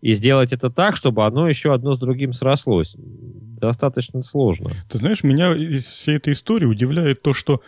И 0.00 0.12
сделать 0.12 0.52
это 0.52 0.68
так, 0.68 0.96
чтобы 0.96 1.24
оно 1.24 1.48
еще 1.48 1.72
одно 1.72 1.94
с 1.94 1.98
другим 1.98 2.34
срослось. 2.34 2.94
Достаточно 2.98 4.20
сложно. 4.20 4.70
Ты 4.90 4.98
знаешь, 4.98 5.24
меня 5.24 5.54
из 5.54 5.86
всей 5.86 6.16
этой 6.16 6.34
истории 6.34 6.66
удивляет 6.66 7.22
то, 7.22 7.32
что 7.32 7.62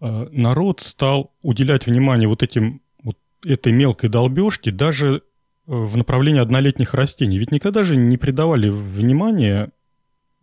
э, 0.00 0.28
народ 0.30 0.80
стал 0.80 1.32
уделять 1.42 1.86
внимание 1.86 2.26
вот 2.26 2.42
этим 2.42 2.80
вот 3.02 3.18
этой 3.44 3.72
мелкой 3.72 4.08
долбежке 4.08 4.70
даже 4.70 5.16
э, 5.16 5.20
в 5.66 5.98
направлении 5.98 6.40
однолетних 6.40 6.94
растений. 6.94 7.38
Ведь 7.38 7.52
никогда 7.52 7.84
же 7.84 7.96
не 7.96 8.16
придавали 8.16 8.70
внимания 8.70 9.70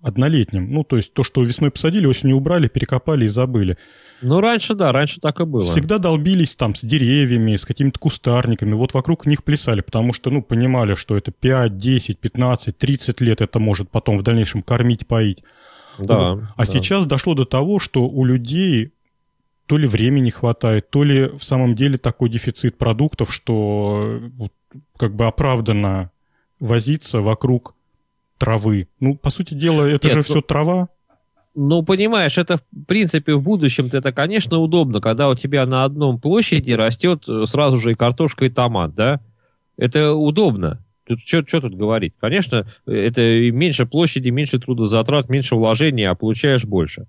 однолетним. 0.01 0.71
Ну, 0.71 0.83
то 0.83 0.97
есть 0.97 1.13
то, 1.13 1.23
что 1.23 1.41
весной 1.41 1.71
посадили, 1.71 2.05
осенью 2.05 2.37
убрали, 2.37 2.67
перекопали 2.67 3.25
и 3.25 3.27
забыли. 3.27 3.77
Ну, 4.21 4.39
раньше, 4.39 4.75
да, 4.75 4.91
раньше 4.91 5.19
так 5.19 5.39
и 5.39 5.45
было. 5.45 5.65
Всегда 5.65 5.97
долбились 5.97 6.55
там 6.55 6.75
с 6.75 6.81
деревьями, 6.81 7.55
с 7.55 7.65
какими-то 7.65 7.99
кустарниками, 7.99 8.73
вот 8.73 8.93
вокруг 8.93 9.25
них 9.25 9.43
плясали, 9.43 9.81
потому 9.81 10.13
что, 10.13 10.29
ну, 10.29 10.41
понимали, 10.41 10.93
что 10.93 11.17
это 11.17 11.31
5, 11.31 11.77
10, 11.77 12.19
15, 12.19 12.77
30 12.77 13.21
лет 13.21 13.41
это 13.41 13.59
может 13.59 13.89
потом 13.89 14.17
в 14.17 14.23
дальнейшем 14.23 14.61
кормить, 14.61 15.07
поить. 15.07 15.43
Да. 15.97 16.33
Вот. 16.33 16.43
А 16.55 16.57
да. 16.57 16.65
сейчас 16.65 17.05
дошло 17.05 17.33
до 17.33 17.45
того, 17.45 17.79
что 17.79 18.07
у 18.07 18.23
людей 18.23 18.93
то 19.65 19.77
ли 19.77 19.87
времени 19.87 20.29
хватает, 20.29 20.89
то 20.89 21.03
ли 21.03 21.27
в 21.27 21.41
самом 21.41 21.75
деле 21.75 21.97
такой 21.97 22.29
дефицит 22.29 22.77
продуктов, 22.77 23.33
что 23.33 24.19
как 24.97 25.15
бы 25.15 25.27
оправданно 25.27 26.11
возиться 26.59 27.21
вокруг 27.21 27.75
травы. 28.37 28.87
Ну, 28.99 29.15
по 29.15 29.29
сути 29.29 29.53
дела, 29.53 29.85
это 29.85 30.07
Нет, 30.07 30.13
же 30.13 30.17
ну... 30.19 30.23
все 30.23 30.41
трава. 30.41 30.89
Ну, 31.53 31.83
понимаешь, 31.83 32.37
это 32.37 32.57
в 32.57 32.63
принципе 32.87 33.35
в 33.35 33.41
будущем-то 33.41 33.97
это, 33.97 34.13
конечно, 34.13 34.57
удобно, 34.57 35.01
когда 35.01 35.29
у 35.29 35.35
тебя 35.35 35.65
на 35.65 35.83
одном 35.83 36.19
площади 36.19 36.71
растет 36.71 37.25
э, 37.27 37.43
сразу 37.45 37.77
же 37.77 37.91
и 37.91 37.95
картошка, 37.95 38.45
и 38.45 38.49
томат, 38.49 38.95
да? 38.95 39.19
Это 39.77 40.13
удобно. 40.13 40.79
Тут 41.05 41.19
что 41.21 41.43
тут 41.43 41.75
говорить? 41.75 42.13
Конечно, 42.19 42.67
это 42.85 43.21
меньше 43.51 43.85
площади, 43.85 44.29
меньше 44.29 44.59
трудозатрат, 44.59 45.27
меньше 45.27 45.55
вложений, 45.55 46.05
а 46.05 46.15
получаешь 46.15 46.63
больше. 46.63 47.05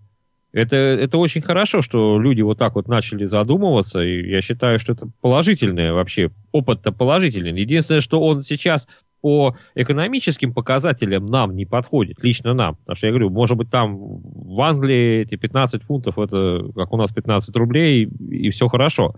Это, 0.52 0.76
это 0.76 1.16
очень 1.18 1.40
хорошо, 1.40 1.80
что 1.80 2.18
люди 2.18 2.42
вот 2.42 2.58
так 2.58 2.74
вот 2.74 2.86
начали 2.86 3.24
задумываться, 3.24 4.02
и 4.02 4.28
я 4.28 4.40
считаю, 4.42 4.78
что 4.78 4.92
это 4.92 5.08
положительное 5.20 5.92
вообще, 5.92 6.30
опыт-то 6.50 6.92
положительный. 6.92 7.58
Единственное, 7.58 8.00
что 8.02 8.20
он 8.20 8.42
сейчас 8.42 8.86
по 9.22 9.56
экономическим 9.74 10.52
показателям 10.52 11.24
нам 11.26 11.56
не 11.56 11.64
подходит, 11.64 12.22
лично 12.22 12.52
нам. 12.52 12.74
Потому 12.76 12.96
что 12.96 13.06
я 13.06 13.12
говорю, 13.12 13.30
может 13.30 13.56
быть, 13.56 13.70
там 13.70 13.96
в 13.96 14.60
Англии 14.60 15.22
эти 15.22 15.36
15 15.36 15.82
фунтов, 15.82 16.18
это 16.18 16.70
как 16.74 16.92
у 16.92 16.96
нас 16.98 17.10
15 17.12 17.56
рублей, 17.56 18.04
и 18.04 18.50
все 18.50 18.68
хорошо. 18.68 19.14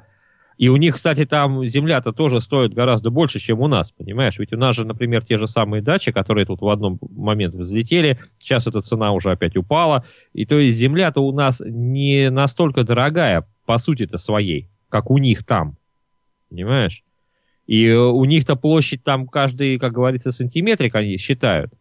И 0.56 0.68
у 0.68 0.76
них, 0.76 0.94
кстати, 0.94 1.24
там 1.24 1.66
земля-то 1.66 2.12
тоже 2.12 2.40
стоит 2.40 2.74
гораздо 2.74 3.10
больше, 3.10 3.40
чем 3.40 3.60
у 3.60 3.66
нас, 3.66 3.90
понимаешь? 3.90 4.38
Ведь 4.38 4.52
у 4.52 4.56
нас 4.56 4.76
же, 4.76 4.84
например, 4.84 5.24
те 5.24 5.36
же 5.36 5.48
самые 5.48 5.82
дачи, 5.82 6.12
которые 6.12 6.46
тут 6.46 6.60
в 6.60 6.68
одном 6.68 7.00
момент 7.10 7.54
взлетели, 7.54 8.20
сейчас 8.38 8.66
эта 8.68 8.80
цена 8.80 9.10
уже 9.12 9.32
опять 9.32 9.56
упала. 9.56 10.04
И 10.32 10.46
то 10.46 10.56
есть 10.56 10.76
земля-то 10.76 11.20
у 11.22 11.32
нас 11.32 11.60
не 11.66 12.30
настолько 12.30 12.84
дорогая, 12.84 13.48
по 13.66 13.78
сути-то 13.78 14.18
своей, 14.18 14.68
как 14.90 15.10
у 15.10 15.18
них 15.18 15.44
там. 15.44 15.76
Понимаешь? 16.50 17.02
И 17.66 17.90
у 17.90 18.24
них-то 18.24 18.56
площадь 18.56 19.02
там 19.02 19.26
каждый, 19.26 19.78
как 19.78 19.92
говорится, 19.92 20.30
сантиметрик 20.30 20.94
они 20.94 21.16
считают. 21.16 21.72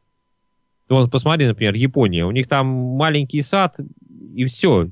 Вот 0.89 1.11
посмотри, 1.11 1.47
например, 1.47 1.73
Япония. 1.73 2.25
У 2.25 2.31
них 2.31 2.47
там 2.47 2.67
маленький 2.67 3.41
сад, 3.41 3.75
и 4.33 4.45
все. 4.45 4.89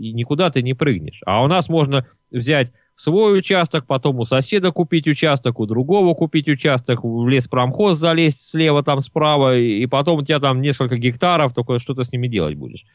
И 0.00 0.12
никуда 0.12 0.50
ты 0.50 0.62
не 0.62 0.74
прыгнешь. 0.74 1.20
А 1.26 1.42
у 1.42 1.46
нас 1.46 1.68
можно 1.68 2.06
взять 2.30 2.72
свой 2.94 3.38
участок, 3.38 3.86
потом 3.86 4.18
у 4.18 4.24
соседа 4.24 4.72
купить 4.72 5.06
участок, 5.06 5.60
у 5.60 5.66
другого 5.66 6.14
купить 6.14 6.48
участок, 6.48 7.04
в 7.04 7.28
лес 7.28 7.46
промхоз 7.46 7.98
залезть 7.98 8.40
слева, 8.40 8.82
там 8.82 9.02
справа, 9.02 9.56
и 9.56 9.86
потом 9.86 10.20
у 10.20 10.24
тебя 10.24 10.40
там 10.40 10.62
несколько 10.62 10.96
гектаров, 10.96 11.54
только 11.54 11.78
что 11.78 11.94
то 11.94 12.02
с 12.02 12.12
ними 12.12 12.26
делать 12.26 12.56
будешь. 12.56 12.86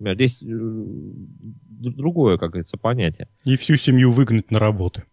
Здесь 0.00 0.42
э, 0.42 0.46
другое, 0.48 2.38
как 2.38 2.52
говорится, 2.52 2.78
понятие. 2.78 3.28
И 3.44 3.54
всю 3.56 3.76
семью 3.76 4.10
выгнать 4.10 4.50
на 4.50 4.58
работы. 4.58 5.04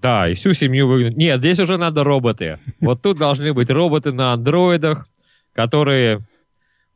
Да, 0.00 0.28
и 0.28 0.34
всю 0.34 0.52
семью 0.52 0.88
выгнать. 0.88 1.16
Нет, 1.16 1.40
здесь 1.40 1.58
уже 1.58 1.76
надо 1.76 2.04
роботы. 2.04 2.58
Вот 2.80 3.02
тут 3.02 3.18
должны 3.18 3.52
быть 3.52 3.70
роботы 3.70 4.12
на 4.12 4.32
андроидах, 4.32 5.08
которые 5.52 6.20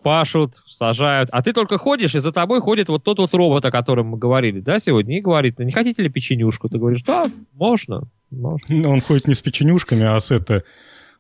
пашут, 0.03 0.57
сажают, 0.67 1.29
а 1.33 1.43
ты 1.43 1.53
только 1.53 1.79
ходишь, 1.79 2.15
и 2.15 2.19
за 2.19 2.33
тобой 2.33 2.61
ходит 2.61 2.89
вот 2.89 3.05
тот 3.05 3.19
вот 3.19 3.35
робот, 3.35 3.65
о 3.65 3.71
котором 3.71 4.09
мы 4.09 4.19
говорили, 4.19 4.61
да, 4.61 4.79
сегодня, 4.79 5.19
и 5.19 5.21
говорит, 5.21 5.59
не 5.59 5.73
хотите 5.73 6.03
ли 6.03 6.09
печенюшку? 6.09 6.69
Ты 6.69 6.79
говоришь, 6.79 7.03
да, 7.03 7.31
можно, 7.55 8.03
можно. 8.31 8.67
Ну, 8.69 8.91
он 8.91 9.01
ходит 9.01 9.29
не 9.29 9.35
с 9.35 9.43
печенюшками, 9.43 10.05
а 10.05 10.19
с 10.19 10.31
это 10.31 10.65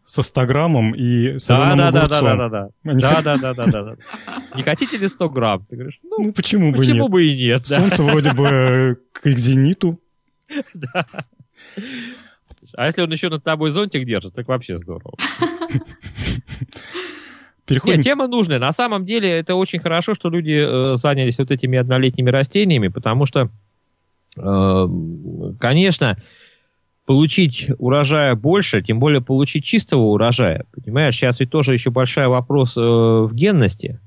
со 0.04 0.22
100 0.22 0.46
граммом 0.46 0.94
и 0.94 1.38
с 1.38 1.46
да, 1.46 1.74
да, 1.74 1.90
да, 1.92 2.06
да, 2.08 2.20
да, 2.20 2.48
да, 2.48 2.68
да, 2.82 3.22
да, 3.22 3.36
да, 3.36 3.54
да, 3.54 3.66
да, 3.66 3.82
да. 3.82 3.96
Не 4.56 4.62
хотите 4.62 4.96
ли 4.96 5.06
100 5.06 5.28
грамм? 5.30 5.64
Ты 5.68 5.76
говоришь, 5.76 6.00
ну, 6.02 6.16
ну 6.24 6.32
почему 6.32 6.72
бы 6.72 6.78
почему 6.78 7.04
нет? 7.04 7.10
бы 7.10 7.24
и 7.24 7.36
нет? 7.36 7.66
Солнце 7.66 8.02
вроде 8.02 8.32
бы 8.32 8.98
к 9.12 9.28
зениту. 9.28 10.00
Да. 10.74 11.06
А 12.76 12.86
если 12.86 13.02
он 13.02 13.10
еще 13.10 13.28
над 13.28 13.42
тобой 13.42 13.70
зонтик 13.72 14.06
держит, 14.06 14.34
так 14.34 14.48
вообще 14.48 14.78
здорово. 14.78 15.14
Переходим... 17.66 17.96
Нет, 17.96 18.04
тема 18.04 18.26
нужная. 18.26 18.58
На 18.58 18.72
самом 18.72 19.04
деле 19.04 19.30
это 19.30 19.54
очень 19.54 19.78
хорошо, 19.78 20.14
что 20.14 20.28
люди 20.28 20.92
э, 20.92 20.96
занялись 20.96 21.38
вот 21.38 21.50
этими 21.50 21.78
однолетними 21.78 22.30
растениями, 22.30 22.88
потому 22.88 23.24
что, 23.24 23.50
э, 24.36 24.88
конечно, 25.60 26.18
получить 27.06 27.68
урожая 27.78 28.34
больше, 28.34 28.82
тем 28.82 28.98
более 28.98 29.20
получить 29.20 29.64
чистого 29.64 30.02
урожая, 30.02 30.66
понимаешь, 30.72 31.14
сейчас 31.16 31.40
ведь 31.40 31.50
тоже 31.50 31.72
еще 31.72 31.90
большой 31.90 32.28
вопрос 32.28 32.76
э, 32.76 32.80
в 32.80 33.30
генности. 33.32 34.00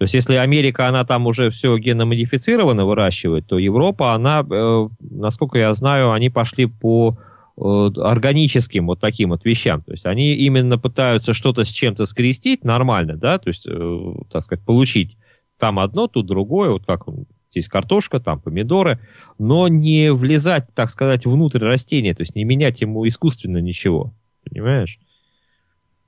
То 0.00 0.04
есть 0.04 0.14
если 0.14 0.34
Америка, 0.34 0.88
она 0.88 1.04
там 1.04 1.28
уже 1.28 1.50
все 1.50 1.76
геномодифицированно 1.78 2.84
выращивает, 2.84 3.46
то 3.46 3.58
Европа, 3.58 4.14
она, 4.14 4.44
э, 4.50 4.88
насколько 4.98 5.58
я 5.58 5.72
знаю, 5.74 6.10
они 6.10 6.30
пошли 6.30 6.66
по 6.66 7.16
Э, 7.62 7.90
органическим 7.98 8.86
вот 8.86 9.00
таким 9.00 9.30
вот 9.30 9.44
вещам. 9.44 9.82
То 9.82 9.92
есть 9.92 10.06
они 10.06 10.32
именно 10.34 10.78
пытаются 10.78 11.34
что-то 11.34 11.64
с 11.64 11.68
чем-то 11.68 12.06
скрестить 12.06 12.64
нормально, 12.64 13.16
да, 13.16 13.38
то 13.38 13.48
есть, 13.48 13.66
э, 13.68 14.14
так 14.32 14.42
сказать, 14.42 14.64
получить 14.64 15.18
там 15.58 15.78
одно, 15.78 16.06
тут 16.06 16.26
другое, 16.26 16.70
вот 16.70 16.86
как 16.86 17.04
здесь 17.50 17.68
картошка, 17.68 18.18
там 18.18 18.40
помидоры, 18.40 18.98
но 19.38 19.68
не 19.68 20.10
влезать, 20.10 20.68
так 20.74 20.88
сказать, 20.88 21.26
внутрь 21.26 21.62
растения, 21.62 22.14
то 22.14 22.22
есть 22.22 22.34
не 22.34 22.44
менять 22.44 22.80
ему 22.80 23.06
искусственно 23.06 23.58
ничего, 23.58 24.14
понимаешь? 24.48 24.98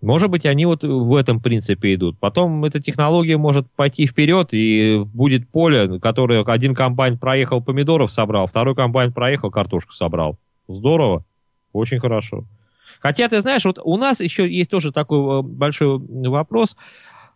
Может 0.02 0.30
быть, 0.30 0.46
они 0.46 0.66
вот 0.66 0.82
в 0.82 1.14
этом 1.14 1.40
принципе 1.40 1.94
идут. 1.94 2.18
Потом 2.18 2.64
эта 2.64 2.80
технология 2.80 3.36
может 3.36 3.70
пойти 3.70 4.06
вперед, 4.06 4.48
и 4.50 5.00
будет 5.14 5.48
поле, 5.48 6.00
которое 6.00 6.42
один 6.42 6.74
комбайн 6.74 7.16
проехал 7.16 7.62
помидоров 7.62 8.10
собрал, 8.10 8.48
второй 8.48 8.74
комбайн 8.74 9.12
проехал 9.12 9.52
картошку 9.52 9.92
собрал. 9.92 10.36
Здорово. 10.66 11.24
Очень 11.72 12.00
хорошо. 12.00 12.44
Хотя, 12.98 13.28
ты 13.28 13.40
знаешь, 13.40 13.64
вот 13.64 13.78
у 13.82 13.96
нас 13.96 14.20
еще 14.20 14.52
есть 14.52 14.70
тоже 14.70 14.90
такой 14.90 15.38
э, 15.38 15.42
большой 15.42 15.98
вопрос, 15.98 16.76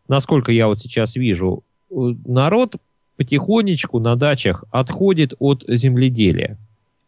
насколько 0.09 0.51
я 0.51 0.67
вот 0.67 0.81
сейчас 0.81 1.15
вижу. 1.15 1.63
Народ 1.89 2.77
потихонечку 3.17 4.01
на 4.01 4.17
дачах 4.17 4.65
отходит 4.73 5.35
от 5.39 5.65
земледелия. 5.69 6.59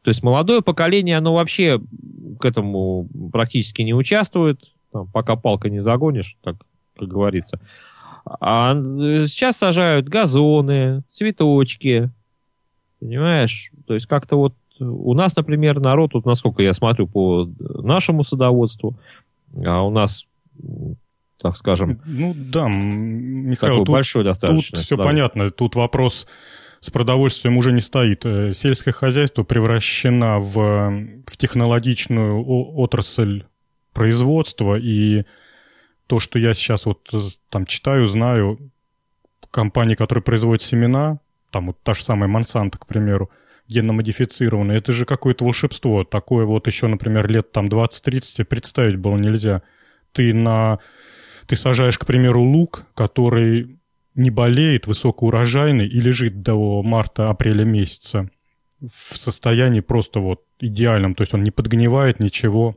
То 0.03 0.11
есть 0.11 0.23
молодое 0.23 0.63
поколение, 0.63 1.17
оно 1.19 1.35
вообще 1.35 1.81
к 2.39 2.45
этому 2.45 3.09
практически 3.33 3.83
не 3.83 3.93
участвует, 3.93 4.61
там, 4.93 5.07
пока 5.07 5.37
палка 5.37 5.71
не 5.71 5.81
загонишь, 5.81 6.37
так 6.43 6.57
как 6.99 7.09
говорится. 7.09 7.61
А 8.25 8.75
э, 8.75 9.27
сейчас 9.27 9.57
сажают 9.57 10.09
газоны, 10.09 11.03
цветочки, 11.09 12.11
понимаешь? 13.01 13.71
То 13.87 13.95
есть 13.95 14.07
как-то 14.07 14.37
вот 14.37 14.55
у 14.81 15.15
нас, 15.15 15.35
например, 15.37 15.81
народ, 15.81 16.15
вот 16.15 16.25
насколько 16.25 16.63
я 16.63 16.73
смотрю 16.73 17.07
по 17.07 17.49
нашему 17.59 18.23
садоводству, 18.23 18.97
а 19.65 19.83
у 19.83 19.91
нас, 19.91 20.27
так 21.41 21.57
скажем... 21.57 22.01
Ну 22.05 22.35
да, 22.37 22.69
Михаил, 22.69 23.79
тут, 23.79 23.89
большой 23.89 24.25
достаточно. 24.25 24.77
Тут 24.77 24.85
все 24.85 24.97
понятно, 24.97 25.51
тут 25.51 25.75
вопрос 25.75 26.27
с 26.81 26.91
продовольствием 26.91 27.57
уже 27.57 27.73
не 27.73 27.81
стоит. 27.81 28.25
Э, 28.25 28.53
сельское 28.53 28.93
хозяйство 28.93 29.43
превращено 29.43 30.39
в, 30.39 30.55
в 31.27 31.37
технологичную 31.37 32.45
отрасль 32.47 33.45
производства, 33.99 34.79
и 34.79 35.25
то, 36.07 36.21
что 36.21 36.39
я 36.39 36.55
сейчас 36.55 36.87
вот 36.87 37.11
там 37.51 37.67
читаю, 37.67 38.07
знаю, 38.07 38.59
компании, 39.51 39.95
которые 39.95 40.23
производят 40.23 40.63
семена, 40.63 41.19
там 41.51 41.67
вот 41.67 41.83
та 41.83 41.95
же 41.95 42.05
самая 42.05 42.29
Монсанто, 42.29 42.79
к 42.79 42.87
примеру, 42.87 43.29
генно-модифицированные. 43.67 44.79
Это 44.79 44.93
же 44.93 45.05
какое-то 45.05 45.45
волшебство. 45.45 46.05
Такое 46.05 46.45
вот 46.45 46.69
еще, 46.69 46.87
например, 46.87 47.29
лет 47.29 47.51
там 47.51 47.67
20-30 47.67 48.45
представить 48.45 48.97
было 48.97 49.17
нельзя. 49.17 49.63
Ты 50.13 50.33
на... 50.33 50.79
Ты 51.49 51.57
сажаешь, 51.57 51.99
к 51.99 52.07
примеру, 52.07 52.43
лук, 52.43 52.85
который 52.95 53.79
не 54.15 54.31
болеет, 54.31 54.87
высокоурожайный 54.87 55.89
и 55.89 56.01
лежит 56.01 56.43
до 56.43 56.83
марта-апреля 56.83 57.65
месяца 57.65 58.31
в 58.81 59.17
состоянии 59.17 59.81
просто 59.81 60.21
вот 60.21 60.45
идеальном. 60.61 61.15
То 61.15 61.23
есть 61.23 61.35
он 61.35 61.43
не 61.43 61.51
подгнивает, 61.51 62.21
ничего. 62.21 62.77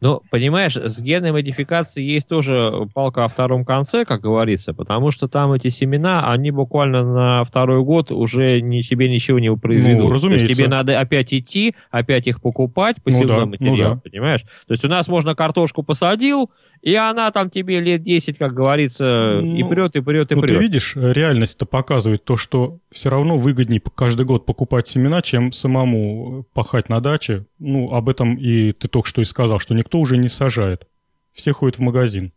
Ну, 0.00 0.20
понимаешь, 0.30 0.76
с 0.76 1.00
генной 1.00 1.32
модификацией 1.32 2.12
есть 2.12 2.28
тоже 2.28 2.88
палка 2.92 3.24
о 3.24 3.28
втором 3.28 3.64
конце, 3.64 4.04
как 4.04 4.20
говорится, 4.20 4.74
потому 4.74 5.10
что 5.10 5.26
там 5.26 5.52
эти 5.52 5.68
семена, 5.68 6.30
они 6.30 6.50
буквально 6.50 7.02
на 7.02 7.44
второй 7.44 7.82
год 7.82 8.10
уже 8.10 8.60
ни, 8.60 8.82
тебе 8.82 9.08
ничего 9.08 9.38
не 9.38 9.54
произведут. 9.56 10.08
Ну, 10.08 10.12
разумеется. 10.12 10.46
То 10.46 10.50
есть 10.50 10.60
тебе 10.60 10.68
надо 10.68 11.00
опять 11.00 11.32
идти, 11.32 11.74
опять 11.90 12.26
их 12.26 12.42
покупать, 12.42 13.02
посевной 13.02 13.36
ну, 13.36 13.40
да, 13.40 13.46
материал, 13.46 13.90
ну, 13.90 13.94
да. 13.96 14.10
понимаешь? 14.10 14.42
То 14.42 14.72
есть 14.72 14.84
у 14.84 14.88
нас 14.88 15.08
можно 15.08 15.34
картошку 15.34 15.82
посадил, 15.82 16.50
и 16.82 16.94
она 16.94 17.30
там 17.30 17.50
тебе 17.50 17.80
лет 17.80 18.02
10, 18.02 18.38
как 18.38 18.54
говорится, 18.54 19.40
ну, 19.42 19.56
и 19.56 19.62
прет, 19.68 19.96
и 19.96 20.00
прет, 20.00 20.32
и 20.32 20.34
ну, 20.34 20.42
прет. 20.42 20.56
ты 20.56 20.62
видишь, 20.62 20.94
реальность-то 20.96 21.66
показывает 21.66 22.24
то, 22.24 22.36
что 22.36 22.78
все 22.90 23.10
равно 23.10 23.38
выгоднее 23.38 23.82
каждый 23.94 24.26
год 24.26 24.46
покупать 24.46 24.88
семена, 24.88 25.22
чем 25.22 25.52
самому 25.52 26.46
пахать 26.52 26.88
на 26.88 27.00
даче. 27.00 27.46
Ну, 27.58 27.92
об 27.92 28.08
этом 28.08 28.36
и 28.36 28.72
ты 28.72 28.88
только 28.88 29.08
что 29.08 29.20
и 29.20 29.24
сказал, 29.24 29.58
что 29.58 29.74
никто 29.74 29.98
уже 29.98 30.16
не 30.16 30.28
сажает. 30.28 30.86
Все 31.32 31.52
ходят 31.52 31.76
в 31.76 31.82
магазин. 31.82 32.32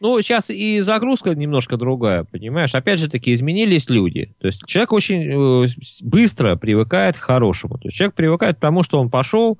Ну, 0.00 0.20
сейчас 0.20 0.50
и 0.50 0.80
загрузка 0.80 1.34
немножко 1.34 1.76
другая, 1.76 2.24
понимаешь? 2.24 2.74
Опять 2.74 2.98
же 2.98 3.08
таки, 3.08 3.32
изменились 3.32 3.88
люди. 3.88 4.34
То 4.38 4.48
есть 4.48 4.66
человек 4.66 4.92
очень 4.92 5.64
э, 5.64 5.66
быстро 6.02 6.56
привыкает 6.56 7.16
к 7.16 7.20
хорошему. 7.20 7.78
То 7.78 7.88
есть 7.88 7.96
человек 7.96 8.14
привыкает 8.14 8.58
к 8.58 8.60
тому, 8.60 8.82
что 8.82 9.00
он 9.00 9.08
пошел 9.08 9.58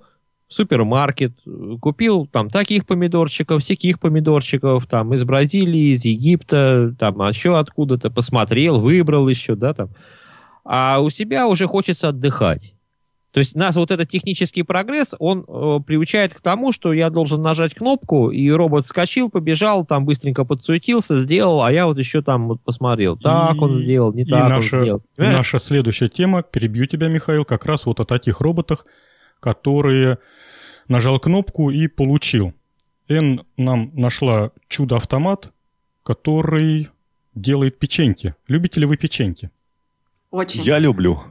супермаркет, 0.48 1.32
купил 1.80 2.26
там 2.26 2.48
таких 2.48 2.86
помидорчиков, 2.86 3.62
всяких 3.62 3.98
помидорчиков, 3.98 4.86
там 4.86 5.14
из 5.14 5.24
Бразилии, 5.24 5.92
из 5.92 6.04
Египта, 6.04 6.94
там 6.98 7.20
еще 7.28 7.58
откуда-то, 7.58 8.10
посмотрел, 8.10 8.80
выбрал 8.80 9.28
еще, 9.28 9.54
да, 9.54 9.74
там. 9.74 9.90
А 10.64 11.00
у 11.00 11.10
себя 11.10 11.46
уже 11.46 11.66
хочется 11.66 12.08
отдыхать. 12.08 12.74
То 13.34 13.38
есть 13.38 13.56
нас 13.56 13.74
вот 13.74 13.90
этот 13.90 14.08
технический 14.08 14.62
прогресс, 14.62 15.12
он 15.18 15.44
э, 15.48 15.80
приучает 15.84 16.32
к 16.32 16.40
тому, 16.40 16.70
что 16.70 16.92
я 16.92 17.10
должен 17.10 17.42
нажать 17.42 17.74
кнопку, 17.74 18.30
и 18.30 18.48
робот 18.48 18.86
скочил, 18.86 19.28
побежал, 19.28 19.84
там 19.84 20.04
быстренько 20.04 20.44
подсуетился, 20.44 21.20
сделал, 21.20 21.64
а 21.64 21.72
я 21.72 21.86
вот 21.86 21.98
еще 21.98 22.22
там 22.22 22.46
вот 22.46 22.62
посмотрел. 22.62 23.16
Так 23.16 23.56
и, 23.56 23.58
он 23.58 23.74
сделал, 23.74 24.12
не 24.12 24.24
так 24.24 24.48
наша, 24.48 24.76
он 24.76 24.82
сделал. 24.82 25.02
Понимаешь? 25.16 25.38
Наша 25.38 25.58
следующая 25.58 26.08
тема, 26.08 26.44
перебью 26.44 26.86
тебя, 26.86 27.08
Михаил, 27.08 27.44
как 27.44 27.66
раз 27.66 27.86
вот 27.86 27.98
о 27.98 28.04
таких 28.04 28.40
роботах, 28.40 28.86
которые 29.40 30.18
нажал 30.88 31.18
кнопку 31.18 31.70
и 31.70 31.88
получил. 31.88 32.52
Н 33.08 33.44
нам 33.56 33.90
нашла 33.94 34.50
чудо-автомат, 34.68 35.52
который 36.02 36.90
делает 37.34 37.78
печеньки. 37.78 38.34
Любите 38.48 38.80
ли 38.80 38.86
вы 38.86 38.96
печеньки? 38.96 39.50
Очень. 40.30 40.62
Я 40.62 40.78
люблю. 40.78 41.22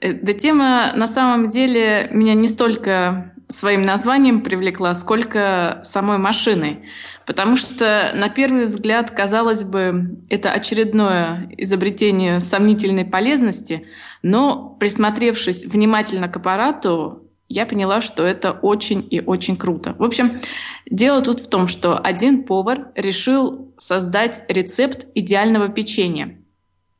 Эта 0.00 0.32
тема 0.34 0.92
на 0.94 1.06
самом 1.06 1.48
деле 1.50 2.08
меня 2.12 2.34
не 2.34 2.48
столько 2.48 3.32
своим 3.48 3.82
названием 3.82 4.42
привлекла, 4.42 4.94
сколько 4.94 5.80
самой 5.82 6.18
машиной. 6.18 6.84
Потому 7.26 7.56
что, 7.56 8.12
на 8.14 8.28
первый 8.28 8.64
взгляд, 8.64 9.10
казалось 9.10 9.64
бы, 9.64 10.18
это 10.28 10.52
очередное 10.52 11.50
изобретение 11.56 12.40
сомнительной 12.40 13.04
полезности, 13.04 13.86
но, 14.22 14.76
присмотревшись 14.78 15.64
внимательно 15.64 16.28
к 16.28 16.36
аппарату, 16.36 17.27
я 17.48 17.66
поняла, 17.66 18.00
что 18.00 18.24
это 18.24 18.52
очень 18.52 19.06
и 19.10 19.20
очень 19.20 19.56
круто. 19.56 19.94
В 19.98 20.04
общем, 20.04 20.40
дело 20.88 21.22
тут 21.22 21.40
в 21.40 21.48
том, 21.48 21.68
что 21.68 21.96
один 21.98 22.44
повар 22.44 22.88
решил 22.94 23.72
создать 23.78 24.42
рецепт 24.48 25.06
идеального 25.14 25.68
печенья. 25.68 26.38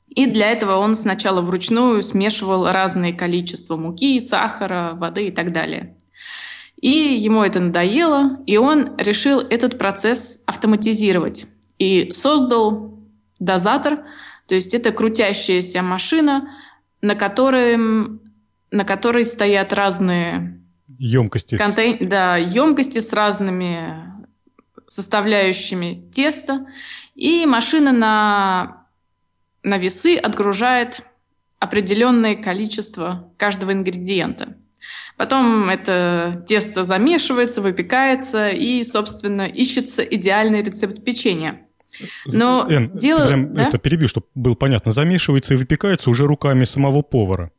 И 0.08 0.26
для 0.26 0.50
этого 0.50 0.76
он 0.76 0.94
сначала 0.94 1.42
вручную 1.42 2.02
смешивал 2.02 2.70
разные 2.72 3.12
количества 3.12 3.76
муки, 3.76 4.18
сахара, 4.18 4.94
воды 4.94 5.28
и 5.28 5.30
так 5.30 5.52
далее. 5.52 5.96
И 6.80 6.90
ему 6.90 7.42
это 7.42 7.60
надоело, 7.60 8.38
и 8.46 8.56
он 8.56 8.96
решил 8.98 9.40
этот 9.40 9.78
процесс 9.78 10.42
автоматизировать. 10.46 11.46
И 11.78 12.10
создал 12.10 12.98
дозатор, 13.38 14.04
то 14.46 14.54
есть 14.54 14.74
это 14.74 14.92
крутящаяся 14.92 15.82
машина, 15.82 16.48
на 17.02 17.14
которой, 17.14 17.76
на 18.70 18.84
которой 18.84 19.24
стоят 19.24 19.72
разные 19.72 20.60
емкости. 20.98 21.56
Контейн... 21.56 21.98
С... 22.00 22.06
Да, 22.06 22.36
емкости 22.36 22.98
с 22.98 23.12
разными 23.12 23.94
составляющими 24.86 26.08
теста. 26.12 26.66
И 27.14 27.46
машина 27.46 27.92
на, 27.92 28.86
на 29.62 29.78
весы 29.78 30.16
отгружает 30.16 31.02
определенное 31.58 32.36
количество 32.36 33.32
каждого 33.36 33.72
ингредиента. 33.72 34.56
Потом 35.16 35.68
это 35.68 36.44
тесто 36.46 36.84
замешивается, 36.84 37.60
выпекается 37.60 38.50
и, 38.50 38.82
собственно, 38.84 39.42
ищется 39.42 40.02
идеальный 40.02 40.62
рецепт 40.62 41.04
печенья. 41.04 41.66
Но 42.26 42.66
Эн, 42.68 42.96
дело... 42.96 43.26
Прям 43.26 43.54
да? 43.54 43.64
это 43.64 43.78
перебью, 43.78 44.08
чтобы 44.08 44.26
было 44.34 44.54
понятно. 44.54 44.92
Замешивается 44.92 45.54
и 45.54 45.56
выпекается 45.56 46.10
уже 46.10 46.26
руками 46.26 46.64
самого 46.64 47.02
повара. 47.02 47.50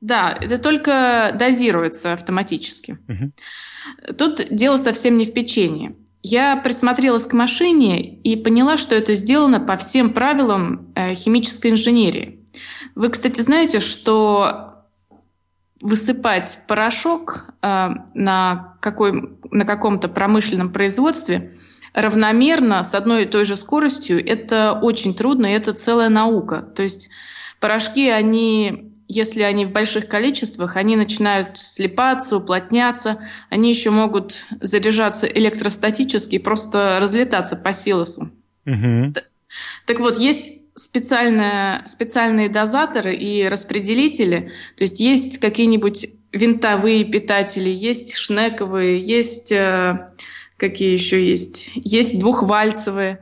Да, 0.00 0.36
это 0.40 0.58
только 0.58 1.34
дозируется 1.38 2.14
автоматически. 2.14 2.98
Угу. 3.08 4.14
Тут 4.16 4.46
дело 4.50 4.76
совсем 4.76 5.16
не 5.16 5.26
в 5.26 5.32
печенье. 5.32 5.94
Я 6.22 6.56
присмотрелась 6.56 7.26
к 7.26 7.32
машине 7.32 8.14
и 8.20 8.36
поняла, 8.36 8.76
что 8.76 8.94
это 8.94 9.14
сделано 9.14 9.60
по 9.60 9.76
всем 9.76 10.12
правилам 10.12 10.92
э, 10.94 11.14
химической 11.14 11.70
инженерии. 11.70 12.40
Вы, 12.94 13.08
кстати, 13.08 13.40
знаете, 13.40 13.78
что 13.78 14.84
высыпать 15.80 16.60
порошок 16.66 17.46
э, 17.62 17.88
на, 18.14 18.76
какой, 18.80 19.38
на 19.50 19.64
каком-то 19.64 20.08
промышленном 20.08 20.72
производстве 20.72 21.56
равномерно 21.92 22.84
с 22.84 22.94
одной 22.94 23.24
и 23.24 23.26
той 23.26 23.44
же 23.44 23.56
скоростью, 23.56 24.24
это 24.24 24.78
очень 24.80 25.14
трудно, 25.14 25.46
и 25.46 25.56
это 25.56 25.72
целая 25.72 26.08
наука. 26.08 26.62
То 26.62 26.82
есть 26.82 27.08
порошки, 27.58 28.08
они, 28.08 28.89
если 29.10 29.42
они 29.42 29.66
в 29.66 29.72
больших 29.72 30.06
количествах, 30.06 30.76
они 30.76 30.96
начинают 30.96 31.58
слипаться, 31.58 32.36
уплотняться, 32.36 33.18
они 33.48 33.68
еще 33.68 33.90
могут 33.90 34.46
заряжаться 34.60 35.26
электростатически, 35.26 36.38
просто 36.38 36.98
разлетаться 37.00 37.56
по 37.56 37.72
силосу. 37.72 38.30
Угу. 38.66 39.14
Так 39.86 39.98
вот, 39.98 40.16
есть 40.18 40.50
специальные, 40.74 41.82
специальные 41.86 42.48
дозаторы 42.48 43.14
и 43.16 43.48
распределители. 43.48 44.52
То 44.76 44.84
есть 44.84 45.00
есть 45.00 45.38
какие-нибудь 45.38 46.06
винтовые 46.32 47.04
питатели, 47.04 47.70
есть 47.70 48.16
шнековые, 48.16 49.00
есть... 49.00 49.50
Э, 49.50 50.10
какие 50.56 50.92
еще 50.92 51.26
есть? 51.26 51.70
Есть 51.74 52.18
двухвальцевые. 52.18 53.18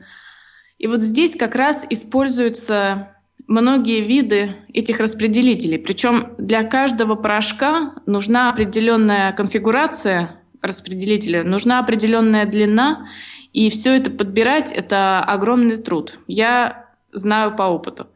И 0.77 0.87
вот 0.87 1.01
здесь 1.01 1.35
как 1.35 1.55
раз 1.55 1.87
используются 1.89 3.15
многие 3.49 4.01
виды 4.01 4.55
этих 4.73 4.99
распределителей. 4.99 5.79
Причем 5.79 6.35
для 6.37 6.63
каждого 6.63 7.15
порошка 7.15 7.95
нужна 8.05 8.49
определенная 8.51 9.33
конфигурация 9.33 10.39
распределителя, 10.61 11.43
нужна 11.43 11.79
определенная 11.79 12.45
длина, 12.45 13.09
и 13.51 13.69
все 13.71 13.97
это 13.97 14.11
подбирать– 14.11 14.71
это 14.75 15.23
огромный 15.23 15.77
труд. 15.77 16.19
Я 16.27 16.85
знаю 17.11 17.55
по 17.55 17.63
опыту. 17.63 18.07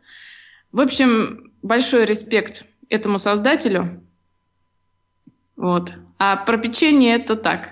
В 0.71 0.79
общем, 0.79 1.51
большой 1.63 2.05
респект 2.05 2.65
этому 2.89 3.17
создателю. 3.17 4.03
Вот. 5.55 5.93
А 6.19 6.35
про 6.35 6.57
печенье 6.57 7.15
это 7.15 7.35
так. 7.35 7.71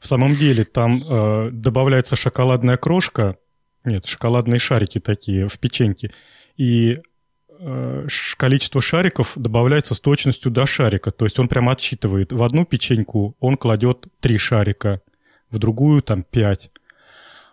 В 0.00 0.06
самом 0.06 0.34
деле 0.36 0.64
там 0.64 1.02
э, 1.02 1.50
добавляется 1.50 2.16
шоколадная 2.16 2.78
крошка, 2.78 3.36
нет, 3.86 4.06
шоколадные 4.06 4.58
шарики 4.58 4.98
такие 4.98 5.48
в 5.48 5.58
печеньке, 5.58 6.12
и 6.56 7.00
э, 7.58 8.06
количество 8.36 8.80
шариков 8.80 9.32
добавляется 9.36 9.94
с 9.94 10.00
точностью 10.00 10.50
до 10.50 10.66
шарика, 10.66 11.10
то 11.10 11.24
есть 11.24 11.38
он 11.38 11.48
прямо 11.48 11.72
отсчитывает. 11.72 12.32
В 12.32 12.42
одну 12.42 12.64
печеньку 12.64 13.36
он 13.40 13.56
кладет 13.56 14.06
три 14.20 14.38
шарика, 14.38 15.00
в 15.50 15.58
другую 15.58 16.02
там 16.02 16.22
пять. 16.22 16.70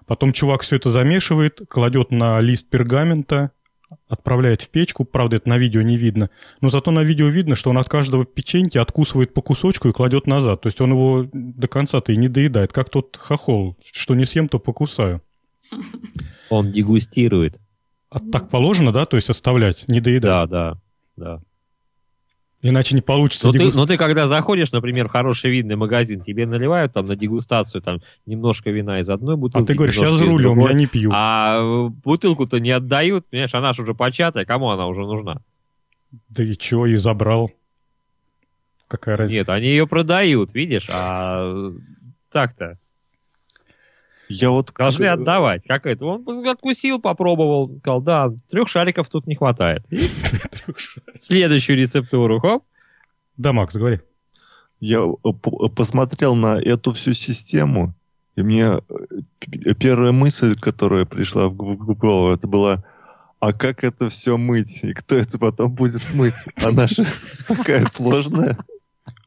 Потом 0.05 0.33
чувак 0.33 0.61
все 0.61 0.75
это 0.75 0.89
замешивает, 0.89 1.61
кладет 1.69 2.11
на 2.11 2.41
лист 2.41 2.69
пергамента, 2.69 3.51
отправляет 4.07 4.61
в 4.61 4.69
печку. 4.69 5.05
Правда, 5.05 5.37
это 5.37 5.49
на 5.49 5.57
видео 5.57 5.81
не 5.81 5.97
видно. 5.97 6.29
Но 6.61 6.69
зато 6.69 6.91
на 6.91 7.01
видео 7.01 7.27
видно, 7.27 7.55
что 7.55 7.69
он 7.69 7.77
от 7.77 7.89
каждого 7.89 8.25
печеньки 8.25 8.77
откусывает 8.77 9.33
по 9.33 9.41
кусочку 9.41 9.89
и 9.89 9.93
кладет 9.93 10.27
назад. 10.27 10.61
То 10.61 10.67
есть 10.67 10.81
он 10.81 10.91
его 10.91 11.27
до 11.31 11.67
конца-то 11.67 12.11
и 12.11 12.17
не 12.17 12.27
доедает. 12.27 12.73
Как 12.73 12.89
тот 12.89 13.17
хохол, 13.17 13.77
что 13.91 14.15
не 14.15 14.25
съем, 14.25 14.47
то 14.49 14.59
покусаю. 14.59 15.21
Он 16.49 16.71
дегустирует. 16.71 17.59
А 18.09 18.19
так 18.19 18.49
положено, 18.49 18.91
да? 18.91 19.05
То 19.05 19.17
есть 19.17 19.29
оставлять, 19.29 19.85
не 19.87 19.99
доедать? 19.99 20.21
Да, 20.29 20.45
да, 20.47 20.77
да. 21.15 21.41
Иначе 22.65 22.95
не 22.95 23.01
получится. 23.01 23.47
Но, 23.47 23.53
дегуст... 23.53 23.73
ты, 23.73 23.77
но 23.77 23.85
ты 23.85 23.97
когда 23.97 24.27
заходишь, 24.27 24.71
например, 24.71 25.09
в 25.09 25.11
хороший 25.11 25.51
винный 25.51 25.75
магазин, 25.75 26.21
тебе 26.21 26.45
наливают 26.45 26.93
там 26.93 27.05
на 27.07 27.15
дегустацию 27.17 27.81
там 27.81 28.01
немножко 28.25 28.71
вина 28.71 28.99
из 28.99 29.09
одной 29.09 29.35
бутылки. 29.35 29.65
А 29.65 29.67
ты 29.67 29.73
говоришь, 29.73 29.97
я 29.97 30.09
за 30.09 30.23
рулем, 30.23 30.59
я 30.59 30.71
не 30.71 30.87
пью. 30.87 31.11
А 31.13 31.89
бутылку-то 31.89 32.61
не 32.61 32.71
отдают, 32.71 33.25
понимаешь, 33.27 33.53
она 33.53 33.73
же 33.73 33.81
уже 33.81 33.93
початая, 33.93 34.45
кому 34.45 34.69
она 34.69 34.87
уже 34.87 35.01
нужна? 35.01 35.41
Да 36.29 36.43
и 36.43 36.55
чё, 36.55 36.85
и 36.85 36.95
забрал. 36.95 37.51
Какая 38.87 39.17
разница? 39.17 39.39
Нет, 39.39 39.49
они 39.49 39.67
ее 39.67 39.85
продают, 39.85 40.53
видишь, 40.53 40.87
а 40.89 41.71
так-то. 42.31 42.77
Я 44.33 44.49
вот... 44.49 44.73
Должны 44.77 45.05
отдавать. 45.05 45.63
Как 45.67 45.85
это? 45.85 46.05
Он 46.05 46.47
откусил, 46.47 46.99
попробовал, 46.99 47.77
сказал, 47.79 48.01
да, 48.01 48.31
трех 48.49 48.67
шариков 48.67 49.09
тут 49.09 49.27
не 49.27 49.35
хватает. 49.35 49.83
Следующую 51.19 51.77
рецептуру, 51.77 52.39
хоп. 52.39 52.63
Да, 53.37 53.53
Макс, 53.53 53.75
говори. 53.75 53.99
Я 54.79 54.99
э, 54.99 55.69
посмотрел 55.75 56.35
на 56.35 56.59
эту 56.59 56.91
всю 56.91 57.13
систему, 57.13 57.93
и 58.35 58.41
мне 58.41 58.65
э, 58.65 59.73
первая 59.79 60.11
мысль, 60.11 60.55
которая 60.59 61.05
пришла 61.05 61.47
в 61.47 61.53
голову, 61.53 62.33
это 62.33 62.47
была, 62.47 62.83
а 63.39 63.53
как 63.53 63.83
это 63.83 64.09
все 64.09 64.37
мыть? 64.37 64.83
И 64.83 64.93
кто 64.93 65.15
это 65.15 65.37
потом 65.37 65.73
будет 65.73 66.01
мыть? 66.13 66.33
Она 66.63 66.87
же 66.87 67.05
такая 67.47 67.85
сложная. 67.85 68.57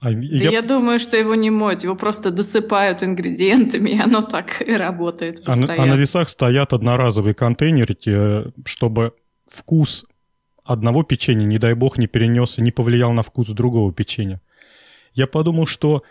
А 0.07 0.13
да 0.13 0.21
я... 0.21 0.51
я 0.51 0.63
думаю, 0.63 1.01
что 1.01 1.17
его 1.17 1.35
не 1.35 1.51
моют, 1.51 1.83
его 1.83 1.97
просто 1.97 2.31
досыпают 2.31 3.03
ингредиентами, 3.03 3.91
и 3.91 3.99
оно 3.99 4.23
так 4.23 4.63
и 4.63 4.73
работает 4.73 5.45
постоянно. 5.45 5.73
А 5.73 5.77
на, 5.79 5.83
а 5.83 5.87
на 5.87 6.01
весах 6.01 6.29
стоят 6.29 6.73
одноразовые 6.73 7.35
контейнерики, 7.35 8.53
чтобы 8.65 9.15
вкус 9.49 10.07
одного 10.63 11.03
печенья, 11.03 11.45
не 11.45 11.59
дай 11.59 11.75
бог, 11.75 11.99
не 11.99 12.07
перенес 12.07 12.59
и 12.59 12.63
не 12.63 12.71
повлиял 12.71 13.13
на 13.13 13.23
вкус 13.23 13.49
другого 13.49 13.93
печенья. 13.93 14.41
Я 15.13 15.27
подумал, 15.27 15.67
что... 15.67 16.05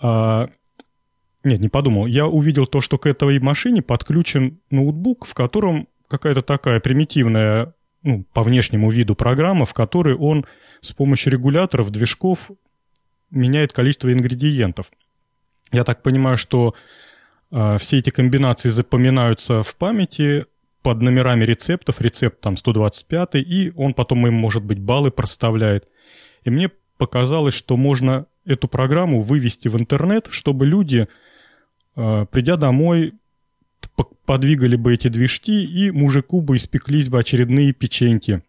А... 0.00 0.48
Нет, 1.44 1.60
не 1.60 1.68
подумал. 1.68 2.06
Я 2.06 2.26
увидел 2.28 2.66
то, 2.66 2.80
что 2.80 2.96
к 2.96 3.04
этой 3.04 3.38
машине 3.40 3.82
подключен 3.82 4.58
ноутбук, 4.70 5.26
в 5.26 5.34
котором 5.34 5.86
какая-то 6.08 6.40
такая 6.40 6.80
примитивная, 6.80 7.74
ну, 8.02 8.24
по 8.32 8.42
внешнему 8.42 8.88
виду 8.88 9.14
программа, 9.14 9.66
в 9.66 9.74
которой 9.74 10.14
он 10.14 10.46
с 10.80 10.94
помощью 10.94 11.30
регуляторов, 11.30 11.90
движков 11.90 12.50
меняет 13.30 13.72
количество 13.72 14.12
ингредиентов. 14.12 14.86
Я 15.72 15.84
так 15.84 16.02
понимаю, 16.02 16.38
что 16.38 16.74
э, 17.50 17.76
все 17.78 17.98
эти 17.98 18.10
комбинации 18.10 18.68
запоминаются 18.68 19.62
в 19.62 19.74
памяти 19.76 20.46
под 20.82 21.02
номерами 21.02 21.44
рецептов, 21.44 22.00
рецепт 22.00 22.40
там 22.40 22.56
125, 22.56 23.34
и 23.34 23.72
он 23.76 23.94
потом 23.94 24.26
им, 24.26 24.34
может 24.34 24.64
быть, 24.64 24.78
баллы 24.78 25.10
проставляет. 25.10 25.88
И 26.44 26.50
мне 26.50 26.70
показалось, 26.96 27.54
что 27.54 27.76
можно 27.76 28.26
эту 28.44 28.68
программу 28.68 29.20
вывести 29.20 29.68
в 29.68 29.76
интернет, 29.76 30.28
чтобы 30.30 30.66
люди, 30.66 31.08
э, 31.96 32.26
придя 32.30 32.56
домой, 32.56 33.14
подвигали 34.24 34.76
бы 34.76 34.94
эти 34.94 35.08
движки, 35.08 35.64
и 35.64 35.90
мужику 35.90 36.40
бы 36.40 36.56
испеклись 36.56 37.08
бы 37.08 37.18
очередные 37.18 37.72
печеньки. 37.72 38.42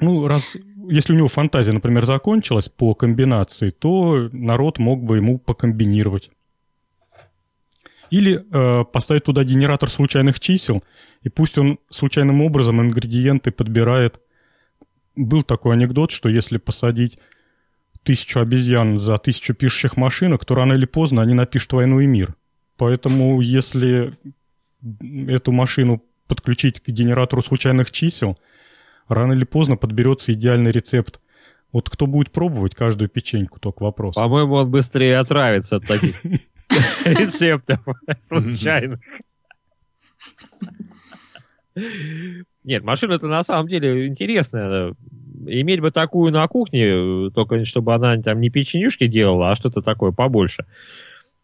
Ну, 0.00 0.26
раз, 0.26 0.56
если 0.88 1.12
у 1.12 1.16
него 1.16 1.28
фантазия, 1.28 1.72
например, 1.72 2.04
закончилась 2.04 2.68
по 2.68 2.94
комбинации, 2.94 3.70
то 3.70 4.28
народ 4.32 4.78
мог 4.78 5.02
бы 5.02 5.16
ему 5.16 5.38
покомбинировать. 5.38 6.30
Или 8.10 8.44
э, 8.50 8.84
поставить 8.84 9.24
туда 9.24 9.44
генератор 9.44 9.90
случайных 9.90 10.38
чисел, 10.40 10.84
и 11.22 11.28
пусть 11.28 11.58
он 11.58 11.78
случайным 11.90 12.40
образом 12.42 12.80
ингредиенты 12.80 13.50
подбирает. 13.50 14.20
Был 15.16 15.42
такой 15.42 15.74
анекдот, 15.74 16.12
что 16.12 16.28
если 16.28 16.58
посадить 16.58 17.18
тысячу 18.02 18.40
обезьян 18.40 18.98
за 18.98 19.16
тысячу 19.16 19.54
пишущих 19.54 19.96
машинок, 19.96 20.44
то 20.44 20.54
рано 20.54 20.74
или 20.74 20.86
поздно 20.86 21.22
они 21.22 21.34
напишут 21.34 21.72
«Войну 21.72 22.00
и 22.00 22.06
мир». 22.06 22.34
Поэтому 22.76 23.40
если 23.40 24.16
эту 25.26 25.50
машину 25.50 26.02
подключить 26.28 26.80
к 26.80 26.88
генератору 26.88 27.42
случайных 27.42 27.90
чисел, 27.90 28.38
рано 29.08 29.32
или 29.32 29.44
поздно 29.44 29.76
подберется 29.76 30.32
идеальный 30.32 30.70
рецепт. 30.70 31.20
Вот 31.72 31.90
кто 31.90 32.06
будет 32.06 32.30
пробовать 32.30 32.74
каждую 32.74 33.08
печеньку, 33.08 33.58
только 33.60 33.82
вопрос. 33.82 34.14
По-моему, 34.14 34.54
он 34.54 34.70
быстрее 34.70 35.18
отравится 35.18 35.76
от 35.76 35.86
таких 35.86 36.22
рецептов 37.04 37.80
случайных. 38.28 39.00
Нет, 42.64 42.82
машина-то 42.82 43.26
на 43.26 43.42
самом 43.42 43.68
деле 43.68 44.06
интересная. 44.06 44.94
Иметь 45.46 45.80
бы 45.80 45.90
такую 45.90 46.32
на 46.32 46.46
кухне, 46.48 47.30
только 47.30 47.64
чтобы 47.64 47.94
она 47.94 48.16
там 48.22 48.40
не 48.40 48.48
печенюшки 48.48 49.06
делала, 49.06 49.50
а 49.50 49.54
что-то 49.54 49.82
такое 49.82 50.12
побольше 50.12 50.64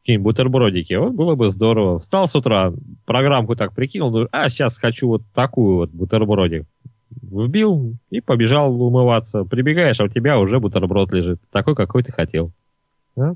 какие-нибудь 0.03 0.35
бутербродики. 0.35 0.95
Вот 0.95 1.13
было 1.13 1.37
бы 1.37 1.51
здорово. 1.51 2.01
Встал 2.01 2.27
с 2.27 2.35
утра, 2.35 2.73
программку 3.07 3.55
так 3.55 3.73
прикинул, 3.73 4.11
ну, 4.11 4.29
а 4.33 4.49
сейчас 4.49 4.77
хочу 4.77 5.07
вот 5.07 5.23
такую 5.33 5.77
вот 5.77 5.91
бутербродик. 5.91 6.67
Вбил 7.21 7.97
и 8.11 8.21
побежал 8.21 8.81
умываться. 8.81 9.45
Прибегаешь, 9.45 10.01
а 10.01 10.05
у 10.05 10.09
тебя 10.09 10.39
уже 10.39 10.61
бутерброд 10.61 11.13
лежит. 11.13 11.41
Такой, 11.51 11.75
какой 11.75 12.03
ты 12.03 12.13
хотел. 12.13 12.53
А? 13.17 13.35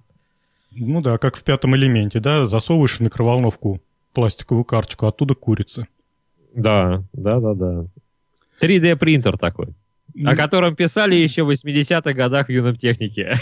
Ну 0.72 1.00
да, 1.00 1.18
как 1.18 1.36
в 1.36 1.44
пятом 1.44 1.74
элементе, 1.76 2.20
да, 2.20 2.46
засовываешь 2.46 2.98
в 2.98 3.00
микроволновку 3.00 3.80
пластиковую 4.12 4.64
карточку, 4.64 5.06
оттуда 5.06 5.34
курица. 5.34 5.86
Да, 6.54 7.02
да, 7.12 7.40
да, 7.40 7.54
да. 7.54 7.86
3D 8.60 8.96
принтер 8.96 9.36
такой. 9.36 9.68
Ну... 10.14 10.30
О 10.30 10.36
котором 10.36 10.74
писали 10.74 11.14
еще 11.14 11.42
в 11.42 11.50
80-х 11.50 12.12
годах 12.14 12.48
в 12.48 12.52
юном 12.52 12.76
технике. 12.76 13.34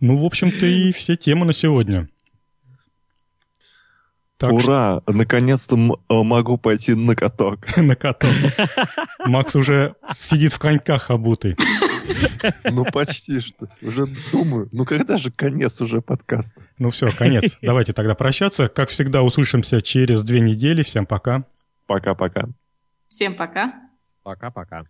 Ну, 0.00 0.16
в 0.16 0.24
общем-то, 0.24 0.66
и 0.66 0.90
все 0.90 1.14
темы 1.14 1.46
на 1.46 1.52
сегодня. 1.52 2.08
Так 4.42 4.52
Ура! 4.54 5.00
Что... 5.02 5.12
Наконец-то 5.12 5.76
э, 5.76 6.22
могу 6.24 6.58
пойти 6.58 6.94
на 6.94 7.14
каток. 7.14 7.60
на 7.76 7.94
каток. 7.94 8.28
Макс 9.24 9.54
уже 9.54 9.94
сидит 10.12 10.52
в 10.52 10.58
коньках 10.58 11.10
обутый. 11.12 11.56
Ну, 12.64 12.84
почти 12.84 13.38
что. 13.38 13.68
Уже 13.80 14.08
думаю, 14.32 14.68
ну 14.72 14.84
когда 14.84 15.16
же 15.16 15.30
конец 15.30 15.80
уже 15.80 16.00
подкаста? 16.00 16.60
Ну 16.76 16.90
все, 16.90 17.08
конец. 17.10 17.56
Давайте 17.62 17.92
тогда 17.92 18.16
прощаться. 18.16 18.66
Как 18.66 18.88
всегда, 18.88 19.22
услышимся 19.22 19.80
через 19.80 20.24
две 20.24 20.40
недели. 20.40 20.82
Всем 20.82 21.06
пока. 21.06 21.44
Пока-пока. 21.86 22.48
Всем 23.06 23.36
пока. 23.36 23.74
Пока-пока. 24.24 24.82